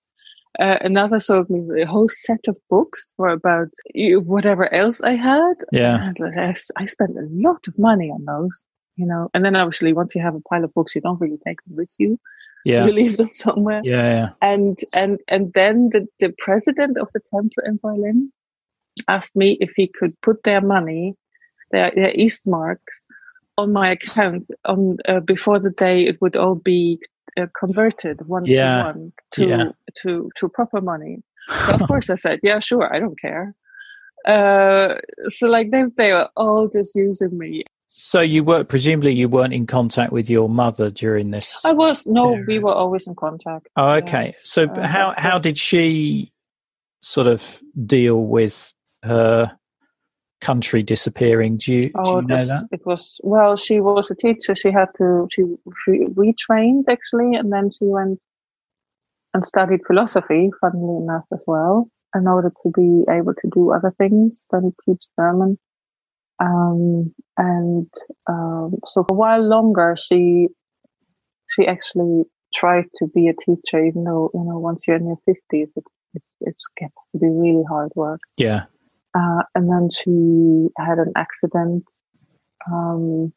Uh, 0.58 0.78
another 0.80 1.20
sold 1.20 1.48
me 1.48 1.80
a 1.80 1.86
whole 1.86 2.08
set 2.08 2.48
of 2.48 2.58
books 2.68 3.12
for 3.16 3.28
about 3.28 3.68
whatever 3.94 4.72
else 4.74 5.00
I 5.00 5.12
had. 5.12 5.54
Yeah. 5.70 6.12
I, 6.36 6.54
I 6.76 6.86
spent 6.86 7.10
a 7.10 7.28
lot 7.30 7.68
of 7.68 7.78
money 7.78 8.10
on 8.10 8.24
those, 8.24 8.64
you 8.96 9.06
know. 9.06 9.28
And 9.32 9.44
then 9.44 9.54
obviously, 9.54 9.92
once 9.92 10.14
you 10.14 10.22
have 10.22 10.34
a 10.34 10.40
pile 10.40 10.64
of 10.64 10.74
books, 10.74 10.94
you 10.94 11.02
don't 11.02 11.20
really 11.20 11.38
take 11.46 11.62
them 11.64 11.76
with 11.76 11.94
you. 11.98 12.18
Yeah. 12.64 12.84
Leave 12.84 13.16
them 13.16 13.30
somewhere. 13.34 13.80
Yeah, 13.84 14.08
yeah. 14.08 14.28
And 14.42 14.78
and 14.92 15.18
and 15.28 15.52
then 15.54 15.90
the, 15.90 16.06
the 16.18 16.34
president 16.38 16.98
of 16.98 17.08
the 17.14 17.20
temple 17.32 17.62
in 17.64 17.78
Berlin 17.82 18.32
asked 19.08 19.34
me 19.34 19.56
if 19.60 19.70
he 19.76 19.86
could 19.86 20.12
put 20.20 20.42
their 20.42 20.60
money 20.60 21.16
their, 21.70 21.90
their 21.94 22.12
East 22.14 22.46
marks 22.46 23.06
on 23.56 23.72
my 23.72 23.90
account 23.90 24.48
on 24.64 24.96
uh, 25.08 25.20
before 25.20 25.58
the 25.58 25.70
day 25.70 26.02
it 26.02 26.20
would 26.20 26.36
all 26.36 26.54
be 26.54 26.98
uh, 27.38 27.46
converted 27.58 28.26
one 28.26 28.44
yeah. 28.44 28.82
to 28.82 28.84
one 28.84 29.12
to 29.32 29.46
yeah. 29.46 29.64
to 29.94 30.30
to 30.36 30.48
proper 30.48 30.80
money. 30.80 31.22
So 31.66 31.74
of 31.74 31.82
course 31.88 32.10
I 32.10 32.14
said, 32.14 32.40
yeah, 32.42 32.60
sure, 32.60 32.94
I 32.94 32.98
don't 32.98 33.18
care. 33.18 33.54
Uh, 34.26 34.96
so 35.28 35.48
like 35.48 35.70
they 35.70 35.84
they 35.96 36.12
were 36.12 36.28
all 36.36 36.68
just 36.68 36.94
using 36.94 37.36
me. 37.36 37.64
So 37.92 38.20
you 38.20 38.44
were 38.44 38.62
presumably 38.64 39.14
you 39.14 39.28
weren't 39.28 39.52
in 39.52 39.66
contact 39.66 40.12
with 40.12 40.30
your 40.30 40.48
mother 40.48 40.90
during 40.90 41.32
this. 41.32 41.60
I 41.64 41.72
was 41.72 42.06
no, 42.06 42.30
period. 42.30 42.46
we 42.46 42.58
were 42.60 42.72
always 42.72 43.06
in 43.06 43.16
contact. 43.16 43.68
Oh, 43.76 43.90
okay. 43.94 44.26
Yeah. 44.26 44.40
So 44.44 44.64
uh, 44.64 44.86
how 44.86 45.14
how 45.16 45.38
did 45.38 45.58
she 45.58 46.32
sort 47.00 47.26
of 47.26 47.60
deal 47.86 48.22
with 48.22 48.72
her 49.02 49.58
country 50.40 50.82
disappearing. 50.82 51.58
Do 51.58 51.72
you, 51.72 51.90
oh, 51.94 52.20
do 52.20 52.32
you 52.32 52.38
know 52.38 52.44
that? 52.44 52.64
It 52.72 52.84
was 52.84 53.20
well. 53.22 53.56
She 53.56 53.80
was 53.80 54.10
a 54.10 54.14
teacher. 54.14 54.54
She 54.54 54.70
had 54.70 54.88
to. 54.98 55.28
She 55.30 55.42
she 55.84 56.04
retrained 56.14 56.84
actually, 56.88 57.34
and 57.34 57.52
then 57.52 57.70
she 57.70 57.84
went 57.84 58.20
and 59.34 59.46
studied 59.46 59.80
philosophy. 59.86 60.50
Funnily 60.60 61.02
enough, 61.02 61.24
as 61.32 61.44
well, 61.46 61.88
in 62.14 62.26
order 62.26 62.52
to 62.62 62.70
be 62.70 63.04
able 63.10 63.34
to 63.34 63.50
do 63.52 63.72
other 63.72 63.94
things 63.96 64.44
than 64.50 64.74
teach 64.84 65.06
German. 65.18 65.58
Um, 66.40 67.14
and 67.36 67.86
um, 68.26 68.76
so 68.86 69.04
for 69.04 69.14
a 69.14 69.14
while 69.14 69.46
longer, 69.46 69.94
she 69.96 70.48
she 71.48 71.66
actually 71.66 72.24
tried 72.54 72.86
to 72.96 73.06
be 73.06 73.28
a 73.28 73.34
teacher, 73.44 73.84
even 73.84 74.04
though 74.04 74.30
you 74.34 74.44
know 74.44 74.58
once 74.58 74.86
you're 74.86 74.96
in 74.96 75.06
your 75.06 75.18
fifties, 75.26 75.68
it, 75.76 75.84
it, 76.14 76.22
it 76.40 76.56
gets 76.78 76.94
to 77.12 77.18
be 77.18 77.28
really 77.28 77.64
hard 77.68 77.92
work. 77.94 78.20
Yeah. 78.36 78.64
Uh, 79.14 79.42
and 79.54 79.68
then 79.68 79.90
she 79.90 80.68
had 80.78 80.98
an 80.98 81.12
accident, 81.16 81.84
um, 82.70 83.32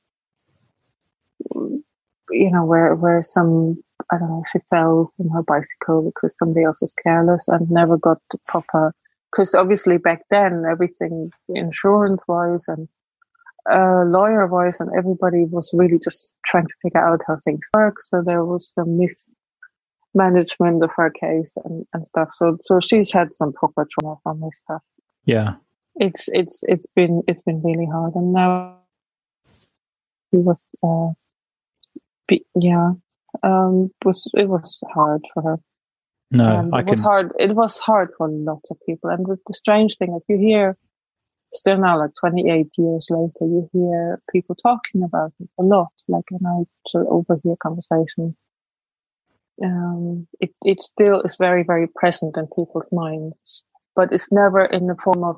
you 2.29 2.51
know, 2.51 2.63
where, 2.63 2.93
where 2.93 3.23
some, 3.23 3.81
I 4.11 4.19
don't 4.19 4.29
know, 4.29 4.43
she 4.51 4.59
fell 4.69 5.11
from 5.17 5.29
her 5.29 5.41
bicycle 5.41 6.11
because 6.13 6.35
somebody 6.37 6.63
else 6.63 6.81
was 6.81 6.93
careless 7.01 7.47
and 7.47 7.71
never 7.71 7.97
got 7.97 8.19
the 8.31 8.37
proper, 8.47 8.93
because 9.33 9.55
obviously 9.55 9.97
back 9.97 10.21
then 10.29 10.63
everything 10.69 11.31
insurance 11.49 12.23
wise 12.27 12.65
and 12.67 12.87
uh, 13.71 14.03
lawyer 14.05 14.45
wise 14.45 14.79
and 14.79 14.89
everybody 14.97 15.45
was 15.45 15.73
really 15.73 15.97
just 15.97 16.35
trying 16.45 16.67
to 16.67 16.73
figure 16.81 17.05
out 17.05 17.21
how 17.27 17.37
things 17.45 17.67
work. 17.73 17.95
So 18.01 18.21
there 18.23 18.43
was 18.43 18.71
some 18.75 18.99
mismanagement 20.13 20.83
of 20.83 20.91
her 20.95 21.09
case 21.09 21.57
and, 21.63 21.85
and 21.93 22.05
stuff. 22.05 22.29
So, 22.33 22.57
so 22.63 22.79
she's 22.79 23.11
had 23.11 23.35
some 23.35 23.53
proper 23.53 23.87
trauma 23.89 24.17
from 24.21 24.41
this 24.41 24.59
stuff. 24.63 24.81
Yeah. 25.25 25.55
It's 25.95 26.27
it's 26.33 26.63
it's 26.67 26.87
been 26.95 27.21
it's 27.27 27.43
been 27.43 27.61
really 27.61 27.85
hard, 27.85 28.15
and 28.15 28.33
now 28.33 28.79
it 30.31 30.37
was 30.37 30.57
uh, 30.83 31.13
be, 32.27 32.43
yeah, 32.59 32.93
um, 33.43 33.91
was 34.03 34.27
it 34.33 34.49
was 34.49 34.79
hard 34.91 35.21
for 35.33 35.43
her. 35.43 35.59
No, 36.33 36.57
um, 36.57 36.73
it 36.73 36.85
can... 36.85 36.91
was 36.91 37.01
hard. 37.01 37.31
It 37.39 37.55
was 37.55 37.79
hard 37.79 38.09
for 38.17 38.27
lots 38.27 38.71
of 38.71 38.77
people, 38.85 39.09
and 39.09 39.25
the, 39.25 39.37
the 39.47 39.53
strange 39.53 39.97
thing, 39.97 40.19
if 40.19 40.23
you 40.27 40.37
hear 40.37 40.77
still 41.53 41.77
now, 41.77 41.99
like 41.99 42.09
28 42.19 42.67
years 42.75 43.07
later, 43.11 43.31
you 43.41 43.69
hear 43.71 44.19
people 44.31 44.55
talking 44.55 45.03
about 45.03 45.31
it 45.39 45.49
a 45.59 45.63
lot. 45.63 45.93
Like, 46.07 46.25
and 46.31 46.41
I 46.45 46.63
sort 46.87 47.05
of 47.05 47.13
overhear 47.13 47.55
conversations. 47.61 48.33
Um, 49.63 50.27
it, 50.39 50.49
it 50.63 50.81
still 50.81 51.21
is 51.21 51.37
very, 51.37 51.63
very 51.63 51.87
present 51.87 52.35
in 52.35 52.47
people's 52.47 52.91
minds, 52.91 53.63
but 53.95 54.11
it's 54.11 54.31
never 54.31 54.65
in 54.65 54.87
the 54.87 54.95
form 54.95 55.23
of 55.23 55.37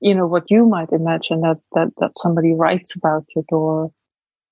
you 0.00 0.14
know 0.14 0.26
what 0.26 0.50
you 0.50 0.66
might 0.66 0.92
imagine 0.92 1.40
that 1.40 1.60
that 1.72 1.88
that 1.98 2.10
somebody 2.18 2.52
writes 2.52 2.94
about 2.94 3.24
it 3.36 3.46
or 3.50 3.90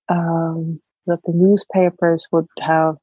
um, 0.09 0.81
that 1.07 1.19
the 1.27 1.33
newspapers 1.35 2.27
would 2.33 2.47
have 2.61 2.97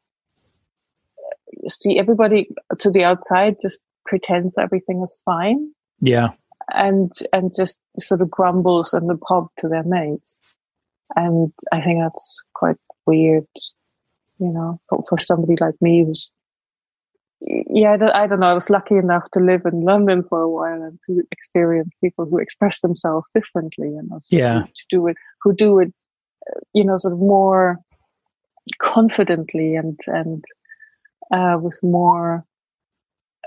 see 1.67 1.97
everybody 1.99 2.49
to 2.79 2.89
the 2.89 3.03
outside 3.03 3.55
just 3.61 3.81
pretends 4.05 4.53
everything 4.57 5.03
is 5.07 5.21
fine 5.25 5.71
yeah 6.01 6.29
and 6.73 7.11
and 7.33 7.53
just 7.55 7.79
sort 7.99 8.21
of 8.21 8.29
grumbles 8.29 8.93
in 8.93 9.07
the 9.07 9.17
pub 9.17 9.47
to 9.57 9.67
their 9.67 9.83
mates 9.83 10.39
and 11.15 11.51
i 11.71 11.81
think 11.81 11.99
that's 12.01 12.43
quite 12.53 12.77
weird 13.05 13.45
you 14.39 14.51
know 14.51 14.79
for, 14.89 15.03
for 15.09 15.17
somebody 15.17 15.55
like 15.59 15.75
me 15.81 16.03
who's 16.05 16.31
yeah, 17.41 17.93
I 18.13 18.27
don't 18.27 18.41
know. 18.41 18.47
I 18.47 18.53
was 18.53 18.69
lucky 18.69 18.95
enough 18.95 19.23
to 19.31 19.39
live 19.39 19.61
in 19.65 19.81
London 19.81 20.23
for 20.27 20.41
a 20.41 20.49
while 20.49 20.83
and 20.83 20.99
to 21.05 21.23
experience 21.31 21.89
people 22.03 22.25
who 22.25 22.37
express 22.37 22.81
themselves 22.81 23.29
differently 23.33 23.95
and 23.95 24.11
also 24.11 24.27
yeah. 24.29 24.63
to 24.63 24.83
do 24.89 25.07
it, 25.07 25.15
who 25.41 25.55
do 25.55 25.79
it, 25.79 25.93
uh, 26.49 26.59
you 26.73 26.83
know, 26.83 26.97
sort 26.97 27.13
of 27.13 27.19
more 27.19 27.77
confidently 28.81 29.75
and 29.75 29.99
and 30.07 30.43
uh, 31.31 31.57
with 31.61 31.81
more 31.83 32.45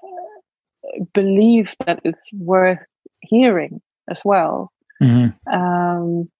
uh, 0.02 1.04
belief 1.14 1.74
that 1.86 2.00
it's 2.04 2.32
worth 2.34 2.84
hearing 3.20 3.80
as 4.10 4.20
well. 4.24 4.72
Mm-hmm. 5.02 5.52
Um, 5.52 6.30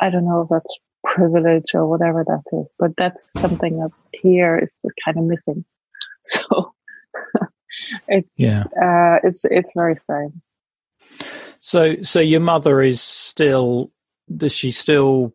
I 0.00 0.10
don't 0.10 0.24
know 0.24 0.42
if 0.42 0.48
that's 0.48 0.78
privilege 1.04 1.74
or 1.74 1.86
whatever 1.88 2.24
that 2.24 2.42
is. 2.58 2.66
But 2.78 2.92
that's 2.96 3.32
something 3.32 3.78
that 3.78 3.90
here 4.12 4.58
is 4.58 4.76
kind 5.04 5.18
of 5.18 5.24
missing. 5.24 5.64
So 6.24 6.72
it's 8.08 8.30
Yeah. 8.36 8.62
uh, 8.80 9.18
it's 9.24 9.44
it's 9.44 9.72
very 9.74 9.96
strange. 10.04 10.34
So, 11.58 12.00
so 12.02 12.20
your 12.20 12.38
mother 12.38 12.80
is 12.80 13.00
still. 13.00 13.90
Does 14.34 14.54
she 14.54 14.70
still 14.70 15.34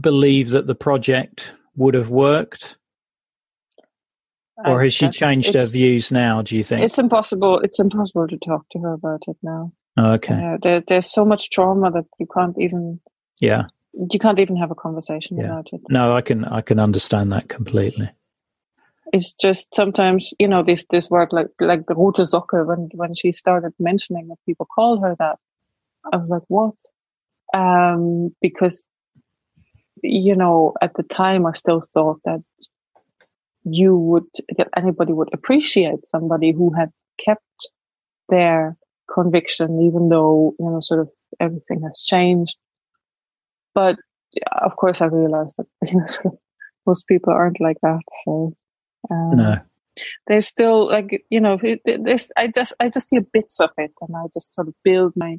believe 0.00 0.48
that 0.50 0.66
the 0.66 0.74
project 0.74 1.52
would 1.76 1.92
have 1.92 2.08
worked, 2.08 2.78
or 4.66 4.82
has 4.82 4.94
she 4.94 5.08
changed 5.10 5.54
her 5.54 5.66
views 5.66 6.12
now? 6.12 6.42
Do 6.42 6.56
you 6.56 6.64
think? 6.64 6.82
It's 6.84 6.98
impossible. 6.98 7.60
It's 7.60 7.78
impossible 7.80 8.28
to 8.28 8.38
talk 8.38 8.66
to 8.72 8.78
her 8.80 8.92
about 8.94 9.22
it 9.26 9.36
now. 9.42 9.72
Okay. 9.98 10.34
Uh, 10.34 10.56
there, 10.62 10.80
there's 10.80 11.12
so 11.12 11.24
much 11.24 11.50
trauma 11.50 11.90
that 11.90 12.06
you 12.18 12.26
can't 12.26 12.56
even 12.58 13.00
Yeah. 13.40 13.64
you 13.92 14.18
can't 14.18 14.38
even 14.38 14.56
have 14.56 14.70
a 14.70 14.74
conversation 14.74 15.36
Yeah. 15.38 15.46
about 15.46 15.68
it. 15.72 15.80
No, 15.90 16.16
I 16.16 16.22
can. 16.22 16.44
I 16.44 16.60
can 16.62 16.78
understand 16.78 17.32
that 17.32 17.48
completely. 17.48 18.10
It's 19.12 19.34
just 19.34 19.74
sometimes 19.74 20.32
you 20.38 20.48
know 20.48 20.62
this 20.62 20.84
this 20.90 21.10
word 21.10 21.28
like 21.32 21.48
like 21.60 21.84
the 21.86 21.94
rote 21.94 22.16
Socke 22.16 22.66
when 22.66 22.88
when 22.94 23.14
she 23.14 23.32
started 23.32 23.72
mentioning 23.78 24.28
that 24.28 24.38
people 24.46 24.66
called 24.66 25.02
her 25.02 25.14
that, 25.18 25.38
I 26.10 26.16
was 26.16 26.28
like 26.28 26.42
what? 26.48 26.74
Um, 27.52 28.34
because 28.40 28.84
you 30.02 30.34
know 30.34 30.72
at 30.80 30.94
the 30.94 31.02
time 31.02 31.44
I 31.44 31.52
still 31.52 31.82
thought 31.92 32.20
that 32.24 32.42
you 33.64 33.96
would 33.96 34.24
that 34.56 34.68
anybody 34.76 35.12
would 35.12 35.28
appreciate 35.32 36.04
somebody 36.04 36.52
who 36.52 36.72
had 36.72 36.90
kept 37.24 37.68
their 38.28 38.76
conviction 39.12 39.80
even 39.82 40.08
though 40.08 40.54
you 40.58 40.66
know 40.70 40.80
sort 40.80 41.00
of 41.00 41.08
everything 41.40 41.80
has 41.82 42.02
changed 42.04 42.56
but 43.74 43.96
of 44.62 44.74
course 44.76 45.00
i 45.00 45.06
realized 45.06 45.54
that 45.58 45.66
you 45.90 45.98
know 45.98 46.06
sort 46.06 46.26
of 46.26 46.38
most 46.86 47.06
people 47.06 47.32
aren't 47.32 47.60
like 47.60 47.76
that 47.82 48.00
so 48.24 48.52
um, 49.10 49.36
No. 49.36 49.58
there's 50.26 50.46
still 50.46 50.88
like 50.88 51.24
you 51.30 51.40
know 51.40 51.58
this 51.84 52.32
i 52.36 52.48
just 52.48 52.72
i 52.80 52.88
just 52.88 53.08
hear 53.10 53.20
bits 53.32 53.60
of 53.60 53.70
it 53.78 53.92
and 54.00 54.16
i 54.16 54.24
just 54.32 54.54
sort 54.54 54.68
of 54.68 54.74
build 54.82 55.12
my 55.16 55.38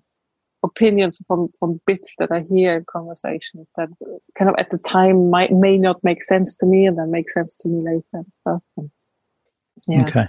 opinions 0.64 1.20
from 1.28 1.50
from 1.60 1.80
bits 1.86 2.16
that 2.20 2.32
i 2.32 2.40
hear 2.50 2.78
in 2.78 2.86
conversations 2.92 3.70
that 3.76 3.90
kind 4.38 4.50
of 4.50 4.56
at 4.58 4.70
the 4.72 4.78
time 4.78 5.30
might 5.30 5.52
may 5.52 5.78
not 5.78 6.04
make 6.04 6.24
sense 6.24 6.56
to 6.56 6.66
me 6.66 6.86
and 6.86 6.98
then 6.98 7.12
make 7.12 7.30
sense 7.30 7.56
to 7.56 7.68
me 7.68 7.82
later 7.84 8.06
and 8.14 8.26
stuff. 8.42 8.62
And, 8.78 8.90
yeah 9.88 10.04
Okay. 10.04 10.28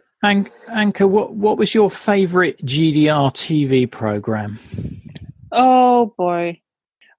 An- 0.22 0.50
Anke, 0.68 1.08
what 1.08 1.34
what 1.34 1.58
was 1.58 1.74
your 1.74 1.90
favourite 1.90 2.58
GDR 2.64 3.30
TV 3.32 3.90
program? 3.90 4.58
oh 5.52 6.12
boy 6.18 6.60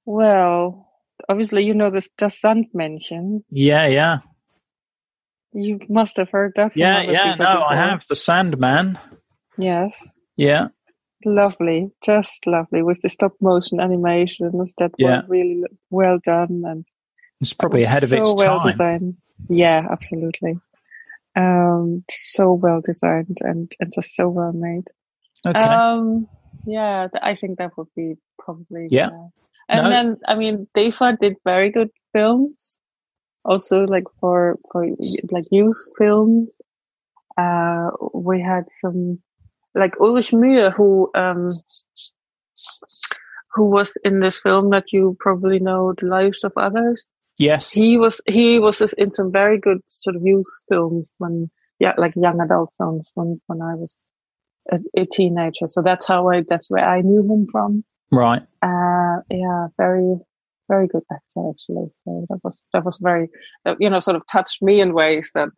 well 0.06 0.88
obviously 1.28 1.66
you 1.66 1.74
know 1.74 1.90
this 1.90 2.10
das 2.18 2.40
sandmännchen 2.42 3.44
Yeah, 3.50 3.88
yeah, 3.88 4.18
you 5.54 5.80
must 5.90 6.18
have 6.18 6.30
heard 6.30 6.54
that 6.56 6.72
yeah, 6.76 7.02
yeah. 7.02 7.32
people 7.32 7.46
No, 7.46 7.64
I 7.64 7.76
have 7.76 8.06
the 8.08 8.16
Sandman. 8.16 8.98
yes 9.58 10.14
Yeah, 10.38 10.68
lovely 11.26 11.92
just 12.04 12.48
lovely 12.48 12.82
with 12.82 13.02
the 13.02 13.10
stop 13.10 13.34
motion 13.42 13.80
animations 13.80 14.74
that 14.78 14.92
Yeah. 14.98 15.22
were 15.22 15.28
really 15.28 15.64
well 15.90 16.18
done 16.24 16.64
and 16.66 16.86
it's 17.42 17.54
probably 17.54 17.84
ahead 17.84 18.04
of 18.04 18.10
so 18.10 18.22
its 18.22 18.34
well 18.36 18.60
time. 18.60 18.70
designed. 18.72 19.18
Yeah, 19.50 19.88
absolutely. 19.92 20.60
Um, 21.36 22.04
so 22.12 22.54
well 22.54 22.82
designed 22.82 23.38
and, 23.42 23.72
and 23.80 23.92
just 23.94 24.16
so 24.16 24.28
well 24.30 24.52
made. 24.52 24.86
Okay. 25.46 25.58
Um, 25.60 26.28
yeah, 26.66 27.08
I 27.22 27.36
think 27.36 27.58
that 27.60 27.78
would 27.78 27.88
be 27.96 28.16
probably. 28.38 28.88
Yeah. 28.90 29.10
And 29.70 29.84
No. 29.84 29.90
then, 29.90 30.18
I 30.28 30.36
mean, 30.36 30.68
Defa 30.76 31.18
did 31.20 31.36
very 31.46 31.70
good 31.70 31.92
films. 32.12 32.80
Also, 33.46 33.86
like 33.86 34.04
for 34.20 34.58
for 34.72 34.86
like 35.32 35.46
youth 35.50 35.80
films, 35.98 36.60
uh, 37.38 37.92
we 38.14 38.42
had 38.42 38.66
some 38.70 39.20
like 39.76 40.00
Ulrich 40.00 40.32
Mühe, 40.32 40.74
who 40.74 41.10
um, 41.16 41.50
who 43.54 43.66
was 43.70 43.92
in 44.04 44.20
this 44.20 44.40
film 44.40 44.70
that 44.72 44.86
you 44.92 45.18
probably 45.20 45.60
know, 45.60 45.94
The 46.00 46.08
Lives 46.08 46.44
of 46.44 46.54
Others 46.56 47.08
yes. 47.40 47.72
he 47.72 47.98
was 47.98 48.22
he 48.28 48.60
was 48.60 48.82
in 48.98 49.12
some 49.12 49.32
very 49.32 49.58
good 49.58 49.80
sort 49.88 50.16
of 50.16 50.22
youth 50.24 50.46
films 50.70 51.14
when 51.18 51.50
yeah 51.80 51.94
like 51.98 52.14
young 52.16 52.40
adult 52.42 52.72
films 52.78 53.10
when 53.16 53.42
when 53.48 53.62
I 53.62 53.74
was 53.74 53.96
a, 54.72 54.78
a 54.96 55.06
teenager. 55.06 55.68
So 55.68 55.82
that's 55.82 56.06
how 56.06 56.30
I 56.30 56.44
that's 56.48 56.70
where 56.70 56.88
I 56.88 57.02
knew 57.02 57.22
him 57.22 57.48
from. 57.52 57.84
right. 58.12 58.44
Uh, 58.62 59.22
yeah, 59.32 59.68
very 59.78 60.16
very 60.68 60.88
good 60.88 61.04
actor 61.12 61.50
actually. 61.50 61.90
So 62.04 62.26
that 62.30 62.40
was 62.44 62.60
that 62.74 62.86
was 62.86 63.00
very 63.02 63.30
uh, 63.66 63.76
you 63.80 63.90
know 63.90 64.00
sort 64.00 64.18
of 64.18 64.24
touched 64.32 64.62
me 64.62 64.82
in 64.82 64.94
ways 64.94 65.32
that 65.34 65.50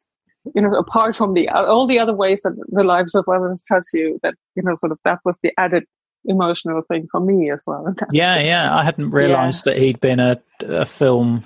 you 0.56 0.62
know 0.62 0.74
apart 0.76 1.16
from 1.16 1.34
the 1.34 1.48
all 1.50 1.86
the 1.88 2.00
other 2.00 2.14
ways 2.14 2.42
that 2.42 2.54
the 2.70 2.84
lives 2.84 3.14
of 3.16 3.26
others 3.28 3.62
touch 3.62 3.86
you 3.94 4.20
that 4.24 4.34
you 4.56 4.64
know 4.64 4.76
sort 4.78 4.92
of 4.92 4.98
that 5.06 5.20
was 5.26 5.38
the 5.44 5.52
added 5.58 5.86
emotional 6.26 6.82
thing 6.88 7.08
for 7.12 7.20
me 7.20 7.50
as 7.52 7.64
well. 7.66 7.94
Yeah, 8.12 8.40
yeah. 8.40 8.76
I 8.76 8.84
hadn't 8.84 9.10
realised 9.12 9.66
that 9.66 9.78
he'd 9.78 10.00
been 10.00 10.20
a 10.20 10.40
a 10.62 10.86
film. 10.86 11.44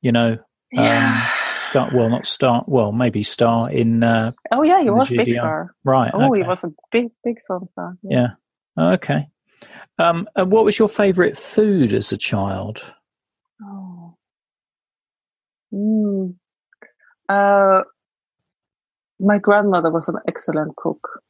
You 0.00 0.12
know, 0.12 0.32
um, 0.32 0.38
Yeah. 0.84 1.28
start 1.56 1.92
well, 1.94 2.08
not 2.08 2.24
start 2.24 2.68
well, 2.68 2.92
maybe 2.92 3.22
star 3.22 3.70
in 3.70 4.02
uh, 4.04 4.32
oh 4.52 4.62
yeah, 4.62 4.80
he 4.82 4.90
was 4.90 5.08
big 5.08 5.34
star. 5.34 5.74
right. 5.84 6.10
Oh, 6.14 6.32
he 6.32 6.42
was 6.42 6.64
a 6.64 6.72
big, 6.92 7.08
big 7.24 7.36
film 7.46 7.68
star. 7.72 7.96
Yeah. 8.02 8.28
Okay. 8.78 9.26
Um, 9.98 10.28
and 10.36 10.52
what 10.52 10.64
was 10.64 10.78
your 10.78 10.88
favourite 10.88 11.36
food 11.36 11.92
as 11.92 12.12
a 12.12 12.16
child? 12.16 12.84
Oh. 13.60 14.14
Mm. 15.74 16.34
Uh, 17.28 17.82
my 19.20 19.38
grandmother 19.38 19.90
was 19.90 20.08
an 20.08 20.16
excellent 20.28 20.76
cook, 20.76 21.20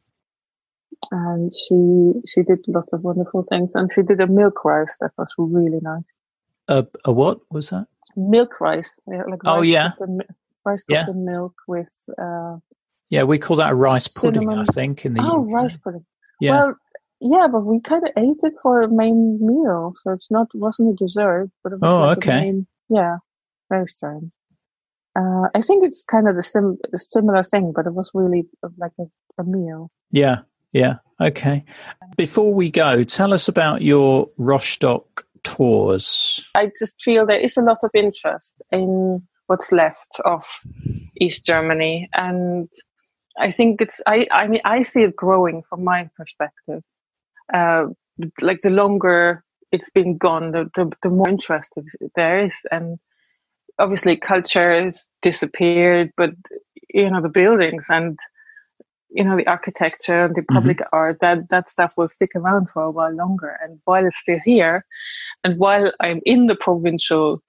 and 1.11 1.53
she 1.55 2.13
she 2.27 2.43
did 2.43 2.61
lots 2.69 2.93
of 2.93 3.03
wonderful 3.03 3.45
things. 3.49 3.75
And 3.75 3.91
she 3.93 4.03
did 4.03 4.21
a 4.21 4.27
milk 4.27 4.65
rice 4.65 4.97
that 5.01 5.13
was 5.19 5.35
really 5.39 5.81
nice. 5.83 6.03
A, 6.69 6.87
a 7.05 7.13
what 7.13 7.41
was 7.51 7.71
that? 7.71 7.87
Milk 8.17 8.61
rice, 8.61 8.99
yeah, 9.11 9.23
like 9.31 9.41
Oh, 9.45 9.59
rice 9.61 9.67
yeah. 9.69 9.91
rice 10.65 10.85
Yeah. 10.89 11.07
milk 11.15 11.55
with. 11.67 11.93
Uh, 12.19 12.57
Yeah, 13.11 13.23
we 13.25 13.39
call 13.39 13.57
that 13.57 13.73
a 13.73 13.75
rice 13.75 14.09
pudding, 14.09 14.51
I 14.53 14.65
think. 14.65 15.07
In 15.07 15.15
the 15.15 15.23
oh, 15.23 15.45
UK. 15.47 15.53
rice 15.53 15.77
pudding. 15.79 16.05
Yeah. 16.41 16.51
Well, 16.53 16.75
yeah, 17.21 17.49
but 17.49 17.61
we 17.65 17.81
kind 17.81 18.03
of 18.07 18.13
ate 18.17 18.43
it 18.43 18.55
for 18.63 18.83
a 18.83 18.89
main 18.89 19.39
meal, 19.41 19.95
so 20.03 20.13
it's 20.13 20.31
not 20.31 20.49
wasn't 20.55 20.93
a 20.93 20.97
dessert, 21.05 21.51
but 21.63 21.73
it 21.73 21.81
was 21.81 21.95
Oh, 21.95 22.01
like 22.09 22.19
okay. 22.19 22.37
a 22.39 22.41
main. 22.43 22.67
Yeah, 22.91 23.17
very 23.71 23.87
strange. 23.89 24.31
Uh, 25.19 25.49
I 25.55 25.63
think 25.63 25.85
it's 25.85 26.05
kind 26.05 26.29
of 26.29 26.37
the 26.37 26.43
sim- 26.43 26.79
similar 26.95 27.43
thing, 27.43 27.73
but 27.75 27.87
it 27.87 27.95
was 27.95 28.11
really 28.15 28.47
like 28.77 28.93
a, 29.01 29.05
a 29.41 29.45
meal. 29.45 29.91
Yeah, 30.13 30.41
yeah. 30.73 30.97
Okay. 31.21 31.65
Before 32.17 32.55
we 32.55 32.71
go, 32.71 33.03
tell 33.03 33.35
us 33.35 33.49
about 33.49 33.83
your 33.83 34.29
Rostock 34.37 35.27
tours. 35.43 36.45
I 36.57 36.71
just 36.79 37.03
feel 37.03 37.27
there 37.27 37.41
is 37.41 37.57
a 37.57 37.63
lot 37.63 37.79
of 37.83 37.91
interest 37.95 38.55
in 38.71 39.23
what's 39.49 39.73
left 39.73 40.09
of 40.25 40.45
East 41.21 41.45
Germany, 41.45 42.09
and 42.15 42.71
I 43.39 43.51
think 43.51 43.81
it's. 43.81 44.01
I. 44.07 44.29
I 44.31 44.47
mean, 44.47 44.61
I 44.65 44.83
see 44.83 45.03
it 45.03 45.17
growing 45.17 45.63
from 45.69 45.83
my 45.83 46.09
perspective. 46.17 46.83
Uh, 47.53 47.87
like 48.41 48.61
the 48.61 48.71
longer 48.71 49.43
it's 49.73 49.91
been 49.91 50.17
gone, 50.17 50.53
the 50.53 50.71
the, 50.77 50.93
the 51.03 51.11
more 51.11 51.29
interest 51.29 51.73
there 52.15 52.47
is, 52.47 52.59
and 52.71 52.99
obviously 53.79 54.17
culture 54.17 54.73
has 54.73 55.03
disappeared, 55.23 56.11
but 56.17 56.31
you 56.93 57.11
know 57.11 57.21
the 57.23 57.29
buildings 57.29 57.85
and 57.89 58.19
you 59.11 59.25
know 59.25 59.37
the 59.37 59.47
architecture 59.47 60.25
and 60.27 60.35
the 60.35 60.43
public 60.53 60.81
art 60.93 61.19
that 61.21 61.49
that 61.51 61.69
stuff 61.69 61.93
will 61.97 62.09
stick 62.09 62.31
around 62.35 62.71
for 62.71 62.83
a 62.83 62.91
while 62.91 63.15
longer. 63.15 63.59
And 63.63 63.81
while 63.85 64.05
it's 64.07 64.19
still 64.19 64.41
here, 64.45 64.85
and 65.45 65.59
while 65.59 65.93
I'm 66.01 66.21
in 66.25 66.47
the 66.47 66.57
provincial 66.57 67.43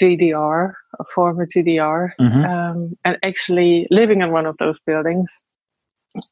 GDR, 0.00 0.72
a 0.98 1.04
former 1.14 1.46
GDR, 1.46 2.14
Mhm. 2.20 2.44
um, 2.48 2.96
and 3.04 3.16
actually 3.22 3.86
living 3.90 4.22
in 4.22 4.32
one 4.32 4.46
of 4.46 4.56
those 4.58 4.80
buildings, 4.86 5.38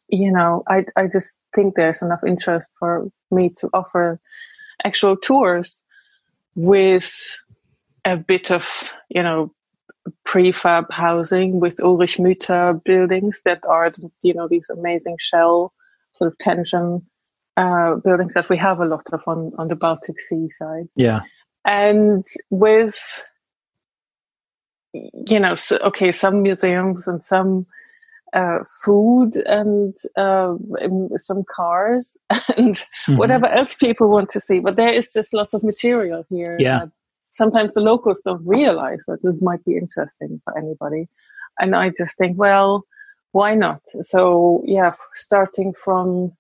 you 0.08 0.30
know, 0.32 0.62
I 0.68 0.84
I 0.96 1.06
just 1.06 1.38
think 1.54 1.74
there's 1.74 2.02
enough 2.02 2.22
interest 2.26 2.70
for 2.78 3.08
me 3.30 3.50
to 3.58 3.68
offer 3.72 4.20
actual 4.84 5.16
tours 5.16 5.80
with 6.56 7.10
a 8.04 8.16
bit 8.16 8.50
of 8.50 8.66
you 9.08 9.22
know 9.22 9.52
prefab 10.26 10.86
housing 10.90 11.60
with 11.60 11.80
Ulrich 11.82 12.18
Müther 12.18 12.82
buildings 12.84 13.40
that 13.44 13.60
are 13.68 13.92
you 14.22 14.34
know 14.34 14.48
these 14.48 14.68
amazing 14.70 15.16
shell 15.18 15.72
sort 16.12 16.28
of 16.30 16.38
tension 16.38 17.02
uh, 17.56 17.94
buildings 17.96 18.34
that 18.34 18.48
we 18.48 18.56
have 18.56 18.80
a 18.80 18.84
lot 18.86 19.04
of 19.12 19.22
on 19.26 19.52
on 19.58 19.68
the 19.68 19.76
Baltic 19.76 20.20
Sea 20.20 20.48
side 20.48 20.88
Yeah. 20.96 21.20
and 21.64 22.26
with 22.50 23.24
you 24.94 25.40
know 25.40 25.54
so, 25.54 25.76
okay 25.78 26.12
some 26.12 26.42
museums 26.42 27.06
and 27.08 27.24
some 27.24 27.66
uh, 28.34 28.58
food 28.84 29.36
and 29.46 29.94
uh, 30.16 30.54
some 31.18 31.44
cars 31.54 32.16
and 32.56 32.76
Mhm. 33.06 33.16
whatever 33.16 33.46
else 33.46 33.74
people 33.74 34.08
want 34.08 34.30
to 34.30 34.40
see 34.40 34.58
but 34.60 34.76
there 34.76 34.88
is 34.88 35.12
just 35.12 35.32
lots 35.34 35.54
of 35.54 35.62
material 35.62 36.24
here 36.30 36.56
Yeah. 36.58 36.86
Sometimes 37.32 37.72
the 37.72 37.80
locals 37.80 38.22
don't 38.24 38.46
realize 38.46 39.00
that 39.08 39.22
this 39.22 39.42
might 39.42 39.64
be 39.64 39.76
interesting 39.76 40.40
for 40.44 40.56
anybody. 40.56 41.08
And 41.58 41.74
I 41.74 41.90
just 41.90 42.16
think, 42.16 42.38
well, 42.38 42.84
why 43.32 43.54
not? 43.54 43.82
So 44.00 44.62
yeah, 44.64 44.94
starting 45.14 45.72
from 45.72 46.32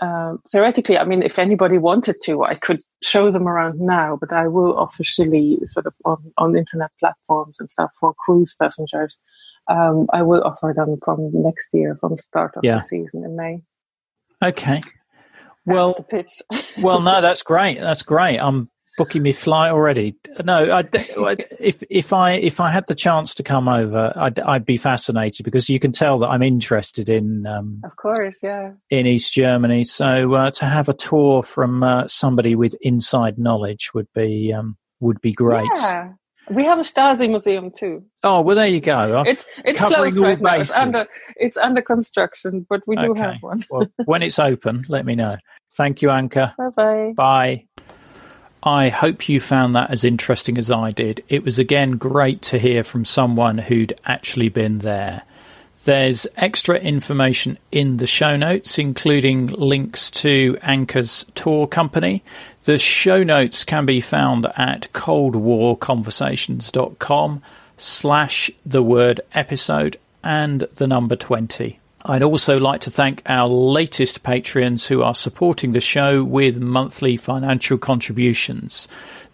um, 0.00 0.40
theoretically, 0.50 0.96
I 0.96 1.04
mean, 1.04 1.22
if 1.22 1.38
anybody 1.38 1.78
wanted 1.78 2.16
to, 2.24 2.44
I 2.44 2.54
could 2.54 2.80
show 3.02 3.30
them 3.30 3.46
around 3.46 3.78
now, 3.80 4.16
but 4.18 4.32
I 4.32 4.48
will 4.48 4.78
officially 4.78 5.58
sort 5.64 5.86
of 5.86 5.94
on, 6.04 6.32
on 6.38 6.56
internet 6.56 6.90
platforms 6.98 7.56
and 7.60 7.70
stuff 7.70 7.92
for 8.00 8.14
cruise 8.14 8.54
passengers. 8.60 9.18
Um, 9.68 10.06
I 10.12 10.22
will 10.22 10.42
offer 10.42 10.72
them 10.74 10.98
from 11.04 11.30
next 11.32 11.72
year, 11.72 11.96
from 12.00 12.12
the 12.12 12.18
start 12.18 12.56
of 12.56 12.64
yeah. 12.64 12.76
the 12.76 12.82
season 12.82 13.24
in 13.24 13.36
May. 13.36 13.62
Okay. 14.42 14.82
Well, 15.66 15.94
well, 16.78 17.00
no, 17.00 17.20
that's 17.20 17.42
great. 17.42 17.78
That's 17.78 18.02
great. 18.02 18.38
I'm 18.38 18.70
booking 19.02 19.22
me 19.22 19.32
flight 19.32 19.72
already. 19.72 20.14
No, 20.44 20.70
I, 20.70 20.84
if 21.58 21.82
if 21.90 22.12
I 22.12 22.32
if 22.32 22.60
I 22.60 22.70
had 22.70 22.86
the 22.86 22.94
chance 22.94 23.34
to 23.34 23.42
come 23.42 23.68
over, 23.68 24.12
I'd, 24.14 24.38
I'd 24.40 24.64
be 24.64 24.76
fascinated 24.76 25.44
because 25.44 25.68
you 25.68 25.80
can 25.80 25.90
tell 25.90 26.18
that 26.18 26.28
I'm 26.28 26.42
interested 26.42 27.08
in. 27.08 27.44
Um, 27.46 27.80
of 27.84 27.96
course, 27.96 28.38
yeah. 28.44 28.72
In 28.90 29.06
East 29.06 29.32
Germany, 29.34 29.82
so 29.82 30.34
uh, 30.34 30.50
to 30.52 30.66
have 30.66 30.88
a 30.88 30.94
tour 30.94 31.42
from 31.42 31.82
uh, 31.82 32.06
somebody 32.06 32.54
with 32.54 32.76
inside 32.80 33.38
knowledge 33.38 33.90
would 33.92 34.08
be 34.14 34.52
um, 34.52 34.76
would 35.00 35.20
be 35.20 35.32
great. 35.32 35.68
Yeah. 35.74 36.12
We 36.50 36.64
have 36.64 36.78
a 36.78 36.82
Stasi 36.82 37.28
museum 37.28 37.70
too. 37.70 38.04
Oh 38.22 38.40
well, 38.40 38.54
there 38.54 38.66
you 38.66 38.80
go. 38.80 39.20
I've 39.20 39.26
it's 39.26 39.44
it's 39.64 39.80
closed 39.80 40.18
right 40.18 40.40
now. 40.40 40.60
It's 40.60 40.76
under 40.76 41.06
it's 41.36 41.56
under 41.56 41.82
construction, 41.82 42.66
but 42.68 42.82
we 42.86 42.94
do 42.96 43.12
okay. 43.12 43.20
have 43.20 43.36
one. 43.40 43.64
well, 43.68 43.86
when 44.04 44.22
it's 44.22 44.38
open, 44.38 44.84
let 44.88 45.04
me 45.04 45.16
know. 45.16 45.36
Thank 45.72 46.02
you, 46.02 46.08
Anke. 46.08 46.54
Bye 46.76 47.12
bye. 47.16 47.64
I 48.62 48.90
hope 48.90 49.28
you 49.28 49.40
found 49.40 49.74
that 49.74 49.90
as 49.90 50.04
interesting 50.04 50.56
as 50.56 50.70
I 50.70 50.92
did. 50.92 51.24
It 51.28 51.44
was 51.44 51.58
again 51.58 51.96
great 51.96 52.42
to 52.42 52.58
hear 52.58 52.84
from 52.84 53.04
someone 53.04 53.58
who'd 53.58 53.98
actually 54.06 54.50
been 54.50 54.78
there. 54.78 55.24
There's 55.84 56.28
extra 56.36 56.76
information 56.76 57.58
in 57.72 57.96
the 57.96 58.06
show 58.06 58.36
notes, 58.36 58.78
including 58.78 59.48
links 59.48 60.12
to 60.12 60.56
Anke's 60.62 61.26
tour 61.34 61.66
company. 61.66 62.22
The 62.64 62.78
show 62.78 63.24
notes 63.24 63.64
can 63.64 63.84
be 63.84 64.00
found 64.00 64.46
at 64.56 64.92
coldwarconversations.com 64.92 67.42
slash 67.76 68.50
the 68.64 68.84
word 68.84 69.20
episode 69.34 69.96
and 70.22 70.60
the 70.60 70.86
number 70.86 71.16
20. 71.16 71.80
I'd 72.04 72.24
also 72.24 72.58
like 72.58 72.80
to 72.82 72.90
thank 72.90 73.22
our 73.26 73.48
latest 73.48 74.24
patrons 74.24 74.88
who 74.88 75.02
are 75.02 75.14
supporting 75.14 75.70
the 75.70 75.80
show 75.80 76.24
with 76.24 76.60
monthly 76.60 77.16
financial 77.16 77.78
contributions. 77.78 78.88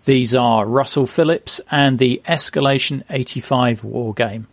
These 0.04 0.34
are 0.34 0.66
Russell 0.66 1.06
Phillips 1.06 1.62
and 1.70 1.98
the 1.98 2.20
Escalation 2.26 3.04
85 3.08 3.84
War 3.84 4.12
Game. 4.12 4.48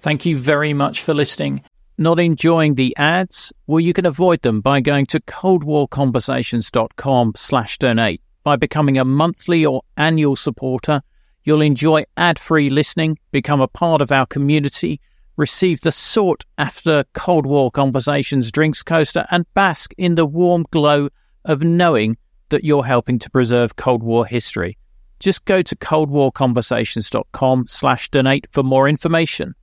Thank 0.00 0.26
you 0.26 0.36
very 0.38 0.74
much 0.74 1.02
for 1.02 1.14
listening. 1.14 1.62
Not 1.96 2.18
enjoying 2.18 2.74
the 2.74 2.96
ads? 2.96 3.52
Well, 3.68 3.78
you 3.78 3.92
can 3.92 4.06
avoid 4.06 4.42
them 4.42 4.60
by 4.60 4.80
going 4.80 5.06
to 5.06 5.20
coldwarconversations.com 5.20 7.34
slash 7.36 7.78
donate. 7.78 8.20
By 8.42 8.56
becoming 8.56 8.98
a 8.98 9.04
monthly 9.04 9.64
or 9.64 9.82
annual 9.96 10.34
supporter, 10.34 11.02
you'll 11.44 11.62
enjoy 11.62 12.06
ad-free 12.16 12.70
listening, 12.70 13.20
become 13.30 13.60
a 13.60 13.68
part 13.68 14.02
of 14.02 14.10
our 14.10 14.26
community, 14.26 15.00
receive 15.36 15.80
the 15.80 15.92
sought 15.92 16.44
after 16.58 17.04
Cold 17.14 17.46
War 17.46 17.70
Conversations 17.70 18.52
drinks 18.52 18.82
coaster, 18.82 19.26
and 19.30 19.46
bask 19.54 19.92
in 19.96 20.14
the 20.14 20.26
warm 20.26 20.64
glow 20.70 21.08
of 21.44 21.62
knowing 21.62 22.16
that 22.50 22.64
you're 22.64 22.84
helping 22.84 23.18
to 23.18 23.30
preserve 23.30 23.76
Cold 23.76 24.02
War 24.02 24.26
history. 24.26 24.76
Just 25.20 25.44
go 25.44 25.62
to 25.62 25.76
coldwarconversations.com 25.76 27.66
slash 27.68 28.08
donate 28.10 28.46
for 28.50 28.62
more 28.62 28.88
information. 28.88 29.54